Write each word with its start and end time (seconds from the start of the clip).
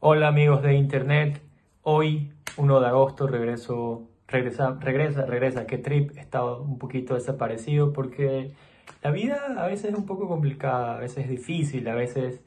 Hola 0.00 0.28
amigos 0.28 0.62
de 0.62 0.74
internet, 0.74 1.42
hoy 1.82 2.30
1 2.56 2.80
de 2.80 2.86
agosto 2.86 3.26
regreso, 3.26 4.08
regresa, 4.28 4.76
regresa, 4.80 5.26
regresa, 5.26 5.66
qué 5.66 5.78
trip, 5.78 6.16
he 6.16 6.20
estado 6.20 6.62
un 6.62 6.78
poquito 6.78 7.14
desaparecido 7.14 7.92
porque 7.92 8.52
la 9.02 9.10
vida 9.10 9.54
a 9.56 9.66
veces 9.66 9.92
es 9.92 9.98
un 9.98 10.06
poco 10.06 10.28
complicada, 10.28 10.96
a 10.96 11.00
veces 11.00 11.24
es 11.24 11.30
difícil, 11.30 11.88
a 11.88 11.94
veces 11.94 12.40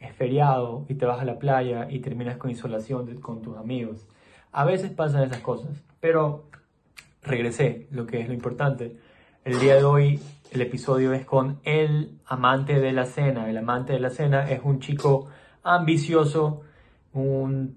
es 0.00 0.12
feriado 0.16 0.84
y 0.88 0.96
te 0.96 1.06
vas 1.06 1.20
a 1.20 1.24
la 1.24 1.38
playa 1.38 1.88
y 1.90 2.00
terminas 2.00 2.36
con 2.36 2.50
insolación 2.50 3.20
con 3.20 3.40
tus 3.40 3.56
amigos. 3.56 4.06
A 4.52 4.64
veces 4.64 4.90
pasan 4.90 5.24
esas 5.24 5.40
cosas, 5.40 5.82
pero 6.00 6.44
regresé, 7.22 7.86
lo 7.90 8.06
que 8.06 8.20
es 8.20 8.28
lo 8.28 8.34
importante. 8.34 8.96
El 9.44 9.60
día 9.60 9.76
de 9.76 9.84
hoy 9.84 10.20
el 10.50 10.62
episodio 10.62 11.12
es 11.12 11.24
con 11.24 11.60
el 11.64 12.18
amante 12.26 12.80
de 12.80 12.92
la 12.92 13.04
cena. 13.04 13.48
El 13.50 13.58
amante 13.58 13.92
de 13.92 14.00
la 14.00 14.10
cena 14.10 14.50
es 14.50 14.60
un 14.64 14.80
chico 14.80 15.28
ambicioso, 15.62 16.62
un 17.12 17.76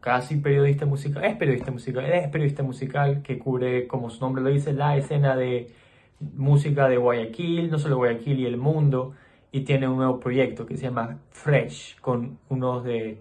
casi 0.00 0.36
periodista 0.36 0.86
musical, 0.86 1.24
es 1.24 1.36
periodista 1.36 1.70
musical, 1.70 2.04
es 2.06 2.28
periodista 2.28 2.62
musical 2.62 3.22
que 3.22 3.38
cubre, 3.38 3.86
como 3.86 4.10
su 4.10 4.20
nombre 4.20 4.42
lo 4.42 4.50
dice, 4.50 4.72
la 4.72 4.96
escena 4.96 5.36
de 5.36 5.72
música 6.20 6.88
de 6.88 6.96
Guayaquil, 6.96 7.70
no 7.70 7.78
solo 7.78 7.96
Guayaquil 7.96 8.40
y 8.40 8.46
el 8.46 8.56
mundo, 8.56 9.14
y 9.52 9.60
tiene 9.60 9.88
un 9.88 9.96
nuevo 9.96 10.18
proyecto 10.18 10.66
que 10.66 10.76
se 10.76 10.84
llama 10.84 11.18
Fresh, 11.30 12.00
con 12.00 12.38
unos 12.48 12.84
de 12.84 13.20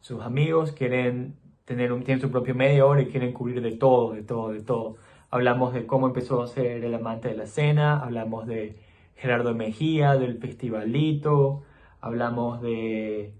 sus 0.00 0.22
amigos, 0.22 0.72
quieren 0.72 1.34
tener 1.66 1.92
un, 1.92 2.02
tienen 2.02 2.22
su 2.22 2.30
propio 2.30 2.54
medio 2.54 2.88
hora 2.88 3.02
y 3.02 3.06
quieren 3.06 3.32
cubrir 3.34 3.60
de 3.60 3.72
todo, 3.72 4.14
de 4.14 4.22
todo, 4.22 4.52
de 4.52 4.62
todo. 4.62 4.96
Hablamos 5.30 5.74
de 5.74 5.86
cómo 5.86 6.06
empezó 6.06 6.42
a 6.42 6.46
ser 6.46 6.82
el 6.84 6.94
amante 6.94 7.28
de 7.28 7.36
la 7.36 7.44
escena, 7.44 8.00
hablamos 8.02 8.46
de 8.46 8.76
Gerardo 9.16 9.54
Mejía, 9.54 10.14
del 10.16 10.38
festivalito, 10.38 11.62
hablamos 12.00 12.62
de 12.62 13.34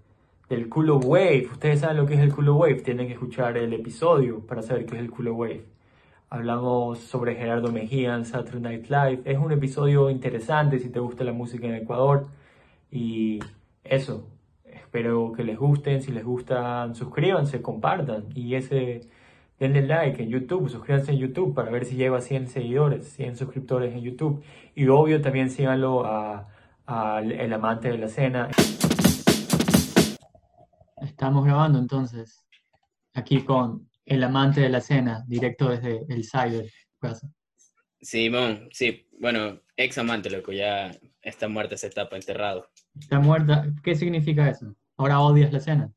del 0.49 0.69
culo 0.69 0.99
wave. 0.99 1.49
Ustedes 1.53 1.81
saben 1.81 1.97
lo 1.97 2.07
que 2.07 2.15
es 2.15 2.21
el 2.21 2.35
culo 2.35 2.55
wave, 2.57 2.77
tienen 2.77 3.07
que 3.07 3.15
escuchar 3.15 3.57
el 3.57 3.73
episodio 3.73 4.41
para 4.47 4.63
saber 4.63 4.87
qué 4.87 4.97
es 4.97 5.01
el 5.01 5.11
culo 5.11 5.35
wave. 5.35 5.65
Hablamos 6.29 6.99
sobre 6.99 7.37
Gerardo 7.37 7.73
Mejía 7.73 8.15
en 8.15 8.25
Saturday 8.25 8.61
Night 8.61 8.91
Live. 8.91 9.23
Es 9.25 9.39
un 9.39 9.53
episodio 9.53 10.11
interesante 10.11 10.79
si 10.79 10.89
te 10.91 10.99
gusta 11.01 11.25
la 11.25 11.33
música 11.33 11.67
en 11.67 11.75
Ecuador. 11.75 12.27
Y 12.91 13.41
eso, 13.85 14.27
espero 14.97 15.33
que 15.33 15.45
les 15.45 15.59
gusten. 15.59 16.01
Si 16.03 16.11
les 16.11 16.25
gustan, 16.25 16.95
suscríbanse, 16.95 17.61
compartan. 17.61 18.29
Y 18.35 18.55
ese, 18.55 19.03
denle 19.61 19.83
like 19.83 20.23
en 20.23 20.31
YouTube, 20.31 20.71
suscríbanse 20.71 21.13
en 21.13 21.19
YouTube 21.19 21.55
para 21.55 21.71
ver 21.71 21.85
si 21.85 21.97
lleva 21.97 22.23
100 22.23 22.49
seguidores, 22.49 23.07
100 23.13 23.37
suscriptores 23.37 23.95
en 23.95 24.01
YouTube. 24.01 24.43
Y 24.75 24.89
obvio 24.89 25.21
también 25.21 25.51
síganlo 25.51 26.07
a, 26.07 26.49
a 26.87 27.21
El 27.21 27.53
Amante 27.53 27.89
de 27.89 27.99
la 27.99 28.09
Cena. 28.09 28.49
Estamos 31.03 31.45
grabando 31.45 31.79
entonces 31.79 32.47
aquí 33.13 33.43
con 33.43 33.91
el 34.07 34.25
amante 34.25 34.63
de 34.63 34.71
la 34.71 34.81
cena, 34.81 35.25
directo 35.27 35.69
desde 35.69 36.07
el 36.09 36.25
cyber. 36.25 36.71
Simón, 38.01 38.69
sí, 38.73 39.09
bueno, 39.21 39.61
ex 39.77 39.99
amante, 39.99 40.31
loco, 40.31 40.53
ya 40.53 40.93
está 41.21 41.49
muerta 41.49 41.75
esa 41.75 41.89
etapa, 41.89 42.17
enterrado. 42.17 42.69
Está 42.99 43.19
muerta, 43.19 43.67
¿qué 43.83 43.95
significa 43.95 44.49
eso? 44.49 44.75
¿Ahora 44.97 45.21
odias 45.21 45.53
la 45.53 45.59
escena? 45.59 45.93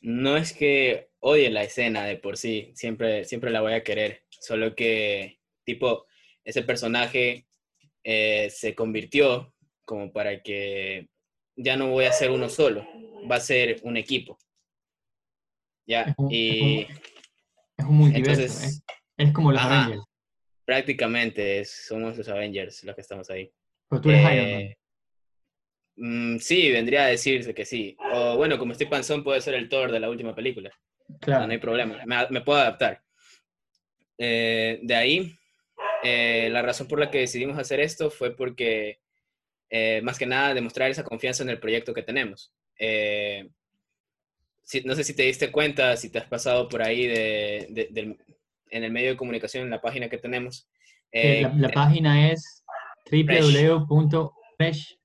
No 0.00 0.36
es 0.36 0.52
que 0.52 1.10
odie 1.20 1.50
la 1.50 1.62
escena 1.62 2.04
de 2.04 2.16
por 2.16 2.36
sí, 2.36 2.72
siempre, 2.74 3.24
siempre 3.24 3.50
la 3.50 3.60
voy 3.60 3.72
a 3.72 3.82
querer, 3.82 4.24
solo 4.30 4.74
que, 4.74 5.40
tipo, 5.64 6.06
ese 6.44 6.62
personaje 6.62 7.46
eh, 8.04 8.48
se 8.50 8.74
convirtió 8.74 9.52
como 9.84 10.12
para 10.12 10.42
que 10.42 11.08
ya 11.56 11.76
no 11.76 11.88
voy 11.88 12.04
a 12.04 12.12
ser 12.12 12.30
uno 12.30 12.48
solo, 12.48 12.86
va 13.30 13.36
a 13.36 13.40
ser 13.40 13.80
un 13.82 13.96
equipo. 13.96 14.38
Ya, 15.86 16.14
y... 16.30 16.86
Es 17.76 17.84
un, 17.84 17.96
multiverso, 17.96 18.42
entonces, 18.42 18.82
es, 19.16 19.32
como 19.32 19.52
los 19.52 19.60
Avengers. 19.60 20.04
Prácticamente, 20.64 21.64
somos 21.64 22.16
los 22.16 22.28
Avengers 22.28 22.84
los 22.84 22.94
que 22.94 23.00
estamos 23.00 23.30
ahí. 23.30 23.50
Pero 23.88 24.02
tú 24.02 24.10
eres 24.10 24.32
Iron 24.32 24.50
Man. 24.52 24.74
Mm, 26.00 26.38
sí, 26.38 26.70
vendría 26.70 27.04
a 27.04 27.08
decirse 27.08 27.52
que 27.54 27.64
sí. 27.64 27.96
O 28.12 28.36
bueno, 28.36 28.56
como 28.58 28.72
estoy 28.72 28.86
panzón, 28.86 29.24
puede 29.24 29.40
ser 29.40 29.54
el 29.54 29.68
Thor 29.68 29.90
de 29.90 30.00
la 30.00 30.08
última 30.08 30.34
película. 30.34 30.70
Claro. 31.20 31.46
No, 31.46 31.52
hay 31.52 31.58
problema, 31.58 31.98
me, 32.06 32.40
puedo 32.42 32.58
adaptar. 32.58 33.02
Eh, 34.16 34.78
de 34.82 34.94
ahí, 34.94 35.38
eh, 36.04 36.48
la 36.50 36.62
razón 36.62 36.86
por 36.86 37.00
la 37.00 37.10
que 37.10 37.18
decidimos 37.18 37.58
hacer 37.58 37.80
esto 37.80 38.10
fue 38.10 38.36
porque 38.36 39.00
eh, 39.70 40.00
más 40.02 40.18
que 40.18 40.26
nada 40.26 40.54
demostrar 40.54 40.90
esa 40.90 41.02
confianza 41.02 41.42
en 41.42 41.48
el 41.50 41.58
proyecto 41.58 41.92
que 41.92 42.02
tenemos. 42.02 42.52
Eh, 42.78 43.48
no 44.84 44.94
sé 44.94 45.02
si 45.02 45.16
te 45.16 45.24
diste 45.24 45.50
cuenta, 45.50 45.96
si 45.96 46.10
te 46.10 46.18
has 46.18 46.26
pasado 46.26 46.68
por 46.68 46.82
ahí 46.82 47.06
de, 47.06 48.18
en 48.70 48.84
el 48.84 48.92
medio 48.92 49.10
de 49.10 49.16
comunicación, 49.16 49.64
en 49.64 49.70
la 49.70 49.80
página 49.80 50.08
que 50.08 50.18
tenemos. 50.18 50.68
La, 51.10 51.70
página 51.70 52.30
es 52.30 52.62
www.fresh.com. 53.10 54.97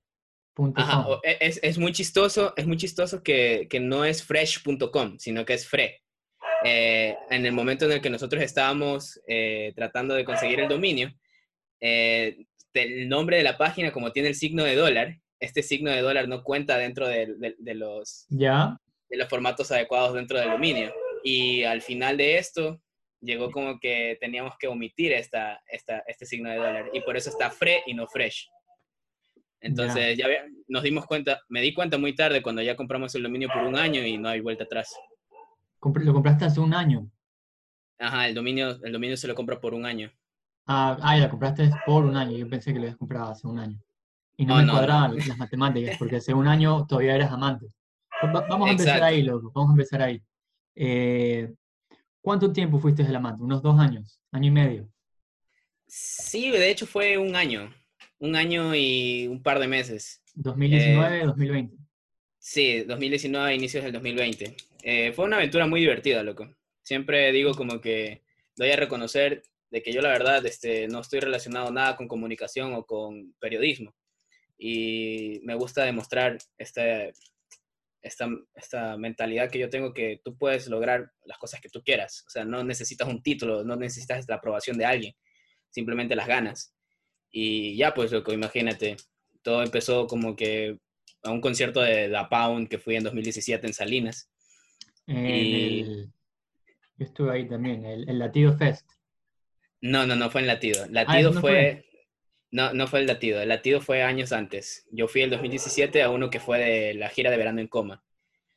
E, 1.23 1.37
es, 1.41 1.59
es, 1.63 1.77
muy 1.77 1.91
chistoso, 1.91 2.53
es 2.55 2.67
muy 2.67 2.77
chistoso 2.77 3.23
que, 3.23 3.67
que 3.69 3.79
no 3.79 4.05
es 4.05 4.23
fresh.com, 4.23 5.17
sino 5.17 5.45
que 5.45 5.53
es 5.53 5.67
fre. 5.67 6.01
en 6.63 7.45
el 7.45 7.51
momento 7.51 7.85
en 7.85 7.93
el 7.93 8.01
que 8.01 8.09
nosotros 8.09 8.41
estábamos 8.41 9.19
tratando 9.75 10.13
de 10.15 10.25
conseguir 10.25 10.59
el 10.59 10.69
dominio, 10.69 11.11
el 11.79 13.09
nombre 13.09 13.37
de 13.37 13.43
la 13.43 13.57
página, 13.57 13.91
como 13.91 14.11
tiene 14.11 14.29
el 14.29 14.35
signo 14.35 14.63
de 14.63 14.75
dólar, 14.75 15.17
este 15.43 15.61
signo 15.61 15.91
de 15.91 16.01
dólar 16.01 16.27
no 16.27 16.43
cuenta 16.43 16.77
dentro 16.77 17.07
de, 17.07 17.55
los, 17.59 18.25
¿Ya? 18.29 18.77
de 19.09 19.17
los 19.17 19.27
formatos 19.27 19.71
adecuados 19.71 20.13
dentro 20.13 20.39
del 20.39 20.51
dominio. 20.51 20.93
Y 21.23 21.63
al 21.63 21.81
final 21.81 22.17
de 22.17 22.37
esto, 22.37 22.81
llegó 23.21 23.51
como 23.51 23.79
que 23.79 24.17
teníamos 24.19 24.55
que 24.57 24.67
omitir 24.67 25.11
esta, 25.11 25.61
esta, 25.67 26.03
este 26.07 26.25
signo 26.25 26.49
de 26.49 26.57
dólar. 26.57 26.89
Y 26.93 27.01
por 27.01 27.17
eso 27.17 27.29
está 27.29 27.51
FRE 27.51 27.83
y 27.85 27.93
no 27.93 28.07
FRESH. 28.07 28.49
Entonces, 29.63 30.17
ya, 30.17 30.27
nos 30.67 30.83
dimos 30.83 31.05
cuenta, 31.05 31.39
me 31.47 31.61
di 31.61 31.73
cuenta 31.73 31.97
muy 31.97 32.13
tarde 32.13 32.41
cuando 32.41 32.61
ya 32.61 32.75
compramos 32.75 33.15
el 33.15 33.23
dominio 33.23 33.47
por 33.47 33.63
un 33.63 33.77
año 33.77 34.05
y 34.05 34.17
no 34.17 34.27
hay 34.27 34.41
vuelta 34.41 34.65
atrás. 34.65 34.93
¿Lo 35.81 36.13
compraste 36.13 36.43
hace 36.43 36.59
un 36.59 36.73
año? 36.73 37.09
Ajá, 37.97 38.27
el 38.27 38.35
dominio, 38.35 38.77
el 38.83 38.91
dominio 38.91 39.15
se 39.15 39.27
lo 39.27 39.35
compra 39.35 39.61
por 39.61 39.73
un 39.73 39.85
año. 39.85 40.11
Ah, 40.65 40.97
ah, 41.01 41.15
la 41.15 41.29
compraste 41.29 41.71
por 41.85 42.03
un 42.03 42.17
año. 42.17 42.37
Yo 42.37 42.49
pensé 42.49 42.73
que 42.73 42.79
lo 42.79 42.83
habías 42.83 42.97
comprado 42.97 43.31
hace 43.31 43.47
un 43.47 43.57
año. 43.57 43.79
Y 44.35 44.45
no, 44.45 44.57
me 44.57 44.69
cuadraban 44.69 45.15
las 45.15 45.37
matemáticas, 45.37 45.97
porque 45.97 46.17
hace 46.17 46.33
un 46.33 46.47
año 46.47 46.85
todavía 46.85 47.15
eras 47.15 47.31
amante. 47.31 47.67
vamos 48.21 48.67
a 48.67 48.71
empezar 48.71 49.01
ahí, 49.01 49.23
loco. 49.23 49.49
Vamos 49.55 49.69
a 49.69 49.73
empezar 49.73 50.01
ahí. 50.01 50.21
Eh, 50.75 51.53
¿Cuánto 52.21 52.51
tiempo 52.51 52.79
fuiste 52.79 53.03
el 53.03 53.15
amante? 53.15 53.43
¿Unos 53.43 53.61
dos 53.61 53.79
años? 53.79 54.19
¿Año 54.31 54.47
y 54.47 54.51
medio? 54.51 54.89
Sí, 55.87 56.51
de 56.51 56.69
hecho 56.69 56.85
fue 56.85 57.17
un 57.17 57.35
año. 57.35 57.73
Un 58.23 58.37
año 58.37 58.73
y 58.73 59.27
un 59.27 59.43
par 59.43 59.59
de 59.59 59.67
meses. 59.67 60.21
¿2019, 60.37 61.25
2020? 61.25 61.75
Eh, 61.75 61.77
sí, 62.39 62.83
2019, 62.83 63.53
inicios 63.53 63.83
del 63.83 63.91
2020. 63.91 64.55
Eh, 64.81 65.11
fue 65.11 65.25
una 65.25 65.35
aventura 65.35 65.67
muy 65.67 65.81
divertida, 65.81 66.23
loco. 66.23 66.49
Siempre 66.83 67.33
digo 67.33 67.53
como 67.53 67.81
que 67.81 68.21
doy 68.55 68.71
a 68.71 68.77
reconocer 68.77 69.43
de 69.69 69.83
que 69.83 69.91
yo 69.91 69.99
la 69.99 70.07
verdad 70.07 70.45
este, 70.45 70.87
no 70.87 71.01
estoy 71.01 71.19
relacionado 71.19 71.69
nada 71.69 71.97
con 71.97 72.07
comunicación 72.07 72.73
o 72.73 72.85
con 72.85 73.33
periodismo. 73.41 73.93
Y 74.57 75.41
me 75.43 75.55
gusta 75.55 75.83
demostrar 75.83 76.37
esta, 76.57 77.09
esta, 78.01 78.29
esta 78.55 78.95
mentalidad 78.95 79.51
que 79.51 79.59
yo 79.59 79.69
tengo 79.69 79.93
que 79.93 80.21
tú 80.23 80.37
puedes 80.37 80.69
lograr 80.69 81.11
las 81.25 81.37
cosas 81.37 81.59
que 81.59 81.67
tú 81.67 81.83
quieras. 81.83 82.23
O 82.25 82.29
sea, 82.29 82.45
no 82.45 82.63
necesitas 82.63 83.09
un 83.09 83.21
título, 83.21 83.65
no 83.65 83.75
necesitas 83.75 84.29
la 84.29 84.35
aprobación 84.35 84.77
de 84.77 84.85
alguien, 84.85 85.13
simplemente 85.71 86.15
las 86.15 86.27
ganas. 86.29 86.73
Y 87.35 87.75
ya, 87.75 87.93
pues, 87.93 88.11
loco, 88.11 88.31
imagínate, 88.31 88.95
todo 89.41 89.63
empezó 89.63 90.05
como 90.05 90.35
que 90.35 90.77
a 91.23 91.31
un 91.31 91.41
concierto 91.41 91.81
de 91.81 92.07
La 92.07 92.29
Pound 92.29 92.69
que 92.69 92.77
fui 92.77 92.95
en 92.95 93.03
2017 93.03 93.65
en 93.65 93.73
Salinas. 93.73 94.29
y... 95.07 95.83
Yo 96.95 97.05
estuve 97.05 97.31
ahí 97.31 97.49
también, 97.49 97.83
el, 97.85 98.07
el 98.07 98.19
Latido 98.19 98.55
Fest. 98.55 98.87
No, 99.81 100.05
no, 100.05 100.15
no 100.15 100.29
fue 100.29 100.41
en 100.41 100.47
Latido. 100.47 100.83
Ah, 100.83 100.87
latido 100.91 101.33
fue... 101.33 101.85
No, 102.51 102.71
no 102.71 102.85
fue 102.85 102.99
el 102.99 103.07
latido. 103.07 103.41
El 103.41 103.49
latido 103.49 103.81
fue 103.81 104.03
años 104.03 104.31
antes. 104.31 104.85
Yo 104.91 105.07
fui 105.07 105.23
en 105.23 105.31
2017 105.31 106.03
a 106.03 106.11
uno 106.11 106.29
que 106.29 106.39
fue 106.39 106.59
de 106.59 106.93
la 106.93 107.09
gira 107.09 107.31
de 107.31 107.37
verano 107.37 107.59
en 107.61 107.67
coma. 107.67 108.03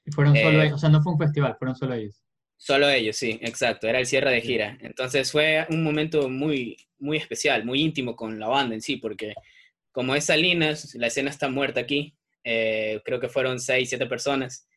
Y 0.04 0.12
fueron 0.12 0.36
solo 0.36 0.60
eh, 0.60 0.66
ellos, 0.66 0.74
o 0.74 0.78
sea, 0.78 0.90
no 0.90 1.02
fue 1.02 1.14
un 1.14 1.18
festival, 1.18 1.56
fueron 1.58 1.76
solo 1.76 1.94
ellos. 1.94 2.22
Solo 2.58 2.88
ellos, 2.88 3.16
sí, 3.16 3.38
exacto. 3.42 3.86
Era 3.86 3.98
el 4.00 4.06
cierre 4.06 4.30
de 4.32 4.40
gira. 4.40 4.78
Entonces 4.80 5.30
fue 5.30 5.66
un 5.70 5.82
momento 5.82 6.28
muy, 6.28 6.76
muy 6.98 7.18
especial, 7.18 7.64
muy 7.64 7.80
íntimo 7.82 8.16
con 8.16 8.38
la 8.40 8.48
banda 8.48 8.74
en 8.74 8.80
sí, 8.80 8.96
porque 8.96 9.34
como 9.92 10.14
es 10.14 10.24
Salinas, 10.26 10.94
la 10.94 11.08
escena 11.08 11.30
está 11.30 11.48
muerta 11.48 11.80
aquí. 11.80 12.14
Eh, 12.44 13.00
creo 13.04 13.20
que 13.20 13.28
fueron 13.28 13.60
seis, 13.60 13.88
siete 13.90 14.06
personas. 14.06 14.68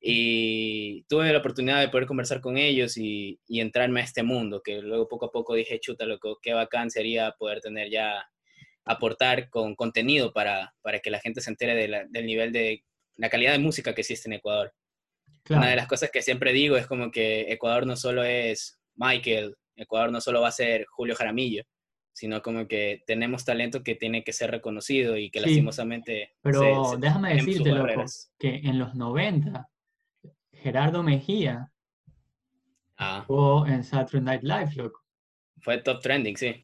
Y 0.00 1.04
tuve 1.04 1.32
la 1.32 1.38
oportunidad 1.40 1.80
de 1.80 1.88
poder 1.90 2.06
conversar 2.06 2.40
con 2.40 2.58
ellos 2.58 2.96
y, 2.96 3.40
y 3.48 3.60
entrarme 3.60 4.00
a 4.00 4.04
este 4.04 4.22
mundo, 4.22 4.62
que 4.62 4.80
luego 4.82 5.08
poco 5.08 5.26
a 5.26 5.32
poco 5.32 5.54
dije, 5.54 5.80
chuta, 5.80 6.06
loco, 6.06 6.38
qué 6.42 6.54
bacán 6.54 6.90
sería 6.90 7.32
poder 7.38 7.60
tener 7.60 7.90
ya, 7.90 8.24
aportar 8.84 9.50
con 9.50 9.74
contenido 9.76 10.32
para, 10.32 10.74
para 10.82 11.00
que 11.00 11.10
la 11.10 11.20
gente 11.20 11.40
se 11.42 11.50
entere 11.50 11.74
de 11.76 11.88
la- 11.88 12.06
del 12.08 12.26
nivel 12.26 12.52
de 12.52 12.84
la 13.16 13.30
calidad 13.30 13.52
de 13.52 13.58
música 13.60 13.94
que 13.94 14.02
existe 14.02 14.28
en 14.28 14.34
Ecuador. 14.34 14.72
Claro. 15.44 15.62
Una 15.62 15.70
de 15.70 15.76
las 15.76 15.86
cosas 15.88 16.10
que 16.10 16.22
siempre 16.22 16.52
digo 16.52 16.76
es 16.76 16.86
como 16.86 17.10
que 17.10 17.50
Ecuador 17.52 17.86
no 17.86 17.96
solo 17.96 18.22
es 18.24 18.80
Michael, 18.96 19.56
Ecuador 19.76 20.12
no 20.12 20.20
solo 20.20 20.40
va 20.42 20.48
a 20.48 20.52
ser 20.52 20.84
Julio 20.86 21.14
Jaramillo, 21.16 21.64
sino 22.12 22.42
como 22.42 22.68
que 22.68 23.02
tenemos 23.06 23.44
talento 23.44 23.82
que 23.82 23.94
tiene 23.94 24.22
que 24.22 24.32
ser 24.32 24.50
reconocido 24.50 25.16
y 25.16 25.30
que 25.30 25.38
Sí, 25.40 25.46
lastimosamente... 25.46 26.34
Pero 26.42 26.84
se- 26.84 26.90
se- 26.90 26.96
déjame 27.00 27.34
decirte, 27.34 27.70
loco, 27.72 28.04
que 28.38 28.56
en 28.56 28.78
los 28.78 28.94
90, 28.94 29.68
Gerardo 30.52 31.02
Mejía 31.02 31.72
Ah, 32.98 33.24
o 33.28 33.66
en 33.66 33.82
Saturday 33.82 34.20
Night 34.20 34.42
Live, 34.42 34.72
loco, 34.76 35.00
fue 35.62 35.78
top 35.78 36.02
trending, 36.02 36.36
sí, 36.36 36.60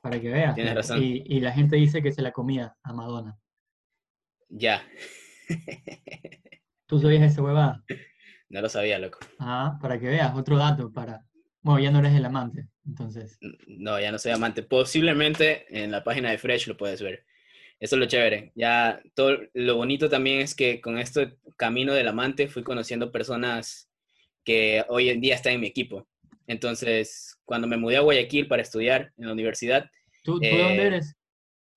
para 0.00 0.20
que 0.20 0.28
veas. 0.30 0.54
Tienes 0.54 0.74
razón. 0.76 1.02
Y, 1.02 1.24
y 1.26 1.40
la 1.40 1.50
gente 1.50 1.74
dice 1.74 2.00
que 2.00 2.12
se 2.12 2.22
la 2.22 2.30
comía 2.30 2.76
a 2.84 2.92
Madonna. 2.92 3.36
ya. 4.48 4.84
¿Tú 6.86 6.98
sabías 7.00 7.32
esa 7.32 7.42
huevada? 7.42 7.82
no 8.50 8.60
lo 8.60 8.68
sabía, 8.68 8.98
loco. 8.98 9.18
Ah, 9.38 9.78
para 9.80 9.98
que 9.98 10.06
veas, 10.08 10.34
otro 10.36 10.58
dato 10.58 10.92
para... 10.92 11.24
Bueno, 11.62 11.80
ya 11.80 11.90
no 11.90 11.98
eres 12.00 12.14
el 12.14 12.24
amante, 12.24 12.68
entonces. 12.86 13.38
No, 13.66 14.00
ya 14.00 14.10
no 14.12 14.18
soy 14.18 14.32
amante. 14.32 14.62
Posiblemente 14.62 15.66
en 15.82 15.90
la 15.90 16.02
página 16.04 16.30
de 16.30 16.38
Fresh 16.38 16.66
lo 16.68 16.76
puedes 16.76 17.02
ver. 17.02 17.24
Eso 17.78 17.96
es 17.96 18.00
lo 18.00 18.06
chévere. 18.06 18.52
Ya 18.54 19.00
todo 19.14 19.38
lo 19.54 19.76
bonito 19.76 20.08
también 20.08 20.40
es 20.40 20.54
que 20.54 20.80
con 20.80 20.98
este 20.98 21.36
camino 21.56 21.92
del 21.94 22.08
amante 22.08 22.48
fui 22.48 22.62
conociendo 22.62 23.12
personas 23.12 23.90
que 24.44 24.84
hoy 24.88 25.08
en 25.10 25.20
día 25.20 25.34
están 25.34 25.54
en 25.54 25.60
mi 25.60 25.66
equipo. 25.66 26.06
Entonces, 26.46 27.38
cuando 27.44 27.68
me 27.68 27.76
mudé 27.76 27.98
a 27.98 28.00
Guayaquil 28.00 28.48
para 28.48 28.62
estudiar 28.62 29.12
en 29.16 29.26
la 29.26 29.32
universidad, 29.32 29.90
¿Tú, 30.24 30.34
tú 30.34 30.40
de 30.40 30.50
dónde 30.50 30.82
Eh, 30.82 30.86
eres? 30.86 31.16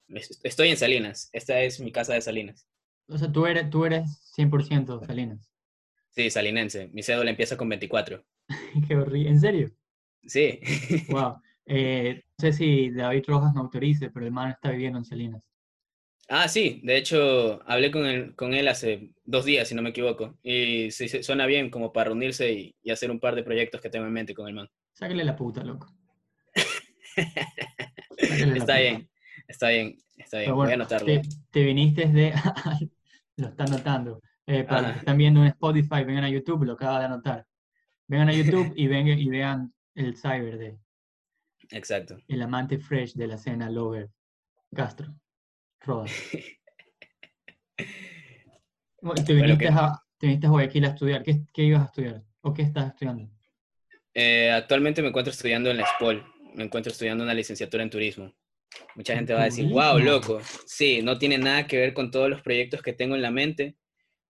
es- 0.09 0.39
estoy 0.43 0.69
en 0.69 0.77
Salinas. 0.77 1.29
Esta 1.33 1.59
es 1.61 1.79
mi 1.79 1.91
casa 1.91 2.13
de 2.13 2.21
Salinas. 2.21 2.67
O 3.07 3.17
sea, 3.17 3.31
tú 3.31 3.45
eres, 3.45 3.69
tú 3.69 3.85
eres 3.85 4.09
100% 4.33 5.01
Salinas. 5.05 5.52
Sí, 6.15 6.29
salinense. 6.29 6.87
Mi 6.93 7.03
cédula 7.03 7.29
empieza 7.29 7.57
con 7.57 7.67
24. 7.69 8.23
Qué 8.87 8.95
horrible. 8.95 9.29
¿En 9.29 9.39
serio? 9.39 9.71
Sí. 10.25 10.59
Wow. 11.07 11.41
Eh, 11.65 12.21
no 12.37 12.41
sé 12.41 12.51
si 12.51 12.89
David 12.91 13.23
Rojas 13.25 13.53
me 13.53 13.61
autorice, 13.61 14.09
pero 14.11 14.25
el 14.25 14.33
man 14.33 14.49
está 14.51 14.69
viviendo 14.71 14.99
en 14.99 15.05
Salinas. 15.05 15.41
Ah, 16.29 16.47
sí, 16.47 16.79
de 16.83 16.97
hecho, 16.97 17.61
hablé 17.69 17.91
con 17.91 18.05
él, 18.05 18.35
con 18.35 18.53
él 18.53 18.67
hace 18.67 19.11
dos 19.23 19.45
días, 19.45 19.67
si 19.67 19.75
no 19.75 19.81
me 19.81 19.89
equivoco, 19.89 20.37
y 20.41 20.89
sí, 20.91 21.07
suena 21.23 21.45
bien 21.45 21.69
como 21.69 21.91
para 21.93 22.05
reunirse 22.05 22.51
y, 22.51 22.75
y 22.81 22.91
hacer 22.91 23.11
un 23.11 23.19
par 23.19 23.35
de 23.35 23.43
proyectos 23.43 23.81
que 23.81 23.89
tengo 23.89 24.05
en 24.07 24.13
mente 24.13 24.33
con 24.33 24.47
el 24.47 24.53
man. 24.55 24.69
Sáquele 24.93 25.23
la 25.23 25.35
puta, 25.35 25.63
loco. 25.63 25.87
Sáquele 28.17 28.53
la 28.57 28.57
Está 28.57 28.75
puta. 28.75 28.77
bien, 28.77 29.09
está 29.47 29.69
bien, 29.69 29.97
está 30.17 30.39
bien, 30.39 30.55
voy 30.55 30.71
a 30.71 30.73
anotarlo. 30.75 31.05
te, 31.05 31.21
te 31.51 31.63
viniste 31.63 32.07
de... 32.07 32.33
lo 33.37 33.47
está 33.49 33.63
anotando. 33.65 34.21
Eh, 34.45 34.63
para 34.63 34.81
los 34.81 34.91
que 34.93 34.99
están 34.99 35.17
viendo 35.17 35.41
en 35.41 35.47
Spotify, 35.47 36.03
vengan 36.03 36.25
a 36.25 36.29
YouTube, 36.29 36.65
lo 36.65 36.73
acaba 36.73 36.99
de 36.99 37.05
anotar. 37.05 37.47
Vengan 38.07 38.29
a 38.29 38.33
YouTube 38.33 38.73
y, 38.75 38.87
vengan, 38.87 39.17
y 39.17 39.29
vean 39.29 39.73
el 39.95 40.17
cyber 40.17 40.57
de 40.57 40.77
Exacto. 41.71 42.17
el 42.27 42.41
amante 42.41 42.77
fresh 42.77 43.13
de 43.13 43.27
la 43.27 43.37
cena 43.37 43.69
Lover 43.69 44.09
Castro. 44.75 45.15
Rodas. 45.81 46.11
Te 49.25 49.33
viniste, 49.33 49.67
a, 49.67 50.01
te 50.17 50.27
viniste 50.27 50.47
a 50.47 50.49
Guayaquil 50.49 50.85
a 50.85 50.89
estudiar. 50.89 51.23
¿Qué, 51.23 51.43
qué 51.53 51.63
ibas 51.63 51.81
a 51.81 51.85
estudiar? 51.85 52.23
¿O 52.39 52.53
qué 52.53 52.61
estás 52.61 52.87
estudiando? 52.87 53.29
Eh, 54.13 54.49
actualmente 54.49 55.01
me 55.01 55.09
encuentro 55.09 55.31
estudiando 55.31 55.69
en 55.69 55.77
la 55.77 55.85
SPOL, 55.85 56.23
me 56.55 56.63
encuentro 56.63 56.91
estudiando 56.91 57.23
una 57.23 57.33
licenciatura 57.33 57.83
en 57.83 57.89
turismo. 57.89 58.33
Mucha 58.95 59.13
¿En 59.13 59.19
gente 59.19 59.33
va 59.33 59.41
a 59.41 59.45
decir, 59.45 59.67
wow, 59.67 59.99
loco. 59.99 60.39
Sí, 60.65 61.01
no 61.01 61.17
tiene 61.17 61.37
nada 61.37 61.67
que 61.67 61.77
ver 61.77 61.93
con 61.93 62.11
todos 62.11 62.29
los 62.29 62.41
proyectos 62.41 62.81
que 62.81 62.93
tengo 62.93 63.15
en 63.15 63.21
la 63.21 63.31
mente, 63.31 63.75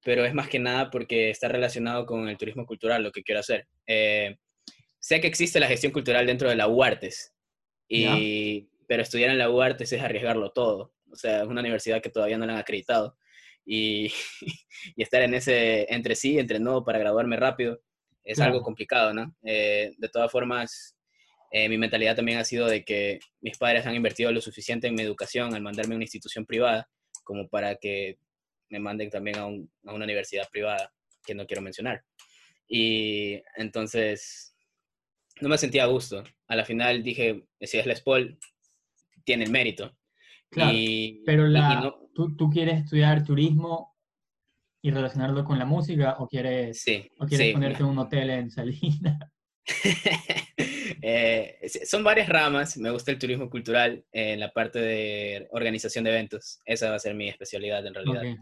pero 0.04 0.26
es 0.26 0.34
más 0.34 0.50
que 0.50 0.60
nada 0.60 0.90
porque 0.90 1.30
está 1.30 1.48
relacionado 1.48 2.06
con 2.06 2.28
el 2.28 2.38
turismo 2.38 2.66
cultural, 2.66 3.04
lo 3.04 3.12
que 3.12 3.24
quiero 3.24 3.40
hacer. 3.40 3.68
Eh, 3.88 4.38
sé 5.00 5.22
que 5.22 5.28
existe 5.28 5.60
la 5.60 5.68
gestión 5.68 5.92
cultural 5.92 6.26
dentro 6.26 6.50
de 6.50 6.56
la 6.56 6.68
UARTES, 6.68 7.34
y, 7.88 8.70
pero 8.88 9.04
estudiar 9.04 9.30
en 9.30 9.38
la 9.38 9.50
UARTES 9.50 9.94
es 9.94 10.02
arriesgarlo 10.02 10.52
todo. 10.52 10.94
O 11.12 11.16
sea, 11.16 11.44
es 11.44 11.48
una 11.48 11.62
universidad 11.62 12.02
que 12.02 12.10
todavía 12.10 12.38
no 12.38 12.46
la 12.46 12.54
han 12.54 12.60
acreditado. 12.60 13.18
Y, 13.66 14.12
y 14.96 15.04
estar 15.04 15.22
en 15.22 15.34
ese 15.36 15.86
entre 15.94 16.16
sí, 16.16 16.40
entre 16.40 16.60
no, 16.60 16.84
para 16.84 17.00
graduarme 17.00 17.38
rápido, 17.38 17.80
es 18.24 18.40
algo 18.40 18.62
complicado, 18.62 19.14
¿no? 19.14 19.36
Eh, 19.44 19.94
de 19.98 20.10
todas 20.10 20.32
formas, 20.32 20.98
eh, 21.52 21.70
mi 21.70 21.78
mentalidad 21.78 22.16
también 22.16 22.40
ha 22.40 22.46
sido 22.46 22.68
de 22.68 22.84
que 22.84 23.20
mis 23.42 23.58
padres 23.58 23.86
han 23.86 23.96
invertido 23.96 24.32
lo 24.32 24.42
suficiente 24.42 24.88
en 24.88 24.96
mi 24.96 25.04
educación 25.04 25.54
al 25.54 25.62
mandarme 25.62 25.94
a 25.94 25.98
una 25.98 26.06
institución 26.06 26.46
privada 26.46 26.90
como 27.24 27.48
para 27.48 27.76
que 27.76 28.18
me 28.74 28.80
manden 28.80 29.10
también 29.12 29.38
a, 29.38 29.46
un- 29.46 29.72
a 29.86 29.94
una 29.94 30.06
universidad 30.06 30.50
privada 30.50 30.92
que 31.26 31.36
no 31.36 31.46
quiero 31.46 31.62
mencionar. 31.62 32.04
Y 32.68 33.42
entonces 33.56 34.56
no 35.42 35.48
me 35.50 35.58
sentía 35.60 35.84
a 35.84 35.88
gusto. 35.88 36.24
A 36.48 36.56
la 36.56 36.66
final 36.66 37.04
dije, 37.04 37.46
si 37.62 37.78
es 37.78 37.86
la 37.86 37.96
SPOL, 37.96 38.38
tiene 39.24 39.44
el 39.46 39.52
mérito. 39.52 39.96
Claro, 40.50 40.74
y, 40.76 41.22
Pero 41.26 41.46
y- 41.48 41.52
y 41.52 41.54
la, 41.54 41.82
no- 41.82 42.10
¿tú, 42.16 42.36
¿tú 42.36 42.50
quieres 42.50 42.80
estudiar 42.84 43.24
turismo 43.24 43.96
y 44.82 44.90
relacionarlo 44.92 45.46
con 45.46 45.60
la 45.60 45.66
música 45.66 46.16
o 46.20 46.28
quieres, 46.28 46.82
sí, 46.82 47.10
o 47.20 47.26
quieres 47.28 47.48
sí. 47.48 47.54
ponerte 47.54 47.80
en 47.84 47.86
un 47.86 48.00
hotel 48.00 48.30
en 48.32 48.50
Salinas? 48.52 49.20
Eh, 51.06 51.60
son 51.86 52.02
varias 52.02 52.30
ramas. 52.30 52.78
Me 52.78 52.90
gusta 52.90 53.12
el 53.12 53.20
turismo 53.20 53.50
cultural 53.50 54.06
en 54.14 54.40
la 54.40 54.54
parte 54.54 54.80
de 54.80 55.48
organización 55.52 56.06
de 56.06 56.12
eventos. 56.12 56.62
Esa 56.64 56.90
va 56.92 56.96
a 56.96 57.00
ser 57.00 57.14
mi 57.14 57.28
especialidad 57.28 57.86
en 57.86 57.94
realidad. 57.94 58.22
Ok. 58.22 58.40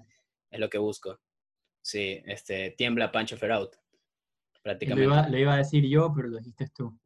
Es 0.52 0.60
lo 0.60 0.70
que 0.70 0.78
busco. 0.78 1.20
Sí, 1.82 2.22
este, 2.26 2.72
tiembla 2.72 3.12
Pancho 3.12 3.38
Ferout. 3.38 3.74
Lo 3.74 4.62
Prácticamente. 4.62 5.06
iba, 5.06 5.28
lo 5.28 5.38
iba 5.38 5.54
a 5.56 5.58
decir 5.58 5.88
yo, 5.88 6.14
pero 6.16 6.28
lo 6.28 6.38
dijiste 6.38 6.70
tú. 6.76 7.00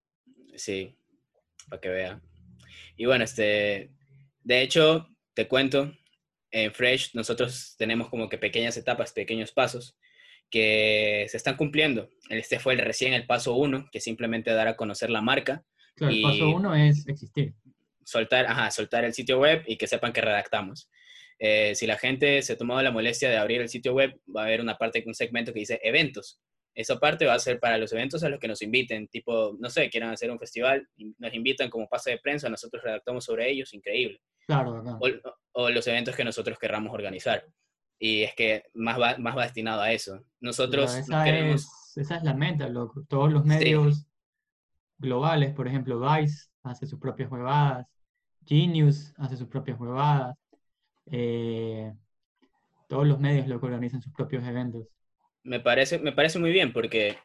Sí, 0.55 0.97
para 1.69 1.79
que 1.79 1.89
vea. 1.89 2.21
Y 2.97 3.05
bueno, 3.05 3.23
este, 3.23 3.91
de 4.41 4.61
hecho, 4.61 5.07
te 5.33 5.47
cuento, 5.47 5.93
en 6.51 6.73
Fresh 6.73 7.13
nosotros 7.13 7.75
tenemos 7.77 8.09
como 8.09 8.27
que 8.29 8.37
pequeñas 8.37 8.75
etapas, 8.77 9.13
pequeños 9.13 9.51
pasos 9.51 9.97
que 10.49 11.25
se 11.29 11.37
están 11.37 11.55
cumpliendo. 11.57 12.09
Este 12.29 12.59
fue 12.59 12.73
el, 12.73 12.79
recién 12.79 13.13
el 13.13 13.25
paso 13.25 13.55
uno, 13.55 13.87
que 13.91 13.99
simplemente 13.99 14.51
dar 14.51 14.67
a 14.67 14.75
conocer 14.77 15.09
la 15.09 15.21
marca, 15.21 15.63
Claro, 15.95 16.13
el 16.13 16.21
paso 16.21 16.49
uno 16.49 16.75
es 16.75 17.07
existir. 17.07 17.53
soltar, 18.03 18.45
ajá, 18.47 18.69
soltar 18.69 19.05
el 19.05 19.13
sitio 19.13 19.39
web 19.39 19.63
y 19.65 19.77
que 19.77 19.87
sepan 19.87 20.11
que 20.13 20.21
redactamos. 20.21 20.89
Eh, 21.39 21.75
si 21.75 21.85
la 21.87 21.97
gente 21.97 22.41
se 22.41 22.53
ha 22.53 22.57
tomado 22.57 22.81
la 22.81 22.91
molestia 22.91 23.29
de 23.29 23.37
abrir 23.37 23.61
el 23.61 23.69
sitio 23.69 23.93
web, 23.93 24.19
va 24.35 24.41
a 24.41 24.45
haber 24.45 24.61
una 24.61 24.77
parte, 24.77 25.03
un 25.05 25.13
segmento 25.13 25.53
que 25.53 25.59
dice 25.59 25.79
eventos. 25.83 26.39
Esa 26.73 26.99
parte 26.99 27.25
va 27.25 27.33
a 27.35 27.39
ser 27.39 27.59
para 27.59 27.77
los 27.77 27.91
eventos 27.93 28.23
a 28.23 28.29
los 28.29 28.39
que 28.39 28.47
nos 28.49 28.61
inviten, 28.61 29.07
tipo, 29.07 29.55
no 29.59 29.69
sé, 29.69 29.89
quieran 29.89 30.11
hacer 30.11 30.29
un 30.29 30.39
festival, 30.39 30.85
nos 31.17 31.33
invitan 31.33 31.69
como 31.69 31.87
pase 31.87 32.11
de 32.11 32.17
prensa, 32.19 32.49
nosotros 32.49 32.83
redactamos 32.83 33.23
sobre 33.23 33.49
ellos, 33.49 33.73
increíble. 33.73 34.19
Claro, 34.45 34.77
acá. 34.77 34.97
O, 35.01 35.63
o 35.63 35.69
los 35.69 35.87
eventos 35.87 36.15
que 36.15 36.23
nosotros 36.25 36.57
querramos 36.59 36.93
organizar. 36.93 37.45
Y 37.97 38.23
es 38.23 38.35
que 38.35 38.63
más 38.73 38.99
va, 38.99 39.17
más 39.17 39.37
va 39.37 39.43
destinado 39.43 39.81
a 39.81 39.91
eso. 39.93 40.21
Nosotros 40.41 40.93
esa, 40.95 41.23
queremos... 41.23 41.61
es, 41.95 41.97
esa 41.97 42.17
es 42.17 42.23
la 42.23 42.33
meta, 42.33 42.67
loco. 42.67 43.05
Todos 43.07 43.31
los 43.31 43.43
Sí. 43.43 43.47
medios 43.47 44.05
globales, 44.97 45.53
por 45.53 45.67
ejemplo, 45.67 45.99
Vice 45.99 46.49
hace 46.63 46.85
sus 46.87 46.99
propias 46.99 47.31
huevadas, 47.31 47.87
Genius 48.45 49.13
hace 49.17 49.37
sus 49.37 49.47
propias 49.47 49.79
huevadas, 49.79 50.35
eh, 51.11 51.93
todos 52.87 53.05
los 53.07 53.19
medios 53.19 53.47
lo 53.47 53.55
organizan 53.57 54.01
sus 54.01 54.13
propios 54.13 54.43
eventos. 54.45 54.87
Me 55.43 55.59
parece, 55.59 55.99
me 55.99 56.11
parece 56.11 56.39
muy 56.39 56.51
bien 56.51 56.73
porque 56.73 57.17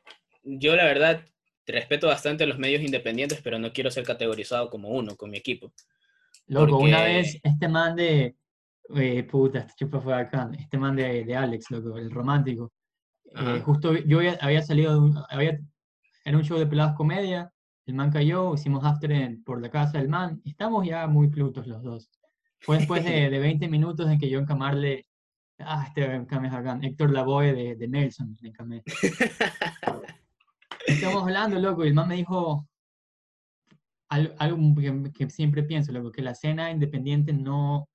yo 0.42 0.76
la 0.76 0.84
verdad 0.84 1.24
respeto 1.66 2.08
bastante 2.08 2.44
a 2.44 2.46
los 2.46 2.58
medios 2.58 2.82
independientes, 2.82 3.40
pero 3.42 3.58
no 3.58 3.72
quiero 3.72 3.90
ser 3.90 4.04
categorizado 4.04 4.70
como 4.70 4.88
uno 4.88 5.16
con 5.16 5.30
mi 5.30 5.38
equipo. 5.38 5.72
Loco, 6.46 6.78
una 6.78 6.98
Porque- 6.98 7.12
vez 7.14 7.40
este 7.42 7.68
man 7.68 7.94
de, 7.96 8.36
eh, 8.96 9.22
puta, 9.24 9.60
este 9.60 9.72
chupa 9.84 10.00
fue 10.00 10.14
acá, 10.14 10.50
este 10.58 10.76
man 10.78 10.96
de, 10.96 11.24
de 11.24 11.36
Alex, 11.36 11.70
loco, 11.70 11.96
el 11.96 12.10
romántico. 12.10 12.72
eh, 13.36 13.60
justo 13.64 13.94
yo 13.94 14.18
había, 14.18 14.36
había 14.40 14.60
salido, 14.62 14.92
de 14.92 14.98
un- 14.98 15.18
había, 15.28 15.60
era 16.24 16.36
un 16.36 16.42
show 16.42 16.58
de 16.58 16.66
peladas 16.66 16.96
comedia, 16.96 17.52
el 17.86 17.94
man 17.94 18.10
cayó, 18.10 18.54
hicimos 18.54 18.84
after 18.84 19.12
en- 19.12 19.44
por 19.44 19.62
la 19.62 19.70
casa 19.70 19.98
del 19.98 20.08
man, 20.08 20.42
estamos 20.44 20.84
ya 20.84 21.06
muy 21.06 21.28
plutos 21.28 21.68
los 21.68 21.80
dos. 21.82 22.10
Fue 22.60 22.78
después 22.78 23.04
de, 23.04 23.10
de 23.30 23.38
20 23.38 23.68
minutos 23.68 24.08
en 24.10 24.18
que 24.18 24.28
yo 24.30 24.38
encamarle, 24.38 25.06
ah, 25.58 25.84
este 25.86 26.04
encame 26.14 26.48
es 26.48 26.54
acá, 26.54 26.78
Héctor 26.82 27.10
Lavoe 27.10 27.52
de, 27.52 27.76
de 27.76 27.88
Nelson. 27.88 28.36
Estamos 30.86 31.22
hablando, 31.22 31.58
loco, 31.58 31.84
y 31.84 31.88
el 31.88 31.94
man 31.94 32.08
me 32.08 32.16
dijo 32.16 32.66
al- 34.08 34.34
algo 34.38 34.56
que, 34.76 35.12
que 35.12 35.30
siempre 35.30 35.62
pienso, 35.62 35.92
loco, 35.92 36.10
que 36.10 36.22
la 36.22 36.30
escena 36.32 36.70
independiente 36.70 37.32
no, 37.32 37.88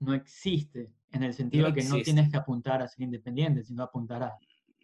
no 0.00 0.14
existe, 0.14 0.92
en 1.12 1.22
el 1.22 1.32
sentido 1.34 1.68
No 1.68 1.74
que 1.74 1.80
no 1.82 1.96
existe. 1.96 2.12
tienes 2.12 2.30
que 2.30 2.36
apuntar 2.36 2.82
a 2.82 2.88
ser 2.88 3.02
independiente, 3.04 3.62
sino 3.64 3.82
apuntar 3.82 4.22
a, 4.22 4.36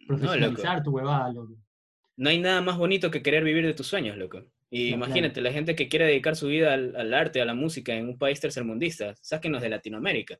profesionalizar 0.07 0.81
tu 0.83 0.91
huevada, 0.91 1.31
loco. 1.31 1.55
No 2.15 2.29
hay 2.29 2.39
nada 2.39 2.61
más 2.61 2.77
bonito 2.77 3.11
que 3.11 3.21
querer 3.21 3.43
vivir 3.43 3.65
de 3.65 3.73
tus 3.73 3.87
sueños, 3.87 4.17
loco. 4.17 4.43
Y 4.69 4.91
No, 4.91 4.97
imagínate, 4.97 5.41
la 5.41 5.51
gente 5.51 5.75
que 5.75 5.87
quiere 5.87 6.05
dedicar 6.05 6.35
su 6.35 6.47
vida 6.47 6.73
al, 6.73 6.95
al 6.95 7.13
arte, 7.13 7.41
a 7.41 7.45
la 7.45 7.53
música 7.53 7.93
en 7.93 8.09
un 8.09 8.17
país 8.17 8.39
tercermundista, 8.39 9.15
sáquenos 9.21 9.61
de 9.61 9.69
Latinoamérica. 9.69 10.39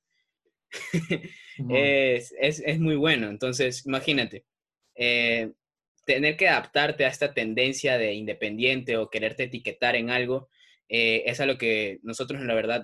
Es, 1.70 2.36
es, 2.40 2.62
es 2.64 2.80
muy 2.80 2.96
bueno. 2.96 3.30
Entonces, 3.30 3.84
imagínate, 3.88 4.46
eh, 4.94 5.54
tener 6.06 6.38
que 6.38 6.48
adaptarte 6.48 7.04
a 7.04 7.10
esta 7.10 7.34
tendencia 7.34 7.98
de 7.98 8.14
independiente 8.14 8.96
o 8.96 9.10
quererte 9.10 9.44
etiquetar 9.44 9.96
en 9.96 10.10
algo, 10.10 10.50
eh, 10.88 11.24
es 11.26 11.40
a 11.40 11.46
lo 11.46 11.58
que 11.58 12.00
nosotros 12.04 12.40
en 12.40 12.48
la 12.48 12.54
verdad 12.54 12.84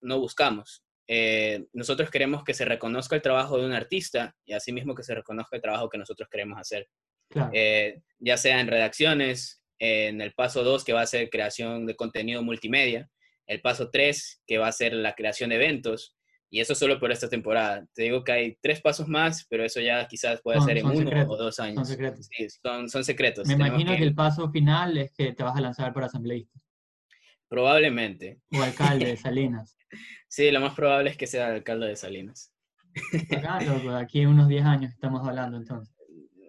no 0.00 0.18
buscamos. 0.18 0.84
Eh, 1.06 1.66
nosotros 1.72 2.10
queremos 2.10 2.42
que 2.44 2.54
se 2.54 2.64
reconozca 2.64 3.14
el 3.14 3.22
trabajo 3.22 3.58
de 3.58 3.66
un 3.66 3.72
artista 3.72 4.34
y 4.44 4.54
asimismo 4.54 4.94
que 4.94 5.02
se 5.02 5.14
reconozca 5.14 5.56
el 5.56 5.62
trabajo 5.62 5.88
que 5.88 5.98
nosotros 5.98 6.28
queremos 6.30 6.58
hacer. 6.58 6.88
claro. 7.28 7.50
Eh, 7.52 8.00
ya 8.18 8.36
sea 8.36 8.60
en 8.60 8.68
redacciones, 8.68 9.62
en 10.08 10.20
el 10.20 10.32
paso 10.32 10.64
2 10.64 10.84
que 10.84 10.92
va 10.92 11.02
a 11.02 11.06
ser 11.06 11.28
creación 11.30 11.84
de 11.86 11.96
contenido 11.96 12.42
multimedia, 12.42 13.08
el 13.46 13.60
paso 13.60 13.90
3 13.90 14.42
que 14.46 14.58
va 14.58 14.68
a 14.68 14.72
ser 14.72 14.92
la 14.94 15.14
creación 15.14 15.50
de 15.50 15.56
eventos, 15.56 16.16
y 16.50 16.60
eso 16.60 16.74
solo 16.76 17.00
por 17.00 17.10
esta 17.10 17.28
temporada. 17.28 17.84
Te 17.94 18.02
digo 18.04 18.22
que 18.22 18.30
hay 18.32 18.58
tres 18.62 18.80
pasos 18.80 19.08
más, 19.08 19.44
pero 19.50 19.64
eso 19.64 19.80
ya 19.80 20.06
quizás 20.06 20.40
puede 20.40 20.58
Son- 20.58 20.66
ser 20.68 20.76
en 20.78 20.82
son 20.84 20.92
uno 20.92 21.00
secretos, 21.10 21.30
o 21.30 21.36
dos 21.36 21.56
son 21.56 21.66
años. 21.66 21.88
secretos. 21.88 22.28
Sí, 22.30 22.46
son, 22.62 22.88
son 22.88 23.02
secretos. 23.04 23.46
Me 23.48 23.54
Tenemos 23.56 23.80
imagino 23.80 23.96
que... 23.98 24.04
el 24.04 24.14
paso 24.14 24.48
final 24.50 24.96
es 24.98 25.10
que 25.12 25.32
te 25.32 25.42
vas 25.42 25.56
a 25.56 25.60
lanzar 25.60 25.92
para 25.92 26.06
asambleísta 26.06 26.58
Probablemente. 27.48 28.40
o 28.52 28.62
alcalde 28.62 29.06
de 29.06 29.16
Salinas. 29.16 29.76
Sí, 30.28 30.50
lo 30.50 30.60
más 30.60 30.74
probable 30.74 31.10
es 31.10 31.16
que 31.16 31.26
sea 31.26 31.48
alcalde 31.48 31.88
de 31.88 31.96
Salinas. 31.96 32.52
Loco, 33.66 33.90
aquí 33.90 34.20
en 34.20 34.28
unos 34.28 34.48
10 34.48 34.64
años 34.64 34.92
estamos 34.92 35.26
hablando 35.26 35.56
entonces. 35.56 35.93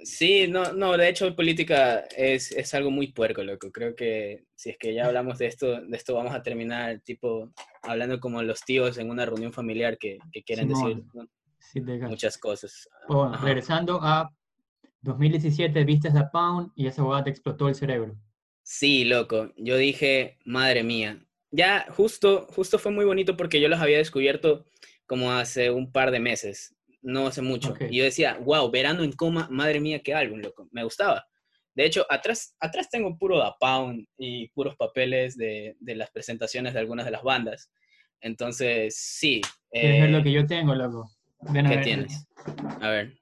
Sí, 0.05 0.47
no, 0.47 0.71
no, 0.73 0.95
de 0.95 1.09
hecho 1.09 1.35
política 1.35 2.01
es, 2.15 2.51
es 2.51 2.73
algo 2.75 2.91
muy 2.91 3.11
puerco, 3.11 3.43
loco. 3.43 3.71
Creo 3.71 3.95
que 3.95 4.45
si 4.53 4.69
es 4.69 4.77
que 4.77 4.93
ya 4.93 5.07
hablamos 5.07 5.39
de 5.39 5.47
esto, 5.47 5.81
de 5.81 5.97
esto 5.97 6.13
vamos 6.13 6.35
a 6.35 6.43
terminar 6.43 6.99
tipo 6.99 7.51
hablando 7.81 8.19
como 8.19 8.43
los 8.43 8.61
tíos 8.61 8.99
en 8.99 9.09
una 9.09 9.25
reunión 9.25 9.51
familiar 9.51 9.97
que, 9.97 10.19
que 10.31 10.43
quieren 10.43 10.67
Simón. 10.75 10.97
decir 10.97 11.05
¿no? 11.13 11.27
Sí, 11.57 11.81
muchas 11.81 12.37
cosas. 12.37 12.87
Bueno, 13.07 13.33
Ajá. 13.33 13.45
regresando 13.45 13.99
a 14.01 14.31
2017, 15.01 15.83
viste 15.83 16.11
la 16.11 16.29
Pound 16.29 16.71
y 16.75 16.85
esa 16.85 17.03
huevada 17.03 17.23
te 17.23 17.31
explotó 17.31 17.67
el 17.67 17.73
cerebro. 17.75 18.15
Sí, 18.61 19.05
loco. 19.05 19.51
Yo 19.57 19.75
dije, 19.75 20.37
madre 20.45 20.83
mía. 20.83 21.25
Ya 21.49 21.87
justo, 21.89 22.45
justo 22.51 22.77
fue 22.77 22.91
muy 22.91 23.05
bonito 23.05 23.35
porque 23.35 23.59
yo 23.59 23.69
los 23.69 23.79
había 23.79 23.97
descubierto 23.97 24.65
como 25.07 25.31
hace 25.31 25.71
un 25.71 25.91
par 25.91 26.11
de 26.11 26.19
meses, 26.19 26.75
no 27.05 27.27
hace 27.27 27.41
mucho. 27.41 27.73
Y 27.89 27.97
yo 27.99 28.03
decía, 28.03 28.37
wow, 28.43 28.69
verano 28.69 29.03
en 29.03 29.11
coma, 29.13 29.47
madre 29.51 29.79
mía, 29.79 30.01
qué 30.03 30.13
álbum, 30.13 30.39
loco. 30.39 30.67
Me 30.71 30.83
gustaba. 30.83 31.25
De 31.73 31.85
hecho, 31.85 32.05
atrás, 32.09 32.55
atrás 32.59 32.89
tengo 32.89 33.17
puro 33.17 33.37
Da 33.37 33.55
Pound 33.59 34.07
y 34.17 34.47
puros 34.49 34.75
papeles 34.75 35.37
de, 35.37 35.75
de 35.79 35.95
las 35.95 36.09
presentaciones 36.11 36.73
de 36.73 36.79
algunas 36.79 37.05
de 37.05 37.11
las 37.11 37.21
bandas. 37.23 37.71
Entonces, 38.21 38.95
sí. 38.97 39.41
¿Quieres 39.69 40.01
ver 40.01 40.09
eh, 40.09 40.11
lo 40.13 40.23
que 40.23 40.31
yo 40.31 40.45
tengo, 40.47 40.73
loco? 40.73 41.11
Ven 41.51 41.65
a 41.67 41.69
¿Qué 41.69 41.75
ver. 41.75 41.85
tienes? 41.85 42.27
A 42.81 42.89
ver, 42.89 43.19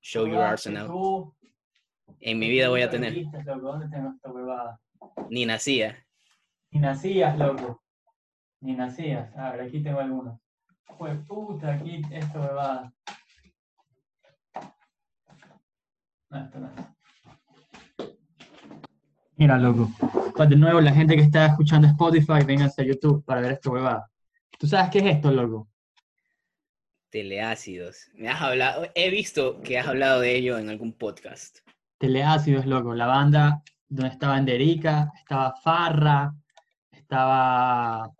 show 0.00 0.26
your 0.26 0.36
que 0.36 0.42
arsenal. 0.44 0.86
tú- 0.86 1.34
En 2.20 2.38
mi 2.38 2.48
vida 2.48 2.68
voy 2.68 2.82
a 2.82 2.90
tener. 2.90 3.14
¿Dónde 3.14 3.88
tengo 3.88 4.12
esta 4.14 4.30
huevada? 4.30 4.80
Ni 5.30 5.44
nacía. 5.46 6.04
Ni 6.70 6.80
nacías, 6.80 7.38
loco. 7.38 7.82
Ni 8.60 8.74
nacías. 8.74 9.34
A 9.36 9.52
ver, 9.52 9.62
aquí 9.62 9.82
tengo 9.82 10.00
algunos. 10.00 10.38
Pues 10.96 11.18
puta, 11.26 11.74
aquí 11.74 12.02
esta 12.10 12.40
huevada. 12.40 12.92
No, 16.30 16.44
esto 16.44 16.58
no 16.58 16.66
es. 16.68 16.98
Mira, 19.36 19.56
loco. 19.56 19.90
Pues 20.34 20.48
de 20.48 20.56
nuevo, 20.56 20.80
la 20.80 20.92
gente 20.92 21.14
que 21.14 21.22
está 21.22 21.46
escuchando 21.46 21.86
Spotify, 21.86 22.44
vénganse 22.44 22.82
a 22.82 22.84
YouTube 22.84 23.24
para 23.24 23.40
ver 23.40 23.52
esta 23.52 23.70
huevada. 23.70 24.10
¿Tú 24.58 24.66
sabes 24.66 24.90
qué 24.90 24.98
es 24.98 25.16
esto, 25.16 25.30
loco? 25.30 25.68
Teleácidos. 27.10 28.10
Me 28.14 28.28
has 28.28 28.40
hablado, 28.42 28.86
he 28.94 29.10
visto 29.10 29.60
que 29.60 29.78
has 29.78 29.86
hablado 29.86 30.20
de 30.20 30.34
ello 30.36 30.58
en 30.58 30.68
algún 30.68 30.92
podcast. 30.92 31.58
Teleácidos, 31.98 32.66
loco. 32.66 32.94
La 32.94 33.06
banda 33.06 33.62
donde 33.88 34.12
estaba 34.12 34.38
Enderica, 34.38 35.12
estaba 35.16 35.54
Farra, 35.62 36.34
estaba, 36.90 38.12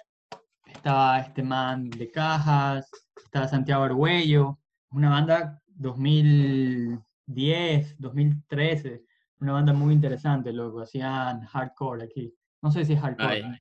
estaba 0.88 1.20
este 1.20 1.42
man 1.42 1.90
de 1.90 2.10
Cajas, 2.10 2.90
estaba 3.22 3.46
Santiago 3.46 3.84
Argüello. 3.84 4.58
Una 4.90 5.10
banda 5.10 5.60
2010, 5.66 7.98
2013. 7.98 9.02
Una 9.40 9.52
banda 9.52 9.74
muy 9.74 9.92
interesante, 9.92 10.50
loco. 10.50 10.80
Hacían 10.80 11.44
hardcore 11.44 12.04
aquí. 12.04 12.34
No 12.62 12.72
sé 12.72 12.86
si 12.86 12.94
es 12.94 13.00
hardcore, 13.00 13.44
Ay. 13.44 13.58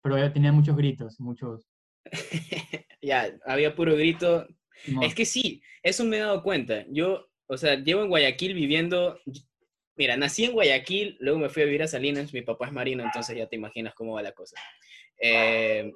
pero 0.00 0.32
tenía 0.32 0.50
muchos 0.50 0.74
gritos, 0.74 1.20
muchos. 1.20 1.68
ya, 3.02 3.30
había 3.44 3.74
puro 3.74 3.94
grito. 3.94 4.46
Es 5.02 5.14
que 5.14 5.26
sí, 5.26 5.62
eso 5.82 6.06
me 6.06 6.16
he 6.16 6.20
dado 6.20 6.42
cuenta. 6.42 6.86
Yo, 6.88 7.26
o 7.48 7.58
sea, 7.58 7.74
llevo 7.74 8.02
en 8.02 8.08
Guayaquil 8.08 8.54
viviendo. 8.54 9.18
Mira, 9.94 10.16
nací 10.16 10.46
en 10.46 10.52
Guayaquil, 10.52 11.18
luego 11.20 11.38
me 11.38 11.50
fui 11.50 11.64
a 11.64 11.66
vivir 11.66 11.82
a 11.82 11.86
Salinas. 11.86 12.32
Mi 12.32 12.40
papá 12.40 12.68
es 12.68 12.72
marino, 12.72 13.04
entonces 13.04 13.36
ya 13.36 13.46
te 13.46 13.56
imaginas 13.56 13.92
cómo 13.92 14.14
va 14.14 14.22
la 14.22 14.32
cosa. 14.32 14.56
Eh, 15.20 15.92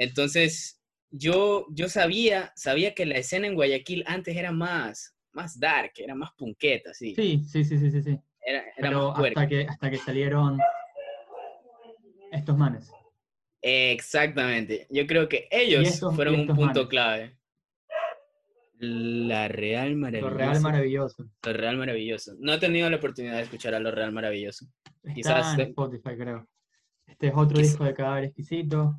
entonces, 0.00 0.80
yo, 1.10 1.66
yo 1.70 1.88
sabía, 1.88 2.52
sabía 2.56 2.94
que 2.94 3.06
la 3.06 3.16
escena 3.16 3.46
en 3.46 3.54
Guayaquil 3.54 4.04
antes 4.06 4.36
era 4.36 4.50
más, 4.52 5.14
más 5.32 5.58
dark, 5.58 5.92
era 5.96 6.14
más 6.14 6.30
punqueta, 6.36 6.92
sí. 6.94 7.14
Sí, 7.14 7.44
sí, 7.48 7.64
sí, 7.64 7.78
sí, 7.78 8.02
sí. 8.02 8.18
Era, 8.44 8.60
era 8.60 8.72
Pero 8.80 9.10
más 9.12 9.24
hasta 9.28 9.46
que, 9.48 9.66
hasta 9.68 9.90
que 9.90 9.98
salieron 9.98 10.58
estos 12.32 12.56
manes. 12.56 12.90
Exactamente. 13.62 14.86
Yo 14.90 15.06
creo 15.06 15.28
que 15.28 15.46
ellos 15.50 15.86
estos- 15.86 16.14
fueron 16.14 16.34
un 16.40 16.46
punto 16.46 16.64
manes. 16.64 16.86
clave. 16.88 17.36
La 18.82 19.46
Real 19.48 19.90
Lo 19.90 19.98
Maravilloso. 19.98 20.36
real 20.38 20.60
maravilloso. 20.62 21.24
Lo 21.44 21.52
Real 21.52 21.76
Maravilloso. 21.76 22.32
No 22.38 22.54
he 22.54 22.58
tenido 22.58 22.88
la 22.88 22.96
oportunidad 22.96 23.36
de 23.36 23.42
escuchar 23.42 23.74
a 23.74 23.80
Lo 23.80 23.90
Real 23.90 24.10
Maravilloso. 24.12 24.64
Está 25.02 25.14
Quizás 25.14 25.54
en 25.58 25.60
Spotify, 25.68 26.16
creo. 26.16 26.48
Este 27.06 27.26
es 27.26 27.32
otro 27.36 27.58
disco 27.58 27.84
de 27.84 27.92
Cadáver 27.92 28.24
Exquisito. 28.24 28.94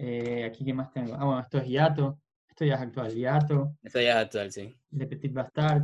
Eh, 0.00 0.44
aquí, 0.44 0.64
¿qué 0.64 0.72
más 0.72 0.92
tengo? 0.92 1.14
Ah, 1.14 1.24
bueno, 1.24 1.40
esto 1.40 1.58
es 1.58 1.66
Hiato. 1.66 2.20
Esto 2.48 2.64
ya 2.64 2.74
es 2.74 2.80
actual. 2.80 3.12
Hiato, 3.14 3.76
Esto 3.82 4.00
ya 4.00 4.10
es 4.10 4.16
actual, 4.16 4.52
sí. 4.52 4.72
Le 4.92 5.06
Petit 5.06 5.32
Bastard, 5.32 5.82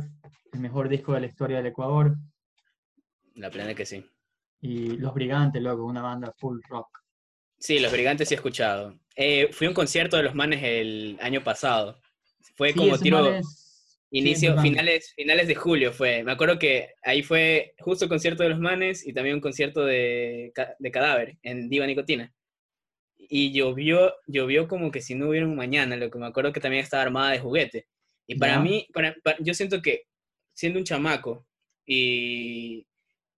el 0.53 0.59
mejor 0.61 0.87
disco 0.87 1.13
de 1.13 1.19
la 1.19 1.27
historia 1.27 1.57
del 1.57 1.67
Ecuador. 1.67 2.15
La 3.35 3.49
plena 3.49 3.73
que 3.73 3.85
sí. 3.85 4.05
Y 4.61 4.97
Los 4.97 5.13
Brigantes, 5.13 5.61
loco, 5.61 5.83
una 5.85 6.01
banda 6.01 6.33
full 6.37 6.59
rock. 6.69 6.99
Sí, 7.59 7.79
Los 7.79 7.91
Brigantes 7.91 8.29
sí 8.29 8.35
he 8.35 8.37
escuchado. 8.37 8.97
Eh, 9.17 9.49
fui 9.51 9.67
a 9.67 9.69
un 9.69 9.75
concierto 9.75 10.15
de 10.15 10.23
los 10.23 10.33
manes 10.33 10.63
el 10.63 11.17
año 11.21 11.43
pasado. 11.43 11.99
Fue 12.55 12.71
Sí, 12.71 12.79
como 12.79 12.97
tiro 12.97 13.21
manes 13.21 13.65
inicio, 14.11 14.59
finales, 14.61 15.13
finales 15.13 15.47
de 15.47 15.55
julio 15.55 15.91
fue. 15.91 16.23
Me 16.23 16.31
acuerdo 16.31 16.57
que 16.57 16.93
ahí 17.03 17.21
fue 17.21 17.73
justo 17.79 18.05
el 18.05 18.09
concierto 18.09 18.43
de 18.43 18.49
los 18.49 18.59
manes 18.59 19.05
y 19.05 19.13
también 19.13 19.35
un 19.35 19.41
concierto 19.41 19.83
de, 19.83 20.53
de 20.79 20.91
cadáver 20.91 21.37
en 21.43 21.69
Diva 21.69 21.85
Nicotina. 21.85 22.33
Y 23.17 23.51
llovió, 23.53 24.13
llovió 24.27 24.67
como 24.67 24.91
que 24.91 25.01
si 25.01 25.15
no 25.15 25.29
hubiera 25.29 25.47
un 25.47 25.55
mañana, 25.55 25.95
lo 25.95 26.09
que 26.11 26.19
me 26.19 26.27
acuerdo 26.27 26.53
que 26.53 26.59
también 26.59 26.83
estaba 26.83 27.03
armada 27.03 27.31
de 27.31 27.39
juguete. 27.39 27.87
Y 28.27 28.35
para 28.35 28.53
Ya. 28.55 28.59
mí, 28.59 28.87
para- 28.93 29.15
para- 29.23 29.37
yo 29.39 29.53
siento 29.53 29.81
que 29.81 30.03
siendo 30.53 30.79
un 30.79 30.85
chamaco 30.85 31.45
y, 31.85 32.87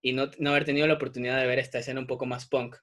y 0.02 0.14
no, 0.14 0.30
no 0.40 0.50
haber 0.52 0.66
tenido 0.66 0.88
la 0.88 0.94
oportunidad 0.96 1.40
de 1.40 1.48
ver 1.48 1.60
esta 1.60 1.80
escena 1.80 2.00
un 2.00 2.08
poco 2.08 2.26
más 2.26 2.48
punk, 2.48 2.76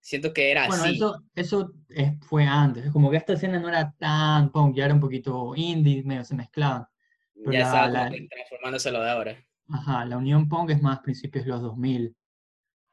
siento 0.00 0.32
que 0.32 0.50
era 0.50 0.66
Bueno, 0.66 0.84
así. 0.84 0.96
eso, 0.96 1.22
eso 1.34 1.72
es- 1.88 2.12
fue 2.26 2.44
antes. 2.44 2.86
Es 2.86 2.92
como 2.92 3.10
que 3.10 3.16
esta 3.16 3.34
escena 3.34 3.58
no 3.58 3.68
era 3.68 3.92
tan 3.98 4.50
punk, 4.50 4.76
ya 4.76 4.84
era 4.86 4.94
un 4.94 5.00
poquito 5.00 5.54
indie, 5.56 6.02
medio 6.04 6.24
se 6.24 6.34
mezclaban. 6.34 6.86
pero 7.34 7.52
ya 7.54 7.62
estaba 7.62 7.90
transformándose 7.90 8.88
a 8.88 8.92
lo 8.92 9.02
de 9.02 9.10
ahora. 9.10 9.44
Ajá, 9.68 10.04
la 10.04 10.16
Unión 10.16 10.48
Punk 10.48 10.70
es 10.70 10.80
más 10.82 11.00
principios 11.00 11.44
de 11.44 11.50
los 11.50 11.62
2000. 11.62 12.14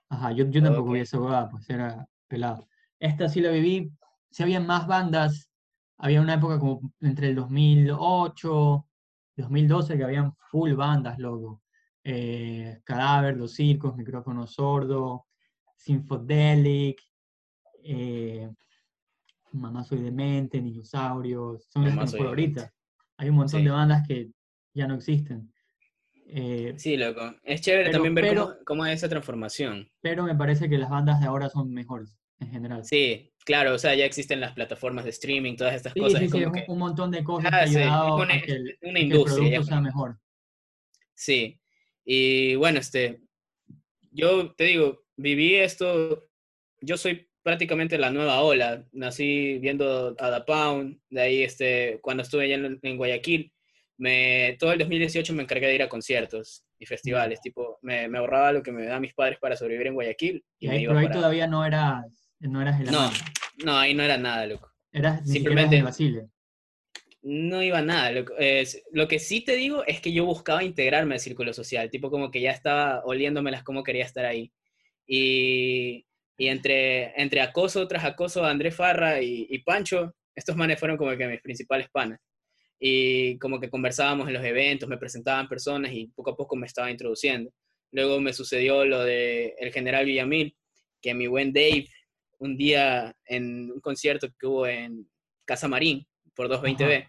Ajá, 0.09 0.31
yo, 0.31 0.49
yo 0.49 0.63
tampoco 0.63 0.89
Ok. 0.89 0.93
vi 0.95 0.99
esa 1.01 1.49
pues 1.49 1.69
era 1.69 2.07
pelado. 2.27 2.67
Esta 2.99 3.29
sí 3.29 3.41
la 3.41 3.51
viví, 3.51 3.91
sí 4.29 4.43
había 4.43 4.59
más 4.59 4.87
bandas, 4.87 5.49
había 5.97 6.21
una 6.21 6.33
época 6.35 6.59
como 6.59 6.93
entre 7.01 7.29
el 7.29 7.35
2008 7.35 8.85
y 9.37 9.41
2012 9.41 9.97
que 9.97 10.03
habían 10.03 10.33
full 10.51 10.73
bandas, 10.73 11.17
loco. 11.19 11.61
Eh, 12.03 12.81
Cadáver, 12.83 13.37
Los 13.37 13.53
Circos, 13.53 13.95
Micrófono 13.95 14.47
Sordo, 14.47 15.27
Sinfodelic, 15.75 16.99
eh, 17.83 18.49
Mamá 19.53 19.83
Soy 19.83 19.99
Demente, 20.01 20.61
Dinosaurios, 20.61 21.67
son 21.69 21.85
las 21.85 21.95
Mamá 21.95 22.27
ahorita. 22.29 22.71
Hay 23.17 23.29
un 23.29 23.35
montón 23.35 23.59
Sí. 23.61 23.65
de 23.65 23.71
bandas 23.71 24.07
que 24.07 24.31
ya 24.73 24.87
no 24.87 24.95
existen. 24.95 25.51
Eh, 26.31 26.73
Sí, 26.77 26.95
loco. 26.95 27.21
Es 27.43 27.61
chévere 27.61 27.85
Pero- 27.85 27.93
también 27.93 28.13
ver 28.15 28.25
pero- 28.29 28.43
cómo, 28.45 28.55
cómo 28.65 28.85
es 28.85 28.93
esa 28.95 29.09
transformación. 29.09 29.89
pero 30.01 30.23
me 30.23 30.35
parece 30.35 30.69
que 30.69 30.77
las 30.77 30.89
bandas 30.89 31.19
de 31.19 31.25
ahora 31.27 31.49
son 31.49 31.71
mejores 31.73 32.15
en 32.39 32.51
general. 32.51 32.85
Sí, 32.85 33.31
claro, 33.45 33.73
o 33.73 33.77
sea, 33.77 33.95
ya 33.95 34.05
existen 34.05 34.39
las 34.39 34.53
plataformas 34.53 35.03
de 35.05 35.11
streaming, 35.11 35.55
todas 35.55 35.75
estas 35.75 35.93
Sí, 35.93 35.99
cosas. 35.99 36.19
sí, 36.21 36.27
sí, 36.27 36.31
como 36.31 36.47
un, 36.47 36.53
que- 36.53 36.65
un 36.67 36.77
montón 36.79 37.11
de 37.11 37.23
cosas 37.23 37.51
Ah, 37.53 37.61
que 37.63 37.67
sí, 37.69 37.75
una- 37.77 38.33
a 38.35 38.41
que 38.41 38.51
el, 38.51 38.77
una 38.81 38.91
a 38.91 38.93
que 38.93 38.99
el 38.99 39.03
industria, 39.03 39.43
ya 39.43 39.49
producto 39.49 39.63
sea 39.63 39.81
mejor. 39.81 40.19
Sí. 41.13 41.59
Y 42.05 42.55
bueno, 42.55 42.79
este, 42.79 43.21
yo 44.11 44.53
te 44.55 44.63
digo, 44.65 45.03
viví 45.17 45.55
esto, 45.55 46.29
yo 46.81 46.97
soy 46.97 47.29
prácticamente 47.43 47.97
la 47.97 48.11
nueva 48.11 48.41
ola. 48.41 48.85
Nací 48.91 49.59
viendo 49.59 50.15
a 50.17 50.29
Da 50.29 50.45
Pound, 50.45 50.99
de 51.09 51.21
ahí 51.21 51.43
este, 51.43 51.99
cuando 52.01 52.23
estuve 52.23 52.45
allá 52.45 52.55
en, 52.81 52.97
Guayaquil, 52.97 53.51
me, 53.97 54.55
todo 54.59 54.71
el 54.71 54.79
2018 54.79 55.33
me 55.33 55.43
encargué 55.43 55.67
de 55.67 55.75
ir 55.75 55.83
a 55.83 55.89
conciertos 55.89 56.63
y 56.77 56.85
festivales, 56.85 57.41
tipo, 57.41 57.77
me, 57.81 58.07
me, 58.07 58.17
ahorraba 58.17 58.53
lo 58.53 58.63
que 58.63 58.71
me 58.71 58.85
daban 58.85 59.01
mis 59.01 59.13
padres 59.13 59.37
para 59.39 59.57
sobrevivir 59.57 59.87
en 59.87 59.95
Guayaquil. 59.95 60.45
Y, 60.57 60.67
ahí, 60.69 60.87
pero 60.87 60.99
ahí 60.99 61.11
todavía 61.11 61.47
no 61.47 61.65
eras, 61.65 62.05
no 62.39 62.61
eras 62.61 62.79
el 62.79 62.91
No, 62.91 63.11
no, 63.63 63.77
ahí 63.77 63.93
no 63.93 64.03
era 64.03 64.17
nada, 64.17 64.45
loco. 64.45 64.71
Eras 64.91 65.29
simplemente 65.29 65.81
Basile. 65.81 66.29
No 67.21 67.61
iba 67.61 67.81
nada. 67.81 68.11
Lo, 68.11 68.25
lo, 68.91 69.07
que 69.07 69.19
sí 69.19 69.41
te 69.41 69.55
digo 69.55 69.83
es 69.85 69.99
que 69.99 70.13
yo 70.13 70.25
buscaba 70.25 70.63
integrarme 70.63 71.15
al 71.15 71.19
círculo 71.19 71.53
social, 71.53 71.89
tipo 71.89 72.09
como 72.09 72.31
que 72.31 72.41
ya 72.41 72.51
estaba 72.51 73.03
oliéndomelas 73.03 73.63
como 73.63 73.83
quería 73.83 74.05
estar 74.05 74.25
ahí. 74.25 74.53
Y 75.05 76.05
y 76.39 76.47
entre, 76.47 77.21
entre 77.21 77.41
acoso 77.41 77.85
tras 77.85 78.05
acoso, 78.05 78.45
Andrés 78.45 78.73
Farra 78.73 79.21
y, 79.21 79.59
Pancho, 79.59 80.15
estos 80.33 80.55
manes 80.55 80.79
fueron 80.79 80.95
como 80.97 81.15
que 81.17 81.27
mis 81.27 81.41
principales 81.41 81.89
panas. 81.89 82.17
Y 82.79 83.37
como 83.39 83.59
que 83.59 83.69
conversábamos 83.69 84.29
en 84.29 84.35
los 84.35 84.45
eventos, 84.45 84.87
me 84.87 84.97
presentaban 84.97 85.49
personas 85.49 85.91
y 85.91 86.07
poco 86.07 86.31
a 86.31 86.37
poco 86.37 86.55
me 86.55 86.65
estaba 86.65 86.89
introduciendo. 86.89 87.51
Luego 87.91 88.21
me 88.21 88.31
sucedió 88.31 88.85
lo 88.85 89.03
de 89.03 89.53
el 89.59 89.73
general 89.73 90.05
Villamil, 90.05 90.55
que 91.01 91.13
mi 91.13 91.27
buen 91.27 91.51
Dave, 91.51 91.89
un 92.39 92.57
día 92.57 93.15
en 93.25 93.71
un 93.71 93.79
concierto 93.79 94.27
que 94.37 94.47
hubo 94.47 94.67
en 94.67 95.07
Casa 95.45 95.67
Marín 95.67 96.07
por 96.33 96.49
220B. 96.49 97.07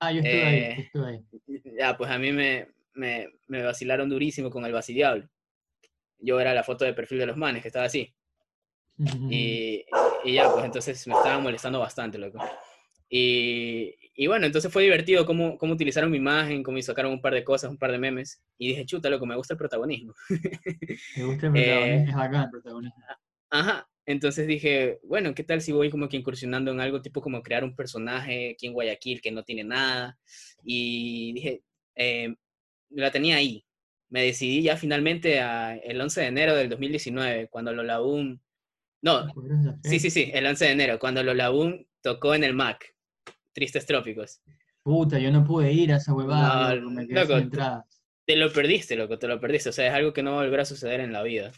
Ah, 0.00 0.12
yo 0.12 0.20
estuve 0.20 0.44
ahí, 0.44 0.58
eh, 0.58 0.76
estuve 0.80 1.08
ahí. 1.08 1.62
Ya, 1.78 1.96
pues 1.96 2.10
a 2.10 2.18
mí 2.18 2.32
me, 2.32 2.68
me, 2.94 3.28
me 3.48 3.62
vacilaron 3.62 4.08
durísimo 4.08 4.50
con 4.50 4.64
el 4.64 4.72
vacidiablo. 4.72 5.28
Yo 6.18 6.40
era 6.40 6.54
la 6.54 6.64
foto 6.64 6.84
de 6.84 6.94
perfil 6.94 7.18
de 7.18 7.26
los 7.26 7.36
manes, 7.36 7.62
que 7.62 7.68
estaba 7.68 7.86
así. 7.86 8.14
Y, 9.28 9.84
y, 10.24 10.34
ya, 10.34 10.52
pues 10.52 10.64
entonces 10.64 11.06
me 11.08 11.14
estaba 11.14 11.40
molestando 11.40 11.80
bastante, 11.80 12.16
loco. 12.16 12.38
Y, 13.08 13.94
y 14.14 14.26
bueno, 14.28 14.46
entonces 14.46 14.72
fue 14.72 14.84
divertido 14.84 15.26
cómo, 15.26 15.58
cómo, 15.58 15.74
utilizaron 15.74 16.10
mi 16.10 16.18
imagen, 16.18 16.62
cómo 16.62 16.80
sacaron 16.80 17.12
un 17.12 17.20
par 17.20 17.34
de 17.34 17.42
cosas, 17.42 17.70
un 17.70 17.78
par 17.78 17.90
de 17.90 17.98
memes. 17.98 18.40
Y 18.56 18.68
dije, 18.68 18.86
chuta, 18.86 19.10
loco, 19.10 19.26
me 19.26 19.36
gusta 19.36 19.54
el 19.54 19.58
protagonismo. 19.58 20.14
Me 21.16 21.24
gusta 21.24 21.46
el 21.46 21.52
protagonismo, 21.52 21.56
eh, 21.56 22.04
es 22.08 22.14
acá 22.14 22.44
el 22.44 22.50
protagonismo. 22.50 23.04
Ajá, 23.50 23.88
entonces 24.06 24.46
dije, 24.46 24.98
bueno, 25.02 25.34
¿qué 25.34 25.44
tal 25.44 25.60
si 25.60 25.72
voy 25.72 25.90
como 25.90 26.08
que 26.08 26.16
incursionando 26.16 26.70
en 26.72 26.80
algo 26.80 27.00
tipo 27.00 27.20
como 27.20 27.42
crear 27.42 27.64
un 27.64 27.74
personaje 27.74 28.52
aquí 28.52 28.66
en 28.66 28.72
Guayaquil 28.72 29.20
que 29.20 29.32
no 29.32 29.44
tiene 29.44 29.64
nada? 29.64 30.18
Y 30.62 31.32
dije, 31.32 31.62
eh, 31.94 32.34
la 32.90 33.10
tenía 33.10 33.36
ahí. 33.36 33.64
Me 34.10 34.22
decidí 34.22 34.62
ya 34.62 34.76
finalmente 34.76 35.40
a, 35.40 35.76
el 35.76 36.00
11 36.00 36.20
de 36.20 36.26
enero 36.26 36.54
del 36.54 36.68
2019, 36.68 37.48
cuando 37.48 37.72
lo 37.72 37.82
Lola 37.82 37.98
no, 39.04 39.26
sí, 39.82 40.00
sí, 40.00 40.08
sí, 40.08 40.30
el 40.32 40.46
11 40.46 40.64
de 40.64 40.70
enero, 40.70 40.98
cuando 40.98 41.22
Lola 41.22 41.50
Boom 41.50 41.86
tocó 42.00 42.34
en 42.34 42.42
el 42.42 42.54
Mac, 42.54 42.94
Tristes 43.52 43.84
Trópicos. 43.84 44.40
Puta, 44.82 45.18
yo 45.18 45.30
no 45.30 45.44
pude 45.44 45.70
ir 45.72 45.92
a 45.92 45.96
esa 45.96 46.14
huevada, 46.14 46.74
no, 46.76 47.02
loco, 47.02 47.34
Te 48.24 48.36
lo 48.36 48.50
perdiste, 48.50 48.96
loco, 48.96 49.18
te 49.18 49.28
lo 49.28 49.38
perdiste. 49.38 49.68
O 49.68 49.72
sea, 49.72 49.88
es 49.88 49.92
algo 49.92 50.14
que 50.14 50.22
no 50.22 50.34
volverá 50.34 50.62
a 50.62 50.66
suceder 50.66 51.00
en 51.00 51.12
la 51.12 51.22
vida. 51.22 51.52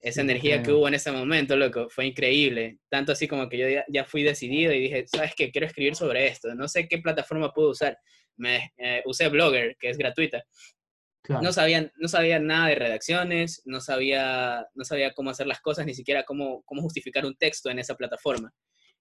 Esa 0.00 0.20
energía 0.20 0.62
que 0.62 0.72
hubo 0.72 0.86
en 0.86 0.94
ese 0.94 1.10
momento, 1.10 1.56
loco, 1.56 1.88
fue 1.90 2.06
increíble. 2.06 2.78
Tanto 2.88 3.12
así 3.12 3.26
como 3.26 3.48
que 3.48 3.58
yo 3.58 3.82
ya, 3.88 4.04
fui 4.04 4.22
decidido 4.22 4.72
y 4.72 4.80
dije, 4.80 5.06
¿sabes 5.06 5.32
qué? 5.36 5.50
Quiero 5.50 5.66
escribir 5.66 5.96
sobre 5.96 6.28
esto. 6.28 6.54
No 6.54 6.68
sé 6.68 6.86
qué 6.86 6.98
plataforma 6.98 7.52
puedo 7.52 7.70
usar. 7.70 7.98
Me 8.36 8.72
eh, 8.76 9.02
usé 9.06 9.28
Blogger, 9.28 9.76
que 9.78 9.90
es 9.90 9.98
gratuita. 9.98 10.44
No, 11.28 11.52
sabían, 11.52 11.92
no 11.96 12.08
sabía 12.08 12.38
nada 12.38 12.68
de 12.68 12.76
redacciones, 12.76 13.60
no 13.66 13.80
sabía, 13.80 14.66
no 14.74 14.84
sabía 14.84 15.12
cómo 15.12 15.30
hacer 15.30 15.46
las 15.46 15.60
cosas, 15.60 15.84
ni 15.84 15.92
siquiera 15.92 16.24
cómo, 16.24 16.62
cómo 16.62 16.80
justificar 16.80 17.26
un 17.26 17.36
texto 17.36 17.68
en 17.68 17.78
esa 17.78 17.96
plataforma. 17.96 18.52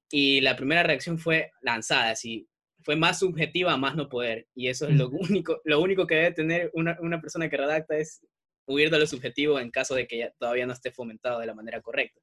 Y 0.09 0.41
la 0.41 0.55
primera 0.55 0.83
reacción 0.83 1.19
fue 1.19 1.51
lanzada, 1.61 2.09
así, 2.11 2.49
fue 2.83 2.95
más 2.95 3.19
subjetiva 3.19 3.77
más 3.77 3.95
no 3.95 4.09
poder. 4.09 4.47
Y 4.55 4.67
eso 4.67 4.87
es 4.87 4.95
lo 4.95 5.09
único, 5.09 5.61
lo 5.63 5.79
único 5.79 6.07
que 6.07 6.15
debe 6.15 6.31
tener 6.31 6.71
una, 6.73 6.97
una 7.01 7.21
persona 7.21 7.49
que 7.49 7.57
redacta 7.57 7.97
es 7.97 8.21
huir 8.67 8.91
de 8.91 8.99
lo 8.99 9.07
subjetivo 9.07 9.59
en 9.59 9.71
caso 9.71 9.95
de 9.95 10.07
que 10.07 10.19
ya 10.19 10.31
todavía 10.37 10.67
no 10.67 10.73
esté 10.73 10.91
fomentado 10.91 11.39
de 11.39 11.47
la 11.47 11.55
manera 11.55 11.81
correcta. 11.81 12.21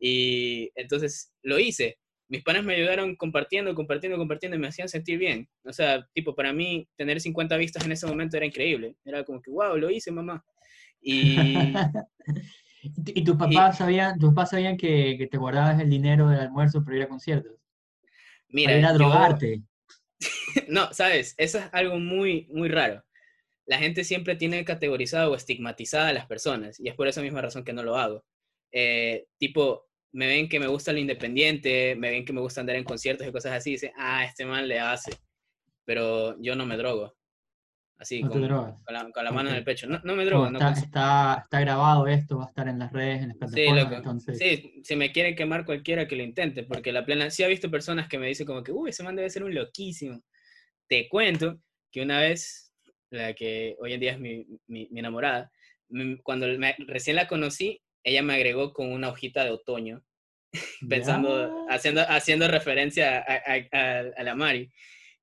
Y 0.00 0.70
entonces 0.74 1.32
lo 1.42 1.58
hice 1.58 1.98
mis 2.28 2.42
panas 2.42 2.62
me 2.62 2.74
ayudaron 2.74 3.16
compartiendo, 3.16 3.74
compartiendo, 3.74 4.18
compartiendo 4.18 4.56
y 4.56 4.60
me 4.60 4.68
hacían 4.68 4.88
sentir 4.88 5.18
bien. 5.18 5.48
O 5.64 5.72
sea, 5.72 6.06
tipo, 6.12 6.34
para 6.34 6.52
mí 6.52 6.86
tener 6.96 7.20
50 7.20 7.56
vistas 7.56 7.84
en 7.84 7.92
ese 7.92 8.06
momento 8.06 8.36
era 8.36 8.46
increíble. 8.46 8.96
Era 9.04 9.24
como 9.24 9.40
que, 9.40 9.50
wow, 9.50 9.76
lo 9.76 9.90
hice, 9.90 10.10
mamá. 10.10 10.44
Y, 11.00 11.36
¿Y 12.82 13.24
tus 13.24 13.36
papás 13.36 13.78
sabían, 13.78 14.18
tus 14.18 14.30
papás 14.30 14.50
sabían 14.50 14.76
que, 14.76 15.26
te 15.30 15.38
guardabas 15.38 15.80
el 15.80 15.88
dinero 15.88 16.28
del 16.28 16.40
almuerzo 16.40 16.84
para 16.84 16.96
ir 16.98 17.02
a 17.04 17.08
conciertos? 17.08 17.52
Mira, 18.50 18.72
para 18.72 18.78
ir 18.78 18.86
a 18.86 18.92
drogarte. 18.92 19.62
no, 20.68 20.92
sabes, 20.92 21.34
eso 21.38 21.58
es 21.58 21.64
algo 21.72 21.98
muy, 21.98 22.46
muy 22.50 22.68
raro. 22.68 23.02
La 23.68 23.78
gente 23.78 24.02
siempre 24.02 24.34
tiene 24.34 24.64
categorizado 24.64 25.32
o 25.32 25.36
estigmatizada 25.36 26.08
a 26.08 26.12
las 26.12 26.26
personas 26.26 26.80
y 26.80 26.88
es 26.88 26.94
por 26.94 27.06
esa 27.06 27.22
misma 27.22 27.42
razón 27.42 27.64
que 27.64 27.72
no 27.72 27.82
lo 27.82 27.96
hago. 27.96 28.24
Eh, 28.72 29.26
tipo, 29.38 29.88
me 30.12 30.26
ven 30.26 30.48
que 30.48 30.58
me 30.58 30.66
gusta 30.66 30.92
lo 30.92 30.98
independiente, 30.98 31.94
me 31.96 32.10
ven 32.10 32.24
que 32.24 32.32
me 32.32 32.40
gusta 32.40 32.60
andar 32.60 32.76
en 32.76 32.84
conciertos 32.84 33.26
y 33.26 33.32
cosas 33.32 33.52
así, 33.52 33.70
y 33.70 33.72
dicen, 33.74 33.92
ah, 33.96 34.24
este 34.24 34.46
man 34.46 34.66
le 34.66 34.80
hace. 34.80 35.12
Pero 35.84 36.40
yo 36.40 36.54
no 36.56 36.66
me 36.66 36.76
drogo. 36.76 37.14
Así, 37.98 38.20
con, 38.22 38.40
la, 38.40 39.32
mano 39.32 39.50
en 39.50 39.56
el 39.56 39.64
pecho. 39.64 39.88
No, 39.88 40.14
me 40.14 40.24
drogo. 40.24 40.46
está, 40.46 40.70
está, 40.70 41.40
está, 41.42 41.60
grabado 41.60 42.06
esto, 42.06 42.38
va 42.38 42.44
a 42.44 42.48
estar 42.48 42.68
en 42.68 42.78
las 42.78 42.92
redes, 42.92 43.22
en 43.22 43.28
las 43.28 43.36
plataformas. 43.38 43.88
Sí, 43.88 43.94
entonces... 43.96 44.38
sí, 44.38 44.80
si 44.84 44.94
me 44.94 45.10
quiere 45.10 45.34
quemar 45.34 45.66
cualquiera 45.66 46.06
que 46.06 46.14
lo 46.14 46.22
intente, 46.22 46.62
porque 46.62 46.92
la 46.92 47.04
plena. 47.04 47.28
Sí, 47.28 47.42
ha 47.42 47.48
visto 47.48 47.72
personas 47.72 48.06
que 48.06 48.18
me 48.18 48.28
dicen 48.28 48.46
como 48.46 48.62
que, 48.62 48.70
uy, 48.70 48.90
ese 48.90 49.02
man 49.02 49.16
debe 49.16 49.28
ser 49.30 49.42
un 49.42 49.52
loquísimo. 49.52 50.22
Te 50.86 51.08
cuento 51.08 51.58
que 51.90 52.02
una 52.02 52.20
vez, 52.20 52.67
la 53.10 53.34
que 53.34 53.76
hoy 53.80 53.92
en 53.92 54.00
día 54.00 54.12
es 54.12 54.20
mi, 54.20 54.46
mi, 54.66 54.88
enamorada, 54.94 55.50
cuando 56.22 56.46
recién 56.86 57.16
la 57.16 57.28
conocí, 57.28 57.80
ella 58.04 58.22
me 58.22 58.34
agregó 58.34 58.72
con 58.72 58.92
una 58.92 59.08
hojita 59.08 59.44
de 59.44 59.50
otoño, 59.50 60.02
pensando, 60.88 61.66
haciendo, 61.68 62.02
haciendo 62.02 62.48
referencia 62.48 63.24
a, 63.26 64.22
la 64.22 64.34
Mari. 64.34 64.70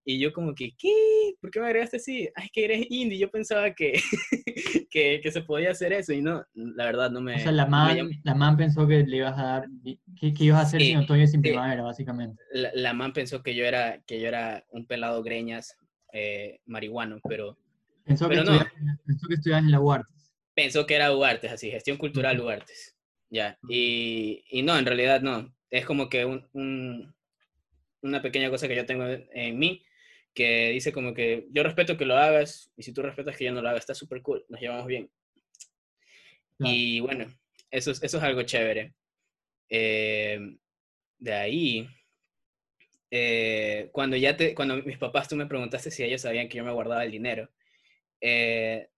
Y 0.08 0.20
yo 0.20 0.32
como 0.34 0.54
que, 0.54 0.72
¿qué? 0.78 1.34
¿Por 1.42 1.50
qué 1.50 1.60
me 1.60 1.66
agregaste 1.66 1.98
así? 1.98 2.30
Ay, 2.36 2.50
que 2.54 2.66
eres 2.66 2.86
indie. 2.92 3.18
Yo 3.18 3.32
pensaba 3.32 3.74
que, 3.74 3.94
que, 4.92 5.20
que, 5.22 5.32
se 5.32 5.42
podía 5.42 5.72
hacer 5.72 5.94
eso 5.94 6.14
y 6.14 6.22
no, 6.22 6.46
la 6.54 6.86
verdad 6.86 7.10
no 7.10 7.22
me... 7.22 7.38
O 7.38 7.40
sea, 7.40 7.52
la 7.52 7.66
man, 7.66 8.12
la 8.22 8.36
man 8.36 8.56
pensó 8.56 8.88
que 8.88 9.04
le 9.04 9.18
ibas 9.18 9.38
a 9.40 9.44
dar, 9.44 9.66
que, 10.20 10.32
ibas 10.38 10.60
a 10.60 10.68
hacer 10.68 10.82
sin 10.82 10.98
otoño 10.98 11.24
y 11.24 11.28
sin 11.28 11.42
primavera, 11.42 11.82
básicamente. 11.82 12.40
La, 12.52 12.70
la, 12.76 12.94
man 12.94 13.14
pensó 13.14 13.42
que 13.42 13.56
yo 13.56 13.66
era, 13.66 14.00
que 14.06 14.22
yo 14.22 14.28
era 14.28 14.64
un 14.70 14.86
pelado 14.86 15.24
greñas 15.24 15.76
eh, 16.14 16.60
marihuano, 16.68 17.20
pero... 17.28 17.58
Pensó, 18.06 18.30
que, 18.30 18.36
no. 18.36 18.60
pensó 19.06 19.28
que 19.28 19.34
estudiabas 19.34 19.66
en 19.66 19.72
la 19.72 19.80
UART 19.80 20.08
pensó 20.56 20.88
que 20.88 20.96
era 20.96 21.16
Uartes, 21.16 21.52
así, 21.52 21.70
gestión 21.70 21.98
cultural 21.98 22.40
Uartes. 22.40 22.96
Ya, 23.30 23.60
y, 23.70 24.44
y 24.50 24.64
no, 24.64 24.78
en 24.78 24.86
realidad 24.86 25.22
no. 25.22 25.54
Es 25.70 25.86
como 25.86 26.10
que 26.10 26.26
un, 26.26 27.14
una 28.02 28.22
pequeña 28.22 28.50
cosa 28.50 28.68
que 28.68 28.76
yo 28.76 28.86
tengo 28.86 29.06
en 29.06 29.60
mí 29.60 29.84
que 30.34 30.72
dice 30.72 30.92
como 30.92 31.14
que 31.14 31.48
yo 31.52 31.64
respeto 31.64 31.96
que 31.96 32.06
lo 32.06 32.18
hagas 32.18 32.70
y 32.76 32.84
si 32.84 32.94
tú 32.94 33.02
respetas 33.02 33.38
que 33.38 33.46
yo 33.46 33.54
no 33.54 33.62
lo 33.62 33.70
haga, 33.70 33.78
está 33.78 33.94
súper 33.94 34.22
cool, 34.22 34.46
nos 34.50 34.60
llevamos 34.60 34.86
bien. 34.86 35.10
Y 36.60 37.02
bueno, 37.02 37.26
eso, 37.72 37.92
eso 37.92 38.18
es 38.18 38.24
algo 38.24 38.44
chévere. 38.44 38.94
Eh, 39.70 40.58
de 41.18 41.34
ahí, 41.34 41.90
eh, 43.12 43.90
cuando 43.92 44.16
ya 44.18 44.36
te, 44.38 44.54
cuando 44.56 44.78
mis 44.84 44.98
papás 44.98 45.28
tú 45.28 45.36
me 45.36 45.48
preguntaste 45.48 45.92
si 45.92 46.04
ellos 46.04 46.22
sabían 46.22 46.48
que 46.48 46.58
yo 46.58 46.64
me 46.64 46.72
guardaba 46.72 47.04
el 47.04 47.12
dinero, 47.12 47.50
eh, 48.28 48.90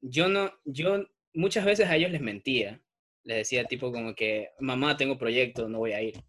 yo 0.00 0.28
no, 0.28 0.50
yo 0.64 1.04
muchas 1.34 1.66
veces 1.66 1.88
a 1.88 1.96
ellos 1.96 2.10
les 2.10 2.22
mentía. 2.22 2.80
Les 3.24 3.36
decía 3.36 3.64
tipo 3.64 3.92
como 3.92 4.14
que, 4.14 4.48
mamá, 4.60 4.96
tengo 4.96 5.18
proyecto, 5.18 5.68
no 5.68 5.78
voy 5.78 5.92
a 5.92 6.00
ir. 6.00 6.24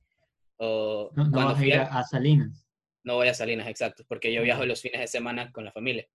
O 0.58 1.10
no, 1.16 1.32
cuando 1.32 1.56
fui 1.56 1.72
a, 1.72 1.84
a, 1.84 2.04
Salinas. 2.04 2.68
No 3.04 3.16
voy 3.16 3.30
a 3.30 3.34
Salinas, 3.34 3.68
exacto, 3.68 4.04
porque 4.10 4.34
yo 4.34 4.44
viajo 4.44 4.66
los 4.66 4.82
fines 4.82 5.00
de 5.00 5.08
semana 5.08 5.54
con 5.54 5.64
la 5.64 5.72
familia. 5.72 6.06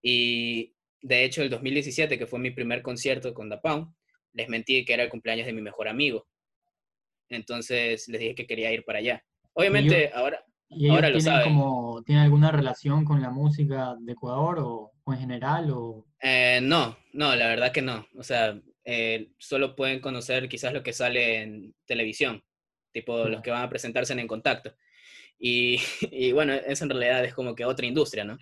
Y 0.00 0.76
de 1.02 1.24
hecho, 1.24 1.42
el 1.42 1.50
2017, 1.50 2.16
que 2.16 2.26
fue 2.28 2.38
mi 2.38 2.52
primer 2.52 2.80
concierto 2.80 3.34
con 3.34 3.48
Da 3.48 3.60
Pound, 3.60 3.92
les 4.32 4.48
mentí 4.48 4.84
que 4.84 4.94
era 4.94 5.02
el 5.02 5.10
cumpleaños 5.10 5.46
de 5.46 5.52
mi 5.52 5.62
mejor 5.62 5.88
amigo. 5.88 6.28
Entonces 7.28 8.08
les 8.08 8.20
dije 8.20 8.34
que 8.36 8.46
quería 8.46 8.72
ir 8.72 8.84
para 8.84 9.00
allá. 9.00 9.24
Obviamente, 9.52 10.12
ahora, 10.14 10.44
ahora 10.88 11.10
lo 11.10 11.20
saben. 11.20 11.48
Como, 11.48 12.02
¿Tiene 12.04 12.22
alguna 12.22 12.52
relación 12.52 13.04
con 13.04 13.20
la 13.20 13.30
música 13.30 13.96
de 14.00 14.12
Ecuador 14.12 14.60
o, 14.60 14.92
o 15.10 15.12
en 15.12 15.20
general? 15.20 15.70
O... 15.70 16.06
Eh, 16.22 16.60
no, 16.62 16.96
no, 17.12 17.34
la 17.36 17.48
verdad 17.48 17.72
que 17.72 17.82
no. 17.82 18.06
O 18.16 18.22
sea, 18.22 18.60
eh, 18.84 19.32
solo 19.38 19.76
pueden 19.76 20.00
conocer 20.00 20.48
quizás 20.48 20.72
lo 20.72 20.82
que 20.82 20.92
sale 20.92 21.42
en 21.42 21.74
televisión, 21.86 22.42
tipo 22.92 23.24
los 23.24 23.42
que 23.42 23.50
van 23.50 23.62
a 23.62 23.68
presentarse 23.68 24.12
en, 24.12 24.20
en 24.20 24.28
contacto. 24.28 24.74
Y, 25.38 25.76
y, 26.10 26.32
bueno, 26.32 26.54
eso 26.54 26.84
en 26.84 26.90
realidad 26.90 27.24
es 27.24 27.34
como 27.34 27.54
que 27.54 27.64
otra 27.64 27.86
industria, 27.86 28.24
¿no? 28.24 28.38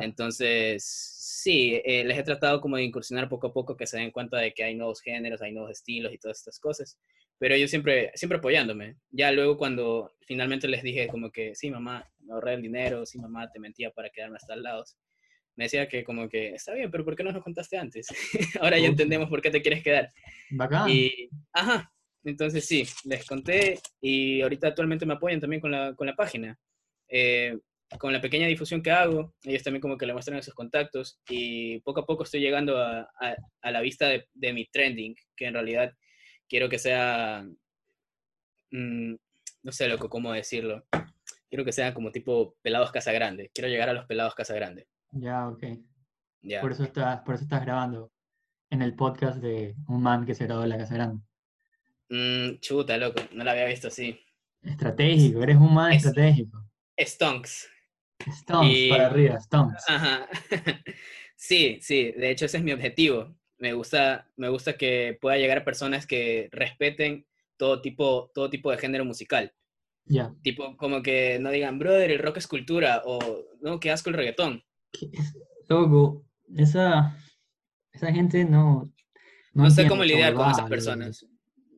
Entonces, 0.00 0.84
sí, 0.84 1.80
eh, 1.84 2.04
les 2.04 2.18
he 2.18 2.22
tratado 2.22 2.60
como 2.60 2.76
de 2.76 2.82
incursionar 2.82 3.28
poco 3.28 3.46
a 3.46 3.52
poco, 3.52 3.76
que 3.76 3.86
se 3.86 3.96
den 3.96 4.10
cuenta 4.10 4.36
de 4.36 4.52
que 4.52 4.64
hay 4.64 4.74
nuevos 4.74 5.00
géneros, 5.00 5.40
hay 5.40 5.52
nuevos 5.52 5.70
estilos 5.70 6.12
y 6.12 6.18
todas 6.18 6.38
estas 6.38 6.60
cosas. 6.60 6.98
Pero 7.38 7.54
ellos 7.54 7.70
siempre, 7.70 8.10
siempre 8.14 8.38
apoyándome. 8.38 8.96
Ya 9.10 9.32
luego 9.32 9.56
cuando 9.56 10.12
finalmente 10.26 10.68
les 10.68 10.82
dije 10.82 11.08
como 11.08 11.30
que, 11.30 11.54
sí, 11.54 11.70
mamá, 11.70 12.06
me 12.20 12.34
ahorré 12.34 12.54
el 12.54 12.62
dinero, 12.62 13.06
sí, 13.06 13.18
mamá, 13.18 13.50
te 13.50 13.60
mentía 13.60 13.90
para 13.90 14.10
quedarme 14.10 14.36
hasta 14.36 14.54
al 14.54 14.62
lado. 14.62 14.84
Me 15.58 15.64
decía 15.64 15.88
que 15.88 16.04
como 16.04 16.28
que, 16.28 16.54
está 16.54 16.72
bien, 16.72 16.88
pero 16.88 17.04
¿por 17.04 17.16
qué 17.16 17.24
no 17.24 17.32
nos 17.32 17.42
contaste 17.42 17.76
antes? 17.76 18.06
Ahora 18.60 18.78
ya 18.78 18.86
entendemos 18.86 19.28
por 19.28 19.42
qué 19.42 19.50
te 19.50 19.60
quieres 19.60 19.82
quedar. 19.82 20.08
Bacán. 20.50 20.88
Y, 20.88 21.28
ajá, 21.52 21.92
entonces 22.22 22.64
sí, 22.64 22.86
les 23.04 23.26
conté 23.26 23.80
y 24.00 24.40
ahorita 24.40 24.68
actualmente 24.68 25.04
me 25.04 25.14
apoyan 25.14 25.40
también 25.40 25.60
con 25.60 25.72
la, 25.72 25.94
con 25.96 26.06
la 26.06 26.14
página. 26.14 26.56
Eh, 27.08 27.58
con 27.98 28.12
la 28.12 28.20
pequeña 28.20 28.46
difusión 28.46 28.82
que 28.82 28.90
hago, 28.92 29.34
ellos 29.42 29.62
también 29.64 29.80
como 29.80 29.96
que 29.98 30.06
le 30.06 30.12
muestran 30.12 30.38
esos 30.38 30.54
contactos 30.54 31.18
y 31.28 31.80
poco 31.80 32.00
a 32.00 32.06
poco 32.06 32.22
estoy 32.22 32.40
llegando 32.40 32.76
a, 32.78 33.00
a- 33.18 33.36
a 33.62 33.70
la 33.72 33.80
vista 33.80 34.06
de, 34.08 34.28
de 34.34 34.52
mi 34.52 34.66
trending, 34.66 35.16
que 35.34 35.46
en 35.46 35.54
realidad 35.54 35.92
quiero 36.48 36.68
que 36.68 36.78
sea, 36.78 37.44
mm, 38.70 39.14
no 39.62 39.72
sé 39.72 39.88
loco, 39.88 40.08
cómo 40.08 40.32
decirlo, 40.32 40.84
quiero 41.48 41.64
que 41.64 41.72
sea 41.72 41.94
como 41.94 42.12
tipo 42.12 42.56
pelados 42.62 42.92
casa 42.92 43.10
grande, 43.12 43.50
quiero 43.54 43.68
llegar 43.68 43.88
a 43.88 43.92
los 43.94 44.06
pelados 44.06 44.34
casa 44.34 44.54
grande. 44.54 44.86
Ya, 45.12 45.48
ok. 45.48 45.64
Ya. 46.42 46.60
Por 46.60 46.72
eso 46.72 46.84
estás, 46.84 47.20
por 47.22 47.34
eso 47.34 47.44
estás 47.44 47.62
grabando 47.62 48.12
en 48.70 48.82
el 48.82 48.94
podcast 48.94 49.38
de 49.38 49.74
un 49.88 50.02
man 50.02 50.24
que 50.26 50.34
se 50.34 50.44
graduó 50.44 50.62
de 50.62 50.68
la 50.68 50.78
Casa 50.78 50.94
Grande. 50.94 51.22
Mm, 52.10 52.58
chuta, 52.60 52.96
loco, 52.96 53.20
no 53.32 53.44
la 53.44 53.52
había 53.52 53.66
visto 53.66 53.88
así. 53.88 54.18
Estratégico, 54.62 55.42
eres 55.42 55.56
un 55.56 55.72
man 55.74 55.92
Es- 55.92 56.04
estratégico. 56.04 56.64
Stonks. 56.98 57.68
Stonks 58.40 58.68
Y- 58.76 58.88
para 58.88 59.06
arriba, 59.06 59.40
Stonks. 59.40 59.84
Ajá. 59.88 60.26
Sí, 61.40 61.78
sí, 61.82 62.10
de 62.16 62.30
hecho 62.30 62.46
ese 62.46 62.56
es 62.56 62.64
mi 62.64 62.72
objetivo. 62.72 63.32
Me 63.58 63.72
gusta, 63.72 64.28
me 64.36 64.48
gusta 64.48 64.72
que 64.76 65.16
pueda 65.20 65.36
llegar 65.36 65.58
a 65.58 65.64
personas 65.64 66.04
que 66.04 66.48
respeten 66.50 67.28
todo 67.56 67.80
tipo, 67.80 68.32
todo 68.34 68.50
tipo 68.50 68.72
de 68.72 68.78
género 68.78 69.04
musical. 69.04 69.54
Ya. 70.04 70.34
Tipo, 70.42 70.76
como 70.76 71.00
que 71.00 71.38
no 71.38 71.50
digan, 71.52 71.78
brother, 71.78 72.10
el 72.10 72.18
rock 72.18 72.38
es 72.38 72.48
cultura, 72.48 73.02
o 73.04 73.20
no, 73.60 73.78
qué 73.78 73.92
asco 73.92 74.10
el 74.10 74.16
reggaetón. 74.16 74.64
¿Qué 74.92 75.10
es? 75.12 75.36
Loco, 75.68 76.24
esa, 76.56 77.16
esa 77.92 78.12
gente 78.12 78.44
no. 78.44 78.92
No, 79.52 79.64
sé 79.64 79.82
entiende 79.82 79.88
cómo 79.90 80.04
lidiar 80.04 80.34
con 80.34 80.50
esas 80.50 80.68
personas. 80.68 81.20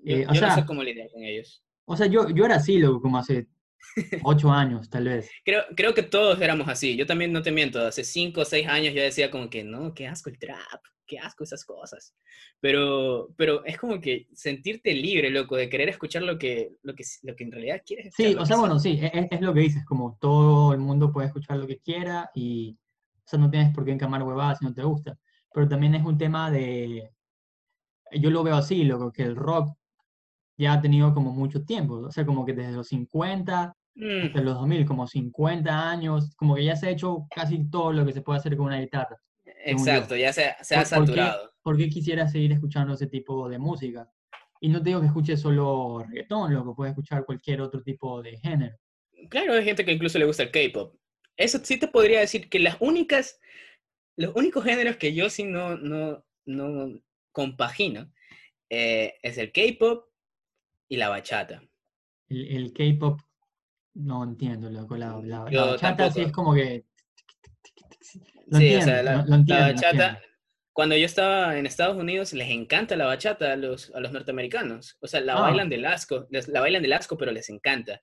Yo, 0.03 0.17
Eh, 0.17 0.27
o 0.29 0.33
yo 0.33 0.41
no 0.41 0.47
sea- 0.47 0.55
sé 0.57 0.65
cómo 0.67 0.83
lidiar 0.83 1.09
con 1.11 1.23
ellos. 1.23 1.63
O 1.85 1.97
sea, 1.97 2.07
yo, 2.07 2.29
yo 2.31 2.45
era 2.45 2.57
así, 2.57 2.79
loco, 2.79 3.01
como 3.03 3.19
hace 3.19 3.49
ocho 4.25 4.51
años, 4.53 4.89
tal 4.91 5.05
vez. 5.07 5.31
Creo, 5.45 5.63
creo 5.77 5.95
que 5.95 6.03
todos 6.03 6.41
éramos 6.41 6.69
así. 6.69 6.97
Yo 6.97 7.07
también 7.07 7.33
no 7.33 7.43
te 7.43 7.51
miento, 7.53 7.81
hace 7.81 8.05
cinco 8.05 8.43
o 8.43 8.45
seis 8.45 8.67
años 8.69 8.95
yo 8.95 9.03
decía 9.03 9.31
como 9.31 9.51
que 9.51 9.65
no, 9.65 9.93
qué 9.95 10.07
asco 10.07 10.31
el 10.31 10.39
trap, 10.39 10.81
qué 11.07 11.19
asco 11.19 11.43
esas 11.45 11.65
cosas. 11.65 12.15
Pero, 12.61 13.29
pero 13.37 13.65
es 13.65 13.77
como 13.79 14.01
que 14.01 14.29
sentirte 14.33 14.93
libre, 14.95 15.31
loco, 15.31 15.57
de 15.57 15.69
querer 15.69 15.89
escuchar 15.89 16.23
lo 16.23 16.39
que, 16.39 16.77
lo 16.83 16.95
que, 16.95 17.03
lo 17.23 17.35
que 17.35 17.45
en 17.45 17.53
realidad 17.53 17.83
quieres 17.85 18.07
escuchar. 18.07 18.31
Sí, 18.33 18.37
o 18.37 18.41
que 18.41 18.47
sea, 18.47 18.57
bueno, 18.59 18.79
sí, 18.79 18.99
e- 19.03 19.07
e- 19.19 19.29
es, 19.31 19.41
lo 19.41 19.53
que 19.55 19.61
dices, 19.61 19.85
como 19.85 20.17
todo 20.21 20.73
el 20.75 20.79
mundo 20.81 21.11
puede 21.13 21.27
escuchar 21.29 21.57
lo 21.59 21.67
que 21.67 21.79
quiera 21.79 22.31
y, 22.35 22.79
sea, 23.31 23.39
no 23.39 23.51
tienes 23.51 23.75
por 23.75 23.85
qué 23.85 23.93
encamar 23.93 24.23
huevadas 24.23 24.59
si 24.59 24.65
no 24.65 24.75
te 24.75 24.83
gusta. 24.83 25.17
Pero 25.53 25.69
también 25.69 25.95
es 25.95 26.05
un 26.05 26.19
tema 26.19 26.51
de, 26.51 27.11
yo 28.13 28.31
lo 28.31 28.43
veo 28.43 28.57
así, 28.57 28.85
loco, 28.85 29.13
que 29.13 29.23
el 29.23 29.37
rock 29.37 29.75
ya 30.59 30.75
ha 30.75 30.81
tenido 30.81 31.15
como 31.15 31.33
mucho 31.33 31.65
tiempo, 31.65 31.95
o 31.95 32.11
sea, 32.13 32.27
como 32.27 32.45
que 32.45 32.53
desde 32.53 32.73
los 32.73 32.89
50 32.89 33.75
Mm, 33.97 34.27
hasta 34.27 34.41
los 34.41 34.55
2000, 34.55 34.87
como 34.87 35.07
50 35.07 35.91
años, 35.91 36.35
como 36.37 36.55
que 36.55 36.65
ya 36.65 36.77
se 36.77 36.87
ha 36.87 36.91
hecho 36.91 37.27
casi 37.35 37.69
todo 37.69 37.93
lo 37.93 38.07
que 38.07 38.13
se 38.13 38.23
puede 38.23 38.39
hacer 38.39 38.57
con 38.57 38.67
una 38.67 38.79
guitarra. 38.81 39.17
exacto, 39.65 40.17
ya 40.17 40.33
se, 40.33 40.55
se 40.63 40.77
ha 40.77 40.85
¿Por- 40.85 40.91
por 40.91 41.05
qué? 41.07 41.11
saturado. 41.11 41.51
¿Por 41.63 41.77
qué 41.77 41.89
quisieras 41.91 42.33
seguir 42.33 42.53
escuchando 42.53 42.95
ese 42.95 43.09
tipo 43.09 43.49
de 43.49 43.59
música? 43.59 44.09
Y 44.61 44.69
no 44.69 44.79
te 44.81 44.91
digo 44.91 45.01
que 45.01 45.07
escuches 45.09 45.41
solo 45.41 46.05
reggaetón, 46.07 46.55
loco, 46.55 46.75
puedes 46.77 46.93
escuchar 46.93 47.25
cualquier 47.27 47.61
otro 47.63 47.83
tipo 47.83 48.23
de 48.23 48.39
género. 48.39 48.77
Claro, 49.29 49.55
hay 49.55 49.65
gente 49.65 49.85
que 49.85 49.93
incluso 49.93 50.19
le 50.19 50.25
gusta 50.25 50.45
el 50.45 50.51
K-pop. 50.51 50.95
Eso 51.41 51.59
sí 51.63 51.79
te 51.79 51.89
podría 51.89 52.21
decir 52.21 52.51
que 52.51 52.59
las 52.59 52.77
únicas, 52.81 53.41
los 54.17 54.37
únicos 54.37 54.63
géneros 54.63 54.97
que 54.97 55.15
yo 55.15 55.31
sí 55.31 55.45
no, 55.45 55.77
no, 55.79 56.23
no 56.45 57.01
compagino 57.33 58.13
eh, 58.69 59.15
es 59.23 59.39
el 59.39 59.51
K-pop 59.51 60.05
y 60.91 60.99
la 60.99 61.09
bachata. 61.09 61.63
El, 62.29 62.47
el 62.57 62.73
K-pop, 62.75 63.21
no 63.95 64.23
entiendo, 64.23 64.69
loco. 64.69 64.99
La, 64.99 65.19
la, 65.23 65.65
bachata 65.65 66.11
sí 66.11 66.21
es 66.21 66.33
como 66.33 66.55
que. 66.55 66.85
Lo 68.49 68.59
sí, 68.59 68.67
entiendo, 68.67 68.79
o 68.79 68.85
sea, 68.85 69.03
la, 69.03 69.17
lo, 69.17 69.25
lo 69.27 69.35
entiendo, 69.37 69.65
la 69.65 69.69
lo 69.69 69.75
bachata, 69.75 70.23
cuando 70.75 70.97
yo 70.97 71.07
estaba 71.07 71.57
en 71.57 71.65
Estados 71.65 71.97
Unidos, 71.97 72.35
les 72.35 72.51
encanta 72.51 72.97
la 72.97 73.07
bachata 73.07 73.55
a 73.55 73.57
los, 73.57 73.91
a 73.95 74.01
los 74.01 74.13
norteamericanos. 74.13 74.99
O 75.01 75.07
sea, 75.07 75.21
la 75.21 75.35
Ah. 75.35 75.41
bailan 75.41 75.71
del 75.71 75.87
asco, 75.87 76.27
la 76.31 76.61
bailan 76.61 76.83
del 76.83 76.93
asco, 76.93 77.17
pero 77.17 77.33
les 77.33 77.49
encanta. 77.49 78.03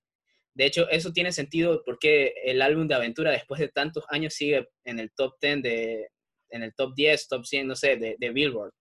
De 0.57 0.65
hecho, 0.65 0.89
eso 0.89 1.13
tiene 1.13 1.31
sentido 1.31 1.83
porque 1.85 2.33
el 2.43 2.63
álbum 2.63 2.87
de 2.87 2.95
aventura 2.95 3.29
después 3.29 3.59
de 3.59 3.67
tantos 3.67 4.05
años 4.09 4.33
sigue 4.33 4.67
en 4.85 4.97
el 4.97 5.11
top 5.11 5.35
10 5.39 5.61
de, 5.61 6.07
en 6.49 6.63
el 6.63 6.73
top 6.73 6.95
10, 6.95 7.27
top 7.27 7.45
100, 7.45 7.67
no 7.67 7.75
sé, 7.75 7.95
de, 7.97 8.15
de 8.17 8.29
Billboard. 8.31 8.71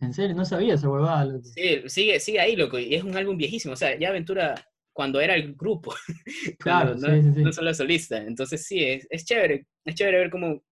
En 0.00 0.12
serio, 0.12 0.34
no 0.34 0.44
sabía 0.44 0.74
esa 0.74 0.88
huevada, 0.88 1.26
loco. 1.26 1.44
Sí, 1.44 1.82
sigue, 1.86 2.18
sigue 2.18 2.40
ahí, 2.40 2.56
loco, 2.56 2.80
y 2.80 2.96
es 2.96 3.04
un 3.04 3.16
álbum 3.16 3.36
viejísimo. 3.36 3.74
O 3.74 3.76
sea, 3.76 3.96
ya 3.96 4.08
Aventura 4.08 4.56
cuando 4.92 5.20
era 5.20 5.36
el 5.36 5.54
grupo, 5.54 5.94
Claro, 6.58 6.96
cuando 6.98 7.06
sí, 7.06 7.22
no, 7.22 7.34
sí, 7.34 7.42
no 7.44 7.52
solo 7.52 7.74
solista. 7.74 8.16
Entonces 8.16 8.66
sí, 8.66 8.82
es, 8.82 9.06
es 9.08 9.24
chévere, 9.24 9.68
es 9.84 9.94
chévere 9.94 10.18
ver 10.18 10.30
cómo, 10.30 10.64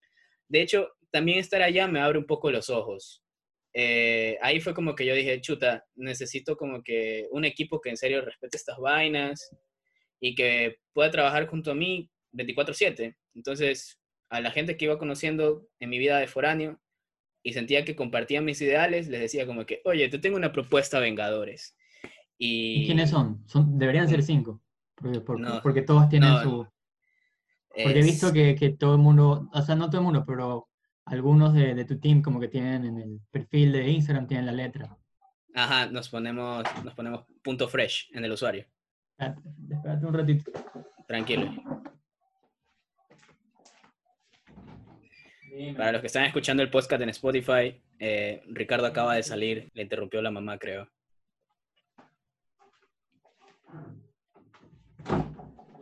de 0.48 0.60
hecho, 0.60 0.88
también 1.12 1.38
estar 1.38 1.62
allá 1.62 1.86
me 1.86 2.00
abre 2.00 2.18
un 2.18 2.26
poco 2.26 2.50
los 2.50 2.68
ojos. 2.68 3.22
Eh, 3.74 4.36
ahí 4.42 4.58
fue 4.58 4.74
como 4.74 4.96
que 4.96 5.06
yo 5.06 5.14
dije, 5.14 5.40
chuta, 5.40 5.86
necesito 5.94 6.56
como 6.56 6.82
que 6.82 7.28
un 7.30 7.44
equipo 7.44 7.80
que 7.80 7.90
en 7.90 7.96
serio 7.96 8.22
respete 8.22 8.56
estas 8.56 8.78
vainas 8.78 9.50
y 10.20 10.34
que 10.34 10.78
pueda 10.92 11.10
trabajar 11.10 11.46
junto 11.46 11.70
a 11.70 11.74
mí 11.74 12.10
24/7. 12.32 13.16
Entonces, 13.34 14.00
a 14.30 14.40
la 14.40 14.50
gente 14.50 14.76
que 14.76 14.84
iba 14.86 14.98
conociendo 14.98 15.66
en 15.80 15.90
mi 15.90 15.98
vida 15.98 16.18
de 16.18 16.26
foráneo 16.26 16.80
y 17.42 17.52
sentía 17.52 17.84
que 17.84 17.96
compartían 17.96 18.44
mis 18.44 18.60
ideales, 18.60 19.08
les 19.08 19.20
decía 19.20 19.46
como 19.46 19.64
que, 19.64 19.80
oye, 19.84 20.08
te 20.08 20.18
tengo 20.18 20.36
una 20.36 20.52
propuesta, 20.52 20.98
Vengadores. 21.00 21.76
Y, 22.36 22.82
¿Y 22.82 22.86
quiénes 22.86 23.10
son? 23.10 23.42
son 23.46 23.78
deberían 23.78 24.08
ser 24.08 24.22
cinco. 24.22 24.60
Porque, 24.94 25.20
por- 25.20 25.40
No, 25.40 25.60
porque 25.62 25.82
todos 25.82 26.08
tienen 26.08 26.30
no, 26.30 26.42
su. 26.42 26.66
Porque 27.68 28.00
he 28.00 28.02
visto 28.02 28.32
que, 28.32 28.54
que 28.56 28.70
todo 28.70 28.94
el 28.94 29.00
mundo, 29.00 29.48
o 29.52 29.62
sea, 29.62 29.76
no 29.76 29.88
todo 29.88 30.00
el 30.00 30.04
mundo, 30.04 30.24
pero 30.26 30.68
algunos 31.04 31.54
de, 31.54 31.74
de 31.74 31.84
tu 31.84 31.98
team 32.00 32.22
como 32.22 32.40
que 32.40 32.48
tienen 32.48 32.84
en 32.84 32.98
el 32.98 33.20
perfil 33.30 33.72
de 33.72 33.88
Instagram, 33.88 34.26
tienen 34.26 34.46
la 34.46 34.52
letra. 34.52 34.96
Ajá, 35.54 35.86
nos 35.86 36.08
ponemos, 36.08 36.64
nos 36.84 36.94
ponemos 36.94 37.24
punto 37.42 37.68
fresh 37.68 38.10
en 38.12 38.24
el 38.24 38.32
usuario. 38.32 38.66
Espérate, 39.18 39.42
espérate 39.74 40.06
un 40.06 40.14
ratito. 40.14 40.52
Tranquilo. 41.06 41.50
Para 45.76 45.90
los 45.92 46.00
que 46.00 46.06
están 46.06 46.24
escuchando 46.24 46.62
el 46.62 46.70
podcast 46.70 47.02
en 47.02 47.08
Spotify, 47.08 47.82
eh, 47.98 48.42
Ricardo 48.46 48.86
acaba 48.86 49.14
de 49.16 49.24
salir, 49.24 49.70
le 49.74 49.82
interrumpió 49.82 50.22
la 50.22 50.30
mamá, 50.30 50.56
creo. 50.56 50.88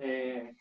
Eh, 0.00 0.54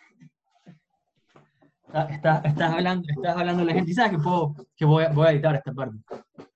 está- 1.87 2.09
está- 2.09 2.41
estás, 2.45 2.73
hablando, 2.73 3.07
estás 3.07 3.37
hablando 3.37 3.59
de 3.61 3.65
la 3.67 3.73
gente. 3.73 3.93
¿Sabes 3.93 4.11
que, 4.11 4.17
puedo, 4.17 4.53
que 4.75 4.85
voy 4.85 5.03
a 5.05 5.31
editar 5.31 5.55
esta 5.55 5.71
parte? 5.73 5.97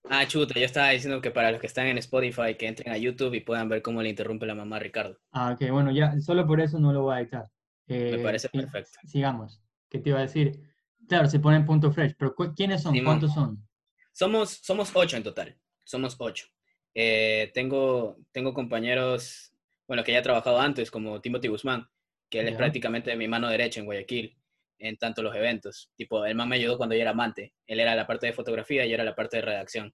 Ah, 0.09 0.25
chuta, 0.27 0.55
yo 0.59 0.65
estaba 0.65 0.89
diciendo 0.89 1.21
que 1.21 1.31
para 1.31 1.51
los 1.51 1.61
que 1.61 1.67
están 1.67 1.87
en 1.87 1.97
Spotify, 1.99 2.55
que 2.57 2.67
entren 2.67 2.91
a 2.91 2.97
YouTube 2.97 3.33
y 3.35 3.41
puedan 3.41 3.69
ver 3.69 3.81
cómo 3.81 4.01
le 4.01 4.09
interrumpe 4.09 4.45
la 4.45 4.55
mamá 4.55 4.75
a 4.77 4.79
Ricardo. 4.79 5.17
Ah, 5.31 5.51
ok, 5.53 5.69
bueno, 5.71 5.91
ya, 5.91 6.19
solo 6.19 6.45
por 6.47 6.59
eso 6.59 6.79
no 6.79 6.91
lo 6.91 7.03
voy 7.03 7.15
a 7.15 7.19
editar. 7.21 7.45
Me 7.87 7.95
Eh, 7.95 8.23
parece 8.23 8.49
sí, 8.51 8.57
perfecto. 8.59 8.99
Sigamos. 9.07 9.61
¿Qué 9.89 9.99
te 9.99 10.09
iba 10.09 10.19
a 10.19 10.23
decir? 10.23 10.59
Claro, 11.07 11.27
se 11.29 11.39
ponen 11.39 11.65
punto 11.65 11.91
fresh, 11.91 12.15
pero 12.17 12.33
¿cu- 12.35 12.53
¿quiénes 12.55 12.81
son? 12.83 12.93
Simón. 12.93 13.19
¿Cuántos 13.19 13.33
son? 13.33 13.67
Somos, 14.13 14.49
somos 14.63 14.91
ocho 14.95 15.17
en 15.17 15.23
total. 15.23 15.57
Somos 15.85 16.15
ocho. 16.19 16.47
Eh, 16.93 17.51
tengo, 17.53 18.17
tengo 18.31 18.53
compañeros, 18.53 19.53
bueno, 19.87 20.03
que 20.03 20.11
ya 20.11 20.19
he 20.19 20.23
trabajado 20.23 20.59
antes, 20.59 20.91
como 20.91 21.21
Timothy 21.21 21.47
Guzmán, 21.47 21.87
que 22.29 22.39
él 22.41 22.47
es 22.47 22.55
prácticamente 22.55 23.15
mi 23.15 23.27
mano 23.27 23.47
derecha 23.49 23.79
en 23.79 23.85
Guayaquil, 23.85 24.37
en 24.79 24.97
tanto 24.97 25.21
los 25.21 25.35
eventos. 25.35 25.91
Tipo, 25.95 26.25
el 26.25 26.35
man 26.35 26.49
me 26.49 26.55
ayudó 26.55 26.77
cuando 26.77 26.95
yo 26.95 27.01
era 27.01 27.11
amante. 27.11 27.53
Él 27.67 27.79
era 27.79 27.95
la 27.95 28.07
parte 28.07 28.27
de 28.27 28.33
fotografía 28.33 28.85
y 28.85 28.89
yo 28.89 28.95
era 28.95 29.03
la 29.03 29.15
parte 29.15 29.37
de 29.37 29.43
redacción. 29.43 29.93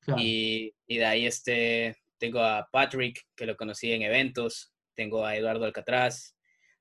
Claro. 0.00 0.22
Y, 0.22 0.74
y 0.86 0.98
de 0.98 1.04
ahí 1.04 1.26
este, 1.26 1.96
tengo 2.18 2.40
a 2.40 2.68
Patrick, 2.70 3.26
que 3.34 3.46
lo 3.46 3.56
conocí 3.56 3.92
en 3.92 4.02
eventos. 4.02 4.72
Tengo 4.94 5.26
a 5.26 5.36
Eduardo 5.36 5.64
Alcatraz. 5.64 6.36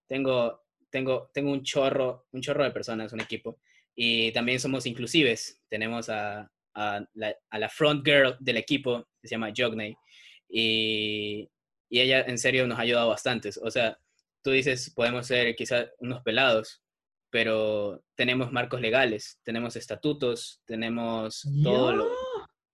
Tengo, 0.08 0.64
tengo, 0.90 1.32
tengo 1.34 1.52
un 1.52 1.64
chorro, 1.64 2.28
un 2.32 2.42
chorro 2.42 2.64
de 2.64 2.72
personas, 2.72 3.12
un 3.14 3.22
equipo. 3.22 3.60
Y 3.96 4.32
también 4.32 4.60
somos 4.60 4.86
inclusives. 4.86 5.62
Tenemos 5.68 6.10
a, 6.10 6.52
a, 6.76 7.06
la, 7.14 7.36
a 7.50 7.60
la 7.60 7.70
front 7.70 8.06
girl 8.06 8.38
del 8.40 8.58
equipo, 8.58 9.08
que 9.22 9.28
se 9.28 9.36
llama 9.36 9.54
Jogney. 9.56 9.96
Y, 10.50 11.50
y 11.90 12.00
ella 12.00 12.22
en 12.22 12.38
serio 12.38 12.68
nos 12.68 12.78
ha 12.78 12.84
ayudado 12.84 13.10
bastante. 13.10 13.50
O 13.62 13.72
sea, 13.72 13.98
tú 14.44 14.52
dices, 14.52 14.92
podemos 14.94 15.26
ser 15.26 15.56
quizás 15.56 15.90
unos 16.00 16.22
pelados, 16.22 16.83
pero 17.34 18.06
tenemos 18.16 18.52
marcos 18.52 18.80
legales, 18.80 19.40
tenemos 19.44 19.76
estatutos, 19.76 20.62
tenemos 20.68 21.42
todo 21.64 21.92
lo, 21.92 22.08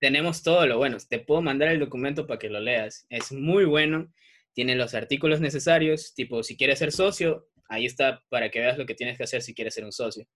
tenemos 0.02 0.44
todo 0.44 0.68
lo 0.68 0.78
bueno. 0.78 0.98
Te 1.10 1.20
puedo 1.20 1.42
mandar 1.42 1.70
el 1.70 1.80
documento 1.80 2.28
para 2.28 2.40
que 2.40 2.50
lo 2.50 2.60
leas. 2.60 3.06
Es 3.08 3.32
muy 3.32 3.64
bueno. 3.64 4.12
Tiene 4.54 4.76
los 4.76 4.96
artículos 4.96 5.40
necesarios, 5.40 6.14
tipo, 6.14 6.44
si 6.44 6.58
quieres 6.58 6.80
ser 6.80 6.92
socio, 6.92 7.48
ahí 7.70 7.86
está 7.86 8.22
para 8.28 8.50
que 8.50 8.60
veas 8.60 8.78
lo 8.78 8.86
que 8.86 8.96
tienes 8.96 9.16
que 9.16 9.24
hacer 9.24 9.42
si 9.42 9.56
quieres 9.56 9.76
ser 9.76 9.86
un 9.86 9.94
socio. 9.94 10.28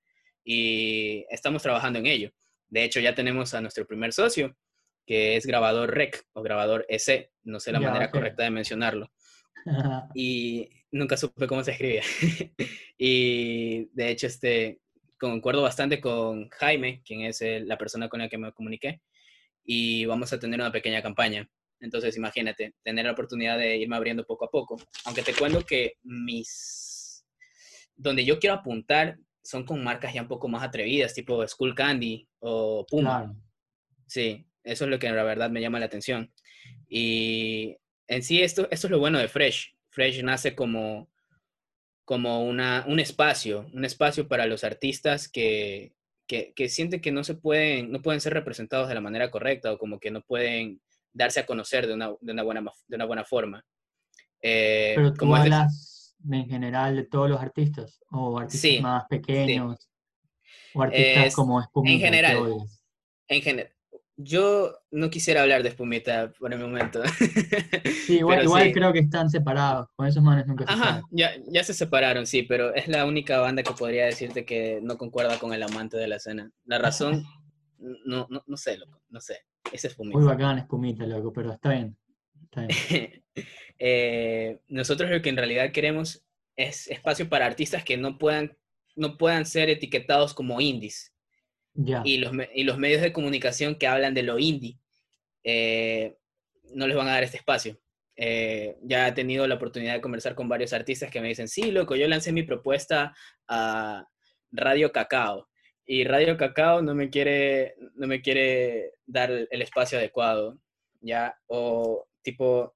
Y 0.45 1.25
estamos 1.29 1.61
trabajando 1.61 1.99
en 1.99 2.05
ello. 2.05 2.31
De 2.69 2.85
hecho, 2.85 3.01
ya 3.01 3.13
tenemos 3.15 3.53
a 3.53 3.59
nuestro 3.59 3.85
primer 3.85 4.13
socio, 4.13 4.55
que 5.05 5.35
es 5.35 5.45
grabador 5.45 5.93
REC 5.93 6.23
o 6.31 6.41
grabador 6.41 6.85
EC, 6.87 7.29
no 7.43 7.59
sé 7.59 7.73
la 7.73 7.81
manera 7.81 8.09
correcta 8.09 8.43
de 8.43 8.51
mencionarlo. 8.51 9.11
Y 10.13 10.69
nunca 10.91 11.17
supe 11.17 11.47
cómo 11.47 11.63
se 11.63 11.71
escribe. 11.71 12.01
y 12.97 13.85
de 13.93 14.09
hecho, 14.09 14.27
este, 14.27 14.79
concuerdo 15.19 15.61
bastante 15.61 16.01
con 16.01 16.49
Jaime, 16.49 17.01
quien 17.05 17.21
es 17.21 17.41
la 17.41 17.77
persona 17.77 18.09
con 18.09 18.19
la 18.19 18.29
que 18.29 18.37
me 18.37 18.51
comuniqué, 18.51 19.01
y 19.63 20.05
vamos 20.05 20.33
a 20.33 20.39
tener 20.39 20.59
una 20.59 20.71
pequeña 20.71 21.01
campaña. 21.01 21.49
Entonces, 21.79 22.15
imagínate, 22.15 22.75
tener 22.83 23.05
la 23.05 23.11
oportunidad 23.11 23.57
de 23.57 23.77
irme 23.77 23.95
abriendo 23.95 24.25
poco 24.25 24.45
a 24.45 24.49
poco. 24.49 24.77
Aunque 25.05 25.21
te 25.21 25.33
cuento 25.33 25.65
que 25.65 25.97
mis... 26.03 27.25
Donde 27.95 28.23
yo 28.23 28.39
quiero 28.39 28.55
apuntar 28.55 29.17
son 29.43 29.65
con 29.65 29.83
marcas 29.83 30.13
ya 30.13 30.21
un 30.21 30.27
poco 30.29 30.47
más 30.47 30.63
atrevidas, 30.63 31.13
tipo 31.13 31.45
Skull 31.45 31.75
Candy 31.75 32.27
o 32.39 32.85
Puma. 32.89 33.35
Sí, 34.07 34.45
eso 34.63 34.85
es 34.85 34.89
lo 34.89 34.97
que 34.97 35.09
la 35.09 35.23
verdad 35.23 35.49
me 35.49 35.61
llama 35.61 35.79
la 35.79 35.85
atención. 35.85 36.33
Y 36.87 37.75
en 38.07 38.23
sí, 38.23 38.41
esto, 38.41 38.67
esto 38.71 38.87
es 38.87 38.91
lo 38.91 38.99
bueno 38.99 39.19
de 39.19 39.27
Fresh. 39.27 39.75
Fresh 39.89 40.23
nace 40.23 40.55
como, 40.55 41.09
como 42.05 42.43
una, 42.43 42.85
un 42.87 42.99
espacio, 42.99 43.69
un 43.73 43.85
espacio 43.85 44.27
para 44.27 44.45
los 44.45 44.63
artistas 44.63 45.27
que, 45.29 45.93
que, 46.27 46.53
que, 46.55 46.69
sienten 46.69 47.01
que 47.01 47.11
no 47.11 47.23
se 47.23 47.35
pueden, 47.35 47.91
no 47.91 48.01
pueden 48.01 48.21
ser 48.21 48.33
representados 48.33 48.89
de 48.89 48.95
la 48.95 49.01
manera 49.01 49.31
correcta 49.31 49.71
o 49.71 49.77
como 49.77 49.99
que 49.99 50.11
no 50.11 50.21
pueden 50.21 50.81
darse 51.13 51.39
a 51.39 51.45
conocer 51.45 51.87
de 51.87 51.93
una, 51.93 52.11
de 52.19 52.31
una, 52.31 52.43
buena, 52.43 52.63
de 52.87 52.95
una 52.95 53.05
buena 53.05 53.23
forma. 53.23 53.65
Eh, 54.41 54.93
Pero 54.95 55.13
tú 55.13 55.19
como 55.19 55.35
hablas 55.35 56.15
en 56.31 56.47
general 56.47 56.95
de 56.95 57.03
todos 57.03 57.29
los 57.29 57.39
artistas 57.39 58.01
o 58.09 58.39
artistas 58.39 58.81
más 58.81 59.05
pequeños 59.09 59.89
o 60.73 60.81
artistas 60.81 61.35
como. 61.35 61.61
En 61.85 61.99
general, 61.99 62.37
en 63.27 63.41
general, 63.41 63.73
yo 64.15 64.77
no 64.91 65.09
quisiera 65.09 65.41
hablar 65.41 65.63
de 65.63 65.69
Espumita 65.69 66.31
por 66.39 66.53
el 66.53 66.59
momento. 66.59 67.01
Sí, 68.05 68.17
igual, 68.19 68.43
igual 68.43 68.71
creo 68.71 68.93
que 68.93 68.99
están 68.99 69.29
separados. 69.29 69.87
Con 69.95 70.07
esos 70.07 70.21
manes 70.21 70.45
nunca 70.45 70.65
se 70.65 70.73
Ajá, 70.73 71.01
ya, 71.11 71.31
ya, 71.47 71.63
se 71.63 71.73
separaron, 71.73 72.27
sí, 72.27 72.43
pero 72.43 72.73
es 72.75 72.87
la 72.87 73.05
única 73.05 73.39
banda 73.39 73.63
que 73.63 73.73
podría 73.73 74.05
decirte 74.05 74.45
que 74.45 74.79
no 74.83 74.97
concuerda 74.97 75.39
con 75.39 75.53
el 75.53 75.63
amante 75.63 75.97
de 75.97 76.07
la 76.07 76.17
escena. 76.17 76.51
La 76.65 76.77
razón, 76.77 77.23
no, 77.77 78.27
no, 78.29 78.43
no 78.45 78.57
sé, 78.57 78.77
loco, 78.77 79.01
no 79.09 79.19
sé. 79.19 79.39
Es 79.71 79.85
Espumita. 79.85 80.17
Muy 80.17 80.27
bacán 80.27 80.59
Espumita, 80.59 81.05
loco, 81.05 81.33
pero 81.33 81.53
está 81.53 81.69
bien. 81.69 81.97
Está 82.43 82.67
bien. 82.67 83.23
eh, 83.79 84.59
nosotros 84.67 85.09
lo 85.09 85.21
que 85.21 85.29
en 85.29 85.37
realidad 85.37 85.71
queremos 85.71 86.23
es 86.55 86.87
espacio 86.87 87.29
para 87.29 87.47
artistas 87.47 87.83
que 87.83 87.97
no 87.97 88.19
puedan, 88.19 88.55
no 88.95 89.17
puedan 89.17 89.45
ser 89.47 89.71
etiquetados 89.71 90.35
como 90.35 90.61
indies 90.61 91.12
y, 91.75 92.17
los, 92.17 92.31
y 92.53 92.63
los 92.63 92.77
medios 92.77 93.01
de 93.01 93.13
comunicación 93.13 93.75
que 93.75 93.87
hablan 93.87 94.13
de 94.13 94.23
lo 94.23 94.37
indie 94.39 94.77
eh, 95.43 96.17
no 96.73 96.87
les 96.87 96.95
van 96.95 97.07
a 97.07 97.13
dar 97.13 97.23
este 97.23 97.37
espacio. 97.37 97.79
Eh, 98.15 98.77
ya 98.83 99.07
he 99.07 99.11
tenido 99.11 99.47
la 99.47 99.55
oportunidad 99.55 99.93
de 99.93 100.01
conversar 100.01 100.35
con 100.35 100.47
varios 100.47 100.73
artistas 100.73 101.09
que 101.09 101.19
me 101.19 101.29
dicen, 101.29 101.47
sí, 101.47 101.71
loco, 101.71 101.95
yo 101.95 102.07
lancé 102.07 102.31
mi 102.31 102.43
propuesta 102.43 103.15
a 103.47 104.07
Radio 104.51 104.91
Cacao 104.91 105.49
y 105.85 106.03
Radio 106.03 106.37
Cacao 106.37 106.81
no 106.81 106.93
me 106.93 107.09
quiere, 107.09 107.75
no 107.95 108.07
me 108.07 108.21
quiere 108.21 108.93
dar 109.05 109.31
el 109.31 109.61
espacio 109.61 109.97
adecuado, 109.97 110.59
¿ya? 111.01 111.35
O 111.47 112.07
tipo 112.21 112.75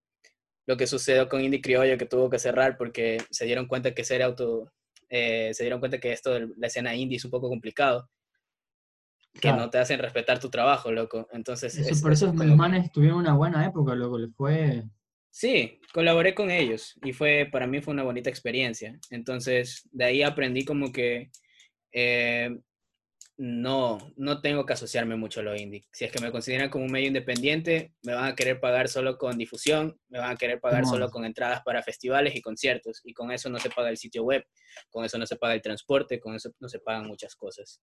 lo 0.65 0.75
que 0.75 0.88
sucedió 0.88 1.29
con 1.29 1.41
Indie 1.41 1.62
Criollo 1.62 1.97
que 1.97 2.05
tuvo 2.05 2.29
que 2.29 2.39
cerrar 2.39 2.77
porque 2.77 3.19
se 3.29 3.45
dieron 3.45 3.67
cuenta 3.67 3.93
que 3.93 4.03
ser 4.03 4.21
auto, 4.23 4.73
eh, 5.10 5.51
se 5.53 5.63
dieron 5.63 5.79
cuenta 5.79 5.99
que 5.99 6.12
esto 6.12 6.33
de 6.33 6.49
la 6.57 6.67
escena 6.67 6.95
indie 6.95 7.17
es 7.17 7.25
un 7.25 7.31
poco 7.31 7.47
complicado 7.47 8.10
que 9.39 9.52
no 9.52 9.69
te 9.69 9.78
hacen 9.78 10.00
respetar 10.00 10.39
tu 10.39 10.50
trabajo, 10.50 10.91
loco. 10.91 11.28
Entonces, 11.32 11.78
eso, 11.78 12.02
por 12.02 12.13
eso 12.13 12.34
los 12.34 12.58
manes 12.58 12.91
tuvieron 12.91 13.19
una 13.19 13.34
buena 13.34 13.65
época, 13.65 13.95
loco, 13.95 14.17
les 14.17 14.34
fue... 14.36 14.84
Sí, 15.30 15.80
colaboré 15.93 16.34
con 16.34 16.50
ellos 16.50 16.95
y 17.04 17.13
fue, 17.13 17.47
para 17.52 17.67
mí 17.67 17.80
fue 17.80 17.93
una 17.93 18.04
bonita 18.04 18.30
experiencia. 18.30 19.00
Entonces, 19.12 19.88
de 19.91 20.06
ahí 20.06 20.23
aprendí 20.23 20.65
como 20.65 20.91
que 20.91 21.30
eh, 21.91 22.58
no, 23.38 24.00
no 24.15 24.41
tengo 24.41 24.65
que 24.65 24.73
asociarme 24.73 25.15
mucho 25.15 25.41
a 25.41 25.43
lo 25.43 25.56
indie. 25.56 25.86
Si 25.91 26.06
es 26.06 26.12
que 26.12 26.19
me 26.19 26.32
consideran 26.32 26.69
como 26.69 26.86
un 26.86 26.91
medio 26.91 27.08
independiente, 27.08 27.93
me 28.02 28.13
van 28.13 28.26
a 28.26 28.36
querer 28.36 28.60
pagar 28.60 28.88
solo 28.89 29.19
con 29.19 29.38
difusión, 29.38 30.00
me 30.10 30.17
van 30.17 30.32
a 30.32 30.36
querer 30.36 30.60
pagar 30.60 30.86
solo 30.86 31.10
con 31.12 31.23
entradas 31.23 31.62
para 31.62 31.84
festivales 31.84 32.36
y 32.36 32.41
conciertos. 32.41 33.02
Y 33.04 33.13
con 33.13 33.32
eso 33.32 33.50
no 33.52 33.60
se 33.60 33.69
paga 33.69 33.89
el 33.89 33.97
sitio 33.97 34.23
web, 34.23 34.43
con 34.89 35.06
eso 35.06 35.19
no 35.19 35.28
se 35.28 35.36
paga 35.36 35.54
el 35.54 35.62
transporte, 35.62 36.19
con 36.19 36.36
eso 36.36 36.50
no 36.60 36.67
se 36.67 36.80
pagan 36.80 37.06
muchas 37.06 37.36
cosas. 37.36 37.80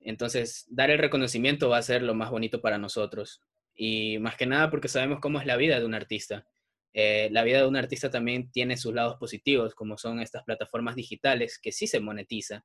Entonces, 0.00 0.66
dar 0.68 0.90
el 0.90 0.98
reconocimiento 0.98 1.68
va 1.68 1.78
a 1.78 1.82
ser 1.82 2.02
lo 2.02 2.14
más 2.14 2.30
bonito 2.30 2.60
para 2.60 2.78
nosotros. 2.78 3.40
Y 3.74 4.18
más 4.18 4.36
que 4.36 4.46
nada 4.46 4.70
porque 4.70 4.88
sabemos 4.88 5.20
cómo 5.20 5.40
es 5.40 5.46
la 5.46 5.56
vida 5.56 5.78
de 5.78 5.84
un 5.84 5.94
artista. 5.94 6.46
Eh, 6.94 7.28
la 7.30 7.42
vida 7.42 7.58
de 7.58 7.66
un 7.66 7.76
artista 7.76 8.10
también 8.10 8.50
tiene 8.50 8.78
sus 8.78 8.94
lados 8.94 9.16
positivos, 9.16 9.74
como 9.74 9.98
son 9.98 10.20
estas 10.20 10.44
plataformas 10.44 10.96
digitales 10.96 11.58
que 11.58 11.70
sí 11.70 11.86
se 11.86 12.00
monetiza. 12.00 12.64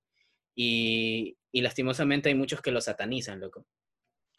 Y, 0.55 1.37
lastimosamente 1.51 2.29
hay 2.29 2.35
muchos 2.35 2.61
que 2.61 2.71
lo 2.71 2.79
satanizan, 2.79 3.39
loco. 3.39 3.65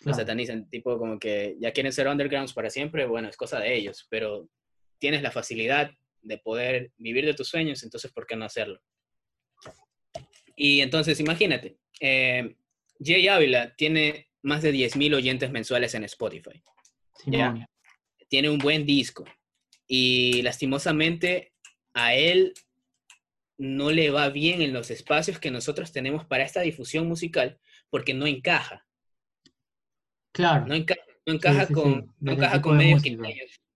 Lo 0.05 0.15
satanizan, 0.15 0.69
tipo 0.71 0.99
como 0.99 1.19
que 1.19 1.57
ya 1.61 1.73
quieren 1.73 1.93
ser 1.93 2.09
undergrounds 2.09 2.55
para 2.55 2.71
siempre, 2.71 3.07
bueno, 3.07 3.29
es 3.29 3.37
cosa 3.37 3.61
de 3.61 3.75
ellos, 3.75 4.07
pero 4.11 4.49
tienes 4.99 5.23
la 5.23 5.31
facilidad 5.31 5.91
de 6.23 6.39
poder 6.39 6.91
vivir 6.97 7.25
de 7.27 7.35
tus 7.35 7.49
sueños, 7.49 7.83
entonces, 7.83 8.11
¿por 8.13 8.27
qué 8.27 8.35
no 8.35 8.45
hacerlo? 8.45 8.81
Y 10.57 10.81
entonces, 10.81 11.21
imagínate, 11.21 11.77
eh, 12.01 12.57
Jay 13.03 13.29
Ávila 13.29 13.75
tiene 13.77 14.29
más 14.43 14.63
de 14.63 14.73
10.000 14.73 15.15
oyentes 15.15 15.51
mensuales 15.51 15.95
en 15.95 16.05
Spotify. 16.05 16.63
Tiene 18.29 18.51
un 18.51 18.59
buen 18.59 18.87
disco. 18.87 19.25
Y 19.87 20.43
lastimosamente 20.43 21.53
a 21.95 22.15
él 22.15 22.55
no 23.59 23.91
le 23.91 24.11
va 24.11 24.29
bien 24.31 24.63
en 24.63 24.73
los 24.73 24.91
espacios 24.91 25.39
que 25.39 25.51
nosotros 25.51 25.93
tenemos 25.93 26.25
para 26.25 26.45
esta 26.45 26.61
difusión 26.61 27.07
musical 27.07 27.59
porque 27.91 28.15
no 28.15 28.27
encaja. 28.27 28.87
Claro. 30.33 30.67
No, 30.67 30.75
encaja 31.27 31.67
con, 31.67 32.15
no 32.21 32.33
encaja 32.33 32.63
con 32.63 32.77
medios 32.77 33.03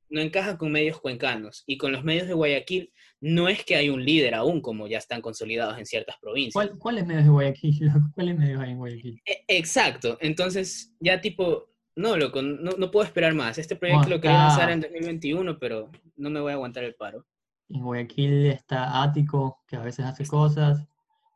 no 0.08 0.20
encaja 0.20 0.56
con 0.56 0.72
medios 0.72 1.00
cuencanos. 1.00 1.64
Y 1.66 1.76
con 1.76 1.92
los 1.92 2.04
medios 2.04 2.26
de 2.26 2.34
Guayaquil 2.34 2.92
no 3.20 3.48
es 3.48 3.64
que 3.64 3.76
hay 3.76 3.88
un 3.88 4.04
líder 4.04 4.34
aún, 4.34 4.60
como 4.60 4.86
ya 4.86 4.98
están 4.98 5.20
consolidados 5.20 5.78
en 5.78 5.86
ciertas 5.86 6.16
provincias. 6.20 6.70
¿Cuáles 6.78 7.06
medios 7.06 7.24
de 7.24 7.30
Guayaquil? 7.30 7.90
¿Cuáles 8.14 8.38
medios 8.38 8.60
hay 8.60 8.70
en 8.70 8.78
Guayaquil? 8.78 9.22
E, 9.24 9.44
exacto. 9.48 10.18
Entonces, 10.20 10.94
ya 11.00 11.20
tipo, 11.20 11.70
no, 11.96 12.16
loco, 12.16 12.42
no, 12.42 12.72
no 12.72 12.90
puedo 12.90 13.06
esperar 13.06 13.34
más. 13.34 13.58
Este 13.58 13.76
proyecto 13.76 14.08
lo 14.08 14.20
quería 14.20 14.38
lanzar 14.38 14.70
en 14.70 14.80
2021, 14.80 15.58
pero 15.58 15.90
no 16.16 16.30
me 16.30 16.40
voy 16.40 16.52
a 16.52 16.54
aguantar 16.54 16.84
el 16.84 16.94
paro. 16.94 17.26
En 17.68 17.82
Guayaquil 17.82 18.46
está 18.46 19.02
Ático, 19.02 19.62
que 19.66 19.76
a 19.76 19.80
veces 19.80 20.04
hace 20.04 20.26
cosas. 20.26 20.86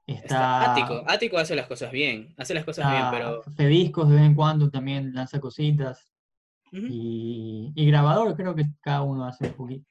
Está, 0.06 0.72
Ático, 0.72 1.04
Ático 1.06 1.38
hace 1.38 1.54
las 1.54 1.66
cosas 1.66 1.92
bien, 1.92 2.34
hace 2.36 2.52
las 2.52 2.64
cosas 2.64 2.90
bien, 2.90 3.04
pero... 3.10 3.42
Fediscos 3.56 4.08
de 4.08 4.16
vez 4.16 4.24
en 4.24 4.34
cuando 4.34 4.68
también 4.68 5.14
lanza 5.14 5.40
cositas 5.40 6.10
y, 6.72 7.86
grabador, 7.86 8.34
creo 8.36 8.54
que 8.54 8.66
cada 8.80 9.02
uno 9.02 9.24
hace 9.24 9.46
un 9.46 9.54
poquito. 9.54 9.86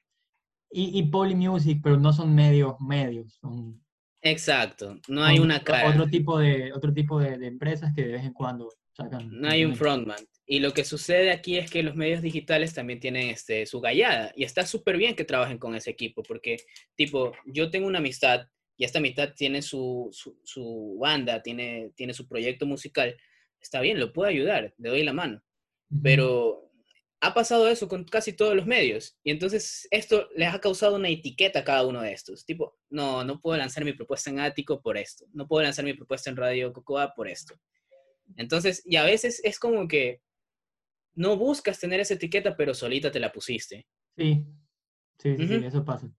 Y, 0.70 0.98
y 0.98 1.02
Polymusic, 1.04 1.82
pero 1.82 1.96
no 1.96 2.12
son 2.12 2.34
medios 2.34 2.80
medios, 2.80 3.34
son... 3.40 3.82
Exacto, 4.22 4.98
no 5.08 5.24
hay 5.24 5.38
una 5.38 5.64
cara. 5.64 5.88
Otro 5.88 6.06
tipo, 6.06 6.38
de, 6.38 6.72
otro 6.72 6.92
tipo 6.92 7.18
de, 7.18 7.34
empresas 7.46 7.92
que 7.94 8.04
de 8.04 8.12
vez 8.12 8.24
en 8.24 8.32
cuando 8.32 8.68
sacan... 8.92 9.30
No 9.40 9.48
hay 9.48 9.64
un 9.64 9.74
frontman. 9.74 10.18
Y 10.46 10.60
lo 10.60 10.72
que 10.72 10.84
sucede 10.84 11.30
aquí 11.30 11.56
es 11.56 11.70
que 11.70 11.82
los 11.82 11.96
medios 11.96 12.20
digitales 12.20 12.74
también 12.74 13.00
tienen 13.00 13.28
este, 13.30 13.64
su 13.66 13.80
gallada. 13.80 14.32
Y 14.36 14.44
está 14.44 14.66
súper 14.66 14.98
bien 14.98 15.16
que 15.16 15.24
trabajen 15.24 15.58
con 15.58 15.74
ese 15.74 15.90
equipo, 15.90 16.22
porque, 16.22 16.58
tipo, 16.96 17.32
yo 17.46 17.70
tengo 17.70 17.86
una 17.86 17.98
amistad 17.98 18.46
y 18.76 18.84
esta 18.84 18.98
amistad 18.98 19.34
tiene 19.36 19.60
su, 19.62 20.08
su, 20.10 20.40
su 20.42 20.96
banda, 20.98 21.42
tiene, 21.42 21.92
tiene 21.94 22.14
su 22.14 22.26
proyecto 22.26 22.64
musical. 22.64 23.14
Está 23.60 23.80
bien, 23.80 24.00
lo 24.00 24.12
puedo 24.12 24.28
ayudar, 24.28 24.74
le 24.78 24.88
doy 24.88 25.02
la 25.02 25.12
mano. 25.12 25.42
Pero 26.02 26.69
ha 27.22 27.34
pasado 27.34 27.68
eso 27.68 27.86
con 27.86 28.04
casi 28.04 28.32
todos 28.32 28.56
los 28.56 28.66
medios. 28.66 29.18
Y 29.22 29.30
entonces 29.30 29.86
esto 29.90 30.28
les 30.34 30.52
ha 30.52 30.60
causado 30.60 30.96
una 30.96 31.08
etiqueta 31.08 31.60
a 31.60 31.64
cada 31.64 31.86
uno 31.86 32.00
de 32.00 32.12
estos. 32.12 32.46
Tipo, 32.46 32.78
no, 32.88 33.24
no 33.24 33.40
puedo 33.40 33.58
lanzar 33.58 33.84
mi 33.84 33.92
propuesta 33.92 34.30
en 34.30 34.40
Ático 34.40 34.80
por 34.80 34.96
esto. 34.96 35.26
No 35.32 35.46
puedo 35.46 35.62
lanzar 35.62 35.84
mi 35.84 35.94
propuesta 35.94 36.30
en 36.30 36.36
Radio 36.36 36.72
Cocoa 36.72 37.12
por 37.14 37.28
esto. 37.28 37.54
Entonces, 38.36 38.82
y 38.86 38.96
a 38.96 39.04
veces 39.04 39.40
es 39.44 39.58
como 39.58 39.86
que 39.86 40.22
no 41.14 41.36
buscas 41.36 41.78
tener 41.78 42.00
esa 42.00 42.14
etiqueta, 42.14 42.56
pero 42.56 42.72
solita 42.72 43.10
te 43.10 43.20
la 43.20 43.32
pusiste. 43.32 43.86
Sí, 44.16 44.44
sí, 45.18 45.36
sí, 45.36 45.54
eso 45.64 45.84
pasa. 45.84 46.10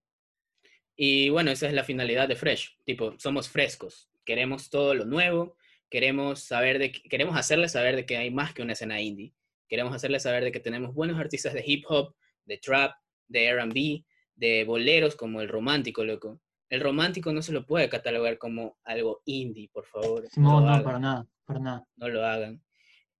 Y 0.94 1.30
bueno, 1.30 1.50
esa 1.50 1.66
es 1.66 1.72
la 1.72 1.84
finalidad 1.84 2.28
de 2.28 2.36
Fresh. 2.36 2.78
Tipo, 2.84 3.18
somos 3.18 3.48
frescos. 3.48 4.10
Queremos 4.24 4.70
todo 4.70 4.94
lo 4.94 5.04
nuevo, 5.04 5.56
queremos, 5.90 6.44
saber 6.44 6.78
de, 6.78 6.92
queremos 6.92 7.36
hacerles 7.36 7.72
saber 7.72 7.96
de 7.96 8.06
que 8.06 8.18
hay 8.18 8.30
más 8.30 8.54
que 8.54 8.62
una 8.62 8.74
escena 8.74 9.00
indie. 9.00 9.34
Queremos 9.72 9.94
hacerles 9.94 10.24
saber 10.24 10.44
de 10.44 10.52
que 10.52 10.60
tenemos 10.60 10.92
buenos 10.92 11.18
artistas 11.18 11.54
de 11.54 11.64
hip 11.66 11.86
hop, 11.88 12.14
de 12.44 12.58
trap, 12.58 12.92
de 13.26 13.54
RB, 13.54 14.04
de 14.34 14.64
boleros 14.64 15.16
como 15.16 15.40
el 15.40 15.48
romántico, 15.48 16.04
loco. 16.04 16.42
El 16.68 16.82
romántico 16.82 17.32
no 17.32 17.40
se 17.40 17.54
lo 17.54 17.64
puede 17.64 17.88
catalogar 17.88 18.36
como 18.36 18.76
algo 18.84 19.22
indie, 19.24 19.70
por 19.72 19.86
favor. 19.86 20.28
No, 20.36 20.60
no, 20.60 20.84
para 20.84 20.98
nada, 20.98 21.26
para 21.46 21.58
nada. 21.58 21.86
No 21.96 22.08
lo 22.10 22.22
hagan. 22.22 22.62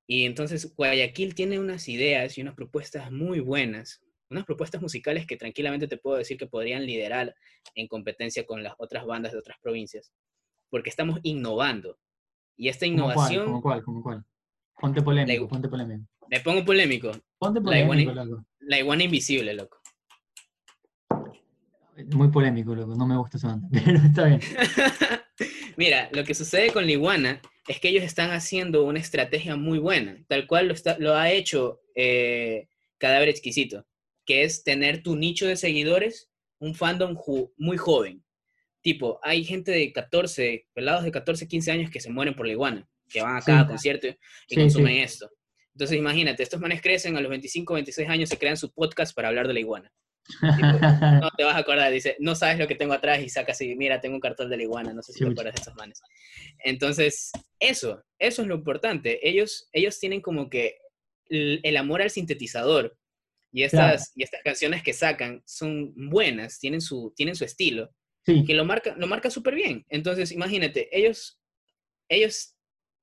Y 0.06 0.26
entonces 0.26 0.76
Guayaquil 0.76 1.34
tiene 1.34 1.58
unas 1.58 1.88
ideas 1.88 2.36
y 2.36 2.42
unas 2.42 2.54
propuestas 2.54 3.10
muy 3.10 3.40
buenas, 3.40 4.02
unas 4.28 4.44
propuestas 4.44 4.82
musicales 4.82 5.26
que 5.26 5.38
tranquilamente 5.38 5.88
te 5.88 5.96
puedo 5.96 6.18
decir 6.18 6.36
que 6.36 6.48
podrían 6.48 6.84
liderar 6.84 7.34
en 7.74 7.88
competencia 7.88 8.44
con 8.44 8.62
las 8.62 8.74
otras 8.76 9.06
bandas 9.06 9.32
de 9.32 9.38
otras 9.38 9.56
provincias, 9.58 10.12
porque 10.68 10.90
estamos 10.90 11.18
innovando. 11.22 11.98
Y 12.58 12.68
esta 12.68 12.84
innovación... 12.84 13.46
¿Cómo 13.46 13.62
cuál? 13.62 13.82
¿Cómo 13.82 14.02
cuál? 14.02 14.26
Ponte 14.82 15.00
polémico, 15.00 15.46
ponte 15.46 15.68
polémico. 15.68 16.08
Me 16.28 16.40
pongo 16.40 16.64
polémico. 16.64 17.12
Ponte 17.38 17.60
polémico, 17.60 17.94
la 17.94 18.00
iguana, 18.00 18.24
loco. 18.24 18.46
La 18.58 18.78
iguana 18.80 19.04
invisible, 19.04 19.54
loco. 19.54 19.80
Muy 22.12 22.28
polémico, 22.32 22.74
loco. 22.74 22.96
No 22.96 23.06
me 23.06 23.16
gusta 23.16 23.38
banda, 23.46 23.68
pero 23.84 23.98
está 23.98 24.24
bien. 24.24 24.40
Mira, 25.76 26.10
lo 26.12 26.24
que 26.24 26.34
sucede 26.34 26.72
con 26.72 26.84
la 26.84 26.90
iguana 26.90 27.40
es 27.68 27.78
que 27.78 27.90
ellos 27.90 28.02
están 28.02 28.32
haciendo 28.32 28.82
una 28.82 28.98
estrategia 28.98 29.54
muy 29.54 29.78
buena, 29.78 30.18
tal 30.26 30.48
cual 30.48 30.66
lo, 30.66 30.74
está, 30.74 30.98
lo 30.98 31.14
ha 31.14 31.30
hecho 31.30 31.80
eh, 31.94 32.66
Cadáver 32.98 33.28
Exquisito, 33.28 33.86
que 34.26 34.42
es 34.42 34.64
tener 34.64 35.04
tu 35.04 35.14
nicho 35.14 35.46
de 35.46 35.54
seguidores, 35.54 36.28
un 36.58 36.74
fandom 36.74 37.16
muy 37.56 37.76
joven. 37.76 38.24
Tipo, 38.80 39.20
hay 39.22 39.44
gente 39.44 39.70
de 39.70 39.92
14, 39.92 40.66
pelados 40.74 41.04
de 41.04 41.12
14, 41.12 41.46
15 41.46 41.70
años 41.70 41.90
que 41.92 42.00
se 42.00 42.10
mueren 42.10 42.34
por 42.34 42.46
la 42.46 42.52
iguana, 42.52 42.88
que 43.12 43.22
van 43.22 43.36
a 43.36 43.40
cada 43.40 43.66
concierto 43.66 44.08
y 44.48 44.56
consumen 44.56 44.98
esto. 44.98 45.28
Entonces, 45.74 45.96
imagínate, 45.96 46.42
estos 46.42 46.60
manes 46.60 46.82
crecen 46.82 47.16
a 47.16 47.20
los 47.20 47.30
25, 47.30 47.74
26 47.74 48.08
años, 48.08 48.28
se 48.28 48.38
crean 48.38 48.56
su 48.56 48.72
podcast 48.72 49.14
para 49.14 49.28
hablar 49.28 49.48
de 49.48 49.54
la 49.54 49.60
iguana. 49.60 49.90
no 51.20 51.30
te 51.36 51.44
vas 51.44 51.56
a 51.56 51.58
acordar, 51.58 51.90
dice, 51.90 52.16
no 52.20 52.34
sabes 52.34 52.58
lo 52.58 52.68
que 52.68 52.74
tengo 52.74 52.92
atrás 52.92 53.20
y 53.22 53.28
saca 53.28 53.52
así, 53.52 53.74
mira, 53.74 54.00
tengo 54.00 54.14
un 54.14 54.20
cartón 54.20 54.50
de 54.50 54.56
la 54.56 54.62
iguana, 54.62 54.92
no 54.92 55.02
sé 55.02 55.12
si 55.12 55.20
te 55.20 55.30
acuerdas 55.30 55.54
de 55.54 55.60
estos 55.60 55.74
manes. 55.74 56.00
Entonces, 56.58 57.32
eso, 57.58 58.02
eso 58.18 58.42
es 58.42 58.48
lo 58.48 58.54
importante. 58.54 59.26
Ellos, 59.28 59.68
ellos 59.72 59.98
tienen 59.98 60.20
como 60.20 60.48
que 60.48 60.76
el, 61.28 61.76
amor 61.76 62.02
al 62.02 62.10
sintetizador 62.10 62.96
y 63.50 63.64
estas, 63.64 64.12
y 64.14 64.22
estas 64.22 64.42
canciones 64.42 64.82
que 64.82 64.92
sacan 64.92 65.42
son 65.44 65.92
buenas, 66.10 66.58
tienen 66.58 66.80
su, 66.80 67.12
tienen 67.16 67.34
su 67.34 67.44
estilo, 67.44 67.90
que 68.24 68.54
lo 68.54 68.64
marca, 68.64 68.94
lo 68.96 69.06
marca 69.06 69.30
súper 69.30 69.54
bien. 69.54 69.84
Entonces, 69.88 70.30
imagínate, 70.30 70.88
ellos, 70.96 71.40
ellos 72.08 72.51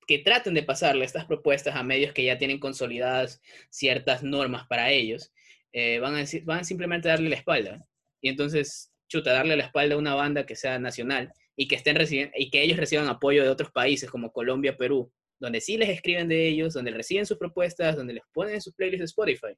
que 0.10 0.18
traten 0.18 0.56
de 0.56 0.64
pasarle 0.64 1.06
estas 1.06 1.28
propuestas 1.28 1.76
a 1.76 1.84
medios 1.84 2.14
que 2.14 2.24
ya 2.24 2.36
tienen 2.36 2.60
consolidadas 2.60 3.40
ciertas 3.70 4.24
normas 4.24 4.66
para 4.66 4.90
ellos, 4.90 5.32
eh, 5.72 6.00
van, 6.00 6.16
a 6.16 6.24
van 6.46 6.66
simplemente 6.66 7.10
darle 7.10 7.30
la 7.30 7.36
espalda. 7.36 7.86
Y 8.20 8.30
entonces, 8.30 8.92
chuta, 9.08 9.34
darle 9.34 9.56
la 9.56 9.66
espalda 9.66 9.94
a 9.94 10.00
una 10.00 10.16
banda 10.16 10.48
que 10.48 10.56
sea 10.56 10.80
nacional 10.80 11.32
y 11.56 11.68
que, 11.68 11.76
estén 11.76 11.96
y 12.36 12.50
que 12.50 12.64
ellos 12.64 12.80
reciban 12.80 13.08
apoyo 13.08 13.44
de 13.44 13.50
otros 13.50 13.70
países 13.70 14.10
como 14.10 14.32
Colombia, 14.32 14.76
Perú, 14.76 15.14
donde 15.40 15.62
sí 15.62 15.78
les 15.78 15.90
escriben 15.90 16.28
de 16.28 16.48
ellos, 16.48 16.74
donde 16.74 16.90
reciben 16.90 17.28
sus 17.28 17.38
propuestas, 17.38 17.96
donde 17.96 18.16
les 18.16 18.24
ponen 18.34 18.56
en 18.56 18.62
sus 18.62 18.74
playlists 18.74 19.02
de 19.02 19.06
Spotify. 19.06 19.56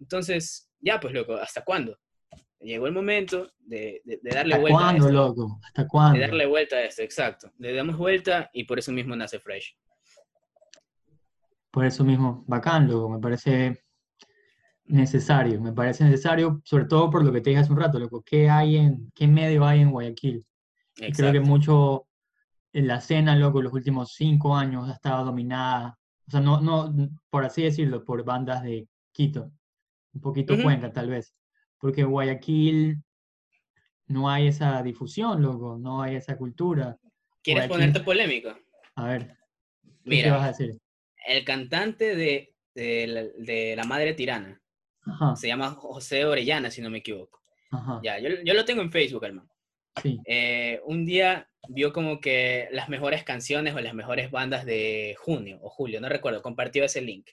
Entonces, 0.00 0.68
ya 0.80 0.98
pues, 0.98 1.14
loco, 1.14 1.36
¿hasta 1.36 1.62
cuándo? 1.62 1.96
Llegó 2.62 2.86
el 2.86 2.92
momento 2.92 3.52
de, 3.58 4.02
de, 4.04 4.20
darle 4.22 4.58
vuelta 4.58 4.78
cuándo, 4.78 5.04
a 5.04 5.08
esto. 5.08 5.20
loco? 5.20 5.60
¿Hasta 5.64 5.88
cuándo? 5.88 6.18
De 6.18 6.26
darle 6.26 6.46
vuelta 6.46 6.76
a 6.76 6.82
esto, 6.84 7.02
exacto. 7.02 7.52
Le 7.58 7.74
damos 7.74 7.96
vuelta 7.96 8.50
y 8.52 8.64
por 8.64 8.78
eso 8.78 8.92
mismo 8.92 9.16
nace 9.16 9.40
Fresh. 9.40 9.76
Por 11.70 11.84
eso 11.84 12.04
mismo, 12.04 12.44
bacán, 12.46 12.88
loco. 12.88 13.08
Me 13.08 13.18
parece 13.18 13.82
necesario, 14.84 15.60
me 15.60 15.72
parece 15.72 16.04
necesario, 16.04 16.60
sobre 16.64 16.84
todo 16.84 17.10
por 17.10 17.24
lo 17.24 17.32
que 17.32 17.40
te 17.40 17.50
dije 17.50 17.62
hace 17.62 17.72
un 17.72 17.80
rato, 17.80 17.98
loco, 17.98 18.22
¿qué 18.22 18.50
hay 18.50 18.76
en, 18.76 19.10
qué 19.14 19.26
medio 19.26 19.64
hay 19.64 19.80
en 19.80 19.90
Guayaquil? 19.90 20.44
Y 20.96 21.12
creo 21.12 21.32
que 21.32 21.40
mucho 21.40 22.06
en 22.72 22.86
la 22.86 22.96
escena, 22.96 23.36
loco, 23.36 23.62
los 23.62 23.72
últimos 23.72 24.12
cinco 24.14 24.54
años 24.56 24.88
ha 24.88 24.92
estado 24.92 25.24
dominada, 25.24 25.98
o 26.26 26.30
sea, 26.30 26.40
no, 26.40 26.60
no, 26.60 26.92
por 27.30 27.44
así 27.44 27.62
decirlo, 27.62 28.04
por 28.04 28.24
bandas 28.24 28.62
de 28.62 28.86
Quito, 29.12 29.50
un 30.14 30.20
poquito 30.20 30.60
Cuenca 30.62 30.92
tal 30.92 31.08
vez, 31.08 31.34
porque 31.82 32.02
en 32.02 32.10
Guayaquil 32.10 33.02
no 34.06 34.30
hay 34.30 34.46
esa 34.46 34.80
difusión, 34.84 35.42
loco, 35.42 35.76
no 35.78 36.00
hay 36.00 36.14
esa 36.14 36.36
cultura. 36.36 36.96
¿Quieres 37.42 37.66
ponerte 37.66 37.98
polémico? 37.98 38.56
A 38.94 39.08
ver, 39.08 39.36
¿qué 40.08 40.30
vas 40.30 40.44
a 40.44 40.48
decir? 40.48 40.78
El 41.26 41.44
cantante 41.44 42.14
de, 42.14 42.54
de 42.72 43.74
la 43.76 43.82
Madre 43.82 44.14
Tirana, 44.14 44.62
se 45.34 45.48
llama 45.48 45.70
José 45.70 46.24
Orellana, 46.24 46.70
si 46.70 46.80
no 46.80 46.88
me 46.88 46.98
equivoco. 46.98 47.42
Ya, 48.04 48.20
yo, 48.20 48.28
yo, 48.44 48.54
lo 48.54 48.64
tengo 48.64 48.82
en 48.82 48.92
Facebook, 48.92 49.24
hermano. 49.24 49.50
Sí. 50.00 50.20
Eh, 50.26 50.80
un 50.84 51.04
día 51.04 51.50
vio 51.68 51.92
como 51.92 52.20
que 52.20 52.68
las 52.70 52.88
mejores 52.90 53.24
canciones 53.24 53.74
o 53.74 53.80
las 53.80 53.94
mejores 53.94 54.30
bandas 54.30 54.64
de 54.64 55.16
junio 55.18 55.58
o 55.62 55.68
julio, 55.68 56.00
no 56.00 56.08
recuerdo, 56.08 56.42
compartió 56.42 56.84
ese 56.84 57.00
link, 57.00 57.30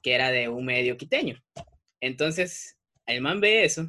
que 0.00 0.14
era 0.14 0.30
de 0.30 0.48
un 0.48 0.64
medio 0.64 0.96
quiteño. 0.96 1.42
Entonces, 2.00 2.79
el 3.12 3.20
man 3.20 3.40
ve 3.40 3.64
eso 3.64 3.88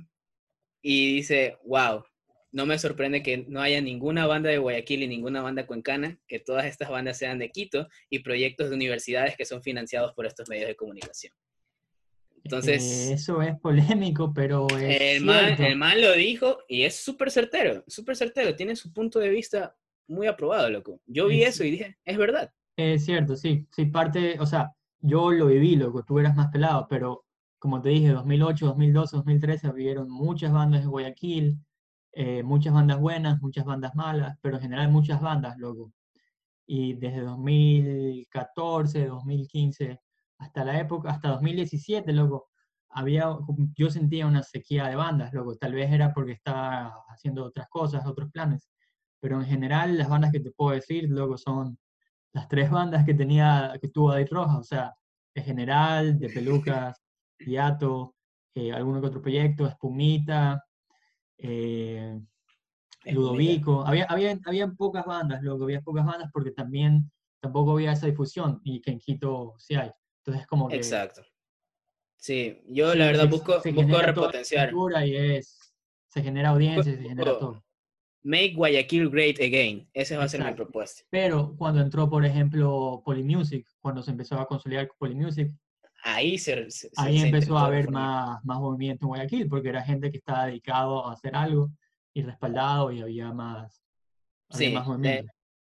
y 0.82 1.16
dice, 1.16 1.58
wow, 1.64 2.04
no 2.52 2.66
me 2.66 2.78
sorprende 2.78 3.24
que 3.24 3.46
no 3.48 3.62
haya 3.62 3.82
ninguna 3.82 4.26
banda 4.26 4.50
de 4.50 4.58
Guayaquil 4.58 5.04
y 5.04 5.08
ninguna 5.08 5.42
banda 5.42 5.66
cuencana, 5.66 6.20
que 6.28 6.40
todas 6.40 6.66
estas 6.66 6.90
bandas 6.90 7.18
sean 7.18 7.40
de 7.40 7.50
Quito 7.50 7.88
y 8.10 8.20
proyectos 8.20 8.70
de 8.70 8.76
universidades 8.76 9.38
que 9.38 9.46
son 9.46 9.62
financiados 9.62 10.14
por 10.14 10.26
estos 10.26 10.50
medios 10.50 10.68
de 10.68 10.76
comunicación. 10.76 11.34
Entonces. 12.44 13.10
eso 13.12 13.42
es 13.42 13.58
polémico, 13.60 14.34
pero. 14.34 14.68
el, 14.80 15.24
mal, 15.24 16.02
lo 16.02 16.14
dijo 16.14 16.58
y 16.68 16.84
es 16.84 16.96
súper 16.96 17.32
certero, 17.32 17.84
súper 17.88 18.16
certero. 18.16 18.56
Tiene 18.56 18.76
su 18.76 18.92
punto 18.92 19.20
de 19.20 19.30
vista 19.30 19.76
muy 20.08 20.28
aprobado, 20.28 20.70
loco. 20.70 21.00
Yo 21.06 21.28
vi 21.28 21.44
eso 21.44 21.64
y 21.64 21.72
dije, 21.72 21.98
es 22.04 22.18
verdad. 22.18 22.52
Es 22.76 23.06
cierto, 23.06 23.36
sí. 23.36 23.68
Sí, 23.72 23.86
parte, 23.86 24.40
o 24.40 24.46
sea, 24.46 24.72
yo 25.00 25.32
lo 25.32 25.48
viví, 25.48 25.76
loco. 25.76 26.04
Tú 26.04 26.20
eras 26.20 26.36
más 26.36 26.48
pelado, 26.52 26.88
pero 26.90 27.26
como 27.62 27.80
te 27.80 27.90
dije, 27.90 28.10
2008, 28.10 28.66
2012, 28.66 29.18
2013 29.18 29.72
vivieron 29.72 30.10
muchas 30.10 30.52
bandas 30.52 30.82
de 30.82 30.88
Guayaquil, 30.88 31.60
eh, 32.14 32.42
muchas 32.42 32.74
bandas 32.74 33.00
buenas, 33.00 33.40
muchas 33.40 33.66
bandas 33.66 33.94
malas, 33.94 34.36
pero 34.42 34.56
en 34.56 34.64
general 34.64 34.90
muchas 34.90 35.22
bandas, 35.22 35.60
loco. 35.60 35.94
Y 36.66 36.96
desde 36.96 37.22
2014, 37.22 39.06
2015 39.06 40.00
hasta 40.40 40.66
la 40.66 40.80
época, 40.80 41.12
hasta 41.12 41.30
2017, 41.30 42.12
loco, 42.14 42.50
había, 42.90 43.28
yo 43.78 43.92
sentía 43.92 44.26
una 44.26 44.42
sequía 44.42 44.88
de 44.88 44.96
bandas, 44.96 45.32
loco, 45.32 45.56
tal 45.56 45.74
vez 45.74 45.92
era 45.92 46.16
porque 46.16 46.32
estaba 46.32 46.96
haciendo 47.10 47.46
otras 47.46 47.68
cosas, 47.70 48.08
otros 48.08 48.32
planes, 48.32 48.70
pero 49.20 49.40
en 49.40 49.46
general 49.46 50.00
las 50.00 50.10
bandas 50.10 50.32
que 50.32 50.40
te 50.40 50.50
puedo 50.50 50.72
decir, 50.72 51.08
loco, 51.12 51.38
son 51.38 51.78
las 52.34 52.48
tres 52.48 52.72
bandas 52.72 53.06
que 53.06 53.14
tenía, 53.14 53.74
que 53.80 53.90
tuvo 53.90 54.14
David 54.14 54.30
Roja, 54.32 54.58
o 54.58 54.64
sea, 54.64 54.96
en 55.36 55.44
general, 55.44 56.18
de 56.20 56.30
Pelucas, 56.30 57.00
Diato, 57.46 58.16
eh, 58.56 58.72
algún 58.72 59.04
otro 59.04 59.22
proyecto, 59.22 59.68
Espumita, 59.68 60.64
eh, 61.38 62.20
Ludovico, 63.06 63.86
había, 63.86 64.06
había, 64.06 64.40
había 64.46 64.68
pocas 64.68 65.06
bandas, 65.06 65.42
loco, 65.42 65.64
había 65.64 65.82
pocas 65.82 66.06
bandas 66.06 66.30
porque 66.32 66.52
también 66.52 67.12
tampoco 67.40 67.72
había 67.72 67.94
esa 67.94 68.06
difusión 68.06 68.62
y 68.64 68.82
que 68.82 68.92
en 68.92 69.00
Quito 69.00 69.56
sí 69.58 69.76
hay. 69.76 69.92
Entonces, 70.20 70.48
como 70.48 70.68
que. 70.68 70.76
Exacto. 70.76 71.24
Sí, 72.16 72.62
yo 72.68 72.94
la 72.94 73.08
verdad 73.08 73.28
busco, 73.28 73.56
busco 73.56 74.02
repotenciar. 74.02 74.72
Y 75.06 75.16
es, 75.16 75.74
se 76.08 76.22
genera 76.22 76.50
audiencia, 76.50 76.84
se 76.84 77.02
genera 77.02 77.40
todo. 77.40 77.64
Make 78.24 78.54
Guayaquil 78.54 79.10
great 79.10 79.40
again. 79.40 79.90
Esa 79.94 80.20
va 80.20 80.26
a 80.26 80.30
ser 80.30 80.46
mi 80.46 80.54
propuesta. 80.54 81.02
Pero 81.10 81.56
cuando 81.58 81.82
entró, 81.82 82.08
por 82.08 82.24
ejemplo, 82.24 83.02
Polymusic, 83.04 83.68
cuando 83.80 84.04
se 84.04 84.12
empezó 84.12 84.40
a 84.40 84.46
consolidar 84.46 84.88
Polymusic, 85.00 85.52
ahí 86.04 86.38
se, 86.38 86.68
ahí 86.98 87.22
empezó 87.22 87.58
a 87.58 87.66
haber 87.66 87.90
más, 87.90 88.44
más 88.44 88.60
movimiento 88.60 89.06
en 89.06 89.10
Guayaquil, 89.10 89.48
porque 89.48 89.70
era 89.70 89.84
gente 89.84 90.12
que 90.12 90.18
estaba 90.18 90.48
dedicado 90.48 91.08
a 91.08 91.14
hacer 91.14 91.36
algo 91.36 91.72
y 92.14 92.24
respaldado 92.24 92.92
y 92.92 93.02
había 93.02 93.32
más, 93.32 93.82
había 94.50 94.80
más 94.80 94.88
movimiento 94.88 95.32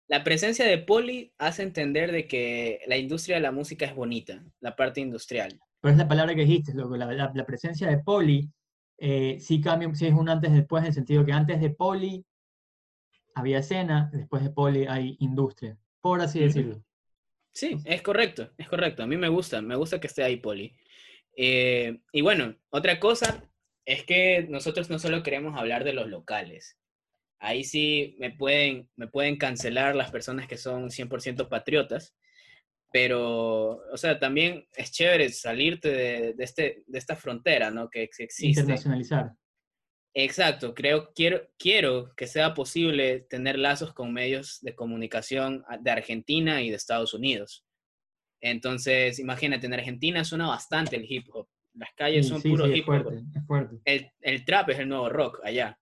la 0.10 0.24
presencia 0.24 0.66
de 0.66 0.80
Poli 0.80 1.32
hace 1.38 1.62
entender 1.62 2.12
de 2.12 2.28
que 2.28 2.82
la 2.88 2.98
industria 2.98 3.36
de 3.36 3.44
la 3.44 3.52
música 3.52 3.86
es 3.86 3.96
bonita, 3.96 4.44
la 4.60 4.76
parte 4.76 5.00
industrial. 5.02 5.60
Pero 5.80 5.92
es 5.92 6.00
la 6.00 6.08
palabra 6.08 6.34
que 6.34 6.42
dijiste, 6.42 6.74
loco, 6.74 6.98
la, 6.98 7.14
la, 7.14 7.46
presencia 7.46 7.88
de 7.88 8.00
Poli 8.00 8.50
eh, 8.98 9.38
sí 9.40 9.62
cambia, 9.62 9.94
sí 9.94 10.08
es 10.08 10.14
un 10.14 10.28
antes 10.28 10.50
y 10.50 10.56
después, 10.56 10.82
en 10.82 10.88
el 10.88 10.94
sentido 10.94 11.24
que 11.24 11.32
antes 11.32 11.62
de 11.62 11.70
Poli 11.70 12.26
había 13.36 13.60
escena, 13.60 14.10
después 14.12 14.44
de 14.44 14.50
Poli 14.50 14.88
hay 14.88 15.16
industria, 15.20 15.78
por 16.02 16.22
así 16.22 16.40
decirlo. 16.40 16.84
Sí, 17.54 17.78
es 17.86 18.02
correcto, 18.02 18.52
es 18.58 18.68
correcto. 18.68 19.04
A 19.04 19.08
mí 19.08 19.18
me 19.18 19.30
gusta, 19.30 19.62
me 19.62 19.76
gusta 19.76 20.00
que 20.00 20.08
esté 20.08 20.24
ahí 20.24 20.38
Poli. 20.38 20.76
Eh, 21.36 22.00
y 22.12 22.22
bueno, 22.22 22.56
otra 22.70 23.00
cosa 23.00 23.50
es 23.86 24.04
que 24.04 24.46
nosotros 24.50 24.90
no 24.90 25.00
solo 25.00 25.24
queremos 25.24 25.58
hablar 25.58 25.84
de 25.84 25.94
los 25.94 26.08
locales, 26.08 26.78
ahí 27.40 27.64
sí 27.64 28.16
me 28.20 28.32
pueden, 28.32 28.90
me 28.96 29.08
pueden 29.08 29.38
cancelar 29.38 29.96
las 29.96 30.12
personas 30.12 30.48
que 30.48 30.58
son 30.58 30.90
100% 30.90 31.48
patriotas, 31.48 32.16
pero, 32.92 33.82
o 33.92 33.98
sea, 33.98 34.20
también 34.20 34.68
es 34.76 34.92
chévere 34.92 35.30
salirte 35.30 35.90
de, 35.90 36.34
de, 36.34 36.44
este, 36.44 36.84
de 36.88 36.98
esta 36.98 37.16
frontera, 37.16 37.72
¿no? 37.72 37.90
Que 37.90 38.04
existe. 38.04 38.48
Internacionalizar. 38.48 39.32
Exacto, 40.14 40.74
creo, 40.74 41.12
quiero, 41.14 41.48
quiero 41.58 42.14
que 42.16 42.28
sea 42.28 42.54
posible 42.54 43.22
tener 43.30 43.60
lazos 43.60 43.94
con 43.94 44.12
medios 44.12 44.60
de 44.62 44.76
comunicación 44.76 45.64
de 45.82 45.92
Argentina 45.92 46.62
y 46.62 46.70
de 46.70 46.76
Estados 46.76 47.14
Unidos. 47.14 47.64
Entonces, 48.42 49.20
imagínate, 49.20 49.68
en 49.68 49.74
Argentina 49.74 50.24
suena 50.24 50.48
bastante 50.48 50.96
el 50.96 51.06
hip 51.08 51.28
hop. 51.34 51.48
Las 51.74 51.94
calles 51.96 52.28
son 52.28 52.42
puro 52.42 52.68
hip 52.68 52.88
hop. 52.90 53.14
Es 53.36 53.46
fuerte. 53.46 53.76
El, 53.86 54.12
el, 54.22 54.46
trap 54.46 54.70
es 54.70 54.80
el 54.80 54.90
nuevo 54.90 55.10
rock 55.10 55.40
allá. 55.44 55.78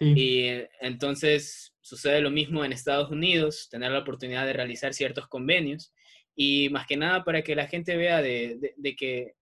Y 0.00 0.46
entonces 0.80 1.72
sucede 1.80 2.20
lo 2.20 2.30
mismo 2.30 2.64
en 2.64 2.72
Estados 2.72 3.10
Unidos, 3.10 3.68
tener 3.70 3.92
la 3.92 4.00
oportunidad 4.00 4.44
de 4.44 4.52
realizar 4.52 4.92
ciertos 4.92 5.28
convenios 5.28 5.94
y 6.34 6.68
más 6.70 6.86
que 6.86 6.96
nada 6.96 7.22
para 7.24 7.42
que 7.42 7.54
la 7.54 7.68
gente 7.68 7.96
vea 7.96 8.20
de, 8.20 8.74
de, 8.76 8.96
que 8.96 9.34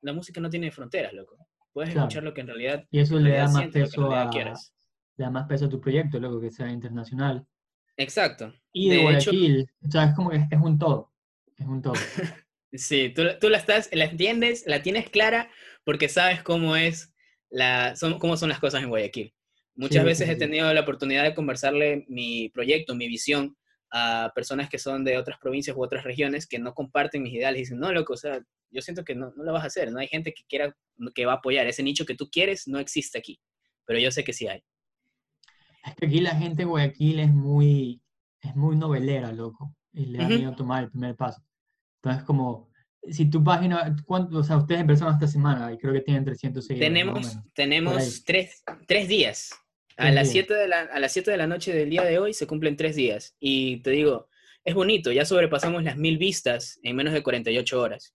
la 0.00 0.12
música 0.12 0.40
no 0.40 0.50
tiene 0.50 0.72
fronteras, 0.72 1.12
loco. 1.12 1.36
Puedes 1.72 1.94
escuchar 1.94 2.22
lo 2.22 2.34
que 2.34 2.40
en 2.40 2.48
realidad 2.48 2.84
Y 2.90 2.98
eso 2.98 3.18
le 3.18 3.30
da 3.32 3.48
más 3.48 3.68
peso 3.68 4.12
a 4.12 4.30
le 4.30 5.24
da 5.24 5.30
más 5.30 5.46
peso 5.46 5.66
a 5.66 5.68
tu 5.68 5.80
proyecto, 5.80 6.18
loco, 6.18 6.40
que 6.40 6.50
sea 6.50 6.70
internacional. 6.70 7.46
Exacto. 7.96 8.54
Y 8.72 8.88
de, 8.88 9.02
Guayaquil, 9.02 9.70
o 9.86 9.90
sea, 9.90 10.04
es 10.04 10.14
como 10.14 10.30
que 10.30 10.36
es 10.36 10.60
un 10.60 10.78
todo, 10.78 11.12
es 11.58 11.66
un 11.66 11.82
todo. 11.82 11.92
sí, 12.72 13.12
tú, 13.14 13.22
tú, 13.38 13.50
la 13.50 13.58
estás, 13.58 13.90
la 13.92 14.04
entiendes, 14.04 14.64
la 14.66 14.82
tienes 14.82 15.10
clara 15.10 15.50
porque 15.84 16.08
sabes 16.08 16.42
cómo 16.42 16.76
es 16.76 17.12
la, 17.50 17.94
son, 17.96 18.18
cómo 18.18 18.38
son 18.38 18.48
las 18.48 18.60
cosas 18.60 18.82
en 18.82 18.88
Guayaquil. 18.88 19.34
Muchas 19.74 20.04
veces 20.04 20.28
he 20.28 20.36
tenido 20.36 20.72
la 20.72 20.80
oportunidad 20.80 21.22
de 21.22 21.34
conversarle 21.34 22.04
mi 22.08 22.48
proyecto, 22.48 22.94
mi 22.94 23.08
visión 23.08 23.56
a 23.90 24.30
personas 24.34 24.68
que 24.68 24.78
son 24.78 25.04
de 25.04 25.16
otras 25.16 25.38
provincias 25.38 25.76
u 25.76 25.82
otras 25.82 26.04
regiones 26.04 26.46
que 26.46 26.58
no 26.58 26.74
comparten 26.74 27.22
mis 27.22 27.34
ideales 27.34 27.58
y 27.58 27.62
dicen, 27.62 27.78
no, 27.78 27.92
loco, 27.92 28.14
o 28.14 28.16
sea, 28.16 28.40
yo 28.70 28.82
siento 28.82 29.04
que 29.04 29.14
no, 29.14 29.32
no 29.36 29.44
lo 29.44 29.52
vas 29.52 29.64
a 29.64 29.68
hacer, 29.68 29.90
no 29.90 29.98
hay 29.98 30.08
gente 30.08 30.32
que 30.32 30.44
quiera, 30.48 30.74
que 31.14 31.26
va 31.26 31.32
a 31.32 31.36
apoyar, 31.36 31.66
ese 31.66 31.82
nicho 31.82 32.06
que 32.06 32.14
tú 32.14 32.28
quieres 32.30 32.68
no 32.68 32.78
existe 32.78 33.18
aquí, 33.18 33.40
pero 33.84 33.98
yo 33.98 34.10
sé 34.10 34.24
que 34.24 34.32
sí 34.32 34.48
hay. 34.48 34.62
Es 35.84 35.94
que 35.94 36.06
aquí 36.06 36.20
la 36.20 36.34
gente 36.34 36.62
de 36.62 36.64
Guayaquil 36.66 37.20
es 37.20 37.32
muy, 37.32 38.02
es 38.40 38.54
muy 38.54 38.76
novelera, 38.76 39.32
loco, 39.32 39.74
y 39.92 40.06
le 40.06 40.18
da 40.18 40.28
miedo 40.28 40.54
tomar 40.54 40.84
el 40.84 40.90
primer 40.90 41.16
paso. 41.16 41.42
Entonces, 42.02 42.24
como, 42.24 42.70
si 43.08 43.28
tu 43.30 43.42
página, 43.42 43.96
¿cuánto, 44.04 44.38
o 44.38 44.42
sea, 44.42 44.58
ustedes 44.58 44.82
empezaron 44.82 45.14
esta 45.14 45.26
semana 45.26 45.72
y 45.72 45.78
creo 45.78 45.92
que 45.92 46.00
tienen 46.00 46.24
300 46.24 46.64
seguidores. 46.64 46.88
Tenemos, 46.88 47.38
tenemos 47.54 48.24
tres, 48.24 48.62
tres 48.86 49.08
días 49.08 49.50
a 50.00 50.10
las, 50.10 50.30
7 50.30 50.54
de 50.54 50.68
la, 50.68 50.80
a 50.80 50.98
las 50.98 51.12
7 51.12 51.30
de 51.30 51.36
la 51.36 51.46
noche 51.46 51.72
del 51.72 51.90
día 51.90 52.04
de 52.04 52.18
hoy 52.18 52.32
se 52.32 52.46
cumplen 52.46 52.76
tres 52.76 52.96
días. 52.96 53.36
Y 53.38 53.78
te 53.82 53.90
digo, 53.90 54.28
es 54.64 54.74
bonito, 54.74 55.12
ya 55.12 55.24
sobrepasamos 55.24 55.84
las 55.84 55.96
mil 55.96 56.18
vistas 56.18 56.78
en 56.82 56.96
menos 56.96 57.12
de 57.12 57.22
48 57.22 57.80
horas. 57.80 58.14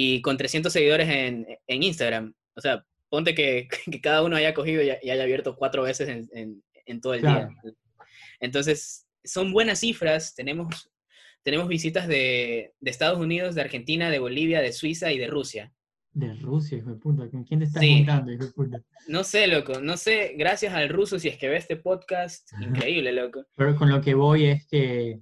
Y 0.00 0.22
con 0.22 0.36
300 0.36 0.72
seguidores 0.72 1.08
en, 1.08 1.44
en 1.66 1.82
Instagram. 1.82 2.32
O 2.54 2.60
sea, 2.60 2.84
ponte 3.08 3.34
que, 3.34 3.66
que, 3.90 4.00
cada 4.00 4.22
uno 4.22 4.36
haya 4.36 4.54
cogido 4.54 4.80
y, 4.80 4.90
haya 4.90 5.20
abierto 5.20 5.56
cuatro 5.56 5.82
veces 5.82 6.08
en, 6.08 6.28
en, 6.32 6.62
en 6.86 7.00
todo 7.00 7.14
el 7.14 7.22
día. 7.22 7.48
Entonces, 8.38 9.08
son 9.24 9.52
buenas 9.52 9.80
cifras. 9.80 10.36
Tenemos, 10.36 10.88
tenemos 11.42 11.66
visitas 11.66 12.06
de, 12.06 12.74
de 12.78 12.90
Estados 12.92 13.18
Unidos, 13.18 13.56
de 13.56 13.62
Argentina, 13.62 14.08
de 14.08 14.20
Bolivia, 14.20 14.60
de 14.60 14.72
Suiza 14.72 15.10
y 15.10 15.18
de 15.18 15.26
Rusia. 15.26 15.72
De 16.12 16.32
Rusia, 16.34 16.78
hijo 16.78 16.90
de 16.90 16.96
puta. 16.96 17.28
¿Con 17.28 17.42
quién 17.42 17.58
te 17.58 17.66
estás 17.66 17.84
juntando, 17.84 18.30
hijo 18.30 18.44
de 18.44 18.52
puta? 18.52 18.82
No 19.08 19.24
sé, 19.24 19.48
loco. 19.48 19.80
No 19.80 19.96
sé, 19.96 20.34
gracias 20.38 20.74
al 20.74 20.90
ruso 20.90 21.18
si 21.18 21.26
es 21.26 21.36
que 21.36 21.48
ve 21.48 21.56
este 21.56 21.74
podcast. 21.74 22.52
Increíble, 22.60 23.12
loco. 23.12 23.44
Pero 23.56 23.74
con 23.74 23.90
lo 23.90 24.00
que 24.00 24.14
voy 24.14 24.44
es 24.44 24.64
que 24.68 25.18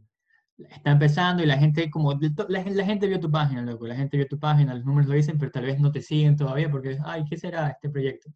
está 0.58 0.92
empezando 0.92 1.42
y 1.42 1.46
la 1.46 1.58
gente, 1.58 1.90
como, 1.90 2.18
la, 2.48 2.62
gente 2.62 3.06
vio 3.06 3.20
tu 3.20 3.30
página, 3.30 3.62
loco. 3.62 3.86
La 3.86 3.96
gente 3.96 4.16
vio 4.16 4.26
tu 4.26 4.38
página, 4.38 4.74
los 4.74 4.84
números 4.84 5.08
lo 5.08 5.14
dicen, 5.14 5.38
pero 5.38 5.50
tal 5.50 5.64
vez 5.64 5.78
no 5.78 5.92
te 5.92 6.00
siguen 6.00 6.36
todavía 6.36 6.70
porque, 6.70 6.98
ay, 7.04 7.24
¿qué 7.28 7.36
será 7.36 7.68
este 7.68 7.90
proyecto? 7.90 8.30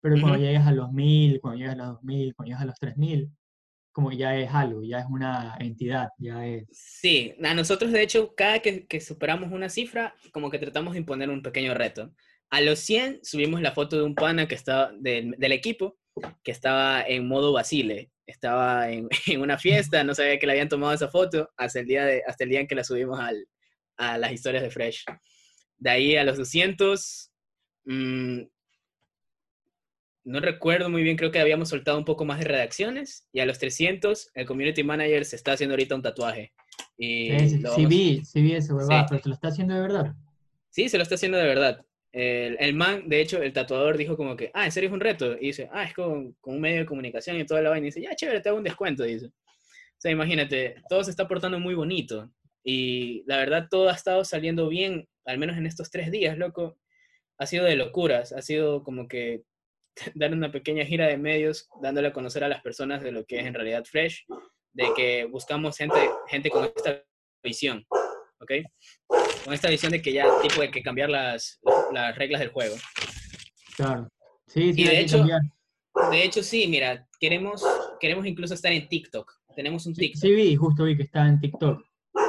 Pero 0.00 0.20
cuando 0.20 0.38
llegas 0.38 0.66
a 0.66 0.72
los 0.72 0.92
mil, 0.92 1.40
cuando 1.40 1.58
llegas 1.58 1.74
a 1.74 1.78
los 1.78 1.86
dos 1.88 2.02
mil, 2.04 2.34
cuando 2.34 2.48
llegas 2.48 2.62
a 2.62 2.66
los 2.66 2.78
tres 2.78 2.96
mil, 2.96 3.30
como 3.92 4.12
ya 4.12 4.36
es 4.36 4.48
algo, 4.54 4.82
ya 4.84 5.00
es 5.00 5.06
una 5.10 5.56
entidad, 5.58 6.10
ya 6.18 6.46
es... 6.46 6.68
Sí, 6.70 7.34
a 7.42 7.52
nosotros 7.54 7.90
de 7.90 8.02
hecho, 8.02 8.34
cada 8.36 8.60
que, 8.60 8.86
que, 8.86 9.00
superamos 9.00 9.50
una 9.50 9.68
cifra, 9.68 10.14
como 10.32 10.50
que 10.50 10.58
tratamos 10.58 10.92
de 10.92 11.00
imponer 11.00 11.30
un 11.30 11.42
pequeño 11.42 11.74
reto. 11.74 12.12
A 12.48 12.60
los 12.60 12.78
100 12.78 13.20
subimos 13.24 13.60
la 13.60 13.72
foto 13.72 13.96
de 13.96 14.04
un 14.04 14.14
pana 14.14 14.46
que 14.46 14.54
estaba 14.54 14.92
del, 14.92 15.32
del 15.32 15.52
equipo, 15.52 15.98
que 16.44 16.52
estaba 16.52 17.02
en 17.02 17.26
modo 17.26 17.52
Basile, 17.52 18.12
estaba 18.28 18.90
en, 18.90 19.08
en, 19.26 19.40
una 19.40 19.58
fiesta, 19.58 20.04
no 20.04 20.14
sabía 20.14 20.38
que 20.38 20.46
le 20.46 20.52
habían 20.52 20.68
tomado 20.68 20.92
esa 20.92 21.08
foto 21.08 21.50
hasta 21.56 21.80
el 21.80 21.86
día, 21.86 22.04
de, 22.04 22.22
hasta 22.26 22.44
el 22.44 22.50
día 22.50 22.60
en 22.60 22.66
que 22.66 22.74
la 22.74 22.84
subimos 22.84 23.18
al, 23.18 23.46
a 23.96 24.18
las 24.18 24.32
historias 24.32 24.62
de 24.62 24.70
Fresh. 24.70 25.04
De 25.78 25.90
ahí 25.90 26.16
a 26.16 26.24
los 26.24 26.36
200, 26.36 27.32
mmm, 27.84 28.40
no 30.24 30.40
recuerdo 30.40 30.90
muy 30.90 31.02
bien, 31.02 31.16
creo 31.16 31.30
que 31.30 31.40
habíamos 31.40 31.70
soltado 31.70 31.96
un 31.96 32.04
poco 32.04 32.26
más 32.26 32.38
de 32.38 32.44
redacciones 32.44 33.26
y 33.32 33.40
a 33.40 33.46
los 33.46 33.58
300 33.58 34.30
el 34.34 34.46
community 34.46 34.84
manager 34.84 35.24
se 35.24 35.36
está 35.36 35.52
haciendo 35.52 35.72
ahorita 35.72 35.94
un 35.94 36.02
tatuaje. 36.02 36.52
Y 36.98 37.30
sí, 37.74 37.86
vi, 37.86 38.24
sí 38.24 38.42
vi 38.42 38.54
eso, 38.54 38.76
¿verdad? 38.76 39.06
pero 39.08 39.22
¿se 39.22 39.28
lo 39.28 39.34
está 39.34 39.48
haciendo 39.48 39.74
de 39.74 39.80
verdad? 39.80 40.14
Sí, 40.68 40.88
se 40.88 40.98
lo 40.98 41.02
está 41.02 41.14
haciendo 41.14 41.38
de 41.38 41.46
verdad. 41.46 41.84
El, 42.20 42.56
el, 42.58 42.74
man, 42.74 43.08
de 43.08 43.20
hecho, 43.20 43.40
el 43.40 43.52
tatuador 43.52 43.96
dijo 43.96 44.16
como 44.16 44.34
que, 44.34 44.50
ah, 44.52 44.64
¿en 44.64 44.72
serio 44.72 44.88
es 44.88 44.92
un 44.92 44.98
reto? 44.98 45.34
Y 45.34 45.46
dice, 45.46 45.68
ah, 45.70 45.84
es 45.84 45.94
con, 45.94 46.32
con 46.40 46.56
un 46.56 46.60
medio 46.60 46.80
de 46.80 46.86
comunicación 46.86 47.36
y 47.36 47.46
toda 47.46 47.62
la 47.62 47.70
vaina. 47.70 47.86
Y 47.86 47.90
dice, 47.90 48.02
ya, 48.02 48.16
chévere, 48.16 48.40
te 48.40 48.48
hago 48.48 48.58
un 48.58 48.64
descuento, 48.64 49.04
dice. 49.04 49.26
O 49.26 50.00
sea, 50.00 50.10
imagínate, 50.10 50.82
todo 50.88 51.04
se 51.04 51.12
está 51.12 51.28
portando 51.28 51.60
muy 51.60 51.76
bonito. 51.76 52.28
Y 52.64 53.22
la 53.28 53.36
verdad, 53.36 53.68
todo 53.70 53.88
ha 53.88 53.92
estado 53.92 54.24
saliendo 54.24 54.68
bien, 54.68 55.08
al 55.26 55.38
menos 55.38 55.56
en 55.58 55.66
estos 55.66 55.92
tres 55.92 56.10
días, 56.10 56.36
loco. 56.36 56.76
Ha 57.38 57.46
sido 57.46 57.64
de 57.64 57.76
locuras, 57.76 58.32
ha 58.32 58.42
sido 58.42 58.82
como 58.82 59.06
que 59.06 59.44
dar 60.16 60.32
una 60.32 60.50
pequeña 60.50 60.84
gira 60.84 61.06
de 61.06 61.18
medios, 61.18 61.68
dándole 61.80 62.08
a 62.08 62.12
conocer 62.12 62.42
a 62.42 62.48
las 62.48 62.62
personas 62.62 63.00
de 63.00 63.12
lo 63.12 63.26
que 63.26 63.38
es 63.38 63.46
en 63.46 63.54
realidad 63.54 63.84
Fresh, 63.84 64.26
de 64.72 64.88
que 64.96 65.24
buscamos 65.26 65.76
gente, 65.76 66.10
gente 66.26 66.50
con 66.50 66.64
esta 66.64 67.00
visión, 67.44 67.86
¿ok? 68.40 68.52
Con 69.44 69.54
esta 69.54 69.70
visión 69.70 69.92
de 69.92 70.02
que 70.02 70.12
ya 70.12 70.26
tipo 70.42 70.60
hay 70.60 70.70
que 70.70 70.82
cambiar 70.82 71.10
las, 71.10 71.60
las 71.92 72.16
reglas 72.16 72.40
del 72.40 72.50
juego. 72.50 72.76
Claro. 73.76 74.08
Sí, 74.46 74.72
sí, 74.72 74.82
y 74.82 74.84
de 74.84 75.00
hecho, 75.00 75.24
de 76.10 76.24
hecho, 76.24 76.42
sí, 76.42 76.66
mira, 76.68 77.06
queremos, 77.20 77.62
queremos 78.00 78.26
incluso 78.26 78.54
estar 78.54 78.72
en 78.72 78.88
TikTok. 78.88 79.30
Tenemos 79.54 79.86
un 79.86 79.94
TikTok. 79.94 80.20
Sí, 80.20 80.32
vi, 80.32 80.56
justo 80.56 80.84
vi 80.84 80.96
que 80.96 81.02
está 81.02 81.26
en 81.26 81.40
TikTok. 81.40 81.82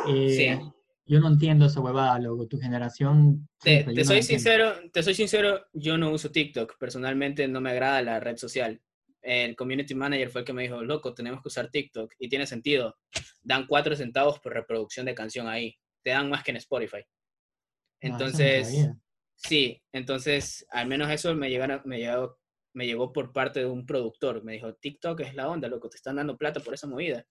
Eh, 0.08 0.30
sí 0.30 0.72
yo 1.10 1.20
no 1.20 1.28
entiendo 1.28 1.66
esa 1.66 1.82
huevada, 1.82 2.20
luego 2.20 2.48
tu 2.48 2.60
generación... 2.60 3.50
Te, 3.64 3.84
te 3.84 4.06
soy 4.06 4.22
sincero, 4.22 4.76
te 4.94 5.02
soy 5.02 5.16
sincero, 5.16 5.66
yo 5.74 5.98
no 5.98 6.12
uso 6.12 6.30
TikTok, 6.30 6.78
personalmente 6.78 7.48
no 7.48 7.62
me 7.62 7.72
agrada 7.72 8.04
la 8.04 8.20
red 8.20 8.38
social. 8.38 8.80
El 9.24 9.56
community 9.56 9.96
manager 9.96 10.30
fue 10.30 10.42
el 10.42 10.46
que 10.46 10.54
me 10.54 10.62
dijo, 10.62 10.84
loco, 10.84 11.16
tenemos 11.16 11.42
que 11.42 11.48
usar 11.48 11.72
TikTok, 11.72 12.14
y 12.20 12.30
tiene 12.30 12.46
sentido. 12.46 12.96
Dan 13.42 13.66
cuatro 13.66 13.96
centavos 13.96 14.40
por 14.40 14.54
reproducción 14.54 15.08
de 15.08 15.16
canción 15.16 15.48
ahí, 15.48 15.76
te 16.04 16.12
dan 16.12 16.30
más 16.30 16.44
que 16.44 16.52
en 16.52 16.58
Spotify. 16.58 17.02
Ah, 17.02 17.98
entonces, 18.02 18.90
sí, 19.36 19.82
entonces, 19.92 20.66
al 20.72 20.88
menos 20.88 21.10
eso 21.10 21.36
me, 21.36 21.50
llegaron, 21.50 21.82
me, 21.86 22.00
llegó, 22.00 22.38
me 22.74 22.86
llegó 22.86 23.12
por 23.12 23.34
parte 23.34 23.60
de 23.60 23.66
un 23.66 23.86
productor. 23.86 24.44
Me 24.44 24.54
dijo, 24.54 24.74
TikTok 24.74 25.20
es 25.22 25.36
la 25.36 25.50
onda, 25.50 25.68
loco, 25.68 25.90
te 25.90 25.98
están 25.98 26.16
dando 26.16 26.38
plata 26.38 26.60
por 26.60 26.74
esa 26.74 26.88
movida. 26.88 27.26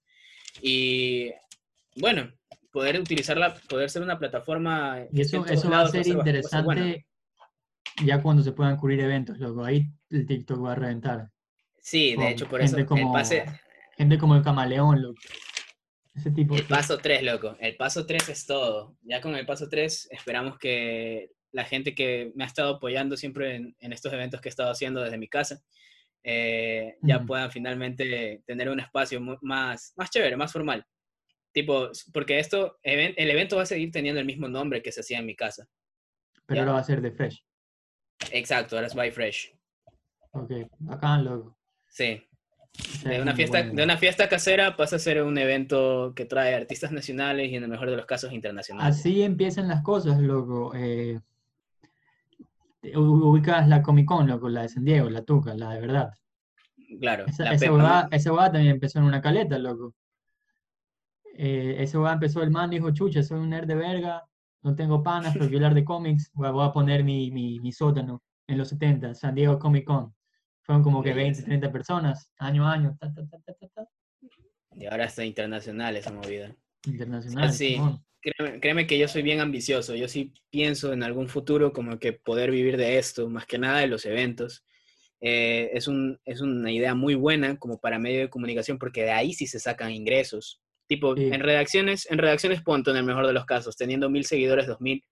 Y 0.62 1.30
bueno, 1.96 2.32
poder 2.70 3.00
utilizarla, 3.00 3.54
poder 3.68 3.90
ser 3.90 4.02
una 4.02 4.18
plataforma. 4.18 5.06
Y 5.12 5.20
eso, 5.20 5.44
eso 5.46 5.70
va 5.70 5.82
a 5.82 5.88
ser 5.88 6.06
interesante 6.06 7.06
ya 8.04 8.22
cuando 8.22 8.42
se 8.42 8.52
puedan 8.52 8.76
cubrir 8.76 9.00
eventos, 9.00 9.38
loco. 9.38 9.64
Ahí 9.64 9.86
el 10.10 10.26
TikTok 10.26 10.64
va 10.64 10.72
a 10.72 10.76
reventar. 10.76 11.30
Sí, 11.80 12.14
de 12.16 12.30
hecho, 12.30 12.48
por 12.48 12.60
eso 12.60 12.84
como, 12.86 13.08
el 13.08 13.12
pase... 13.12 13.44
Gente 13.96 14.18
como 14.18 14.36
el 14.36 14.42
camaleón, 14.42 15.02
loco. 15.02 15.20
Ese 16.18 16.32
tipo 16.32 16.56
el 16.56 16.64
paso 16.64 16.98
3, 16.98 17.22
loco. 17.22 17.56
El 17.60 17.76
paso 17.76 18.04
3 18.04 18.28
es 18.28 18.46
todo. 18.46 18.96
Ya 19.02 19.20
con 19.20 19.36
el 19.36 19.46
paso 19.46 19.68
3 19.68 20.08
esperamos 20.10 20.58
que 20.58 21.30
la 21.52 21.64
gente 21.64 21.94
que 21.94 22.32
me 22.34 22.42
ha 22.42 22.46
estado 22.48 22.74
apoyando 22.74 23.16
siempre 23.16 23.54
en, 23.54 23.76
en 23.78 23.92
estos 23.92 24.12
eventos 24.12 24.40
que 24.40 24.48
he 24.48 24.50
estado 24.50 24.70
haciendo 24.70 25.00
desde 25.00 25.16
mi 25.16 25.28
casa, 25.28 25.62
eh, 26.24 26.98
ya 27.02 27.24
puedan 27.24 27.50
finalmente 27.50 28.42
tener 28.46 28.68
un 28.68 28.80
espacio 28.80 29.20
más, 29.40 29.92
más 29.96 30.10
chévere, 30.10 30.36
más 30.36 30.52
formal. 30.52 30.84
Tipo, 31.52 31.90
porque 32.12 32.38
esto, 32.38 32.78
el 32.82 33.30
evento 33.30 33.56
va 33.56 33.62
a 33.62 33.66
seguir 33.66 33.90
teniendo 33.90 34.20
el 34.20 34.26
mismo 34.26 34.48
nombre 34.48 34.82
que 34.82 34.92
se 34.92 35.00
hacía 35.00 35.20
en 35.20 35.26
mi 35.26 35.36
casa. 35.36 35.66
Pero 36.46 36.60
ahora 36.60 36.72
va 36.72 36.78
a 36.80 36.84
ser 36.84 37.00
de 37.00 37.12
Fresh. 37.12 37.44
Exacto, 38.32 38.76
ahora 38.76 38.88
es 38.88 38.94
by 38.94 39.10
Fresh. 39.10 39.54
Ok, 40.32 40.50
bacán, 40.78 41.24
loco. 41.24 41.56
Sí. 41.86 42.27
De 43.04 43.20
una, 43.20 43.34
fiesta, 43.34 43.62
de 43.62 43.82
una 43.82 43.96
fiesta 43.96 44.28
casera 44.28 44.76
pasa 44.76 44.96
a 44.96 44.98
ser 44.98 45.22
un 45.22 45.36
evento 45.38 46.12
que 46.14 46.24
trae 46.24 46.54
artistas 46.54 46.92
nacionales 46.92 47.50
y 47.50 47.56
en 47.56 47.64
el 47.64 47.68
mejor 47.68 47.90
de 47.90 47.96
los 47.96 48.06
casos 48.06 48.32
internacionales. 48.32 48.96
Así 48.96 49.22
empiezan 49.22 49.68
las 49.68 49.82
cosas, 49.82 50.20
loco. 50.20 50.72
Eh, 50.74 51.20
ubicas 52.94 53.66
la 53.68 53.82
Comic 53.82 54.06
Con, 54.06 54.26
loco, 54.28 54.48
la 54.48 54.62
de 54.62 54.68
San 54.68 54.84
Diego, 54.84 55.10
la 55.10 55.22
Tuca, 55.22 55.54
la 55.54 55.74
de 55.74 55.80
verdad. 55.80 56.14
Claro. 57.00 57.26
Esa, 57.26 57.52
esa 57.52 58.34
también 58.52 58.74
empezó 58.74 58.98
en 58.98 59.04
una 59.04 59.20
caleta, 59.20 59.58
loco. 59.58 59.94
Eh, 61.34 61.76
esa 61.82 61.98
huevada 61.98 62.14
empezó 62.14 62.42
el 62.42 62.50
man, 62.50 62.70
dijo, 62.70 62.90
chucha, 62.90 63.22
soy 63.22 63.38
un 63.38 63.50
nerd 63.50 63.66
de 63.66 63.76
verga, 63.76 64.24
no 64.62 64.74
tengo 64.74 65.02
panas, 65.02 65.32
pero 65.34 65.48
quiero 65.48 65.66
hablar 65.66 65.74
de 65.74 65.84
cómics, 65.84 66.30
voy 66.34 66.48
a, 66.48 66.50
voy 66.50 66.66
a 66.66 66.72
poner 66.72 67.04
mi, 67.04 67.30
mi, 67.30 67.60
mi 67.60 67.72
sótano 67.72 68.22
en 68.46 68.58
los 68.58 68.68
70, 68.68 69.14
San 69.14 69.34
Diego 69.34 69.58
Comic 69.58 69.84
Con. 69.84 70.14
Fueron 70.68 70.82
como 70.82 71.02
que 71.02 71.14
20, 71.14 71.22
Belleza. 71.30 71.44
30 71.46 71.72
personas, 71.72 72.30
año 72.36 72.68
a 72.68 72.74
año, 72.74 72.94
ta, 73.00 73.10
ta, 73.14 73.22
ta, 73.72 73.88
Y 74.76 74.84
ahora 74.84 75.06
está 75.06 75.24
internacional 75.24 75.96
esa 75.96 76.12
movida. 76.12 76.54
internacional. 76.86 77.50
sí. 77.54 77.78
Créeme, 78.20 78.60
créeme 78.60 78.86
que 78.86 78.98
yo 78.98 79.08
soy 79.08 79.22
bien 79.22 79.40
ambicioso. 79.40 79.94
Yo 79.94 80.08
sí 80.08 80.34
pienso 80.50 80.92
en 80.92 81.02
algún 81.04 81.28
futuro 81.28 81.72
como 81.72 81.98
que 81.98 82.12
poder 82.12 82.50
vivir 82.50 82.76
de 82.76 82.98
esto, 82.98 83.30
más 83.30 83.46
que 83.46 83.56
nada 83.58 83.78
de 83.78 83.86
los 83.86 84.04
eventos. 84.04 84.62
Eh, 85.22 85.70
es, 85.72 85.88
un, 85.88 86.20
es 86.26 86.42
una 86.42 86.70
idea 86.70 86.94
muy 86.94 87.14
buena 87.14 87.56
como 87.58 87.80
para 87.80 87.98
medio 87.98 88.20
de 88.20 88.28
comunicación 88.28 88.78
porque 88.78 89.04
de 89.04 89.12
ahí 89.12 89.32
sí 89.32 89.46
se 89.46 89.58
sacan 89.58 89.90
ingresos. 89.90 90.60
Tipo, 90.86 91.16
Sí. 91.16 91.30
en 91.32 91.40
redacciones, 91.40 92.10
en 92.10 92.18
redacciones 92.18 92.60
punto, 92.60 92.90
en 92.90 92.98
el 92.98 93.04
mejor 93.04 93.26
de 93.26 93.32
los 93.32 93.46
casos, 93.46 93.74
teniendo 93.74 94.10
mil 94.10 94.26
seguidores, 94.26 94.66
dos 94.66 94.82
mil, 94.82 95.02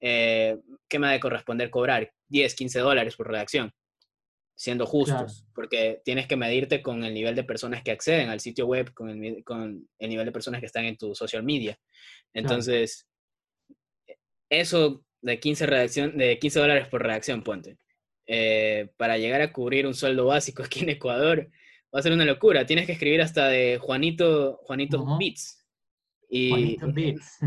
eh, 0.00 0.58
¿qué 0.86 0.98
me 0.98 1.06
ha 1.06 1.12
de 1.12 1.20
corresponder 1.20 1.70
cobrar? 1.70 2.12
10, 2.28 2.54
15 2.54 2.80
dólares 2.80 3.16
por 3.16 3.28
redacción, 3.28 3.72
siendo 4.58 4.86
justos, 4.86 5.46
porque 5.54 6.02
tienes 6.04 6.26
que 6.26 6.34
medirte 6.36 6.82
con 6.82 7.04
el 7.04 7.14
nivel 7.14 7.36
de 7.36 7.44
personas 7.44 7.80
que 7.84 7.92
acceden 7.92 8.28
al 8.28 8.40
sitio 8.40 8.66
web, 8.66 8.92
con 8.92 9.08
el, 9.24 9.44
con 9.44 9.88
el 10.00 10.08
nivel 10.10 10.26
de 10.26 10.32
personas 10.32 10.58
que 10.58 10.66
están 10.66 10.84
en 10.84 10.96
tu 10.96 11.14
social 11.14 11.44
media. 11.44 11.78
Entonces, 12.34 13.06
eso 14.50 15.04
de 15.22 15.38
15, 15.38 15.64
redacción, 15.66 16.18
de 16.18 16.40
15 16.40 16.58
dólares 16.58 16.88
por 16.88 17.02
redacción, 17.02 17.44
ponte. 17.44 17.78
eh, 18.26 18.90
para 18.96 19.16
llegar 19.16 19.40
a 19.42 19.52
cubrir 19.52 19.86
un 19.86 19.94
sueldo 19.94 20.26
básico 20.26 20.62
aquí 20.64 20.80
en 20.80 20.88
Ecuador, 20.90 21.48
va 21.94 22.00
a 22.00 22.02
ser 22.02 22.12
una 22.12 22.24
locura. 22.24 22.66
Tienes 22.66 22.84
que 22.86 22.92
escribir 22.92 23.22
hasta 23.22 23.46
de 23.48 23.78
Juanito, 23.78 24.58
Juanito. 24.64 25.06
Beats. 25.18 25.64
Y 26.28 26.50
Juanito 26.50 26.92
Beats. 26.92 27.38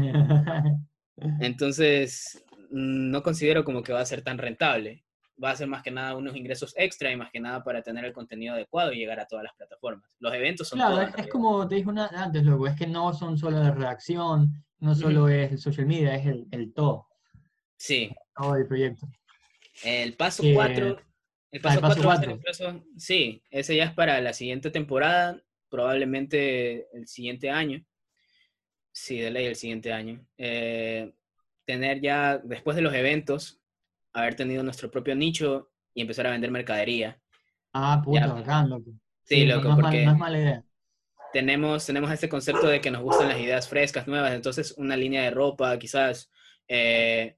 entonces, 1.41 2.43
no 2.70 3.22
considero 3.22 3.66
como 3.66 3.84
que 3.84 3.91
va 3.93 3.99
a 3.99 4.05
ser 4.05 4.22
tan 4.24 4.38
rentable. 4.38 5.03
Va 5.44 5.52
a 5.52 5.56
ser 5.56 5.68
más 5.68 5.82
que 5.82 5.92
nada 5.92 6.16
unos 6.16 6.36
ingresos 6.36 6.74
extra 6.78 7.12
y 7.12 7.16
más 7.16 7.32
que 7.32 7.39
nada 7.39 7.64
para 7.64 7.82
tener 7.82 8.06
el 8.06 8.14
contenido 8.14 8.54
adecuado 8.54 8.92
y 8.94 8.98
llegar 8.98 9.20
a 9.20 9.26
todas 9.26 9.44
las 9.44 9.54
plataformas. 9.56 10.10
Los 10.20 10.34
eventos 10.34 10.68
son 10.68 10.78
Claro, 10.80 11.02
es, 11.02 11.28
como 11.28 11.68
te 11.68 11.76
dije 11.76 11.89
una- 11.89 12.08
antes, 12.08 12.44
loco, 12.44 12.68
es 12.68 12.76
que 12.76 12.86
no 12.88 13.14
son 13.14 13.38
solo 13.38 13.60
la 13.60 13.72
redacción, 13.72 14.64
no 14.80 14.94
solo 14.96 15.28
es 15.30 15.52
el 15.52 15.58
social 15.60 15.88
media, 15.88 16.16
es 16.16 16.26
el, 16.28 16.48
el 16.52 16.74
todo, 16.74 17.08
Sí, 17.78 18.12
todo 18.36 18.56
el 18.56 18.68
proyecto. 18.68 19.08
El 19.84 20.14
paso 20.16 20.44
Eh, 20.44 20.54
4. 20.54 20.88
El 20.89 20.94
ah, 20.96 21.04
el 21.52 21.62
paso 21.62 21.82
paso 21.82 22.02
4 22.04 22.08
va 22.08 22.14
a 22.14 22.18
ser 22.18 22.26
cuatro. 22.30 22.32
incluso. 22.72 22.86
Sí, 22.98 23.44
ese 23.50 23.76
ya 23.76 23.86
es 23.86 23.94
para 23.94 24.22
la 24.22 24.34
siguiente 24.34 24.70
temporada, 24.70 25.42
probablemente 25.70 26.88
el 26.96 27.08
siguiente 27.08 27.50
año. 27.50 27.84
Sí, 28.92 29.20
de 29.20 29.32
ley 29.32 29.46
el 29.46 29.56
siguiente 29.56 29.92
año. 29.94 30.26
Eh, 30.38 31.14
tener 31.66 32.02
ya, 32.02 32.38
después 32.38 32.76
de 32.76 32.82
los 32.82 32.94
eventos, 32.94 33.61
haber 34.14 34.36
tenido 34.36 34.64
nuestro 34.64 34.89
propio 34.91 35.16
nicho 35.16 35.70
y 35.93 36.01
empezar 36.01 36.28
a 36.28 36.32
vender 36.32 36.51
mercadería. 36.51 37.20
Ah, 37.74 38.01
puta, 38.03 38.28
bacán, 38.28 38.70
loco. 38.70 38.91
Sí, 39.24 39.45
no- 39.45 39.55
loco, 39.55 39.70
no, 39.70 39.74
es 39.76 39.78
mal- 39.78 39.84
porque 39.91 40.05
no 40.05 40.12
es 40.12 40.18
mala 40.18 40.38
idea. 40.39 40.64
tenemos, 41.34 41.86
tenemos 41.86 42.12
este 42.12 42.28
concepto 42.28 42.68
de 42.68 42.82
que 42.82 42.91
nos 42.91 43.01
gustan 43.01 43.30
las 43.30 43.39
ideas 43.39 43.68
frescas, 43.70 44.05
nuevas, 44.07 44.34
entonces 44.34 44.74
una 44.78 44.97
línea 44.97 45.24
de 45.24 45.32
ropa, 45.32 45.78
quizás 45.80 46.30
eh, 46.68 47.38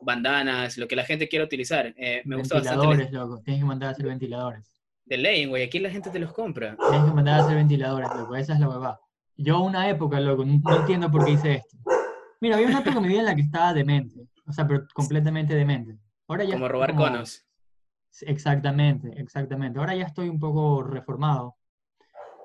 bandanas, 0.00 0.76
lo 0.78 0.86
que 0.88 0.96
la 0.96 1.04
gente 1.04 1.28
quiera 1.28 1.44
utilizar. 1.44 1.92
Eh, 1.96 2.22
me 2.24 2.36
gusta 2.36 2.56
bastante 2.56 2.84
la- 2.86 2.90
Ventiladores, 2.96 3.12
loco, 3.12 3.42
tienes 3.44 3.62
que 3.62 3.66
mandar 3.66 3.88
a 3.88 3.92
hacer 3.92 4.06
ventiladores. 4.06 4.68
de 5.04 5.16
ley, 5.18 5.44
güey, 5.46 5.64
aquí 5.64 5.78
la 5.80 5.90
gente 5.90 6.10
te 6.10 6.18
los 6.20 6.32
compra. 6.32 6.76
Tienes 6.88 7.04
que 7.08 7.14
mandar 7.14 7.40
a 7.40 7.44
hacer 7.44 7.56
ventiladores, 7.56 8.08
loco, 8.16 8.36
esa 8.36 8.54
es 8.54 8.60
la 8.60 8.68
huevada. 8.68 9.00
Yo 9.36 9.60
una 9.60 9.88
época, 9.90 10.20
loco, 10.20 10.44
no, 10.44 10.58
no 10.62 10.76
entiendo 10.80 11.10
por 11.10 11.24
qué 11.24 11.32
hice 11.32 11.54
esto. 11.54 11.76
Mira, 12.40 12.56
había 12.56 12.68
una 12.68 12.80
época 12.80 12.96
en 12.96 13.02
mi 13.02 13.08
vida 13.08 13.20
en 13.20 13.24
la 13.26 13.34
que 13.34 13.42
estaba 13.42 13.74
demente, 13.74 14.20
o 14.46 14.52
sea, 14.52 14.66
pero 14.66 14.86
completamente 14.94 15.54
demente. 15.54 15.96
Ahora 16.28 16.44
ya 16.44 16.54
Como 16.54 16.68
robar 16.68 16.90
como- 16.92 17.02
conos. 17.04 17.44
Exactamente, 18.22 19.08
exactamente. 19.20 19.78
Ahora 19.78 19.94
ya 19.94 20.04
estoy 20.04 20.28
un 20.28 20.38
poco 20.38 20.82
reformado, 20.82 21.56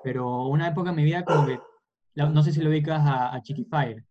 pero 0.02 0.46
una 0.46 0.68
época 0.68 0.90
en 0.90 0.96
mi 0.96 1.04
vida 1.04 1.24
como 1.24 1.46
que, 1.46 1.58
no 2.14 2.42
sé 2.42 2.52
si 2.52 2.60
lo 2.62 2.70
ubicas 2.70 3.00
a, 3.06 3.34
a 3.34 3.42
Chiqui 3.42 3.64
Fire. 3.64 4.04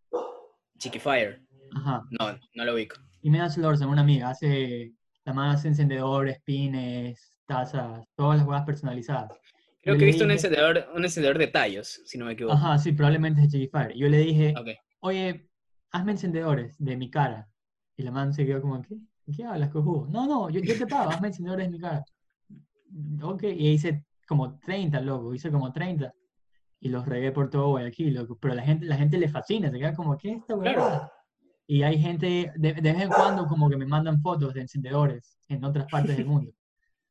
Chiqui 0.78 0.99
Fire. 0.99 1.41
Ajá. 1.76 2.03
No, 2.20 2.38
no 2.53 2.65
lo 2.65 2.74
ubico. 2.76 2.95
Y 3.22 3.30
me 3.30 3.39
das 3.39 3.57
Lorza, 3.57 3.88
una 3.88 4.01
amiga, 4.01 4.30
hace, 4.30 4.93
la 5.26 5.34
más 5.34 5.55
hace 5.57 5.70
encendedores, 5.70 6.39
pines, 6.43 7.34
tazas, 7.47 8.05
todas 8.15 8.38
las 8.38 8.47
huevas 8.47 8.63
personalizadas. 8.65 9.32
Creo 9.82 9.95
Yo 9.95 9.99
que 9.99 10.03
he 10.05 10.07
visto 10.07 10.24
un 10.24 10.30
dije- 10.30 10.34
encendedor, 10.47 10.88
un 10.95 11.03
encendedor 11.03 11.38
de 11.39 11.47
tallos, 11.47 12.01
si 12.05 12.18
no 12.18 12.26
me 12.26 12.34
equivoco. 12.34 12.55
Ajá, 12.55 12.78
sí, 12.78 12.91
probablemente 12.91 13.41
es 13.41 13.49
Chiqui 13.49 13.68
Fire. 13.70 13.93
Yo 13.95 14.07
le 14.09 14.20
dije, 14.20 14.53
Ok. 14.57 14.68
oye, 14.99 15.49
hazme 15.91 16.11
encendedores 16.11 16.76
de 16.78 16.95
mi 16.97 17.09
cara. 17.09 17.49
Y 17.97 18.03
la 18.03 18.11
man 18.11 18.32
se 18.34 18.45
quedó 18.45 18.61
como, 18.61 18.82
¿qué? 18.84 18.95
¿Qué 19.36 19.43
hablas, 19.43 19.69
cojudo? 19.69 20.07
No, 20.09 20.25
no, 20.25 20.49
yo, 20.49 20.61
yo 20.61 20.78
te 20.78 20.88
pago, 20.88 21.11
hazme 21.11 21.28
encendedores 21.28 21.67
de 21.67 21.71
mi 21.71 21.80
cara. 21.80 22.03
Ok, 23.21 23.43
y 23.43 23.69
hice 23.71 24.05
como 24.28 24.57
30, 24.59 25.01
loco, 25.01 25.34
hice 25.34 25.51
como 25.51 25.71
30. 25.71 26.13
Y 26.80 26.89
los 26.89 27.05
regué 27.05 27.32
por 27.32 27.49
todo 27.49 27.69
Guayaquil, 27.69 28.13
loco. 28.13 28.38
Pero 28.39 28.53
la 28.53 28.63
gente, 28.63 28.86
la 28.86 28.95
gente 28.97 29.17
le 29.17 29.28
fascina, 29.28 29.69
se 29.69 29.78
queda 29.80 29.93
como, 29.93 30.17
¿qué 30.17 30.32
es 30.34 30.38
esta 30.39 30.55
Claro. 30.57 30.80
huevada? 30.82 31.11
Y 31.65 31.84
hay 31.84 31.99
gente, 31.99 32.53
de, 32.55 32.73
de 32.73 32.93
vez 32.93 33.01
en 33.01 33.09
cuando, 33.09 33.45
como 33.47 33.69
que 33.69 33.75
me 33.75 33.86
mandan 33.86 34.21
fotos 34.21 34.53
de 34.53 34.61
encendedores 34.61 35.38
en 35.49 35.63
otras 35.65 35.88
partes 35.91 36.15
del 36.15 36.25
mundo. 36.25 36.51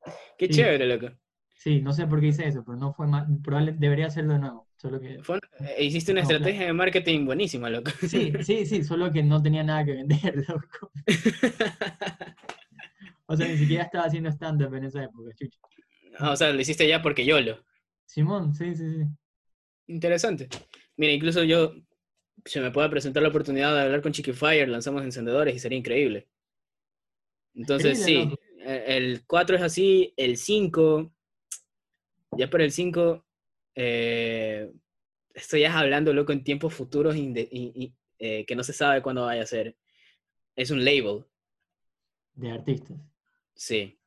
Qué 0.39 0.47
Sí. 0.47 0.55
chévere, 0.55 0.87
loco. 0.87 1.15
Sí, 1.55 1.81
no 1.83 1.93
sé 1.93 2.07
por 2.07 2.21
qué 2.21 2.29
hice 2.29 2.47
eso, 2.47 2.63
pero 2.65 2.79
no 2.79 2.93
fue 2.95 3.07
mal. 3.07 3.27
Probablemente 3.43 3.85
debería 3.85 4.07
hacerlo 4.07 4.35
de 4.35 4.39
nuevo. 4.39 4.66
Solo 4.77 5.01
que. 5.01 5.23
Fue 5.23 5.39
eh, 5.61 5.85
hiciste 5.85 6.13
una 6.13 6.21
No, 6.21 6.23
estrategia 6.23 6.67
de 6.67 6.73
marketing 6.73 7.27
buenísima, 7.27 7.69
loco. 7.71 7.91
Sí, 8.01 8.39
sí, 8.41 8.65
sí, 8.67 8.83
solo 8.85 9.13
que 9.13 9.23
no 9.23 9.43
tenía 9.43 9.63
nada 9.65 9.85
que 9.85 9.93
vender, 9.95 10.37
loco. 10.49 10.91
O 13.27 13.37
sea, 13.37 13.47
ni 13.49 13.57
siquiera 13.59 13.85
estaba 13.85 14.05
haciendo 14.07 14.31
stand-up 14.31 14.75
en 14.75 14.85
esa 14.85 15.05
época, 15.05 15.33
chucha. 15.35 15.59
Ah, 16.19 16.33
o 16.33 16.37
sea, 16.37 16.53
lo 16.53 16.61
hiciste 16.61 16.87
ya 16.89 17.01
porque 17.03 17.25
yo 17.25 17.41
lo. 17.41 17.65
Simón, 18.07 18.53
sí, 18.55 18.75
sí, 18.75 18.91
sí. 18.91 19.05
Interesante. 19.89 20.49
Mira, 20.97 21.13
incluso 21.13 21.43
yo, 21.43 21.75
se 22.45 22.61
me 22.61 22.71
puede 22.73 22.91
presentar 22.91 23.23
la 23.23 23.31
oportunidad 23.31 23.75
de 23.75 23.83
hablar 23.83 24.03
con 24.03 24.13
Chiqui 24.13 24.33
Fire, 24.35 24.69
lanzamos 24.69 25.05
encendedores 25.05 25.55
y 25.57 25.61
sería 25.61 25.79
increíble. 25.79 26.29
Entonces, 27.55 27.99
Increíble, 27.99 28.05
sí, 28.05 28.15
loco. 28.31 28.39
eh, 28.61 28.85
el 28.89 29.25
4 29.27 29.57
es 29.57 29.63
así, 29.63 30.13
el 30.17 30.37
5, 30.37 31.13
ya 32.39 32.51
para 32.51 32.65
el 32.65 32.73
5, 32.73 33.26
eh, 33.77 34.71
estoy 35.35 35.61
ya 35.61 35.79
hablando, 35.79 36.13
loco, 36.13 36.33
en 36.33 36.43
tiempos 36.43 36.75
futuros 36.75 37.15
inde- 37.17 37.49
eh, 38.19 38.45
que 38.47 38.57
no 38.57 38.65
se 38.65 38.73
sabe 38.73 39.03
cuándo 39.03 39.25
vaya 39.27 39.43
a 39.43 39.47
ser. 39.47 39.77
Es 40.57 40.71
un 40.71 40.85
label, 40.85 41.25
De 42.35 42.51
artistas. 42.51 42.97
sí. 43.55 43.99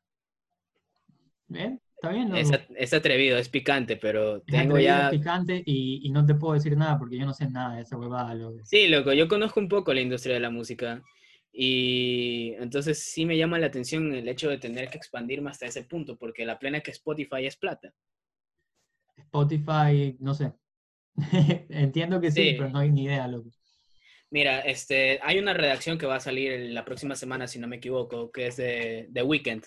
Está 1.50 2.12
bien. 2.12 2.34
Es, 2.36 2.52
at- 2.52 2.70
es 2.76 2.94
atrevido, 2.94 3.38
es 3.38 3.50
picante, 3.50 3.98
pero 3.98 4.42
tengo 4.42 4.80
ya... 4.80 5.10
es 5.10 5.18
picante 5.18 5.64
y, 5.66 6.02
y 6.08 6.12
no 6.12 6.26
te 6.26 6.34
puedo 6.36 6.54
decir 6.54 6.78
nada 6.78 6.98
porque 6.98 7.18
yo 7.18 7.26
no 7.26 7.34
sé 7.34 7.50
nada 7.50 7.76
de 7.76 7.82
esa 7.82 7.98
huevada, 7.98 8.34
loco. 8.36 8.60
Sí, 8.64 8.88
loco, 8.88 9.14
yo 9.14 9.28
conozco 9.28 9.60
un 9.60 9.68
poco 9.68 9.94
la 9.94 10.02
industria 10.02 10.36
de 10.36 10.40
la 10.40 10.50
música 10.50 11.04
y 11.52 12.54
entonces 12.60 13.04
sí 13.04 13.26
me 13.26 13.36
llama 13.38 13.60
la 13.60 13.68
atención 13.68 14.14
el 14.14 14.28
hecho 14.30 14.50
de 14.50 14.60
tener 14.60 14.90
que 14.90 14.98
expandirme 14.98 15.50
hasta 15.50 15.66
ese 15.66 15.84
punto, 15.84 16.18
porque 16.18 16.46
la 16.46 16.58
plena 16.58 16.80
que 16.82 16.92
Spotify 16.92 17.46
es 17.46 17.58
plata. 17.58 17.94
Spotify, 19.20 20.16
no 20.20 20.34
sé. 20.34 20.54
Entiendo 21.70 22.20
que 22.22 22.32
sí, 22.32 22.42
Sí. 22.52 22.56
pero 22.58 22.70
no 22.70 22.80
hay 22.80 22.92
ni 22.92 23.04
idea, 23.06 23.28
loco. 23.28 23.50
Mira, 24.32 24.60
este, 24.60 25.20
hay 25.24 25.40
una 25.40 25.54
redacción 25.54 25.98
que 25.98 26.06
va 26.06 26.16
a 26.16 26.20
salir 26.20 26.72
la 26.72 26.86
próxima 26.86 27.16
semana, 27.16 27.48
si 27.48 27.58
no 27.60 27.68
me 27.68 27.78
equivoco, 27.78 28.32
que 28.32 28.48
es 28.48 28.58
de 28.58 29.10
The 29.14 29.24
Weeknd. 29.24 29.64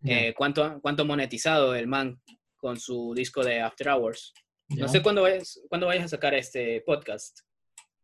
Ya, 0.00 0.20
Eh, 0.28 0.34
¿cuánto, 0.36 0.80
¿Cuánto 0.80 1.04
monetizado 1.04 1.74
el 1.74 1.88
man 1.88 2.20
con 2.56 2.78
su 2.78 3.12
disco 3.14 3.42
de 3.42 3.60
After 3.60 3.88
Hours? 3.88 4.32
ya. 4.68 4.82
No 4.82 4.88
sé 4.88 5.02
cuándo 5.02 5.22
vayas, 5.22 5.60
cuándo 5.68 5.86
vayas 5.88 6.04
a 6.04 6.08
sacar 6.08 6.34
este 6.34 6.80
podcast. 6.82 7.40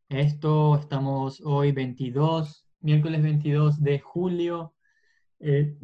Esto 0.09 0.77
estamos 0.81 1.41
hoy 1.45 1.71
22, 1.73 2.67
miércoles 2.81 3.23
22 3.23 3.81
de 3.83 4.01
julio. 4.01 4.75
Eh, 5.41 5.77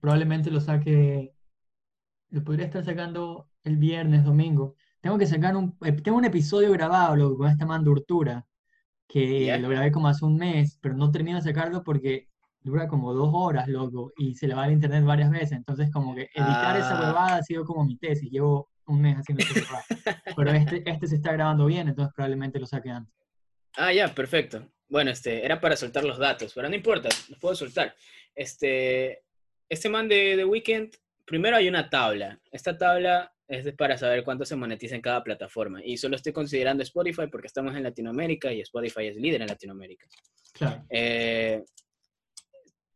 probablemente 0.00 0.50
lo 0.50 0.60
saque, 0.60 1.32
lo 2.30 2.42
podría 2.42 2.66
estar 2.66 2.84
sacando 2.84 3.48
el 3.66 3.76
viernes, 3.76 4.24
domingo. 4.24 4.76
Tengo 5.00 5.18
que 5.18 5.26
sacar 5.26 5.56
un, 5.56 5.76
eh, 5.84 5.92
tengo 5.92 6.18
un 6.18 6.24
episodio 6.24 6.72
grabado 6.72 7.16
loco, 7.16 7.38
con 7.38 7.48
esta 7.50 7.66
man 7.66 7.84
de 7.84 7.90
Urtura, 7.90 8.46
que 9.08 9.56
lo 9.60 9.68
grabé 9.68 9.92
como 9.92 10.08
hace 10.08 10.24
un 10.24 10.36
mes, 10.36 10.78
pero 10.80 10.94
no 10.96 11.10
termino 11.10 11.36
de 11.36 11.42
sacarlo 11.42 11.82
porque 11.84 12.28
dura 12.60 12.88
como 12.88 13.12
dos 13.12 13.30
horas, 13.32 13.68
loco, 13.68 14.12
y 14.16 14.34
se 14.34 14.48
le 14.48 14.54
va 14.54 14.64
al 14.64 14.72
internet 14.72 15.04
varias 15.04 15.30
veces. 15.30 15.52
Entonces, 15.52 15.90
como 15.92 16.14
que 16.14 16.22
editar 16.34 16.76
esa 16.76 16.98
Ah. 16.98 17.00
huevada 17.00 17.36
ha 17.36 17.42
sido 17.42 17.64
como 17.64 17.84
mi 17.84 17.96
tesis. 17.96 18.30
Llevo 18.30 18.68
un 18.86 19.00
mes 19.00 19.16
haciendo 19.16 19.44
esa. 19.44 19.84
Pero 20.36 20.50
este, 20.50 20.82
este 20.88 21.06
se 21.06 21.16
está 21.16 21.32
grabando 21.32 21.66
bien, 21.66 21.88
entonces 21.88 22.12
probablemente 22.14 22.58
lo 22.58 22.66
saque 22.66 22.90
antes. 22.90 23.14
Ah, 23.76 23.92
ya, 23.92 24.12
perfecto. 24.12 24.66
Bueno, 24.88 25.10
este, 25.10 25.44
era 25.44 25.60
para 25.60 25.76
soltar 25.76 26.04
los 26.04 26.18
datos, 26.18 26.52
pero 26.54 26.68
no 26.68 26.74
importa, 26.74 27.08
los 27.28 27.38
puedo 27.38 27.54
soltar. 27.54 27.94
Este, 28.34 29.22
este 29.68 29.88
man 29.88 30.08
de 30.08 30.34
The 30.36 30.44
Weeknd 30.44 30.90
primero 31.24 31.56
hay 31.56 31.68
una 31.68 31.88
tabla. 31.90 32.40
Esta 32.50 32.76
tabla 32.78 33.32
es 33.48 33.72
para 33.74 33.96
saber 33.96 34.24
cuánto 34.24 34.44
se 34.44 34.56
monetiza 34.56 34.96
en 34.96 35.02
cada 35.02 35.22
plataforma. 35.22 35.80
Y 35.84 35.96
solo 35.96 36.16
estoy 36.16 36.32
considerando 36.32 36.82
Spotify 36.82 37.28
porque 37.30 37.46
estamos 37.46 37.76
en 37.76 37.84
Latinoamérica 37.84 38.52
y 38.52 38.60
Spotify 38.60 39.06
es 39.06 39.14
líder 39.16 39.42
en 39.42 39.46
Latinoamérica. 39.48 40.06
Claro. 40.52 40.84
Eh, 40.90 41.64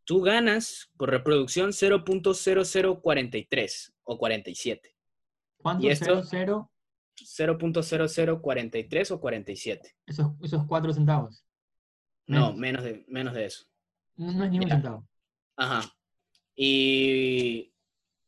tú 0.05 0.21
ganas 0.23 0.91
por 0.97 1.11
reproducción 1.11 1.71
0.0043 1.71 3.93
o 4.05 4.19
47. 4.19 4.97
¿Cuánto? 5.59 5.87
¿Y 5.87 5.91
esto? 5.91 6.23
Cero, 6.25 6.71
cero, 7.15 7.57
0.0043 7.59 9.11
o 9.13 9.21
47. 9.21 9.97
esos, 10.07 10.33
esos 10.43 10.67
cuatro 10.67 10.93
centavos. 10.93 11.45
No, 12.27 12.53
Menos. 12.55 12.83
de, 12.85 13.05
menos 13.09 13.35
de 13.35 13.45
eso. 13.47 13.65
No, 14.17 14.33
no 14.33 14.45
es 14.45 14.51
ni 14.51 14.59
un 14.59 14.67
Ya. 14.69 14.75
centavo. 14.77 15.09
Ajá. 15.57 15.91
Y, 16.57 17.70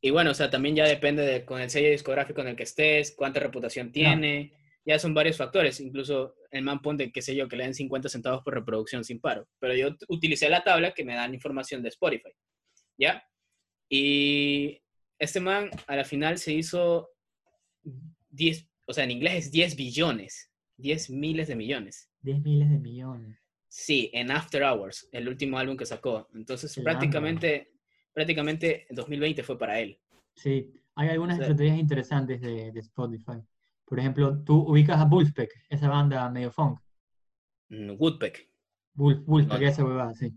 y 0.05 0.11
bueno, 0.11 0.33
o 0.33 0.35
sea, 0.35 0.51
también 0.51 0.75
ya 0.75 0.85
depende 0.85 1.23
de 1.23 1.45
con 1.45 1.61
el 1.61 1.71
sello 1.71 1.89
discográfico 1.89 2.41
en 2.41 2.49
el 2.49 2.57
que 2.57 2.65
estés, 2.65 3.13
cuánta 3.13 3.39
reputación 3.39 3.93
tiene. 3.93 4.53
Ya 4.85 4.99
son 4.99 5.15
varios 5.15 5.37
factores. 5.37 5.79
Incluso 5.79 6.35
el 6.51 6.63
man 6.63 6.83
pone, 6.83 7.13
qué 7.13 7.23
sé 7.23 7.37
yo, 7.37 7.47
que 7.47 7.57
le 7.57 7.63
den 7.63 7.75
50 7.75 8.09
centavos 8.09 8.43
por 8.43 8.53
reproducción 8.53 9.05
sin 9.05 9.21
paro. 9.21 9.49
Pero 9.61 9.77
yo 9.77 9.97
utilicé 10.09 10.49
la 10.49 10.65
tabla 10.65 10.93
que 10.93 11.05
me 11.05 11.15
dan 11.15 11.35
información 11.35 11.85
de 11.85 11.91
Spotify. 11.91 12.33
¿Ya? 12.99 13.25
Y 13.89 14.83
este 15.21 15.39
man 15.39 15.71
a 15.87 15.95
la 15.95 16.05
final 16.05 16.37
se 16.39 16.53
hizo 16.53 17.09
10, 18.31 18.69
o 18.89 18.93
sea, 18.93 19.05
en 19.05 19.13
inglés 19.13 19.47
es 19.47 19.53
10 19.53 19.77
billones, 19.77 20.51
10 20.79 21.11
miles 21.11 21.47
de 21.47 21.55
millones. 21.55 22.11
10 22.23 22.43
miles 22.43 22.71
de 22.71 22.79
millones. 22.79 23.39
Sí, 23.69 24.11
en 24.13 24.33
After 24.33 24.65
Hours, 24.65 25.09
el 25.13 25.29
último 25.29 25.59
álbum 25.59 25.77
que 25.77 25.87
sacó. 25.87 26.29
Entonces, 26.35 26.75
Qué 26.75 26.83
prácticamente, 26.83 27.72
prácticamente 28.13 28.87
2020 28.91 29.43
fue 29.43 29.59
para 29.59 29.81
él. 29.81 29.99
Sí, 30.35 30.73
hay 30.95 31.09
algunas 31.09 31.39
estrategias 31.39 31.79
interesantes 31.79 32.41
de, 32.41 32.73
de 32.73 32.81
Spotify. 32.81 33.43
Por 33.85 33.99
ejemplo, 33.99 34.43
tú 34.43 34.59
ubicas 34.61 34.99
a 34.99 35.05
Wolfpack, 35.05 35.51
esa 35.69 35.89
banda 35.89 36.29
medio 36.31 36.51
funk. 36.51 36.79
Mm, 37.69 37.93
Woodpeck. 37.99 38.49
No. 38.95 39.57
esa 39.57 39.85
huevada, 39.85 40.15
sí. 40.15 40.33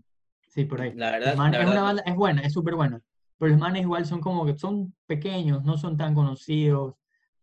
Sí, 0.48 0.64
por 0.64 0.80
ahí. 0.80 0.92
La 0.94 1.10
verdad, 1.10 1.36
la 1.36 1.60
es 1.60 1.68
una 1.68 1.82
banda, 1.82 2.02
es 2.06 2.14
buena, 2.14 2.42
es 2.42 2.52
súper 2.52 2.74
buena. 2.74 3.00
Pero 3.38 3.50
los 3.50 3.60
manes 3.60 3.82
igual 3.82 4.06
son 4.06 4.20
como 4.20 4.46
que 4.46 4.58
son 4.58 4.94
pequeños, 5.06 5.62
no 5.64 5.76
son 5.76 5.96
tan 5.96 6.14
conocidos, 6.14 6.94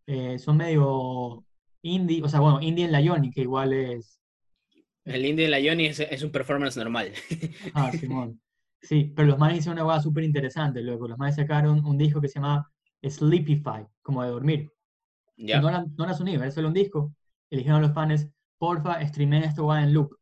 eh, 0.07 0.39
son 0.39 0.57
medio 0.57 1.45
indie, 1.83 2.23
o 2.23 2.29
sea, 2.29 2.39
bueno, 2.39 2.59
indie 2.61 2.85
en 2.85 2.91
la 2.91 3.01
Yoni, 3.01 3.29
que 3.29 3.41
igual 3.41 3.73
es, 3.73 4.19
el 5.05 5.25
indie 5.25 5.45
de 5.45 5.51
la 5.51 5.59
es, 5.59 5.99
es 5.99 6.23
un 6.23 6.31
performance 6.31 6.77
normal. 6.77 7.11
ah, 7.73 7.91
Simón. 7.91 8.39
Sí, 8.83 9.13
pero 9.15 9.29
los 9.29 9.39
manes 9.39 9.59
hicieron 9.59 9.77
una 9.77 9.85
huevada 9.85 10.03
súper 10.03 10.25
interesante, 10.25 10.81
luego 10.81 11.07
los 11.07 11.17
manes 11.17 11.37
sacaron 11.37 11.85
un 11.85 11.97
disco 11.97 12.19
que 12.19 12.27
se 12.27 12.35
llama 12.35 12.69
Sleepify, 13.01 13.87
como 14.01 14.23
de 14.23 14.29
dormir. 14.29 14.73
Y 15.37 15.47
¿Ya? 15.47 15.61
No 15.61 15.69
era, 15.69 15.85
no 15.97 16.03
era 16.03 16.13
sonido, 16.13 16.43
era 16.43 16.51
solo 16.51 16.67
un 16.67 16.73
disco. 16.73 17.15
A 17.51 17.79
los 17.79 17.93
fans, 17.93 18.27
porfa, 18.57 19.05
streamen 19.07 19.43
esta 19.43 19.61
huevada 19.61 19.83
en 19.83 19.93
loop. 19.93 20.17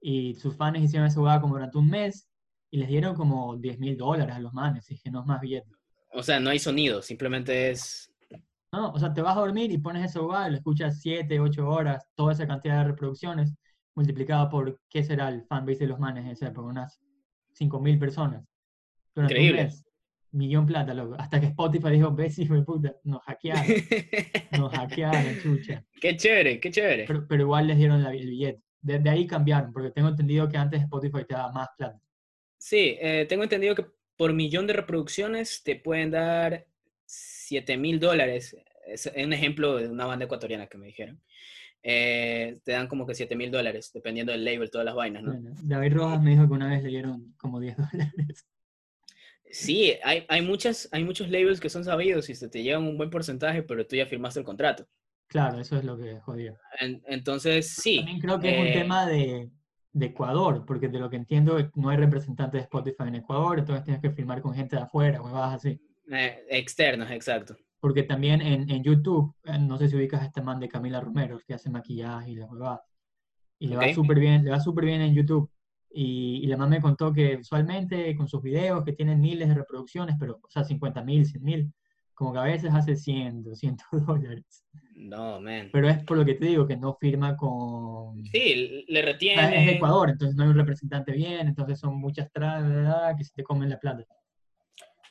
Y 0.00 0.34
sus 0.34 0.56
fans 0.56 0.78
hicieron 0.78 1.08
esa 1.08 1.20
huevada 1.20 1.40
como 1.40 1.54
durante 1.54 1.76
un 1.76 1.88
mes 1.88 2.28
y 2.70 2.78
les 2.78 2.88
dieron 2.88 3.14
como 3.14 3.56
10 3.56 3.78
mil 3.78 3.96
dólares 3.96 4.34
a 4.34 4.40
los 4.40 4.52
manes. 4.52 4.90
Y 4.90 4.94
dije, 4.94 5.10
no 5.10 5.20
es 5.20 5.26
más 5.26 5.40
billete. 5.40 5.70
O 6.12 6.22
sea, 6.22 6.40
no 6.40 6.50
hay 6.50 6.58
sonido, 6.58 7.02
simplemente 7.02 7.70
es... 7.70 8.10
No, 8.72 8.92
o 8.92 8.98
sea, 8.98 9.12
te 9.12 9.20
vas 9.20 9.36
a 9.36 9.40
dormir 9.40 9.70
y 9.70 9.78
pones 9.78 10.04
ese 10.04 10.18
lugar, 10.18 10.50
lo 10.50 10.56
escuchas 10.56 11.00
7, 11.00 11.38
8 11.38 11.68
horas, 11.68 12.06
toda 12.14 12.32
esa 12.32 12.46
cantidad 12.46 12.78
de 12.78 12.84
reproducciones, 12.84 13.54
multiplicado 13.94 14.48
por 14.48 14.80
qué 14.88 15.04
será 15.04 15.28
el 15.28 15.44
fanbase 15.44 15.80
de 15.80 15.88
los 15.88 16.00
manes 16.00 16.24
en 16.24 16.30
esa 16.32 16.48
época, 16.48 16.68
unas 16.68 17.00
5.000 17.58 17.98
personas. 17.98 18.44
Durante 19.14 19.34
un 19.34 19.40
Increíble. 19.40 19.64
mes, 19.64 19.84
millón 20.32 20.66
plata, 20.66 20.92
loco. 20.94 21.14
Hasta 21.18 21.40
que 21.40 21.46
Spotify 21.46 21.90
dijo, 21.90 22.12
ves, 22.12 22.38
hijo 22.38 22.54
de 22.54 22.62
puta, 22.62 22.94
nos 23.04 23.22
hackearon, 23.22 23.64
nos 24.58 24.72
hackearon, 24.72 25.40
chucha. 25.42 25.84
qué 26.00 26.16
chévere, 26.16 26.58
qué 26.60 26.70
chévere. 26.70 27.04
Pero, 27.06 27.26
pero 27.28 27.42
igual 27.42 27.66
les 27.68 27.76
dieron 27.78 28.02
la- 28.02 28.12
el 28.12 28.28
billete. 28.28 28.60
Desde 28.80 29.08
ahí 29.08 29.26
cambiaron, 29.26 29.72
porque 29.72 29.90
tengo 29.92 30.08
entendido 30.08 30.48
que 30.48 30.56
antes 30.58 30.82
Spotify 30.82 31.24
te 31.26 31.34
daba 31.34 31.52
más 31.52 31.68
plata. 31.76 31.98
Sí, 32.58 32.96
eh, 33.00 33.26
tengo 33.28 33.42
entendido 33.44 33.74
que 33.74 33.86
por 34.16 34.32
millón 34.32 34.66
de 34.66 34.72
reproducciones 34.74 35.62
te 35.62 35.76
pueden 35.76 36.10
dar 36.10 36.66
7 37.06 37.76
mil 37.76 37.98
dólares. 38.00 38.56
Es 38.86 39.10
un 39.16 39.32
ejemplo 39.32 39.76
de 39.76 39.88
una 39.88 40.04
banda 40.06 40.24
ecuatoriana 40.26 40.66
que 40.66 40.76
me 40.78 40.86
dijeron. 40.86 41.20
Eh, 41.86 42.58
te 42.64 42.72
dan 42.72 42.88
como 42.88 43.06
que 43.06 43.14
7 43.14 43.36
mil 43.36 43.50
dólares, 43.50 43.90
dependiendo 43.92 44.32
del 44.32 44.42
label, 44.42 44.70
todas 44.70 44.86
las 44.86 44.94
vainas, 44.94 45.22
¿no? 45.22 45.32
Bueno, 45.32 45.50
David 45.62 45.92
Rojas 45.92 46.22
me 46.22 46.30
dijo 46.30 46.46
que 46.48 46.54
una 46.54 46.70
vez 46.70 46.82
le 46.82 46.88
dieron 46.88 47.34
como 47.36 47.60
10 47.60 47.76
dólares. 47.92 48.46
Sí, 49.50 49.92
hay, 50.02 50.24
hay, 50.28 50.40
muchas, 50.40 50.88
hay 50.92 51.04
muchos 51.04 51.28
labels 51.30 51.60
que 51.60 51.68
son 51.68 51.84
sabidos 51.84 52.30
y 52.30 52.34
se 52.34 52.48
te 52.48 52.62
llevan 52.62 52.84
un 52.84 52.96
buen 52.96 53.10
porcentaje, 53.10 53.62
pero 53.62 53.86
tú 53.86 53.96
ya 53.96 54.06
firmaste 54.06 54.40
el 54.40 54.46
contrato. 54.46 54.88
Claro, 55.28 55.60
eso 55.60 55.76
es 55.76 55.84
lo 55.84 55.98
que. 55.98 56.18
En- 56.80 57.02
entonces, 57.06 57.68
sí. 57.68 57.96
También 57.98 58.18
creo 58.20 58.40
que 58.40 58.48
es 58.50 58.60
un 58.60 58.66
eh, 58.68 58.72
tema 58.72 59.06
de, 59.06 59.50
de 59.92 60.06
Ecuador, 60.06 60.64
porque 60.66 60.88
de 60.88 60.98
lo 60.98 61.10
que 61.10 61.16
entiendo 61.16 61.58
no 61.74 61.90
hay 61.90 61.98
representante 61.98 62.56
de 62.56 62.62
Spotify 62.62 63.04
en 63.08 63.16
Ecuador, 63.16 63.58
entonces 63.58 63.84
tienes 63.84 64.00
que 64.00 64.10
firmar 64.10 64.40
con 64.40 64.54
gente 64.54 64.76
de 64.76 64.82
afuera, 64.82 65.20
huevadas 65.20 65.54
así. 65.56 65.78
eh, 66.10 66.44
externos, 66.48 67.10
exacto. 67.10 67.56
Porque 67.84 68.02
también 68.04 68.40
en, 68.40 68.70
en 68.70 68.82
YouTube, 68.82 69.34
eh, 69.44 69.58
no 69.58 69.76
sé 69.76 69.90
si 69.90 69.96
ubicas 69.96 70.22
a 70.22 70.24
este 70.24 70.40
man 70.40 70.58
de 70.58 70.70
Camila 70.70 71.02
Romero, 71.02 71.38
que 71.46 71.52
hace 71.52 71.68
maquillaje 71.68 72.30
y 72.30 72.34
las 72.36 72.50
huevadas. 72.50 72.80
Y 73.58 73.66
le 73.68 73.76
va 73.76 73.84
Ok. 73.84 73.92
súper 73.92 74.18
bien, 74.18 74.42
le 74.42 74.50
va 74.52 74.58
súper 74.58 74.86
bien 74.86 75.02
en 75.02 75.14
YouTube. 75.14 75.50
Y, 75.90 76.40
y 76.42 76.46
la 76.46 76.56
mamá 76.56 76.70
me 76.76 76.80
contó 76.80 77.12
que 77.12 77.36
usualmente 77.36 78.16
con 78.16 78.26
sus 78.26 78.40
videos 78.40 78.82
que 78.86 78.94
tienen 78.94 79.20
miles 79.20 79.50
de 79.50 79.54
reproducciones, 79.54 80.16
pero, 80.18 80.40
o 80.42 80.48
sea, 80.48 80.64
50 80.64 81.04
mil, 81.04 81.26
100 81.26 81.42
mil, 81.44 81.72
como 82.14 82.32
que 82.32 82.38
a 82.38 82.44
veces 82.44 82.72
hace 82.72 82.96
100, 82.96 83.42
200 83.42 83.86
dólares. 84.06 84.64
No, 84.96 85.38
man. 85.42 85.68
Pero 85.70 85.86
es 85.90 86.02
por 86.04 86.16
lo 86.16 86.24
que 86.24 86.36
te 86.36 86.46
digo, 86.46 86.66
que 86.66 86.78
no 86.78 86.96
firma 86.98 87.36
con... 87.36 88.24
Sí, 88.24 88.86
le 88.88 89.00
Ah, 89.00 89.02
Es 89.02 89.04
de 89.04 89.12
retiene. 89.12 89.72
Ecuador, 89.72 90.08
entonces 90.08 90.34
no 90.36 90.44
hay 90.44 90.48
un 90.48 90.56
representante 90.56 91.12
bien, 91.12 91.48
entonces 91.48 91.78
son 91.78 92.00
muchas 92.00 92.32
trabas 92.32 93.14
que 93.18 93.24
se 93.24 93.34
te 93.34 93.44
comen 93.44 93.68
la 93.68 93.78
plata. 93.78 94.06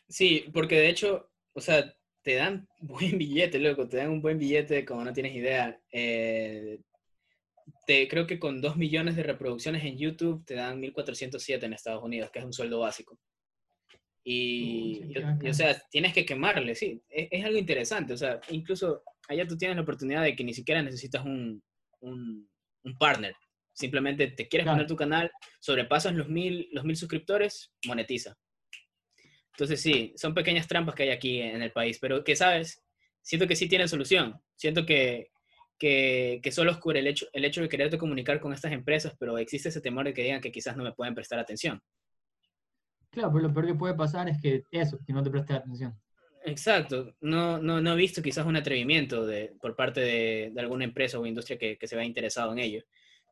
Sí, 0.07 0.45
porque 0.51 0.79
de 0.79 0.89
hecho, 0.89 1.29
o 1.53 1.61
sea, 1.61 1.83
te 2.23 2.35
dan 2.35 2.67
buen 2.81 3.17
billete, 3.17 3.59
loco, 3.59 3.87
te 3.87 3.97
dan 3.97 4.09
un 4.09 4.21
buen 4.21 4.37
billete 4.39 4.85
como 4.85 5.03
no 5.03 5.13
tienes 5.13 5.35
idea. 5.35 5.79
Eh, 5.91 6.79
te, 7.85 8.07
creo 8.07 8.25
que 8.27 8.39
con 8.39 8.61
2 8.61 8.75
millones 8.77 9.15
de 9.15 9.23
reproducciones 9.23 9.83
en 9.83 9.97
YouTube 9.97 10.43
te 10.45 10.55
dan 10.55 10.81
1.407 10.81 11.63
en 11.63 11.73
Estados 11.73 12.03
Unidos, 12.03 12.29
que 12.31 12.39
es 12.39 12.45
un 12.45 12.53
sueldo 12.53 12.79
básico. 12.79 13.17
Y, 14.25 15.01
o 15.49 15.53
sea, 15.53 15.77
tienes 15.91 16.13
que 16.13 16.25
quemarle, 16.25 16.75
sí, 16.75 17.01
es, 17.09 17.27
es 17.29 17.43
algo 17.43 17.57
interesante, 17.57 18.13
o 18.13 18.17
sea, 18.17 18.39
incluso 18.51 19.03
allá 19.27 19.45
tú 19.45 19.57
tienes 19.57 19.75
la 19.75 19.83
oportunidad 19.83 20.23
de 20.23 20.33
que 20.33 20.45
ni 20.45 20.53
siquiera 20.53 20.81
necesitas 20.81 21.25
un, 21.25 21.61
un, 21.99 22.49
un 22.83 22.97
partner, 22.97 23.35
simplemente 23.73 24.27
te 24.27 24.47
quieres 24.47 24.63
Claro. 24.63 24.77
poner 24.77 24.87
tu 24.87 24.95
canal, 24.95 25.29
sobrepasas 25.59 26.13
los 26.13 26.29
mil, 26.29 26.69
los 26.71 26.85
mil 26.85 26.95
suscriptores, 26.95 27.73
monetiza. 27.85 28.37
Entonces 29.53 29.81
sí, 29.81 30.13
son 30.17 30.33
pequeñas 30.33 30.67
trampas 30.67 30.95
que 30.95 31.03
hay 31.03 31.09
aquí 31.09 31.39
en 31.39 31.61
el 31.61 31.71
país, 31.71 31.99
pero 31.99 32.23
que 32.23 32.35
sabes, 32.35 32.83
siento 33.21 33.47
que 33.47 33.55
sí 33.55 33.67
tienen 33.67 33.87
solución. 33.87 34.41
Siento 34.55 34.85
que, 34.85 35.31
que, 35.77 36.39
que 36.41 36.51
solo 36.51 36.71
oscura 36.71 36.99
el 36.99 37.07
hecho, 37.07 37.27
el 37.33 37.45
hecho 37.45 37.61
de 37.61 37.69
quererte 37.69 37.97
comunicar 37.97 38.39
con 38.39 38.53
estas 38.53 38.71
empresas, 38.71 39.15
pero 39.19 39.37
existe 39.37 39.69
ese 39.69 39.81
temor 39.81 40.05
de 40.05 40.13
que 40.13 40.23
digan 40.23 40.41
que 40.41 40.51
quizás 40.51 40.75
no 40.75 40.83
me 40.83 40.93
pueden 40.93 41.13
prestar 41.13 41.39
atención. 41.39 41.81
Claro, 43.11 43.31
pero 43.31 43.47
lo 43.47 43.53
peor 43.53 43.67
que 43.67 43.75
puede 43.75 43.93
pasar 43.93 44.27
es 44.27 44.41
que 44.41 44.63
eso, 44.71 44.97
que 45.05 45.13
no 45.13 45.21
te 45.21 45.29
prestes 45.29 45.57
atención. 45.57 45.99
Exacto, 46.45 47.15
no, 47.21 47.59
no, 47.59 47.79
no 47.79 47.93
he 47.93 47.95
visto 47.95 48.21
quizás 48.21 48.45
un 48.45 48.55
atrevimiento 48.55 49.25
de, 49.25 49.55
por 49.61 49.75
parte 49.75 50.01
de, 50.01 50.51
de 50.51 50.61
alguna 50.61 50.83
empresa 50.83 51.19
o 51.19 51.25
industria 51.25 51.57
que, 51.57 51.77
que 51.77 51.87
se 51.87 51.95
vea 51.95 52.03
interesado 52.05 52.51
en 52.51 52.59
ello. 52.59 52.83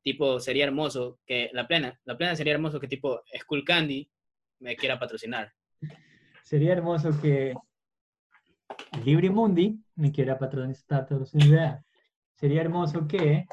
Tipo, 0.04 0.40
sería 0.40 0.66
hermoso 0.66 1.20
que 1.26 1.50
la 1.52 1.68
plena, 1.68 2.00
la 2.06 2.16
plena 2.16 2.36
sería 2.36 2.54
hermoso 2.54 2.80
que 2.80 2.88
tipo 2.88 3.24
Skull 3.40 3.66
Candy 3.66 4.10
me 4.60 4.76
quiera 4.76 5.00
patrocinar. 5.00 5.52
Sería 6.44 6.74
hermoso 6.74 7.12
que 7.22 7.56
Libre 9.04 9.30
Mundi 9.30 9.82
me 9.96 10.12
quiera 10.12 10.38
patrocinar 10.38 10.84
patrocinar. 10.88 11.84
Sería 12.36 12.62
hermoso 12.62 13.08
que 13.08 13.46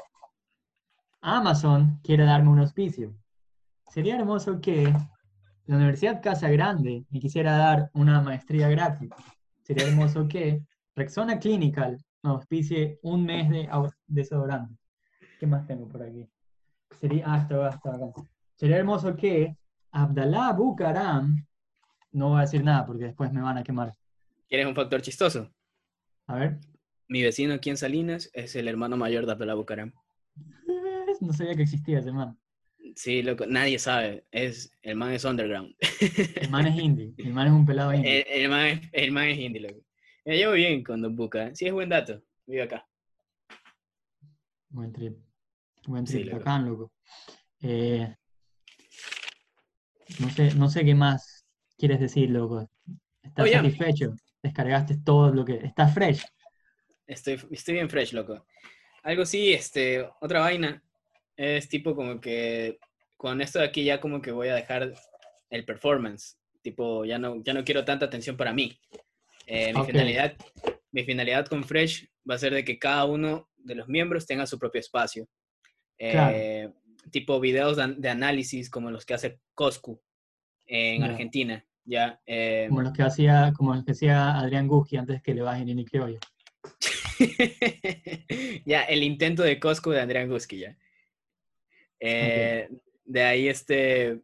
Amazon 1.21 1.99
quiera 2.03 2.25
darme 2.25 2.49
un 2.49 2.59
auspicio. 2.59 3.13
Sería 3.89 4.15
hermoso 4.17 4.59
que 4.61 4.93
la 5.65 5.75
Universidad 5.75 6.21
Casa 6.21 6.49
Grande 6.49 7.05
me 7.09 7.19
quisiera 7.19 7.55
dar 7.55 7.91
una 7.93 8.21
maestría 8.21 8.69
gratis. 8.69 9.09
Sería 9.63 9.87
hermoso 9.87 10.27
que 10.27 10.63
Rexona 10.95 11.39
Clinical 11.39 11.97
me 12.23 12.31
auspicie 12.31 12.99
un 13.03 13.25
mes 13.25 13.49
de 13.49 13.69
desodorante. 14.07 14.75
¿Qué 15.39 15.47
más 15.47 15.65
tengo 15.67 15.87
por 15.87 16.03
aquí? 16.03 16.27
Sería, 16.99 17.23
ah, 17.27 17.37
esto 17.37 17.63
acá. 17.63 17.91
Sería 18.55 18.77
hermoso 18.77 19.15
que 19.15 19.55
Abdallah 19.91 20.53
Bucaram, 20.53 21.45
no 22.11 22.29
voy 22.29 22.39
a 22.39 22.41
decir 22.41 22.63
nada 22.63 22.85
porque 22.85 23.05
después 23.05 23.31
me 23.31 23.41
van 23.41 23.57
a 23.57 23.63
quemar. 23.63 23.93
¿Quieres 24.47 24.67
un 24.67 24.75
factor 24.75 25.01
chistoso? 25.01 25.51
A 26.27 26.35
ver, 26.35 26.59
Mi 27.07 27.23
vecino 27.23 27.53
aquí 27.55 27.69
en 27.69 27.77
Salinas 27.77 28.29
es 28.33 28.55
el 28.55 28.67
hermano 28.67 28.97
mayor 28.97 29.25
de 29.25 29.31
Abdalá 29.31 29.53
Bucaram. 29.55 29.93
no 31.21 31.33
sabía 31.33 31.55
que 31.55 31.63
existía 31.63 31.99
ese 31.99 32.11
man. 32.11 32.37
Sí, 32.95 33.21
loco, 33.21 33.45
nadie 33.45 33.77
sabe. 33.79 34.25
Es, 34.31 34.71
el 34.81 34.95
man 34.95 35.11
es 35.13 35.23
underground. 35.25 35.75
El 36.35 36.49
man 36.49 36.67
es 36.67 36.79
indie, 36.81 37.13
el 37.17 37.33
man 37.33 37.47
es 37.47 37.53
un 37.53 37.65
pelado 37.65 37.93
indie. 37.93 38.21
El, 38.21 38.43
el 38.43 38.49
man, 38.49 38.65
es, 38.67 38.89
el 38.93 39.11
man 39.11 39.27
es 39.27 39.37
indie, 39.39 39.61
loco. 39.61 39.81
Me 40.25 40.37
llevo 40.37 40.53
bien 40.53 40.83
con 40.83 41.01
Don 41.01 41.15
Buca. 41.15 41.53
Sí, 41.55 41.65
es 41.67 41.73
buen 41.73 41.89
dato. 41.89 42.21
Vive 42.45 42.63
acá. 42.63 42.85
Buen 44.69 44.91
trip. 44.93 45.17
Buen 45.87 46.05
Sí, 46.05 46.13
trip, 46.13 46.25
loco. 46.27 46.37
bacán, 46.39 46.65
loco. 46.65 46.91
Eh, 47.61 48.15
no 50.19 50.29
sé, 50.29 50.53
no 50.55 50.69
sé 50.69 50.83
qué 50.85 50.95
más 50.95 51.38
quieres 51.79 51.99
decir, 51.99 52.29
loco. 52.29 52.69
¿Estás 53.23 53.47
Oh, 53.47 53.51
satisfecho? 53.51 54.13
Descargaste 54.43 54.97
todo 55.03 55.33
lo 55.33 55.43
que... 55.45 55.55
¿Estás 55.55 55.93
fresh? 55.93 56.23
Estoy, 57.07 57.39
estoy 57.51 57.73
bien 57.75 57.89
fresh, 57.89 58.13
loco. 58.13 58.45
Algo 59.03 59.25
sí, 59.25 59.53
este, 59.53 60.07
otra 60.21 60.41
vaina. 60.41 60.83
Es 61.35 61.67
tipo 61.69 61.95
como 61.95 62.19
que 62.19 62.77
con 63.17 63.41
esto 63.41 63.59
de 63.59 63.65
aquí 63.65 63.83
ya 63.83 63.99
como 63.99 64.21
que 64.21 64.31
voy 64.31 64.49
a 64.49 64.55
dejar 64.55 64.93
el 65.49 65.65
performance. 65.65 66.37
Tipo, 66.61 67.05
ya 67.05 67.17
no, 67.17 67.41
ya 67.43 67.53
no 67.53 67.63
quiero 67.63 67.83
tanta 67.85 68.05
atención 68.05 68.35
para 68.37 68.53
mí. 68.53 68.79
Eh, 69.47 69.73
mi, 69.73 69.83
finalidad, 69.85 70.35
mi 70.91 71.03
finalidad 71.03 71.47
con 71.47 71.63
Fresh 71.63 72.07
va 72.29 72.35
a 72.35 72.39
ser 72.39 72.53
de 72.53 72.63
que 72.63 72.77
cada 72.77 73.05
uno 73.05 73.49
de 73.57 73.75
los 73.75 73.87
miembros 73.87 74.25
tenga 74.27 74.45
su 74.45 74.59
propio 74.59 74.79
espacio. 74.81 75.27
Claro. 75.97 76.35
Eh, 76.37 76.73
Tipo 77.11 77.39
videos 77.39 77.77
de, 77.77 77.83
an- 77.83 78.01
de 78.01 78.09
análisis 78.09 78.69
como 78.69 78.91
los 78.91 79.05
que 79.05 79.13
hace 79.13 79.39
Coscu 79.55 79.99
en. 80.67 81.01
Argentina. 81.03 81.65
Ya, 81.89 82.21
eh, 82.27 82.67
Como 82.69 82.83
los 82.83 82.93
que 82.93 83.01
hacía, 83.01 83.51
como 83.57 83.73
los 83.73 83.83
que 83.83 83.93
hacía 83.93 84.37
Adrián 84.37 84.67
Guschi 84.67 84.97
antes 84.97 85.23
que 85.23 85.33
le 85.33 85.41
bajen 85.41 85.65
Nini 85.65 85.85
Criollo. 85.85 86.19
ya, 88.63 88.83
el 88.83 89.01
intento 89.01 89.41
de 89.41 89.59
Costco 89.59 89.89
de 89.89 89.99
Andrea 89.99 90.27
Guski, 90.27 90.59
ya. 90.59 90.77
Eh, 91.99 92.69
De 93.05 93.23
ahí, 93.23 93.47
este, 93.47 94.21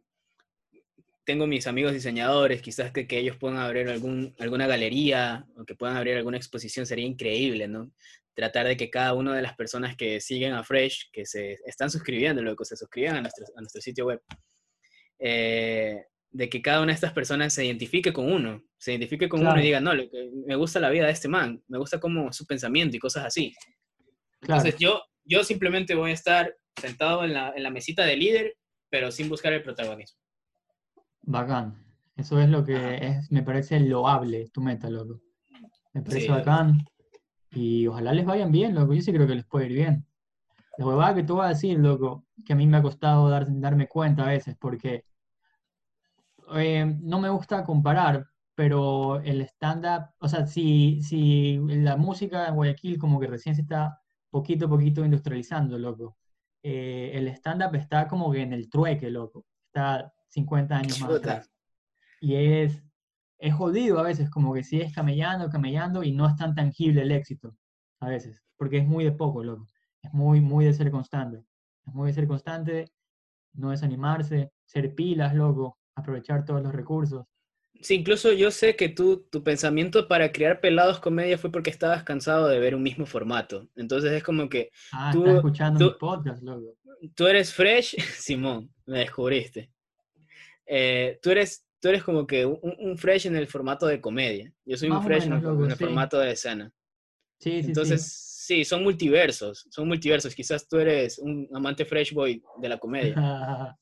tengo 1.24 1.48
mis 1.48 1.66
amigos 1.66 1.92
diseñadores, 1.92 2.62
quizás 2.62 2.92
que, 2.92 3.08
que 3.08 3.18
ellos 3.18 3.36
puedan 3.36 3.58
abrir 3.58 3.88
algún, 3.88 4.32
alguna 4.38 4.68
galería 4.68 5.44
o 5.56 5.64
que 5.64 5.74
puedan 5.74 5.96
abrir 5.96 6.16
alguna 6.16 6.36
exposición, 6.36 6.86
sería 6.86 7.04
increíble, 7.04 7.66
¿no? 7.66 7.90
Tratar 8.34 8.68
de 8.68 8.76
que 8.76 8.90
cada 8.90 9.12
una 9.12 9.34
de 9.34 9.42
las 9.42 9.56
personas 9.56 9.96
que 9.96 10.20
siguen 10.20 10.52
a 10.52 10.62
Fresh, 10.62 11.10
que 11.10 11.26
se 11.26 11.58
están 11.66 11.90
suscribiendo, 11.90 12.42
luego 12.42 12.64
se 12.64 12.76
suscriban 12.76 13.16
a 13.16 13.22
nuestro, 13.22 13.44
a 13.56 13.60
nuestro 13.60 13.82
sitio 13.82 14.06
web, 14.06 14.22
eh, 15.18 16.04
de 16.36 16.50
que 16.50 16.60
cada 16.60 16.78
una 16.82 16.88
de 16.88 16.94
estas 16.96 17.12
personas 17.14 17.54
se 17.54 17.64
identifique 17.64 18.12
con 18.12 18.30
uno, 18.30 18.62
se 18.76 18.92
identifique 18.92 19.26
con 19.28 19.40
uno 19.40 19.58
y 19.58 19.62
diga, 19.62 19.80
no, 19.80 19.94
lo 19.94 20.08
que- 20.10 20.30
me 20.46 20.54
gusta 20.56 20.78
la 20.80 20.90
vida 20.90 21.06
de 21.06 21.12
este 21.12 21.28
man, 21.28 21.62
me 21.66 21.78
gusta 21.78 21.98
como 21.98 22.30
su 22.32 22.44
pensamiento 22.46 22.94
y 22.96 22.98
cosas 23.00 23.24
así. 23.24 23.54
Claro, 24.40 24.60
Entonces 24.60 24.78
yo, 24.78 25.02
yo 25.24 25.42
simplemente 25.44 25.94
voy 25.94 26.10
a 26.10 26.14
estar 26.14 26.54
sentado 26.78 27.24
en 27.24 27.32
la, 27.32 27.52
en 27.56 27.62
la 27.62 27.70
mesita 27.70 28.04
de 28.04 28.16
líder, 28.16 28.54
pero 28.90 29.10
sin 29.10 29.28
buscar 29.30 29.52
el 29.54 29.62
protagonismo. 29.62 30.18
bacán. 31.22 31.82
Eso 32.16 32.38
es 32.40 32.48
lo 32.48 32.64
que 32.64 32.76
Ajá. 32.76 32.94
es, 32.96 33.32
me 33.32 33.42
parece 33.42 33.80
loable 33.80 34.48
tu 34.52 34.60
meta, 34.62 34.88
loco. 34.90 35.20
Me 35.94 36.02
parece 36.02 36.26
Sí, 36.26 36.28
bacán. 36.28 36.84
Y 37.50 37.86
ojalá 37.86 38.12
les 38.12 38.24
vayan 38.26 38.52
bien, 38.52 38.74
loco. 38.74 38.92
Yo 38.94 39.00
sí 39.00 39.12
creo 39.12 39.26
que 39.26 39.34
les 39.34 39.46
puede 39.46 39.66
ir 39.66 39.72
bien. 39.72 40.06
La 40.78 40.86
huevada 40.86 41.14
que 41.14 41.22
te 41.22 41.32
voy 41.32 41.46
a 41.46 41.48
decir, 41.48 41.78
loco, 41.78 42.26
que 42.44 42.52
a 42.52 42.56
mí 42.56 42.66
me 42.66 42.76
ha 42.76 42.82
costado 42.82 43.28
dar- 43.30 43.46
darme 43.48 43.88
cuenta 43.88 44.24
a 44.24 44.28
veces, 44.30 44.54
porque 44.60 45.04
eh, 46.54 46.84
no 47.00 47.20
me 47.20 47.28
gusta 47.30 47.64
comparar, 47.64 48.26
pero 48.54 49.20
el 49.20 49.42
stand-up, 49.42 50.10
o 50.18 50.28
sea, 50.28 50.46
si, 50.46 51.02
si 51.02 51.58
la 51.58 51.96
música 51.96 52.48
en 52.48 52.54
Guayaquil 52.54 52.98
como 52.98 53.20
que 53.20 53.26
recién 53.26 53.54
se 53.54 53.62
está 53.62 54.00
poquito 54.30 54.66
a 54.66 54.68
poquito 54.68 55.04
industrializando, 55.04 55.78
loco. 55.78 56.16
eh, 56.62 57.12
el 57.14 57.28
stand-up 57.28 57.74
está 57.76 58.08
como 58.08 58.32
que 58.32 58.42
en 58.42 58.52
el 58.52 58.68
trueque, 58.68 59.10
loco. 59.10 59.46
Está 59.68 60.12
50 60.28 60.76
años 60.76 61.00
más 61.00 61.10
atrás. 61.10 61.50
Y 62.20 62.34
es, 62.34 62.82
es 63.38 63.54
jodido 63.54 63.98
a 63.98 64.02
veces, 64.02 64.30
como 64.30 64.54
que 64.54 64.64
sigues 64.64 64.92
camellando, 64.94 65.48
camellando 65.50 66.02
y 66.02 66.12
no 66.12 66.26
es 66.26 66.36
tan 66.36 66.54
tangible 66.54 67.02
el 67.02 67.12
éxito, 67.12 67.54
a 68.00 68.08
veces, 68.08 68.42
porque 68.56 68.78
es 68.78 68.86
muy 68.86 69.04
de 69.04 69.12
poco, 69.12 69.44
loco. 69.44 69.66
Es 70.02 70.12
muy, 70.12 70.40
muy 70.40 70.64
de 70.64 70.72
ser 70.72 70.90
constante. 70.90 71.44
Es 71.86 71.94
muy 71.94 72.08
de 72.08 72.14
ser 72.14 72.26
constante, 72.26 72.90
no 73.54 73.70
desanimarse, 73.70 74.52
ser 74.64 74.94
pilas, 74.94 75.34
loco, 75.34 75.78
aprovechar 76.00 76.44
todos 76.44 76.62
los 76.62 76.72
recursos. 76.72 77.26
Sí, 77.82 77.94
incluso 77.96 78.32
yo 78.32 78.50
sé 78.50 78.74
que 78.76 78.88
tú, 78.88 79.26
tu 79.30 79.42
pensamiento 79.42 80.08
para 80.08 80.32
crear 80.32 80.60
Pelados 80.60 80.98
Comedia 80.98 81.36
fue 81.36 81.50
porque 81.52 81.68
estabas 81.70 82.04
cansado 82.04 82.48
de 82.48 82.58
ver 82.58 82.74
un 82.74 82.82
mismo 82.82 83.04
formato. 83.04 83.68
Entonces 83.76 84.12
es 84.12 84.22
como 84.22 84.48
que 84.48 84.70
Ah, 84.92 85.10
Tú- 85.12 85.20
estás 85.20 85.36
escuchando 85.36 85.78
tú- 85.80 85.86
mis 85.86 85.94
podcasts, 85.96 86.42
loco. 86.42 86.76
tú 87.14 87.26
eres 87.26 87.52
fresh, 87.52 87.96
Simón, 88.26 88.72
me 88.86 89.00
descubriste. 89.00 89.70
Eh, 90.66 91.18
tú, 91.22 91.30
eres, 91.30 91.66
tú 91.80 91.88
eres 91.88 92.02
como 92.02 92.26
que 92.26 92.46
un, 92.46 92.58
un 92.78 92.96
fresh 92.98 93.26
en 93.26 93.36
el 93.36 93.46
formato 93.46 93.86
de 93.86 94.00
comedia. 94.00 94.52
Yo 94.64 94.76
soy 94.76 94.88
Más 94.88 94.98
un 95.00 95.04
fresh 95.04 95.24
en 95.26 95.32
el, 95.34 95.42
loco, 95.42 95.64
en 95.64 95.70
el 95.70 95.76
sí. 95.76 95.84
formato 95.84 96.18
de 96.18 96.32
escena. 96.32 96.72
Sí, 97.38 97.50
sí, 97.50 97.62
sí. 97.62 97.66
Entonces, 97.68 98.10
sí, 98.10 98.64
son 98.64 98.82
multiversos, 98.82 99.66
son 99.70 99.86
multiversos. 99.86 100.34
Quizás 100.34 100.66
tú 100.66 100.78
eres 100.78 101.18
un 101.18 101.46
amante 101.52 101.84
fresh 101.84 102.12
boy 102.14 102.42
de 102.58 102.68
la 102.68 102.78
comedia. 102.78 103.14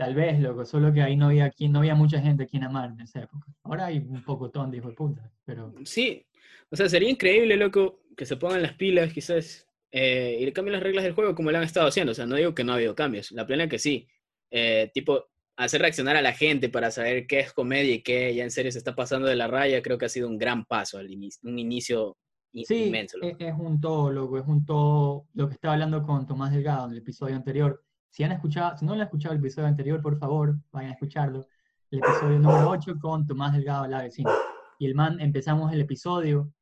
Tal 0.00 0.14
vez, 0.14 0.40
loco, 0.40 0.64
solo 0.64 0.94
que 0.94 1.02
ahí 1.02 1.14
no 1.14 1.26
había, 1.26 1.50
quien, 1.50 1.72
no 1.72 1.80
había 1.80 1.94
mucha 1.94 2.22
gente 2.22 2.44
a 2.44 2.46
quien 2.46 2.64
amar 2.64 2.88
en 2.90 3.02
esa 3.02 3.20
época. 3.20 3.46
Ahora 3.62 3.84
hay 3.84 3.98
un 3.98 4.24
poco 4.24 4.48
de 4.48 4.76
hijo 4.78 4.88
de 4.88 4.94
puta, 4.94 5.30
pero 5.44 5.74
Sí, 5.84 6.24
o 6.70 6.76
sea, 6.76 6.88
sería 6.88 7.10
increíble, 7.10 7.54
loco, 7.54 8.00
que 8.16 8.24
se 8.24 8.38
pongan 8.38 8.62
las 8.62 8.72
pilas, 8.72 9.12
quizás, 9.12 9.68
eh, 9.90 10.38
y 10.40 10.44
le 10.46 10.54
cambien 10.54 10.72
las 10.72 10.82
reglas 10.82 11.04
del 11.04 11.12
juego 11.12 11.34
como 11.34 11.50
lo 11.50 11.58
han 11.58 11.64
estado 11.64 11.86
haciendo. 11.86 12.12
O 12.12 12.14
sea, 12.14 12.24
no 12.24 12.36
digo 12.36 12.54
que 12.54 12.64
no 12.64 12.72
ha 12.72 12.76
habido 12.76 12.94
cambios, 12.94 13.30
la 13.32 13.46
plena 13.46 13.68
que 13.68 13.78
sí. 13.78 14.08
Eh, 14.50 14.90
tipo, 14.94 15.26
hacer 15.56 15.82
reaccionar 15.82 16.16
a 16.16 16.22
la 16.22 16.32
gente 16.32 16.70
para 16.70 16.90
saber 16.90 17.26
qué 17.26 17.40
es 17.40 17.52
comedia 17.52 17.94
y 17.94 18.00
qué 18.00 18.34
ya 18.34 18.42
en 18.42 18.50
serio 18.50 18.72
se 18.72 18.78
está 18.78 18.94
pasando 18.94 19.28
de 19.28 19.36
la 19.36 19.48
raya, 19.48 19.82
creo 19.82 19.98
que 19.98 20.06
ha 20.06 20.08
sido 20.08 20.28
un 20.28 20.38
gran 20.38 20.64
paso 20.64 20.96
al 20.96 21.10
inicio, 21.10 21.46
un 21.46 21.58
inicio 21.58 22.16
sí, 22.54 22.84
inmenso. 22.84 23.18
loco. 23.18 23.36
es, 23.38 23.48
es 23.48 23.54
un 23.58 23.78
todo, 23.78 24.10
loco, 24.10 24.38
es 24.38 24.46
un 24.46 24.64
todo 24.64 25.26
lo 25.34 25.46
que 25.46 25.56
estaba 25.56 25.74
hablando 25.74 26.02
con 26.02 26.26
Tomás 26.26 26.52
Delgado 26.52 26.86
en 26.86 26.92
el 26.92 26.98
episodio 26.98 27.36
anterior. 27.36 27.84
Si 28.10 28.24
han 28.24 28.32
escuchado, 28.32 28.76
si 28.76 28.84
no 28.84 28.92
lo 28.92 29.00
han 29.00 29.06
escuchado 29.06 29.34
el 29.34 29.40
episodio 29.40 29.68
anterior, 29.68 30.02
por 30.02 30.18
favor, 30.18 30.56
vayan 30.72 30.90
a 30.90 30.94
escucharlo. 30.94 31.46
El 31.90 32.00
episodio 32.00 32.38
número 32.38 32.70
8 32.70 32.98
con 33.00 33.26
Tomás 33.26 33.52
Delgado, 33.52 33.86
la 33.86 34.02
vecina. 34.02 34.30
Y 34.78 34.86
el 34.86 34.94
man, 34.94 35.20
empezamos 35.20 35.72
el 35.72 35.80
episodio 35.80 36.52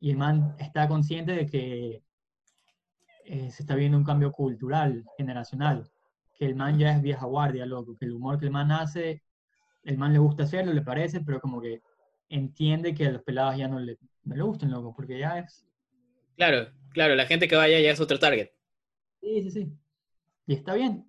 y 0.00 0.10
el 0.10 0.16
man 0.16 0.54
está 0.58 0.86
consciente 0.86 1.32
de 1.32 1.46
que 1.46 2.02
eh, 3.24 3.50
se 3.50 3.62
está 3.62 3.74
viendo 3.74 3.96
un 3.96 4.04
cambio 4.04 4.32
cultural, 4.32 5.04
generacional, 5.16 5.90
que 6.36 6.44
el 6.46 6.54
man 6.54 6.78
ya 6.78 6.92
es 6.92 7.02
vieja 7.02 7.26
guardia, 7.26 7.66
loco, 7.66 7.96
que 7.96 8.04
el 8.04 8.12
humor 8.12 8.38
que 8.38 8.46
el 8.46 8.52
man 8.52 8.70
hace, 8.70 9.22
el 9.84 9.98
man 9.98 10.12
le 10.12 10.18
gusta 10.18 10.44
hacerlo, 10.44 10.72
le 10.72 10.82
parece, 10.82 11.20
pero 11.20 11.40
como 11.40 11.60
que 11.60 11.82
entiende 12.28 12.94
que 12.94 13.06
a 13.06 13.12
los 13.12 13.22
pelados 13.22 13.56
ya 13.56 13.68
no 13.68 13.80
le, 13.80 13.98
no 14.24 14.36
le 14.36 14.42
gustan, 14.42 14.70
loco, 14.70 14.94
porque 14.94 15.18
ya 15.18 15.38
es... 15.38 15.66
Claro, 16.36 16.70
claro, 16.90 17.14
la 17.14 17.26
gente 17.26 17.48
que 17.48 17.56
vaya 17.56 17.80
ya 17.80 17.90
es 17.90 18.00
otro 18.00 18.18
target. 18.18 18.50
Sí, 19.20 19.42
sí, 19.42 19.50
sí. 19.50 19.72
Y 20.48 20.54
está 20.54 20.74
bien. 20.74 21.04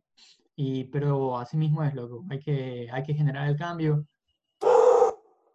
Y, 0.57 0.83
pero 0.85 1.37
así 1.37 1.55
mismo 1.55 1.81
es, 1.81 1.95
loco. 1.95 2.25
Hay 2.29 2.39
que, 2.39 2.89
hay 2.91 3.03
que 3.03 3.13
generar 3.13 3.47
el 3.47 3.55
cambio. 3.55 4.05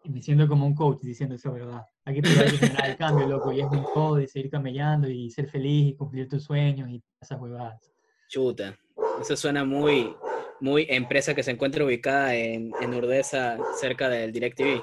Y 0.02 0.08
me 0.08 0.22
siento 0.22 0.48
como 0.48 0.66
un 0.66 0.74
coach 0.74 1.02
diciendo 1.02 1.34
eso, 1.34 1.52
¿verdad? 1.52 1.82
Hay 2.06 2.14
que, 2.14 2.22
pero 2.22 2.40
hay 2.40 2.50
que 2.50 2.66
generar 2.66 2.90
el 2.90 2.96
cambio, 2.96 3.28
loco. 3.28 3.52
Y 3.52 3.60
es 3.60 3.66
un 3.66 3.84
todo 3.92 4.18
y 4.22 4.26
seguir 4.26 4.50
camellando 4.50 5.06
y 5.06 5.30
ser 5.30 5.48
feliz 5.50 5.90
y 5.90 5.96
cumplir 5.96 6.30
tus 6.30 6.44
sueños 6.44 6.88
y 6.88 7.02
esas 7.20 7.38
huevadas. 7.38 7.92
Chuta, 8.30 8.74
eso 9.20 9.36
suena 9.36 9.66
muy, 9.66 10.16
muy 10.60 10.86
empresa 10.88 11.34
que 11.34 11.42
se 11.42 11.50
encuentra 11.50 11.84
ubicada 11.84 12.34
en, 12.34 12.72
en 12.80 12.94
Urdesa, 12.94 13.58
cerca 13.78 14.08
del 14.08 14.32
DirecTV. 14.32 14.82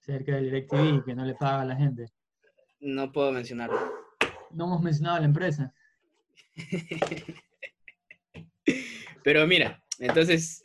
Cerca 0.00 0.34
del 0.34 0.46
DirecTV 0.46 1.04
que 1.04 1.14
no 1.14 1.24
le 1.24 1.36
paga 1.36 1.60
a 1.60 1.66
la 1.66 1.76
gente. 1.76 2.06
No 2.80 3.12
puedo 3.12 3.30
mencionarlo. 3.30 3.78
No 4.50 4.64
hemos 4.64 4.82
mencionado 4.82 5.18
a 5.18 5.20
la 5.20 5.26
empresa. 5.26 5.72
Pero 9.22 9.46
mira, 9.46 9.82
entonces 9.98 10.62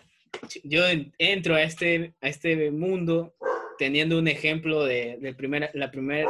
yo 0.64 0.88
en- 0.88 1.14
entro 1.18 1.56
a 1.56 1.64
este, 1.64 2.14
a 2.22 2.28
este 2.30 2.72
mundo 2.72 3.36
teniendo 3.78 4.18
un 4.20 4.28
ejemplo 4.28 4.86
de, 4.86 5.18
del 5.22 5.36
primer- 5.36 5.72
la, 5.74 5.92
primer, 5.92 6.28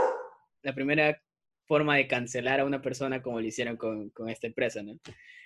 la 0.64 0.74
primera 0.74 1.22
forma 1.68 1.96
de 1.98 2.08
cancelar 2.08 2.60
a 2.60 2.66
una 2.66 2.82
persona 2.82 3.22
como 3.22 3.40
lo 3.40 3.46
hicieron 3.48 3.78
con, 3.78 4.10
con 4.10 4.30
esta 4.30 4.48
empresa, 4.48 4.84
¿no? 4.84 5.00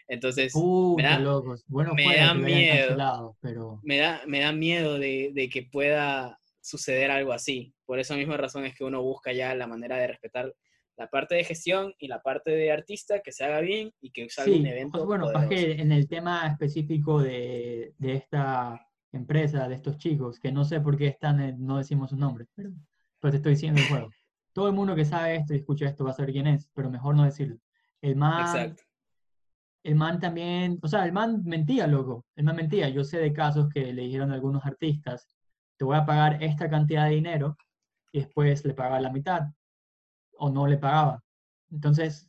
Entonces, 0.08 0.54
Puta, 0.54 1.04
da- 1.04 1.20
locos. 1.20 1.64
Bueno, 1.68 1.94
me 1.94 2.16
da 2.18 2.34
miedo. 2.34 2.78
cancelado, 2.88 3.38
pero... 3.42 3.80
me 3.84 3.98
da, 3.98 4.22
me 4.28 4.40
da 4.40 4.52
miedo 4.52 4.98
de, 4.98 5.32
de 5.34 5.50
que 5.50 5.64
pueda 5.64 6.40
suceder 6.62 7.12
algo 7.12 7.32
así. 7.32 7.74
Por 7.86 8.00
esa 8.00 8.16
misma 8.16 8.36
razón 8.38 8.66
es 8.66 8.76
que 8.76 8.84
uno 8.84 9.02
busca 9.02 9.32
ya 9.32 9.54
la 9.56 9.68
manera 9.68 9.98
de 9.98 10.08
respetar 10.08 10.54
la 11.00 11.08
parte 11.10 11.34
de 11.36 11.46
gestión 11.46 11.94
y 11.98 12.10
la 12.10 12.22
parte 12.22 12.52
de 12.52 12.72
artista, 12.74 13.22
que 13.22 13.32
se 13.32 13.46
haga 13.46 13.62
bien 13.62 13.94
y 14.02 14.12
que 14.12 14.30
salga 14.30 14.52
un 14.52 14.66
Sí, 14.66 14.68
evento. 14.68 15.02
o- 15.02 15.06
bueno, 15.06 15.32
es 15.32 15.48
que 15.48 15.72
en 15.82 15.94
el 15.94 16.08
tema 16.10 16.46
específico 16.48 17.22
de, 17.22 17.94
de 17.98 18.16
esta 18.16 18.86
empresa, 19.14 19.70
de 19.70 19.76
estos 19.76 19.98
chicos, 19.98 20.40
que 20.42 20.52
no 20.52 20.66
sé 20.66 20.82
por 20.82 20.98
qué 20.98 21.08
están, 21.08 21.40
en- 21.40 21.66
no 21.66 21.78
decimos 21.78 22.10
su 22.10 22.18
nombre, 22.18 22.48
pero, 22.54 22.72
pero 23.20 23.32
te 23.32 23.38
estoy 23.38 23.54
diciendo 23.54 23.80
el 23.80 23.88
juego. 23.88 24.10
Todo 24.54 24.68
el 24.68 24.74
mundo 24.76 24.94
que 24.94 25.06
sabe 25.06 25.38
esto 25.38 25.54
y 25.54 25.58
escucha 25.58 25.88
esto 25.88 26.04
va 26.04 26.12
a 26.12 26.14
saber 26.14 26.34
quién 26.34 26.48
es, 26.48 26.70
pero 26.74 26.90
mejor 26.90 27.16
no 27.16 27.24
decirlo. 27.24 27.58
El 28.02 28.18
man 28.18 28.42
Exacto. 28.42 28.84
el 29.84 29.96
man 29.96 30.20
también, 30.20 30.78
o 30.82 30.88
sea, 30.90 31.06
el 31.06 31.14
man 31.14 31.42
mentía, 31.46 31.88
loco, 31.88 32.26
el 32.36 32.44
man 32.44 32.58
mentía. 32.58 32.90
Yo 32.90 33.06
sé 33.06 33.20
de 33.20 33.32
casos 33.32 33.70
que 33.70 33.94
le 33.94 34.02
dijeron 34.02 34.32
a 34.32 34.34
algunos 34.34 34.66
artistas, 34.66 35.28
te 35.78 35.86
voy 35.86 35.96
a 35.96 36.06
pagar 36.06 36.44
esta 36.44 36.70
cantidad 36.70 37.06
de 37.08 37.16
dinero 37.16 37.58
y 38.12 38.20
después 38.20 38.66
le 38.66 38.74
pagaba 38.74 39.00
la 39.00 39.12
mitad 39.12 39.44
o 40.40 40.50
no 40.50 40.68
le 40.68 40.78
pagaba. 40.78 41.24
Entonces, 41.72 42.28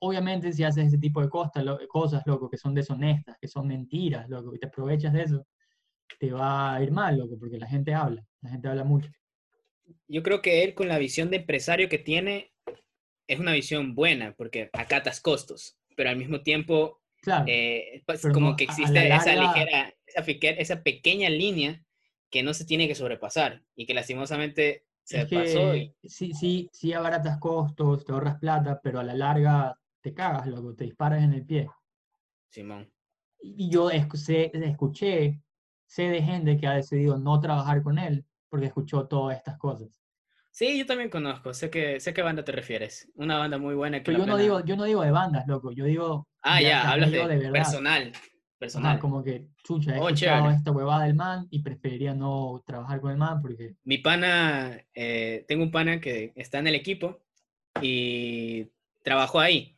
obviamente 0.00 0.52
si 0.52 0.64
haces 0.64 0.88
ese 0.88 0.98
tipo 0.98 1.20
de 1.20 1.28
cosas, 1.28 1.64
cosas, 1.88 2.22
loco, 2.26 2.48
que 2.48 2.56
son 2.56 2.74
deshonestas, 2.74 3.36
que 3.40 3.48
son 3.48 3.66
mentiras, 3.66 4.28
loco, 4.28 4.54
y 4.54 4.58
te 4.58 4.66
aprovechas 4.66 5.12
de 5.12 5.22
eso, 5.22 5.46
te 6.18 6.32
va 6.32 6.74
a 6.74 6.82
ir 6.82 6.90
mal, 6.90 7.18
loco, 7.18 7.38
porque 7.38 7.58
la 7.58 7.66
gente 7.66 7.94
habla, 7.94 8.24
la 8.40 8.50
gente 8.50 8.68
habla 8.68 8.84
mucho. 8.84 9.10
Yo 10.08 10.22
creo 10.22 10.42
que 10.42 10.64
él 10.64 10.74
con 10.74 10.88
la 10.88 10.98
visión 10.98 11.30
de 11.30 11.38
empresario 11.38 11.88
que 11.88 11.98
tiene 11.98 12.52
es 13.26 13.38
una 13.38 13.52
visión 13.52 13.94
buena, 13.94 14.34
porque 14.36 14.70
acatas 14.72 15.20
costos, 15.20 15.78
pero 15.96 16.10
al 16.10 16.16
mismo 16.16 16.42
tiempo, 16.42 17.00
eh, 17.46 18.02
pues, 18.06 18.26
como 18.32 18.56
que 18.56 18.64
existe 18.64 19.08
esa 19.08 19.34
ligera, 19.34 19.94
esa, 20.06 20.82
pequeña 20.82 21.30
línea 21.30 21.84
que 22.30 22.42
no 22.42 22.54
se 22.54 22.64
tiene 22.64 22.88
que 22.88 22.94
sobrepasar 22.94 23.62
y 23.76 23.86
que 23.86 23.94
lastimosamente 23.94 24.84
se 25.02 25.26
pasó. 25.26 25.72
Sí, 26.02 26.32
sí, 26.32 26.70
sí 26.72 26.92
abaratas 26.92 27.38
costos, 27.38 28.04
te 28.04 28.12
ahorras 28.12 28.38
plata, 28.38 28.80
pero 28.82 29.00
a 29.00 29.04
la 29.04 29.14
larga 29.14 29.76
te 30.00 30.14
cagas, 30.14 30.46
loco, 30.46 30.74
te 30.74 30.84
disparas 30.84 31.22
en 31.22 31.34
el 31.34 31.44
pie. 31.44 31.68
Simón. 32.48 32.90
Y 33.42 33.70
yo 33.70 33.90
escuché, 33.90 34.50
escuché, 34.66 35.42
sé 35.86 36.02
de 36.08 36.22
gente 36.22 36.56
que 36.56 36.66
ha 36.66 36.74
decidido 36.74 37.18
no 37.18 37.40
trabajar 37.40 37.82
con 37.82 37.98
él 37.98 38.24
porque 38.48 38.66
escuchó 38.66 39.06
todas 39.06 39.36
estas 39.36 39.56
cosas. 39.58 40.00
Sí, 40.50 40.78
yo 40.78 40.84
también 40.84 41.10
conozco, 41.10 41.54
sé 41.54 41.70
que 41.70 42.00
sé 42.00 42.12
qué 42.12 42.22
banda 42.22 42.44
te 42.44 42.52
refieres. 42.52 43.08
Una 43.14 43.38
banda 43.38 43.56
muy 43.56 43.74
buena 43.74 43.98
que 43.98 44.04
Pero 44.04 44.18
yo 44.18 44.26
no 44.26 44.36
digo 44.36 44.64
yo 44.64 44.76
no 44.76 44.84
digo 44.84 45.02
de 45.02 45.12
bandas, 45.12 45.46
loco, 45.46 45.70
yo 45.70 45.84
digo 45.84 46.26
Ah, 46.42 46.60
ya, 46.60 46.90
hablas 46.90 47.10
de, 47.10 47.50
personal, 47.52 48.12
personal. 48.60 48.98
como 49.00 49.24
que 49.24 49.46
chucha, 49.64 49.96
he 49.96 49.98
oh, 49.98 50.08
escuchado 50.08 50.50
esta 50.50 50.70
huevada 50.70 51.06
del 51.06 51.14
man 51.14 51.48
y 51.50 51.60
preferiría 51.60 52.14
no 52.14 52.62
trabajar 52.66 53.00
con 53.00 53.10
el 53.10 53.16
man 53.16 53.40
porque 53.40 53.74
Mi 53.84 53.98
pana 53.98 54.78
eh, 54.94 55.44
tengo 55.48 55.64
un 55.64 55.70
pana 55.70 56.00
que 56.00 56.32
está 56.36 56.58
en 56.58 56.66
el 56.66 56.74
equipo 56.74 57.18
y 57.80 58.66
trabajó 59.02 59.40
ahí. 59.40 59.76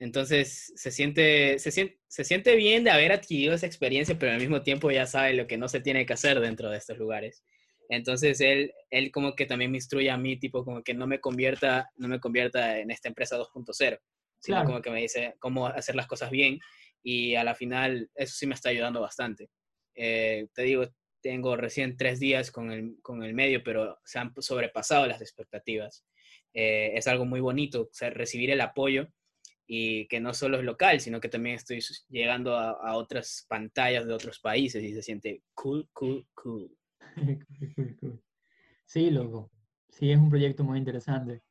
Entonces 0.00 0.72
se 0.74 0.90
siente, 0.90 1.58
se, 1.60 1.70
siente, 1.70 2.00
se 2.08 2.24
siente 2.24 2.56
bien 2.56 2.82
de 2.82 2.90
haber 2.90 3.12
adquirido 3.12 3.54
esa 3.54 3.66
experiencia, 3.66 4.18
pero 4.18 4.32
al 4.32 4.40
mismo 4.40 4.62
tiempo 4.62 4.90
ya 4.90 5.06
sabe 5.06 5.32
lo 5.34 5.46
que 5.46 5.56
no 5.56 5.68
se 5.68 5.80
tiene 5.80 6.04
que 6.04 6.12
hacer 6.12 6.40
dentro 6.40 6.68
de 6.68 6.78
estos 6.78 6.98
lugares. 6.98 7.44
Entonces 7.88 8.40
él, 8.40 8.72
él 8.90 9.12
como 9.12 9.36
que 9.36 9.46
también 9.46 9.70
me 9.70 9.76
instruye 9.76 10.10
a 10.10 10.16
mí, 10.16 10.36
tipo 10.36 10.64
como 10.64 10.82
que 10.82 10.94
no 10.94 11.06
me 11.06 11.20
convierta, 11.20 11.90
no 11.96 12.08
me 12.08 12.18
convierta 12.18 12.80
en 12.80 12.90
esta 12.90 13.08
empresa 13.08 13.38
2.0, 13.38 14.00
sino 14.40 14.64
como 14.64 14.82
que 14.82 14.90
me 14.90 15.02
dice 15.02 15.36
cómo 15.38 15.68
hacer 15.68 15.94
las 15.94 16.08
cosas 16.08 16.30
bien 16.30 16.58
y 17.04 17.36
a 17.36 17.44
la 17.44 17.54
final 17.54 18.10
eso 18.14 18.34
sí 18.34 18.46
me 18.46 18.54
está 18.54 18.70
ayudando 18.70 19.00
bastante. 19.00 19.50
Eh, 19.94 20.48
te 20.54 20.62
digo, 20.62 20.84
tengo 21.20 21.54
recién 21.56 21.96
tres 21.96 22.18
días 22.18 22.50
con 22.50 22.72
el, 22.72 22.96
con 23.02 23.22
el 23.22 23.34
medio, 23.34 23.62
pero 23.62 24.00
se 24.04 24.18
han 24.18 24.32
sobrepasado 24.38 25.06
las 25.06 25.20
expectativas. 25.20 26.04
Eh, 26.52 26.92
es 26.94 27.06
algo 27.06 27.26
muy 27.26 27.40
bonito, 27.40 27.90
recibir 28.12 28.50
el 28.50 28.60
apoyo 28.60 29.08
y 29.66 30.06
que 30.08 30.20
no 30.20 30.34
solo 30.34 30.58
es 30.58 30.64
local, 30.64 31.00
sino 31.00 31.20
que 31.20 31.28
también 31.28 31.56
estoy 31.56 31.80
llegando 32.08 32.56
a, 32.56 32.96
otras 32.96 33.46
pantallas 33.48 34.06
de 34.06 34.14
otros 34.14 34.40
países 34.40 34.82
y 34.82 34.94
se 34.94 35.02
siente 35.02 35.42
cool, 35.54 35.88
cool, 35.92 36.26
cool. 36.34 36.70
Sí, 38.86 39.10
loco. 39.10 39.50
Sí, 39.88 40.12
es 40.12 40.18
un 40.18 40.28
proyecto 40.28 40.62
muy 40.62 40.78
interesante. 40.78 41.42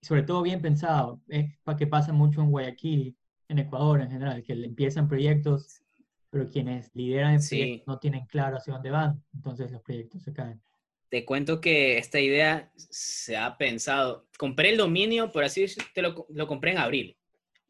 Sobre 0.00 0.22
todo 0.22 0.42
bien 0.42 0.62
pensado. 0.62 1.20
Es 1.26 1.58
para 1.64 1.76
que 1.76 1.88
pasa 1.88 2.12
mucho 2.12 2.40
en 2.40 2.50
Guayaquil, 2.50 3.16
en 3.48 3.58
Ecuador 3.58 4.00
en 4.00 4.10
general, 4.10 4.42
que 4.42 4.52
empiezan 4.52 5.08
proyectos, 5.08 5.82
pero 6.30 6.48
quienes 6.50 6.90
lideran 6.94 7.34
el 7.34 7.40
proyecto 7.46 7.90
no 7.90 7.98
tienen 7.98 8.26
claro 8.26 8.58
hacia 8.58 8.74
dónde 8.74 8.90
van. 8.90 9.22
Entonces 9.34 9.72
los 9.72 9.82
proyectos 9.82 10.22
se 10.22 10.32
caen. 10.32 10.60
Te 11.08 11.24
cuento 11.24 11.60
que 11.60 11.96
esta 11.96 12.20
idea 12.20 12.70
se 12.76 13.36
ha 13.36 13.56
pensado. 13.56 14.28
Compré 14.38 14.70
el 14.70 14.76
dominio, 14.76 15.32
por 15.32 15.42
así 15.42 15.62
decirlo, 15.62 16.26
lo 16.28 16.46
compré 16.46 16.72
en 16.72 16.78
abril 16.78 17.18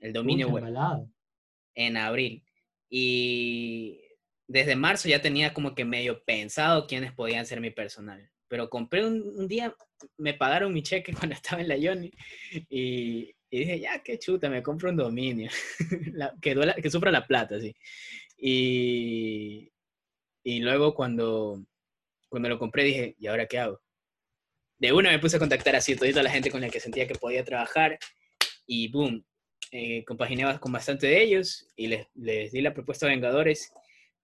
el 0.00 0.12
dominio 0.12 0.48
web. 0.48 0.64
En 1.74 1.96
abril. 1.96 2.44
Y 2.88 4.00
desde 4.46 4.76
marzo 4.76 5.08
ya 5.08 5.20
tenía 5.20 5.52
como 5.52 5.74
que 5.74 5.84
medio 5.84 6.24
pensado 6.24 6.86
quiénes 6.86 7.12
podían 7.12 7.46
ser 7.46 7.60
mi 7.60 7.70
personal. 7.70 8.30
Pero 8.48 8.70
compré 8.70 9.06
un, 9.06 9.46
día, 9.46 9.74
me 10.16 10.34
pagaron 10.34 10.72
mi 10.72 10.82
cheque 10.82 11.12
cuando 11.18 11.34
estaba 11.34 11.60
en 11.60 11.68
la 11.68 11.76
Yoni 11.76 12.10
y, 12.70 13.34
dije, 13.50 13.80
ya, 13.80 14.02
qué 14.02 14.18
chuta, 14.18 14.50
me 14.50 14.62
compro 14.62 14.90
un 14.90 14.96
dominio. 14.96 15.50
que, 16.42 16.74
que 16.82 16.90
sufra 16.90 17.10
la 17.10 17.26
plata, 17.26 17.58
sí. 17.58 17.74
Y, 18.36 19.72
y 20.44 20.60
luego 20.60 20.94
cuando, 20.94 21.64
cuando 22.28 22.48
lo 22.48 22.58
compré 22.58 22.84
dije, 22.84 23.16
¿y 23.18 23.26
ahora 23.26 23.46
qué 23.46 23.58
hago? 23.58 23.80
De 24.78 24.92
una 24.92 25.10
me 25.10 25.18
puse 25.18 25.36
a 25.36 25.40
contactar 25.40 25.74
así 25.74 25.94
a 25.94 26.22
la 26.22 26.30
gente 26.30 26.50
con 26.50 26.60
la 26.60 26.68
que 26.68 26.78
sentía 26.78 27.06
que 27.06 27.14
podía 27.14 27.44
trabajar 27.44 27.98
y 28.66 28.88
boom, 28.88 29.24
eh, 29.72 30.04
compaginé 30.04 30.58
con 30.60 30.70
bastante 30.70 31.08
de 31.08 31.22
ellos 31.22 31.66
y 31.74 31.88
les, 31.88 32.06
les, 32.14 32.52
di 32.52 32.60
la 32.60 32.72
propuesta 32.72 33.06
a 33.06 33.08
Vengadores 33.08 33.72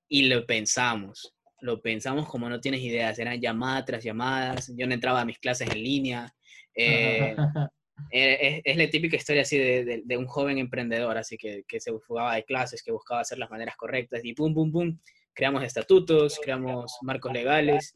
y 0.09 0.27
lo 0.27 0.47
pensamos. 0.47 1.35
Lo 1.61 1.81
pensamos 1.81 2.29
como 2.29 2.49
no 2.49 2.61
tienes 2.61 2.81
ideas, 2.83 3.19
eran 3.19 3.41
llamadas 3.41 3.85
tras 3.87 4.05
llamadas, 4.05 4.73
yo 4.77 4.87
no 4.87 4.95
entraba 4.95 5.23
a 5.23 5.25
mis 5.25 5.39
clases 5.39 5.69
en 5.71 5.83
línea. 5.83 6.35
Eh, 6.75 7.35
eh, 8.11 8.63
es, 8.65 8.77
la 8.77 8.89
típica 8.91 9.17
historia 9.17 9.43
así 9.43 9.59
de, 9.59 10.03
de, 10.05 10.17
un 10.17 10.27
joven 10.27 10.59
emprendedor, 10.59 11.17
así 11.17 11.37
que, 11.37 11.65
que, 11.67 11.81
se 11.81 11.93
fugaba 12.01 12.35
de 12.35 12.45
clases, 12.45 12.83
que 12.83 12.93
buscaba 12.93 13.21
hacer 13.21 13.39
las 13.39 13.51
maneras 13.51 13.77
correctas 13.77 14.21
y 14.25 14.35
pum, 14.35 14.55
pum, 14.55 14.71
pum, 14.71 14.99
creamos 15.33 15.63
estatutos, 15.65 16.39
creamos 16.43 16.97
marcos 17.03 17.33
legales. 17.33 17.95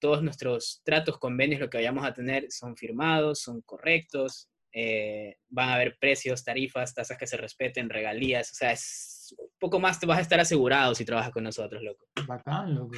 todos 0.00 0.22
nuestros 0.22 0.80
tratos, 0.84 1.18
convenios, 1.18 1.60
lo 1.60 1.70
que 1.70 1.78
vayamos 1.78 2.04
a 2.04 2.14
tener 2.14 2.50
son 2.50 2.76
firmados, 2.76 3.40
son 3.40 3.62
correctos, 3.62 4.48
eh, 4.76 5.36
van 5.50 5.68
a 5.68 5.74
haber 5.74 5.96
precios, 6.00 6.42
tarifas, 6.42 6.92
tasas 6.92 7.16
que 7.16 7.28
se 7.28 7.36
respeten, 7.36 7.88
regalías, 7.88 8.50
o 8.50 8.54
sea, 8.56 8.72
es 8.72 9.32
un 9.38 9.48
poco 9.60 9.78
más 9.78 10.00
te 10.00 10.06
vas 10.06 10.18
a 10.18 10.22
estar 10.22 10.40
asegurado 10.40 10.96
si 10.96 11.04
trabajas 11.04 11.30
con 11.30 11.44
nosotros, 11.44 11.80
loco. 11.80 12.08
Bacán, 12.26 12.74
loco. 12.74 12.92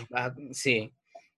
sí, 0.52 0.90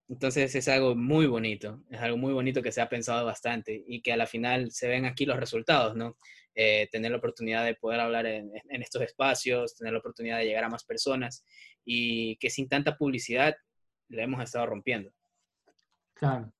entonces 0.09 0.54
es 0.54 0.68
algo 0.68 0.94
muy 0.94 1.26
bonito, 1.26 1.82
es 1.90 2.00
algo 2.00 2.16
muy 2.16 2.32
bonito 2.32 2.62
que 2.62 2.72
se 2.72 2.80
ha 2.80 2.88
pensado 2.88 3.26
bastante 3.26 3.84
y 3.86 4.00
que 4.00 4.12
a 4.12 4.16
la 4.16 4.26
final 4.26 4.70
se 4.70 4.88
ven 4.88 5.04
aquí 5.04 5.26
los 5.26 5.38
resultados, 5.38 5.96
¿no? 5.96 6.16
Eh, 6.54 6.88
tener 6.90 7.11
la 7.11 7.18
oportunidad 7.18 7.64
de 7.64 7.74
poder 7.74 8.00
hablar 8.00 8.26
en, 8.26 8.50
en, 8.68 8.82
estos 8.82 9.02
espacios, 9.02 9.76
tener 9.76 9.92
la 9.92 10.00
oportunidad 10.00 10.38
de 10.38 10.46
llegar 10.46 10.64
a 10.64 10.68
más 10.68 10.84
personas 10.84 11.44
y 11.84 12.36
que 12.36 12.50
sin 12.50 12.68
tanta 12.68 12.96
publicidad 12.96 13.54
lo 14.09 14.22
hemos 14.22 14.42
estado 14.42 14.66
rompiendo. 14.66 15.12
Claro. 16.14 16.52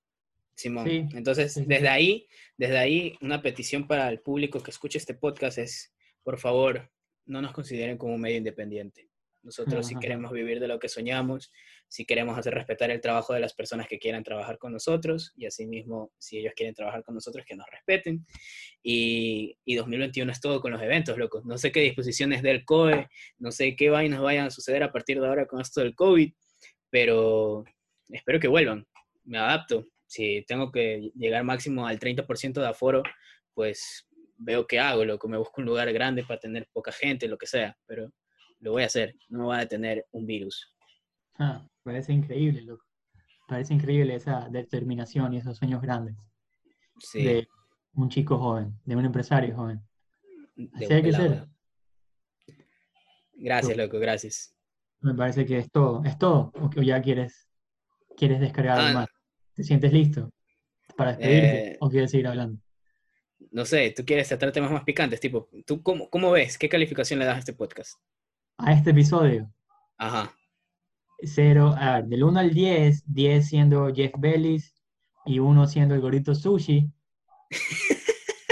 Simón. 0.55 0.89
Entonces, 1.15 1.55
desde 1.67 1.89
ahí, 1.89 2.27
desde 2.57 2.79
ahí, 2.79 3.17
una 3.21 3.41
petición 3.41 3.87
para 3.87 4.09
el 4.09 4.21
público 4.21 4.61
que 4.63 4.73
escuche 4.73 4.99
este 4.99 5.15
podcast 5.15 5.59
es, 5.59 5.95
por 6.25 6.39
favor, 6.39 6.91
no 7.27 7.41
nos 7.41 7.53
consideren 7.53 7.97
como 7.97 8.15
un 8.15 8.21
medio 8.21 8.39
independiente. 8.39 9.09
Nosotros 9.49 9.87
si 9.87 9.95
queremos 9.95 10.31
vivir 10.31 10.61
de 10.61 10.69
lo 10.69 10.79
que 10.79 10.91
soñamos, 10.91 11.51
si 11.89 12.05
queremos 12.05 12.39
hacer 12.39 12.53
respetar 12.53 12.91
el 12.91 13.01
trabajo 13.01 13.33
de 13.33 13.41
las 13.41 13.55
personas 13.55 13.89
que 13.89 13.99
quieran 13.99 14.23
trabajar 14.23 14.59
con 14.59 14.73
nosotros 14.73 15.33
y 15.37 15.47
asimismo, 15.47 16.13
si 16.19 16.37
ellos 16.37 16.53
quieren 16.55 16.75
trabajar 16.75 17.03
con 17.03 17.15
nosotros, 17.15 17.47
que 17.47 17.57
nos 17.57 17.67
respeten. 17.71 18.27
Y, 18.83 19.57
y 19.65 19.75
2021 19.77 20.31
es 20.31 20.41
todo 20.43 20.61
con 20.61 20.73
los 20.73 20.83
eventos, 20.83 21.17
locos. 21.17 21.47
No 21.47 21.57
sé 21.57 21.73
qué 21.73 21.81
disposiciones 21.81 22.43
del 22.43 22.67
COE, 22.67 23.09
no 23.39 23.51
sé 23.51 23.75
qué 23.75 23.89
vainas 23.89 24.21
vayan 24.21 24.49
a 24.49 24.51
suceder 24.51 24.83
a 24.83 24.93
partir 24.93 25.19
de 25.19 25.27
ahora 25.27 25.47
con 25.47 25.63
esto 25.63 25.81
del 25.81 25.95
COVID, 25.95 26.31
pero 26.91 27.65
espero 28.11 28.39
que 28.39 28.49
vuelvan. 28.49 28.87
Me 29.25 29.39
adapto 29.39 29.87
si 30.07 30.45
tengo 30.47 30.71
que 30.71 31.11
llegar 31.15 31.43
máximo 31.43 31.87
al 31.87 31.99
30% 31.99 32.61
de 32.61 32.69
aforo, 32.69 33.03
pues 33.55 34.07
veo 34.37 34.67
qué 34.67 34.79
hago, 34.79 35.07
lo 35.07 35.19
que 35.19 35.27
me 35.27 35.39
busco 35.39 35.61
un 35.63 35.67
lugar 35.67 35.93
grande 35.93 36.23
para 36.23 36.39
tener 36.39 36.69
poca 36.73 36.93
gente, 36.93 37.29
lo 37.29 37.39
que 37.39 37.47
sea, 37.47 37.77
pero 37.87 38.13
lo 38.61 38.73
voy 38.73 38.83
a 38.83 38.87
hacer, 38.87 39.15
no 39.29 39.41
me 39.41 39.47
va 39.47 39.57
a 39.57 39.61
detener 39.61 40.07
un 40.13 40.27
virus. 40.27 40.73
Ah, 41.39 41.67
parece 41.83 42.13
increíble, 42.13 42.63
loco. 42.63 42.85
Parece 43.47 43.75
increíble 43.75 44.15
esa 44.15 44.49
determinación 44.51 45.33
y 45.33 45.39
esos 45.39 45.57
sueños 45.57 45.81
grandes. 45.81 46.17
Sí. 46.99 47.25
De 47.25 47.49
un 47.95 48.09
chico 48.09 48.39
joven, 48.39 48.79
de 48.85 48.97
un 48.97 49.05
empresario 49.05 49.55
joven. 49.57 49.81
Así 50.75 50.93
hay 50.93 51.03
que 51.03 51.13
ser. 51.13 51.47
Gracias, 53.35 53.77
loco, 53.77 53.99
gracias. 53.99 54.55
Me 55.01 55.15
parece 55.15 55.47
que 55.47 55.59
es 55.59 55.71
todo. 55.71 56.05
¿Es 56.05 56.19
todo? 56.19 56.53
¿O 56.55 56.83
ya 56.83 57.01
quieres, 57.01 57.49
quieres 58.17 58.41
descargar 58.41 58.81
ah, 58.81 58.93
más? 58.93 59.09
¿Te 59.55 59.63
sientes 59.63 59.93
listo 59.93 60.33
para 60.97 61.13
despedirte 61.13 61.71
eh, 61.73 61.77
o 61.81 61.89
quieres 61.89 62.11
seguir 62.11 62.27
hablando? 62.27 62.61
No 63.53 63.65
sé, 63.65 63.93
tú 63.97 64.05
quieres 64.05 64.29
tratar 64.29 64.51
temas 64.51 64.73
más 64.73 64.83
picantes, 64.83 65.21
tipo, 65.21 65.49
¿tú 65.65 65.83
cómo, 65.83 66.11
cómo 66.11 66.33
ves? 66.33 66.59
¿Qué 66.59 66.69
calificación 66.69 67.21
le 67.21 67.25
das 67.25 67.37
a 67.37 67.39
este 67.39 67.53
podcast? 67.53 67.99
A 68.59 68.73
este 68.73 68.91
episodio. 68.91 69.51
Ajá. 69.97 70.33
Cero, 71.23 71.75
a 71.77 71.95
ver, 71.97 72.05
del 72.07 72.23
1 72.25 72.39
al 72.41 72.51
10, 72.55 73.05
10 73.13 73.49
siendo 73.49 73.93
Jeff 73.95 74.13
Bellis 74.19 74.75
y 75.27 75.39
1 75.41 75.67
siendo 75.67 75.95
el 75.95 76.01
gorrito 76.01 76.35
sushi. 76.35 76.91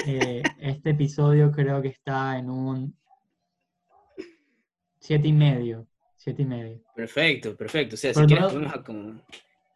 Eh, 0.09 0.41
este 0.61 0.91
episodio 0.91 1.51
creo 1.51 1.83
que 1.83 1.89
está 1.89 2.39
en 2.39 2.49
un 2.49 2.97
Siete 5.01 5.27
y 5.27 5.33
medio. 5.33 5.89
Siete 6.17 6.43
y 6.43 6.45
medio. 6.45 6.81
Perfecto, 6.95 7.57
perfecto. 7.57 7.97
O 7.97 7.99
sea, 7.99 8.15
si 8.15 8.21
Pero 8.21 8.27
quieres 8.29 8.45
no- 8.45 8.51
podemos 8.53 8.73
acom- 8.73 9.23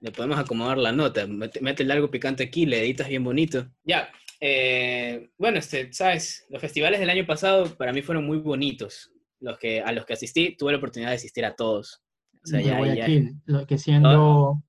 le 0.00 0.12
podemos 0.12 0.38
acomodar 0.38 0.78
la 0.78 0.92
nota. 0.92 1.26
Mete- 1.26 1.60
Métele 1.60 1.92
algo 1.94 2.12
picante 2.12 2.44
aquí, 2.44 2.64
le 2.64 2.78
editas 2.80 3.08
bien 3.08 3.24
bonito. 3.24 3.66
Ya. 3.82 4.08
eh, 4.40 5.30
bueno, 5.36 5.58
este, 5.58 5.92
sabes, 5.92 6.46
los 6.48 6.60
festivales 6.60 7.00
del 7.00 7.10
año 7.10 7.26
pasado 7.26 7.66
para 7.76 7.92
mí 7.92 8.00
fueron 8.00 8.24
muy 8.24 8.38
bonitos. 8.38 9.10
Los 9.41 9.59
que, 9.59 9.80
a 9.82 9.93
los 9.93 10.05
que 10.07 10.12
asistí, 10.14 10.57
tuve 10.57 10.72
la 10.72 10.78
oportunidad 10.78 11.11
de 11.11 11.16
asistir 11.16 11.45
a 11.45 11.55
todos. 11.57 12.03
O 12.43 12.47
sea, 12.47 12.59
de 12.59 12.64
ya, 12.66 12.72
ya- 12.74 12.78
Guayaquil, 12.78 13.34
lo 13.47 13.66
que 13.66 13.78
siendo 13.78 14.62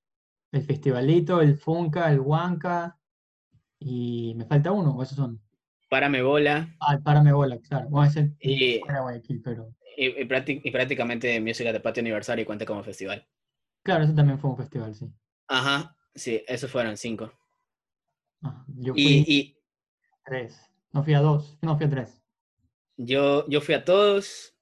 el 0.52 0.64
festivalito, 0.64 1.42
el 1.42 1.58
Funka, 1.58 2.12
el 2.12 2.20
Huanca 2.20 2.98
y 3.80 4.34
me 4.36 4.46
falta 4.46 4.72
uno, 4.72 4.92
o 4.96 5.04
esos 5.04 5.18
son. 5.18 5.42
Párame 5.90 6.22
bola 6.22 6.70
Ah, 6.80 6.94
el 6.96 7.02
Párame 7.04 7.34
Bola, 7.34 7.58
claro. 7.60 7.90
Bueno, 7.90 8.10
ese 8.10 8.32
y, 8.40 8.76
era 8.88 9.02
Guayaquil, 9.02 9.42
pero 9.44 9.74
y, 9.98 10.08
y 10.08 10.26
prácti- 10.26 10.62
y 10.64 10.72
prácticamente 10.72 11.40
Música 11.42 11.74
de 11.74 11.80
Patio 11.80 12.02
Aniversario 12.02 12.46
cuenta 12.46 12.66
como 12.66 12.84
festival. 12.84 13.28
claro, 13.84 14.04
ese 14.06 14.14
también 14.14 14.40
fue 14.40 14.50
un 14.50 14.58
festival, 14.58 14.96
sí. 14.96 15.12
Ajá, 15.48 15.96
sí, 16.16 16.42
esos 16.48 16.72
fueron 16.72 16.96
cinco. 16.98 17.32
Ah, 18.44 18.64
yo 18.68 18.94
fui 18.94 19.04
Y, 19.04 19.34
y 19.40 19.58
a 20.12 20.18
tres, 20.26 20.62
no 20.94 21.04
fui 21.04 21.14
a 21.14 21.20
dos, 21.20 21.58
no 21.62 21.78
fui 21.78 21.86
a 21.88 21.90
tres. 21.90 22.22
yo, 22.98 23.48
yo 23.50 23.62
fui 23.62 23.76
a 23.76 23.84
todos. 23.84 24.54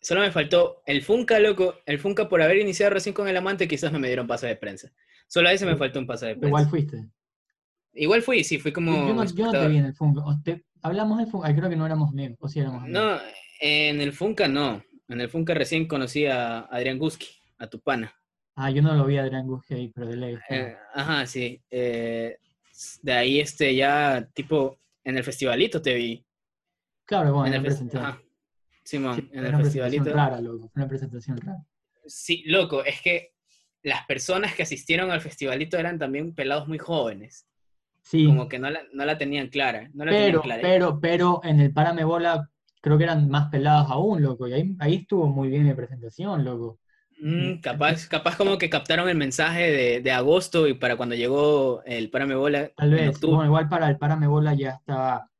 Solo 0.00 0.20
me 0.22 0.30
faltó 0.30 0.82
el 0.86 1.02
Funka, 1.02 1.38
loco. 1.38 1.74
El 1.86 1.98
Funka 1.98 2.28
por 2.28 2.40
haber 2.42 2.58
iniciado 2.58 2.92
recién 2.94 3.14
con 3.14 3.28
el 3.28 3.36
amante, 3.36 3.68
quizás 3.68 3.92
no 3.92 3.98
me 3.98 4.06
dieron 4.08 4.26
pase 4.26 4.46
de 4.46 4.56
prensa. 4.56 4.90
Solo 5.28 5.48
a 5.48 5.52
ese 5.52 5.66
me 5.66 5.76
faltó 5.76 5.98
un 5.98 6.06
pase 6.06 6.26
de 6.26 6.32
prensa. 6.36 6.48
Igual 6.48 6.66
fuiste. 6.68 7.08
Igual 7.92 8.22
fui, 8.22 8.44
sí, 8.44 8.58
fui 8.58 8.72
como 8.72 8.92
Yo, 9.08 9.14
no, 9.14 9.24
yo 9.24 9.44
no 9.46 9.52
te 9.52 9.68
vi 9.68 9.76
en 9.78 9.84
el 9.86 9.94
Funka. 9.94 10.22
te- 10.44 10.64
hablamos 10.82 11.18
del 11.18 11.26
Funka, 11.26 11.54
creo 11.54 11.68
que 11.68 11.76
no 11.76 11.84
éramos 11.86 12.10
amigos, 12.10 12.36
o 12.40 12.48
sí 12.48 12.60
éramos. 12.60 12.88
No, 12.88 13.18
en 13.60 14.00
el 14.00 14.12
Funka 14.12 14.48
no. 14.48 14.82
En 15.08 15.20
el 15.20 15.28
Funka 15.28 15.54
recién 15.54 15.86
conocí 15.88 16.24
a 16.26 16.60
Adrián 16.60 16.98
Guski, 16.98 17.26
a 17.58 17.66
tu 17.66 17.80
pana. 17.80 18.14
Ah, 18.54 18.70
yo 18.70 18.80
no 18.80 18.94
lo 18.94 19.04
vi 19.06 19.16
a 19.18 19.22
Adrián 19.22 19.46
Guzzi 19.46 19.74
ahí, 19.74 19.88
pero 19.94 20.06
de 20.06 20.16
ley. 20.16 20.38
Eh, 20.50 20.76
ajá, 20.94 21.26
sí. 21.26 21.60
Eh, 21.70 22.36
de 23.02 23.12
ahí 23.12 23.40
este 23.40 23.74
ya, 23.74 24.28
tipo, 24.34 24.78
en 25.04 25.16
el 25.18 25.24
festivalito 25.24 25.82
te 25.82 25.94
vi. 25.94 26.24
claro, 27.04 27.32
bueno, 27.34 27.46
en 27.48 27.54
el 27.54 27.58
el 27.60 27.64
fes- 27.66 27.76
presentación. 27.76 28.04
ajá. 28.04 28.22
Simón, 28.90 29.16
Sí, 29.16 29.28
en 29.32 29.44
el 29.44 29.48
una 29.48 29.58
presentación 29.58 30.04
festivalito. 30.04 30.12
rara, 30.12 30.40
loco. 30.40 30.70
Una 30.74 30.88
presentación 30.88 31.36
rara. 31.38 31.64
Sí, 32.06 32.42
loco, 32.46 32.84
es 32.84 33.00
que 33.02 33.32
las 33.82 34.04
personas 34.06 34.54
que 34.54 34.62
asistieron 34.64 35.10
al 35.10 35.20
festivalito 35.20 35.78
eran 35.78 35.98
también 35.98 36.34
pelados 36.34 36.66
muy 36.68 36.78
jóvenes. 36.78 37.46
Sí, 38.02 38.26
Como 38.26 38.48
que 38.48 38.58
no 38.58 38.70
la, 38.70 38.80
no 38.92 39.04
la 39.04 39.16
tenían 39.18 39.48
clara. 39.48 39.88
No 39.94 40.04
la 40.04 40.10
tenían 40.12 40.42
pero, 40.42 40.60
pero, 40.60 41.00
pero 41.00 41.40
en 41.44 41.60
el 41.60 41.72
Párame 41.72 42.02
Bola 42.04 42.48
creo 42.80 42.96
que 42.98 43.04
eran 43.04 43.28
más 43.28 43.48
pelados 43.50 43.90
aún, 43.90 44.22
loco. 44.22 44.48
Y 44.48 44.54
ahí, 44.54 44.76
ahí 44.80 44.94
estuvo 44.96 45.26
muy 45.28 45.48
bien 45.48 45.66
mi 45.66 45.74
presentación, 45.74 46.44
loco. 46.44 46.78
Mm, 47.20 47.60
capaz, 47.60 48.08
capaz 48.08 48.36
como 48.36 48.56
que 48.56 48.70
captaron 48.70 49.08
el 49.08 49.16
mensaje 49.16 49.70
de, 49.70 50.00
de 50.00 50.10
agosto 50.10 50.66
y 50.66 50.74
para 50.74 50.96
cuando 50.96 51.14
llegó 51.14 51.82
el 51.84 52.08
Párame 52.10 52.34
Bola 52.34 52.70
Tal 52.74 52.90
vez. 52.90 53.20
Bueno, 53.20 53.44
igual 53.44 53.68
para 53.68 53.88
el 53.88 53.98
Párame 53.98 54.26
Bola 54.26 54.54
ya 54.54 54.70
estaba. 54.70 55.30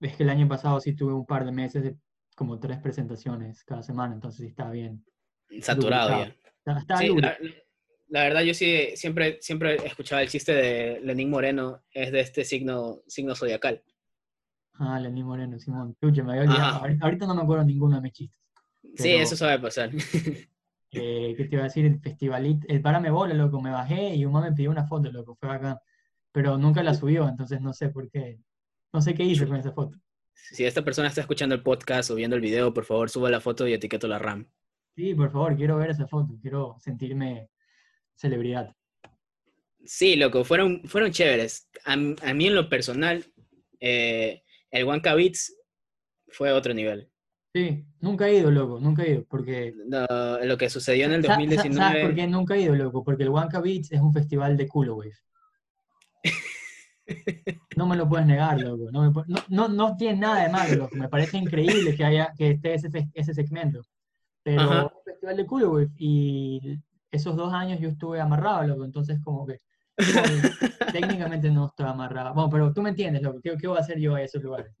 Es 0.00 0.16
que 0.16 0.24
el 0.24 0.30
año 0.30 0.48
pasado 0.48 0.80
sí 0.80 0.94
tuve 0.94 1.12
un 1.12 1.24
par 1.26 1.44
de 1.44 1.52
meses 1.52 1.82
de 1.84 1.96
como 2.38 2.60
tres 2.60 2.78
presentaciones 2.78 3.64
cada 3.64 3.82
semana, 3.82 4.14
entonces 4.14 4.42
sí 4.42 4.46
estaba 4.46 4.70
bien. 4.70 5.04
saturado 5.60 6.10
ya. 6.10 6.36
Sí, 6.96 7.08
duro. 7.08 7.22
la, 7.22 7.36
la 8.10 8.22
verdad 8.22 8.42
yo 8.42 8.54
sí 8.54 8.90
siempre, 8.94 9.38
siempre 9.40 9.74
escuchaba 9.84 10.22
el 10.22 10.28
chiste 10.28 10.54
de 10.54 11.00
Lenín 11.00 11.30
Moreno, 11.30 11.82
es 11.90 12.12
de 12.12 12.20
este 12.20 12.44
signo, 12.44 13.00
signo 13.08 13.34
zodiacal. 13.34 13.82
Ah, 14.74 15.00
Lenín 15.00 15.26
Moreno, 15.26 15.58
Simón. 15.58 15.96
Chucha, 16.00 16.22
me 16.22 16.38
había. 16.38 16.68
Ahorita, 17.00 17.26
no 17.26 17.34
me 17.34 17.42
acuerdo 17.42 17.64
ninguno 17.64 17.96
de 17.96 18.02
mis 18.02 18.12
chistes. 18.12 18.38
Sí, 18.94 19.10
eso 19.10 19.36
sabe 19.36 19.58
pasar. 19.58 19.90
Eh, 20.90 21.34
¿qué 21.36 21.44
te 21.44 21.54
iba 21.54 21.64
a 21.64 21.64
decir? 21.64 21.84
El 21.84 22.00
festivalito, 22.00 22.66
el 22.66 22.80
Párame 22.80 23.10
Bola, 23.10 23.34
loco, 23.34 23.60
me 23.60 23.70
bajé 23.70 24.14
y 24.14 24.24
un 24.24 24.32
me 24.32 24.52
pidió 24.52 24.70
una 24.70 24.86
foto, 24.86 25.12
loco, 25.12 25.36
fue 25.38 25.50
acá. 25.50 25.82
Pero 26.32 26.56
nunca 26.56 26.82
la 26.82 26.94
subió, 26.94 27.28
entonces 27.28 27.60
no 27.60 27.74
sé 27.74 27.90
por 27.90 28.08
qué. 28.10 28.40
No 28.90 29.02
sé 29.02 29.12
qué 29.12 29.22
hice 29.22 29.46
con 29.46 29.56
esa 29.56 29.72
foto. 29.72 29.98
Si 30.52 30.64
esta 30.64 30.82
persona 30.82 31.08
está 31.08 31.20
escuchando 31.20 31.54
el 31.54 31.62
podcast 31.62 32.10
o 32.10 32.14
viendo 32.14 32.36
el 32.36 32.42
video, 32.42 32.72
por 32.72 32.84
favor 32.84 33.10
suba 33.10 33.30
la 33.30 33.40
foto 33.40 33.66
y 33.68 33.72
etiqueto 33.74 34.08
la 34.08 34.18
RAM. 34.18 34.48
Sí, 34.96 35.14
por 35.14 35.30
favor, 35.30 35.56
quiero 35.56 35.76
ver 35.76 35.90
esa 35.90 36.06
foto, 36.06 36.38
quiero 36.40 36.76
sentirme 36.80 37.50
celebridad. 38.14 38.74
Sí, 39.84 40.16
loco, 40.16 40.44
fueron, 40.44 40.82
fueron 40.84 41.12
chéveres. 41.12 41.68
A, 41.84 41.96
mí 41.96 42.46
en 42.46 42.54
lo 42.54 42.68
personal, 42.68 43.24
eh, 43.80 44.42
el 44.70 44.84
Wanka 44.84 45.14
Beats 45.14 45.54
fue 46.28 46.50
otro 46.52 46.74
nivel. 46.74 47.10
Sí, 47.54 47.84
nunca 48.00 48.28
he 48.28 48.38
ido, 48.38 48.50
loco, 48.50 48.78
nunca 48.80 49.02
he 49.04 49.12
ido, 49.12 49.24
porque... 49.28 49.74
Lo, 49.86 50.44
lo 50.44 50.58
que 50.58 50.68
sucedió 50.68 51.06
en 51.06 51.12
el 51.12 51.22
Sa- 51.22 51.28
sa- 51.28 51.34
¿Sabes 51.34 51.56
2019... 51.56 52.02
por 52.06 52.14
qué 52.14 52.26
nunca 52.26 52.54
he 52.56 52.60
ido, 52.62 52.74
loco? 52.74 53.04
Porque 53.04 53.22
el 53.22 53.30
Wanka 53.30 53.60
Beats 53.60 53.92
es 53.92 54.00
un 54.00 54.12
festival 54.12 54.56
de 54.56 54.66
culo, 54.68 54.94
güey. 54.94 55.10
No 57.76 57.86
me 57.86 57.96
lo 57.96 58.08
puedes 58.08 58.26
negar, 58.26 58.60
loco. 58.60 58.90
No, 58.92 59.02
me 59.10 59.22
no, 59.28 59.44
no, 59.48 59.68
no 59.68 59.96
tiene 59.96 60.18
nada 60.20 60.42
de 60.42 60.48
malo, 60.50 60.74
loco. 60.76 60.96
Me 60.96 61.08
parece 61.08 61.38
increíble 61.38 61.94
que 61.96 62.04
haya 62.04 62.32
que 62.36 62.50
esté 62.52 62.74
ese, 62.74 62.88
ese 63.14 63.34
segmento. 63.34 63.82
Pero 64.42 64.60
Ajá. 64.62 64.82
un 64.84 65.02
festival 65.04 65.36
de 65.36 65.46
culo, 65.46 65.70
güey. 65.70 65.86
Y 65.96 66.78
esos 67.10 67.36
dos 67.36 67.52
años 67.52 67.80
yo 67.80 67.88
estuve 67.88 68.20
amarrado, 68.20 68.64
loco. 68.66 68.84
Entonces, 68.84 69.18
como 69.22 69.46
que 69.46 69.58
joder, 69.96 70.52
técnicamente 70.92 71.50
no 71.50 71.66
estoy 71.66 71.86
amarrado. 71.86 72.34
Bueno, 72.34 72.50
pero 72.50 72.72
tú 72.72 72.82
me 72.82 72.90
entiendes, 72.90 73.22
loco. 73.22 73.40
¿Qué, 73.42 73.56
qué 73.56 73.66
voy 73.66 73.78
a 73.78 73.80
hacer 73.80 73.98
yo 73.98 74.14
a 74.14 74.22
esos 74.22 74.42
lugares? 74.42 74.72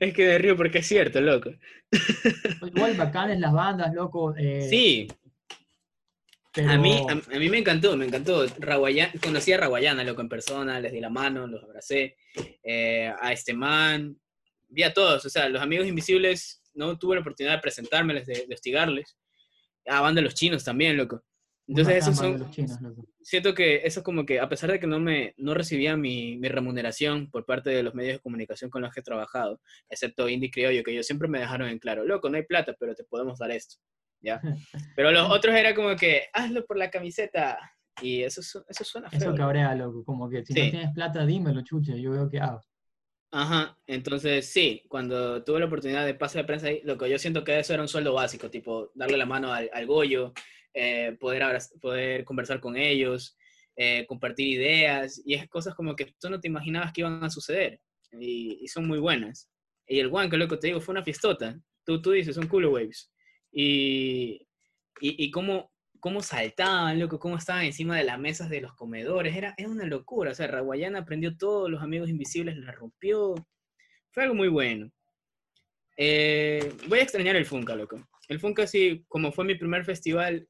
Es 0.00 0.14
que 0.14 0.26
me 0.26 0.38
río 0.38 0.56
porque 0.56 0.78
es 0.78 0.86
cierto, 0.86 1.20
loco. 1.20 1.50
Igual 2.66 2.94
bacanes 2.96 3.40
las 3.40 3.52
bandas, 3.52 3.92
loco. 3.94 4.34
eh, 4.36 4.66
Sí, 4.68 5.08
pero... 6.62 6.70
a 6.70 6.78
mí, 6.78 7.06
a, 7.08 7.12
a 7.12 7.38
mí 7.38 7.48
me 7.48 7.58
encantó, 7.58 7.96
me 7.96 8.06
encantó. 8.06 8.46
Raguayana, 8.58 9.12
conocí 9.22 9.52
a 9.52 9.58
Raguayana, 9.58 10.04
loco, 10.04 10.20
en 10.20 10.28
persona, 10.28 10.80
les 10.80 10.92
di 10.92 11.00
la 11.00 11.10
mano, 11.10 11.46
los 11.46 11.62
abracé. 11.62 12.16
eh, 12.62 13.12
a 13.20 13.32
este 13.32 13.54
man, 13.54 14.18
vi 14.68 14.82
a 14.82 14.92
todos, 14.92 15.24
o 15.24 15.30
sea, 15.30 15.48
los 15.48 15.62
amigos 15.62 15.86
invisibles, 15.86 16.62
no 16.74 16.98
tuve 16.98 17.16
la 17.16 17.20
oportunidad 17.22 17.54
de 17.54 17.62
presentármeles, 17.62 18.26
de, 18.26 18.46
de 18.46 18.54
hostigarles. 18.54 19.16
A 19.86 20.00
banda 20.00 20.20
los 20.20 20.34
chinos 20.34 20.64
también, 20.64 20.96
loco. 20.96 21.24
Entonces, 21.66 21.96
esos 21.96 22.16
son, 22.16 22.50
chinos, 22.50 22.80
loco. 22.80 23.04
siento 23.20 23.52
que 23.54 23.82
eso 23.84 24.02
como 24.02 24.24
que, 24.24 24.40
a 24.40 24.48
pesar 24.48 24.72
de 24.72 24.80
que 24.80 24.86
no 24.86 24.98
me 25.00 25.34
no 25.36 25.52
recibía 25.52 25.96
mi, 25.98 26.36
mi 26.38 26.48
remuneración 26.48 27.30
por 27.30 27.44
parte 27.44 27.68
de 27.68 27.82
los 27.82 27.94
medios 27.94 28.14
de 28.14 28.20
comunicación 28.20 28.70
con 28.70 28.80
los 28.80 28.92
que 28.92 29.00
he 29.00 29.02
trabajado, 29.02 29.60
excepto 29.90 30.28
Indie 30.30 30.50
Criollo, 30.50 30.82
que 30.82 30.92
ellos 30.92 31.06
siempre 31.06 31.28
me 31.28 31.40
dejaron 31.40 31.68
en 31.68 31.78
claro, 31.78 32.04
loco, 32.06 32.30
no 32.30 32.36
hay 32.38 32.44
plata, 32.44 32.74
pero 32.80 32.94
te 32.94 33.04
podemos 33.04 33.38
dar 33.38 33.50
esto, 33.50 33.76
¿ya? 34.20 34.40
Pero 34.96 35.10
los 35.12 35.30
otros 35.30 35.54
era 35.54 35.74
como 35.74 35.94
que, 35.96 36.24
hazlo 36.32 36.64
por 36.66 36.76
la 36.76 36.90
camiseta, 36.90 37.58
y 38.00 38.22
eso, 38.22 38.40
eso 38.40 38.84
suena 38.84 39.10
feo. 39.10 39.18
Eso 39.18 39.34
cabrea, 39.34 39.74
loco. 39.74 40.04
Como 40.04 40.28
que 40.30 40.44
si 40.44 40.52
Sí. 40.52 40.64
no 40.66 40.70
tienes 40.70 40.92
plata, 40.94 41.26
dímelo, 41.26 41.62
chucha. 41.62 41.96
Yo 41.96 42.12
veo 42.12 42.28
que 42.30 42.38
hago. 42.38 42.60
Ajá, 43.30 43.76
entonces 43.86 44.46
sí, 44.50 44.84
cuando 44.88 45.44
tuve 45.44 45.60
la 45.60 45.66
oportunidad 45.66 46.06
de 46.06 46.14
pase 46.14 46.38
de 46.38 46.44
prensa 46.44 46.68
ahí, 46.68 46.80
lo 46.84 46.96
que 46.96 47.10
yo 47.10 47.18
siento 47.18 47.44
que 47.44 47.58
eso 47.58 47.74
era 47.74 47.82
un 47.82 47.88
sueldo 47.88 48.14
básico, 48.14 48.48
tipo 48.50 48.90
darle 48.94 49.18
la 49.18 49.26
mano 49.26 49.52
al, 49.52 49.68
al 49.72 49.86
Goyo, 49.86 50.32
eh, 50.72 51.14
poder, 51.20 51.58
poder 51.80 52.24
conversar 52.24 52.58
con 52.60 52.76
ellos, 52.76 53.36
eh, 53.76 54.06
compartir 54.06 54.46
ideas, 54.48 55.20
y 55.26 55.34
es 55.34 55.46
cosas 55.48 55.74
como 55.74 55.94
que 55.94 56.14
tú 56.18 56.30
no 56.30 56.40
te 56.40 56.48
imaginabas 56.48 56.92
que 56.92 57.02
iban 57.02 57.22
a 57.22 57.28
suceder, 57.28 57.80
y, 58.12 58.60
y 58.62 58.68
son 58.68 58.86
muy 58.88 58.98
buenas. 58.98 59.50
Y 59.86 59.98
el 60.00 60.08
One, 60.10 60.30
que 60.30 60.38
loco 60.38 60.58
te 60.58 60.68
digo, 60.68 60.80
fue 60.80 60.92
una 60.92 61.04
fiestota, 61.04 61.58
tú, 61.84 62.00
tú 62.00 62.12
dices, 62.12 62.34
son 62.34 62.48
cool 62.48 62.64
waves, 62.66 63.12
y, 63.60 64.46
y, 65.00 65.24
y 65.24 65.30
cómo, 65.32 65.72
cómo 65.98 66.22
saltaban, 66.22 67.00
loco, 67.00 67.18
cómo 67.18 67.36
estaban 67.36 67.64
encima 67.64 67.96
de 67.96 68.04
las 68.04 68.18
mesas 68.18 68.48
de 68.48 68.60
los 68.60 68.72
comedores, 68.74 69.34
era, 69.36 69.52
era 69.56 69.68
una 69.68 69.84
locura, 69.84 70.30
o 70.30 70.34
sea, 70.34 70.46
Raguayana 70.46 71.00
aprendió 71.00 71.36
todo, 71.36 71.68
los 71.68 71.82
amigos 71.82 72.08
invisibles 72.08 72.56
la 72.56 72.70
rompió, 72.70 73.34
fue 74.12 74.22
algo 74.22 74.36
muy 74.36 74.46
bueno. 74.48 74.90
Eh, 75.96 76.72
voy 76.88 77.00
a 77.00 77.02
extrañar 77.02 77.34
el 77.36 77.44
Funka, 77.46 77.74
loco. 77.74 78.00
El 78.28 78.38
Funka 78.38 78.66
sí, 78.66 79.04
como 79.08 79.32
fue 79.32 79.44
mi 79.44 79.56
primer 79.56 79.84
festival 79.84 80.46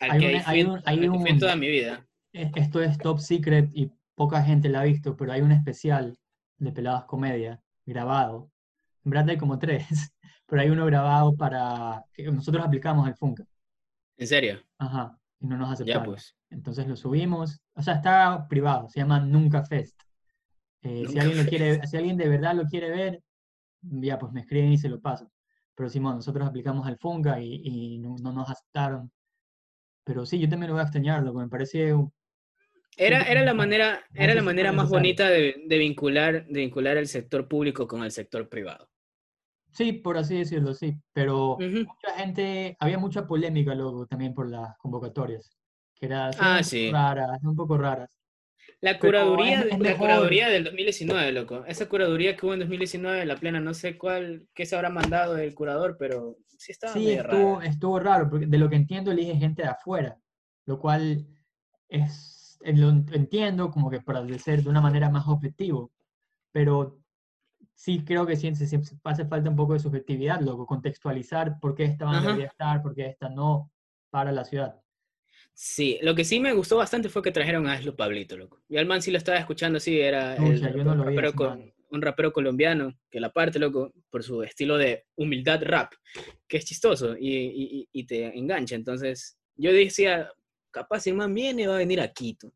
al 0.00 0.10
Hay 0.12 0.20
que 0.20 0.26
un- 0.26 0.32
fui 0.32 0.42
hay 0.46 0.62
un- 0.62 0.82
hay 0.86 1.08
un- 1.08 1.38
toda 1.38 1.56
mi 1.56 1.68
vida. 1.68 2.06
Es- 2.32 2.50
Esto 2.54 2.80
es 2.82 2.96
top 2.98 3.18
secret 3.18 3.68
y 3.74 3.90
poca 4.14 4.42
gente 4.42 4.68
la 4.70 4.80
ha 4.80 4.84
visto, 4.84 5.14
pero 5.16 5.32
hay 5.32 5.42
un 5.42 5.52
especial 5.52 6.16
de 6.58 6.72
Peladas 6.72 7.04
Comedia 7.04 7.60
grabado. 7.84 8.50
En 9.04 9.10
verdad 9.10 9.28
hay 9.30 9.36
como 9.38 9.58
tres, 9.58 9.86
pero 10.46 10.62
hay 10.62 10.70
uno 10.70 10.86
grabado 10.86 11.36
para 11.36 12.04
nosotros 12.32 12.64
aplicamos 12.64 13.06
al 13.06 13.16
Funka. 13.16 13.44
En 14.18 14.26
serio, 14.26 14.62
Ajá, 14.78 15.18
y 15.40 15.46
no 15.46 15.56
nos 15.56 15.68
ya 15.68 15.74
aceptaron. 15.74 16.04
pues. 16.04 16.36
Entonces 16.50 16.86
lo 16.86 16.96
subimos, 16.96 17.60
o 17.74 17.82
sea, 17.82 17.94
está 17.94 18.46
privado, 18.48 18.88
se 18.88 19.00
llama 19.00 19.20
Nunca 19.20 19.64
Fest. 19.64 20.00
Eh, 20.82 21.06
si 21.08 21.18
alguien 21.18 21.38
lo 21.38 21.48
quiere, 21.48 21.86
si 21.86 21.96
alguien 21.96 22.16
de 22.16 22.28
verdad 22.28 22.54
lo 22.54 22.64
quiere 22.64 22.90
ver, 22.90 23.22
ya 23.82 24.18
pues 24.18 24.32
me 24.32 24.40
escriben 24.40 24.72
y 24.72 24.78
se 24.78 24.88
lo 24.88 25.00
paso. 25.00 25.30
Pero 25.74 25.88
Simón, 25.90 26.16
nosotros 26.16 26.46
aplicamos 26.48 26.86
al 26.86 26.96
Funka 26.98 27.40
y, 27.40 27.60
y 27.64 27.98
no, 27.98 28.16
no 28.22 28.32
nos 28.32 28.48
aceptaron. 28.48 29.10
Pero 30.04 30.24
sí, 30.24 30.38
yo 30.38 30.48
también 30.48 30.68
lo 30.68 30.74
voy 30.74 30.80
a 30.80 30.84
extrañar, 30.84 31.22
loco, 31.22 31.40
me 31.40 31.48
parece 31.48 31.92
Era, 32.96 33.22
era 33.24 33.42
la 33.44 33.52
manera, 33.54 34.04
era 34.14 34.34
la 34.34 34.42
manera 34.42 34.72
más 34.72 34.88
bonita 34.88 35.28
de, 35.28 35.56
de 35.66 35.78
vincular, 35.78 36.46
de 36.46 36.60
vincular 36.60 36.96
el 36.96 37.08
sector 37.08 37.48
público 37.48 37.86
con 37.86 38.04
el 38.04 38.12
sector 38.12 38.48
privado. 38.48 38.88
Sí, 39.76 39.92
por 39.92 40.16
así 40.16 40.38
decirlo, 40.38 40.72
sí. 40.72 40.96
Pero 41.12 41.56
Ujú. 41.56 41.84
mucha 41.84 42.16
gente, 42.16 42.76
había 42.80 42.98
mucha 42.98 43.26
polémica 43.26 43.74
luego 43.74 44.06
también 44.06 44.32
por 44.32 44.48
las 44.48 44.76
convocatorias, 44.78 45.54
que 45.94 46.06
era, 46.06 46.32
sí, 46.32 46.38
Ah, 46.42 46.62
sí. 46.62 46.90
raras, 46.90 47.38
un 47.42 47.54
poco 47.54 47.76
raras. 47.76 48.08
La 48.80 48.98
curaduría, 48.98 49.60
es- 49.60 49.72
es 49.72 49.78
la 49.80 49.96
curaduría 49.98 50.48
del 50.48 50.64
2019, 50.64 51.30
loco. 51.32 51.64
Esa 51.66 51.88
curaduría 51.88 52.36
que 52.36 52.46
hubo 52.46 52.54
en 52.54 52.60
2019, 52.60 53.24
la 53.26 53.36
plena, 53.36 53.60
no 53.60 53.74
sé 53.74 53.98
cuál, 53.98 54.48
qué 54.54 54.64
se 54.64 54.76
habrá 54.76 54.88
mandado 54.88 55.36
el 55.36 55.54
curador, 55.54 55.96
pero 55.98 56.36
sí 56.56 56.72
estaba 56.72 56.94
Sí, 56.94 57.04
medio 57.04 57.22
estuvo, 57.22 57.56
rara. 57.60 57.66
estuvo 57.70 57.98
raro, 58.00 58.30
porque 58.30 58.46
de 58.46 58.58
lo 58.58 58.70
que 58.70 58.76
entiendo 58.76 59.10
elige 59.12 59.36
gente 59.36 59.62
de 59.62 59.68
afuera, 59.68 60.18
lo 60.64 60.78
cual 60.80 61.26
es, 61.88 62.58
lo 62.64 62.88
en- 62.88 63.06
entiendo 63.12 63.70
como 63.70 63.90
que 63.90 64.00
para 64.00 64.26
ser 64.38 64.62
de 64.62 64.70
una 64.70 64.80
manera 64.80 65.10
más 65.10 65.28
objetivo, 65.28 65.92
pero 66.52 66.98
sí 67.76 68.02
creo 68.04 68.26
que 68.26 68.34
sí, 68.36 68.48
hace 69.04 69.24
falta 69.26 69.50
un 69.50 69.56
poco 69.56 69.74
de 69.74 69.78
subjetividad, 69.78 70.40
luego 70.40 70.66
contextualizar 70.66 71.60
por 71.60 71.74
qué 71.74 71.84
esta 71.84 72.06
banda 72.06 72.18
Ajá. 72.18 72.28
debería 72.28 72.48
estar, 72.48 72.82
por 72.82 72.94
qué 72.94 73.06
esta 73.06 73.28
no, 73.28 73.70
para 74.10 74.32
la 74.32 74.44
ciudad. 74.44 74.80
Sí, 75.52 75.98
lo 76.02 76.14
que 76.14 76.24
sí 76.24 76.40
me 76.40 76.52
gustó 76.52 76.78
bastante 76.78 77.08
fue 77.08 77.22
que 77.22 77.30
trajeron 77.30 77.66
a 77.66 77.74
Aslo 77.74 77.94
Pablito, 77.94 78.36
loco. 78.36 78.62
Y 78.68 78.78
al 78.78 78.86
man 78.86 79.02
sí 79.02 79.10
lo 79.10 79.18
estaba 79.18 79.38
escuchando, 79.38 79.78
sí, 79.78 80.00
era 80.00 80.34
el 80.36 80.54
Pucha, 80.54 80.70
yo 80.70 80.84
no 80.84 80.92
un 80.92 80.98
lo 80.98 81.04
vi 81.06 81.16
rapero, 81.16 82.28
un 82.28 82.32
colombiano, 82.32 82.92
que 83.10 83.20
la 83.20 83.32
parte, 83.32 83.58
loco, 83.58 83.92
por 84.10 84.22
su 84.22 84.42
estilo 84.42 84.76
de 84.76 85.06
humildad 85.14 85.62
rap, 85.62 85.92
que 86.48 86.56
es 86.56 86.64
chistoso 86.64 87.16
y, 87.16 87.28
y- 87.28 87.88
y- 87.92 88.06
te 88.06 88.36
engancha. 88.36 88.74
Entonces, 88.74 89.38
yo 89.54 89.72
decía, 89.72 90.30
capaz 90.70 91.06
el 91.06 91.14
man 91.14 91.32
viene, 91.32 91.66
va 91.66 91.76
a 91.76 91.78
venir 91.78 92.00
a 92.00 92.08
Quito. 92.12 92.52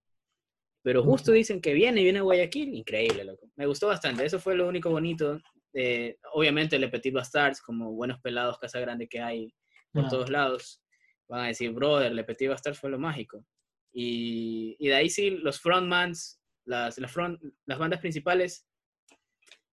Pero 0.82 1.02
justo 1.02 1.32
dicen 1.32 1.60
que 1.60 1.74
viene 1.74 2.00
y 2.00 2.04
viene 2.04 2.20
Guayaquil, 2.20 2.74
increíble, 2.74 3.24
loco. 3.24 3.50
Me 3.56 3.66
gustó 3.66 3.88
bastante, 3.88 4.24
eso 4.24 4.38
fue 4.40 4.54
lo 4.54 4.66
único 4.66 4.90
bonito. 4.90 5.38
Eh, 5.74 6.16
obviamente, 6.32 6.78
Le 6.78 6.88
Petit 6.88 7.12
Bastards, 7.12 7.60
como 7.60 7.92
buenos 7.92 8.20
pelados 8.20 8.58
Casa 8.58 8.80
Grande 8.80 9.08
que 9.08 9.20
hay 9.20 9.54
por 9.92 10.06
Ah, 10.06 10.08
todos 10.08 10.30
lados, 10.30 10.82
van 11.28 11.40
a 11.40 11.46
decir, 11.48 11.72
brother, 11.72 12.12
Le 12.12 12.24
Petit 12.24 12.48
Bastard 12.48 12.74
fue 12.74 12.90
lo 12.90 12.98
mágico. 12.98 13.44
Y, 13.92 14.76
y 14.78 14.88
de 14.88 14.94
ahí 14.94 15.10
sí, 15.10 15.30
los 15.30 15.60
frontmans, 15.60 16.40
las, 16.64 16.96
las, 16.98 17.10
front, 17.10 17.42
las 17.66 17.78
bandas 17.78 18.00
principales, 18.00 18.66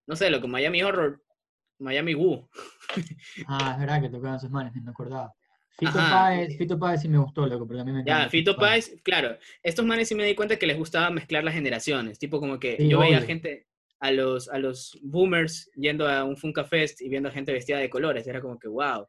no 0.07 0.15
sé, 0.15 0.29
lo 0.29 0.41
que 0.41 0.47
Miami 0.47 0.81
Horror, 0.83 1.23
Miami 1.79 2.15
Woo. 2.15 2.49
Ah, 3.47 3.73
es 3.73 3.79
verdad 3.79 4.01
que 4.01 4.09
tocaban 4.09 4.39
sus 4.39 4.49
manes, 4.49 4.73
no 4.75 4.81
me 4.81 4.91
acordaba. 4.91 5.35
Fito 5.77 5.99
Ajá. 5.99 6.09
Páez, 6.25 6.57
Fito 6.57 6.79
Páez 6.79 7.01
sí 7.01 7.07
me 7.07 7.19
gustó, 7.19 7.45
loco, 7.45 7.67
porque 7.67 7.81
a 7.81 7.85
mí 7.85 7.91
me 7.91 7.99
encanta 8.01 8.23
Ya, 8.23 8.29
Fito 8.29 8.55
Páez, 8.55 8.95
claro, 9.03 9.37
estos 9.61 9.85
manes 9.85 10.07
sí 10.07 10.15
me 10.15 10.23
di 10.25 10.33
cuenta 10.33 10.57
que 10.57 10.65
les 10.65 10.77
gustaba 10.77 11.09
mezclar 11.11 11.43
las 11.43 11.53
generaciones, 11.53 12.17
tipo 12.17 12.39
como 12.39 12.59
que 12.59 12.77
Sí, 12.77 12.87
yo 12.89 12.99
veía 12.99 13.17
obvio. 13.17 13.27
gente, 13.27 13.67
a 13.99 14.11
los, 14.11 14.49
a 14.49 14.57
los 14.57 14.97
boomers 15.03 15.69
yendo 15.75 16.07
a 16.09 16.23
un 16.23 16.35
Funka 16.35 16.63
Fest 16.63 17.01
y 17.01 17.09
viendo 17.09 17.29
a 17.29 17.31
gente 17.31 17.51
vestida 17.53 17.77
de 17.77 17.89
colores, 17.91 18.25
era 18.27 18.41
como 18.41 18.57
que 18.57 18.67
wow. 18.67 19.05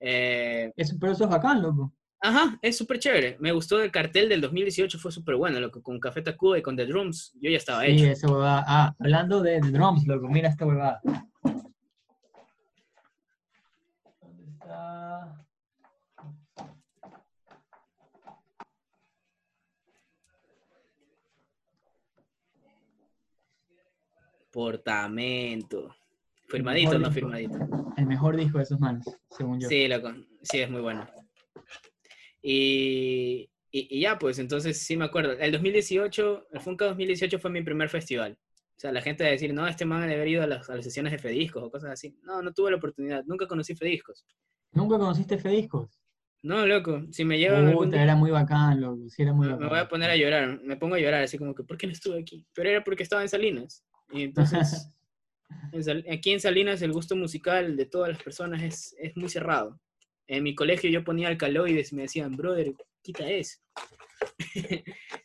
Eh, 0.00 0.70
Eso, 0.76 0.96
pero 1.00 1.12
eso 1.12 1.24
es 1.24 1.30
bacán, 1.30 1.62
loco. 1.62 1.94
Ajá, 2.20 2.58
es 2.62 2.76
súper 2.76 2.98
chévere. 2.98 3.36
Me 3.40 3.50
gustó 3.50 3.82
el 3.82 3.90
cartel 3.90 4.28
del 4.28 4.40
2018, 4.40 4.98
fue 4.98 5.10
súper 5.10 5.34
bueno, 5.36 5.58
loco. 5.60 5.82
Con 5.82 5.98
Café 5.98 6.22
Tacuba 6.22 6.56
y 6.58 6.62
con 6.62 6.76
The 6.76 6.86
Drums, 6.86 7.32
yo 7.40 7.50
ya 7.50 7.56
estaba 7.56 7.84
Sí, 7.84 7.92
hecho. 7.92 8.06
esa 8.06 8.28
huevada. 8.30 8.64
Ah, 8.66 8.94
hablando 9.00 9.40
de, 9.42 9.60
de 9.60 9.70
drums, 9.72 10.06
loco, 10.06 10.28
mira 10.28 10.48
esta 10.48 10.64
huevada. 10.66 11.00
¿Dónde 14.20 14.50
está? 14.52 15.44
Portamento. 24.52 25.94
Firmadito 26.48 26.90
o 26.90 26.98
no 26.98 27.08
disco. 27.08 27.12
firmadito. 27.14 27.58
El 27.96 28.06
mejor 28.06 28.36
disco 28.36 28.58
de 28.58 28.64
esos 28.64 28.78
manes, 28.78 29.04
según 29.30 29.58
yo. 29.60 29.68
Sí, 29.68 29.88
loco. 29.88 30.12
Sí, 30.42 30.60
es 30.60 30.70
muy 30.70 30.80
bueno. 30.82 31.06
Y, 32.42 33.48
y, 33.70 33.98
y 33.98 34.00
ya, 34.00 34.18
pues, 34.18 34.38
entonces 34.38 34.78
sí 34.78 34.96
me 34.96 35.04
acuerdo. 35.04 35.32
El 35.32 35.52
2018, 35.52 36.48
el 36.52 36.60
Funka 36.60 36.86
2018 36.86 37.38
fue 37.38 37.50
mi 37.50 37.62
primer 37.62 37.88
festival. 37.88 38.38
O 38.76 38.80
sea, 38.82 38.92
la 38.92 39.00
gente 39.00 39.22
va 39.24 39.28
a 39.28 39.32
decir, 39.32 39.54
no, 39.54 39.66
este 39.66 39.84
man 39.84 40.00
debe 40.02 40.14
haber 40.14 40.28
ido 40.28 40.42
a 40.42 40.46
las, 40.46 40.68
a 40.68 40.74
las 40.76 40.84
sesiones 40.84 41.12
de 41.12 41.18
Fediscos 41.18 41.62
o 41.62 41.70
cosas 41.70 41.90
así. 41.92 42.16
No, 42.22 42.42
no 42.42 42.52
tuve 42.52 42.70
la 42.70 42.78
oportunidad. 42.78 43.24
Nunca 43.26 43.46
conocí 43.46 43.74
Fediscos. 43.76 44.26
¿Nunca 44.72 44.98
conociste 44.98 45.38
Fediscos? 45.38 45.98
No, 46.42 46.66
loco. 46.66 47.02
Si 47.12 47.24
me 47.24 47.38
llevan 47.38 47.66
algún 47.66 47.84
Puta, 47.86 47.96
día- 47.96 48.02
era 48.04 48.16
muy 48.16 48.32
bacán, 48.32 48.80
loco. 48.80 49.08
Sí, 49.08 49.22
era 49.22 49.32
muy 49.32 49.46
Me, 49.46 49.52
bacán. 49.52 49.64
me 49.66 49.70
voy 49.70 49.78
a 49.78 49.88
poner 49.88 50.10
a 50.10 50.16
llorar, 50.16 50.60
me 50.64 50.76
pongo 50.76 50.96
a 50.96 50.98
llorar 50.98 51.22
así 51.22 51.38
como 51.38 51.54
que, 51.54 51.62
¿por 51.62 51.76
qué 51.78 51.86
no 51.86 51.92
estuve 51.92 52.18
aquí? 52.20 52.44
Pero 52.52 52.68
era 52.70 52.82
porque 52.82 53.04
estaba 53.04 53.22
en 53.22 53.28
Salinas. 53.28 53.84
Y 54.12 54.22
entonces, 54.22 54.88
aquí 56.10 56.30
en 56.32 56.40
Salinas 56.40 56.82
el 56.82 56.92
gusto 56.92 57.16
musical 57.16 57.76
de 57.76 57.86
todas 57.86 58.10
las 58.10 58.22
personas 58.22 58.62
es, 58.62 58.94
es 58.98 59.16
muy 59.16 59.28
cerrado. 59.28 59.80
En 60.26 60.42
mi 60.44 60.54
colegio 60.54 60.90
yo 60.90 61.04
ponía 61.04 61.28
alcaloides 61.28 61.92
y 61.92 61.96
me 61.96 62.02
decían, 62.02 62.36
brother, 62.36 62.72
quita 63.02 63.28
eso. 63.28 63.58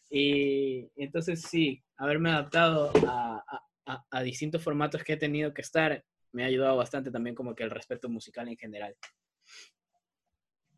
y 0.10 0.90
entonces 0.96 1.42
sí, 1.42 1.84
haberme 1.98 2.32
adaptado 2.32 2.92
a, 3.08 3.44
a- 3.86 4.06
a- 4.10 4.22
distintos 4.24 4.64
formatos 4.64 5.04
que 5.04 5.14
he 5.14 5.18
tenido 5.18 5.54
que 5.54 5.62
estar 5.62 6.04
me 6.34 6.44
ha 6.44 6.48
ayudado 6.48 6.76
bastante 6.78 7.10
también 7.10 7.36
como 7.36 7.56
que 7.56 7.64
el 7.64 7.70
respeto 7.72 8.10
musical 8.10 8.48
en 8.50 8.58
general. 8.58 8.96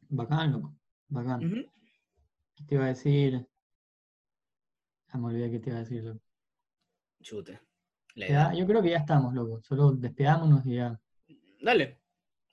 Bacán, 0.09 0.51
loco. 0.51 0.75
Bacán. 1.07 1.71
¿Qué 2.55 2.63
te 2.65 2.75
iba 2.75 2.85
a 2.85 2.89
decir? 2.89 3.47
Ah, 5.09 5.17
me 5.17 5.27
olvidé 5.27 5.49
qué 5.49 5.59
te 5.59 5.69
iba 5.69 5.79
a 5.79 5.83
decir, 5.83 6.03
loco. 6.03 6.21
Chute. 7.21 7.59
La 8.19 8.27
Ya, 8.27 8.33
edad. 8.33 8.53
yo 8.53 8.65
creo 8.67 8.81
que 8.81 8.89
ya 8.91 8.97
estamos, 8.97 9.33
loco. 9.33 9.61
Solo 9.63 9.91
despidámonos 9.93 10.65
y 10.65 10.75
ya. 10.75 10.99
Dale. 11.61 11.99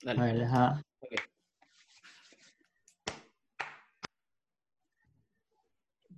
A 0.05 0.13
Dale. 0.13 0.21
ver, 0.21 0.37
deja. 0.39 0.81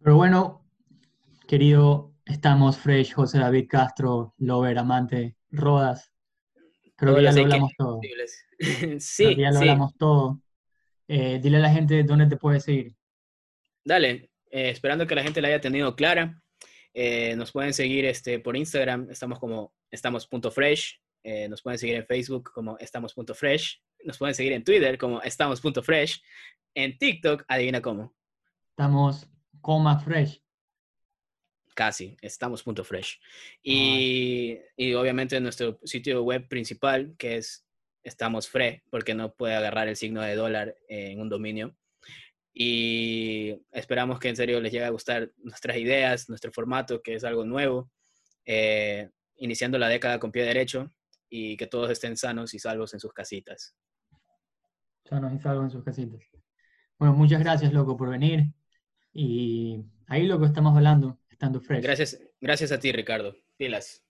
Pero 0.01 0.15
bueno, 0.15 0.65
querido, 1.47 2.13
estamos 2.25 2.77
fresh, 2.77 3.13
José 3.13 3.39
David 3.39 3.67
Castro, 3.69 4.33
Lover, 4.37 4.77
amante, 4.77 5.35
Rodas. 5.51 6.11
Creo 6.95 7.15
que 7.15 7.23
ya 7.23 7.31
lo 7.31 7.41
hablamos 7.41 7.71
todo. 7.77 7.95
posibles. 7.97 8.45
Creo 8.59 8.99
sí, 8.99 9.35
que 9.35 9.41
ya 9.41 9.49
lo 9.51 9.53
sí. 9.59 9.61
hablamos 9.61 9.95
todo. 9.97 10.41
Eh, 11.07 11.39
dile 11.41 11.57
a 11.57 11.61
la 11.61 11.69
gente 11.71 12.03
dónde 12.03 12.27
te 12.27 12.37
puedes 12.37 12.63
seguir. 12.63 12.95
Dale, 13.83 14.31
eh, 14.51 14.69
esperando 14.69 15.07
que 15.07 15.15
la 15.15 15.23
gente 15.23 15.41
la 15.41 15.47
haya 15.47 15.61
tenido 15.61 15.95
clara. 15.95 16.41
Eh, 16.93 17.35
nos 17.35 17.51
pueden 17.51 17.73
seguir 17.73 18.05
este, 18.05 18.39
por 18.39 18.55
Instagram, 18.55 19.09
estamos 19.09 19.39
como 19.39 19.73
estamos.fresh. 19.91 20.99
Eh, 21.23 21.49
nos 21.49 21.61
pueden 21.61 21.77
seguir 21.77 21.95
en 21.95 22.05
Facebook 22.05 22.51
como 22.53 22.77
estamos.fresh. 22.77 23.81
Nos 24.05 24.17
pueden 24.17 24.33
seguir 24.35 24.53
en 24.53 24.63
Twitter 24.63 24.97
como 24.97 25.21
estamos.fresh. 25.21 26.21
En 26.73 26.97
TikTok, 26.97 27.43
adivina 27.47 27.81
cómo. 27.81 28.15
Estamos 28.69 29.27
coma 29.61 29.99
fresh. 29.99 30.41
Casi, 31.75 32.17
estamos.fresh. 32.21 33.19
Y, 33.63 34.57
y 34.75 34.93
obviamente 34.93 35.37
en 35.37 35.43
nuestro 35.43 35.79
sitio 35.83 36.23
web 36.23 36.47
principal, 36.47 37.15
que 37.17 37.37
es 37.37 37.65
estamos 38.03 38.49
fre, 38.49 38.83
porque 38.89 39.13
no 39.13 39.33
puede 39.33 39.55
agarrar 39.55 39.87
el 39.87 39.95
signo 39.95 40.21
de 40.21 40.35
dólar 40.35 40.75
en 40.87 41.19
un 41.19 41.29
dominio. 41.29 41.75
Y 42.53 43.61
esperamos 43.71 44.19
que 44.19 44.29
en 44.29 44.35
serio 44.35 44.59
les 44.59 44.71
llegue 44.71 44.85
a 44.85 44.89
gustar 44.89 45.31
nuestras 45.37 45.77
ideas, 45.77 46.29
nuestro 46.29 46.51
formato, 46.51 47.01
que 47.01 47.15
es 47.15 47.23
algo 47.23 47.45
nuevo, 47.45 47.89
eh, 48.45 49.09
iniciando 49.37 49.77
la 49.77 49.87
década 49.87 50.19
con 50.19 50.31
pie 50.31 50.43
derecho 50.43 50.91
y 51.29 51.55
que 51.57 51.67
todos 51.67 51.89
estén 51.91 52.17
sanos 52.17 52.53
y 52.53 52.59
salvos 52.59 52.93
en 52.93 52.99
sus 52.99 53.13
casitas. 53.13 53.75
Sanos 55.05 55.33
y 55.33 55.39
salvos 55.39 55.65
en 55.65 55.71
sus 55.71 55.83
casitas. 55.83 56.21
Bueno, 56.97 57.13
muchas 57.13 57.39
gracias, 57.39 57.71
loco, 57.71 57.95
por 57.95 58.09
venir. 58.09 58.51
Y 59.13 59.85
ahí, 60.07 60.27
loco, 60.27 60.45
estamos 60.45 60.75
hablando, 60.75 61.19
estando 61.29 61.61
fresh. 61.61 61.81
Gracias, 61.81 62.19
gracias 62.41 62.71
a 62.71 62.79
ti, 62.79 62.91
Ricardo. 62.91 63.35
Pilas. 63.57 64.03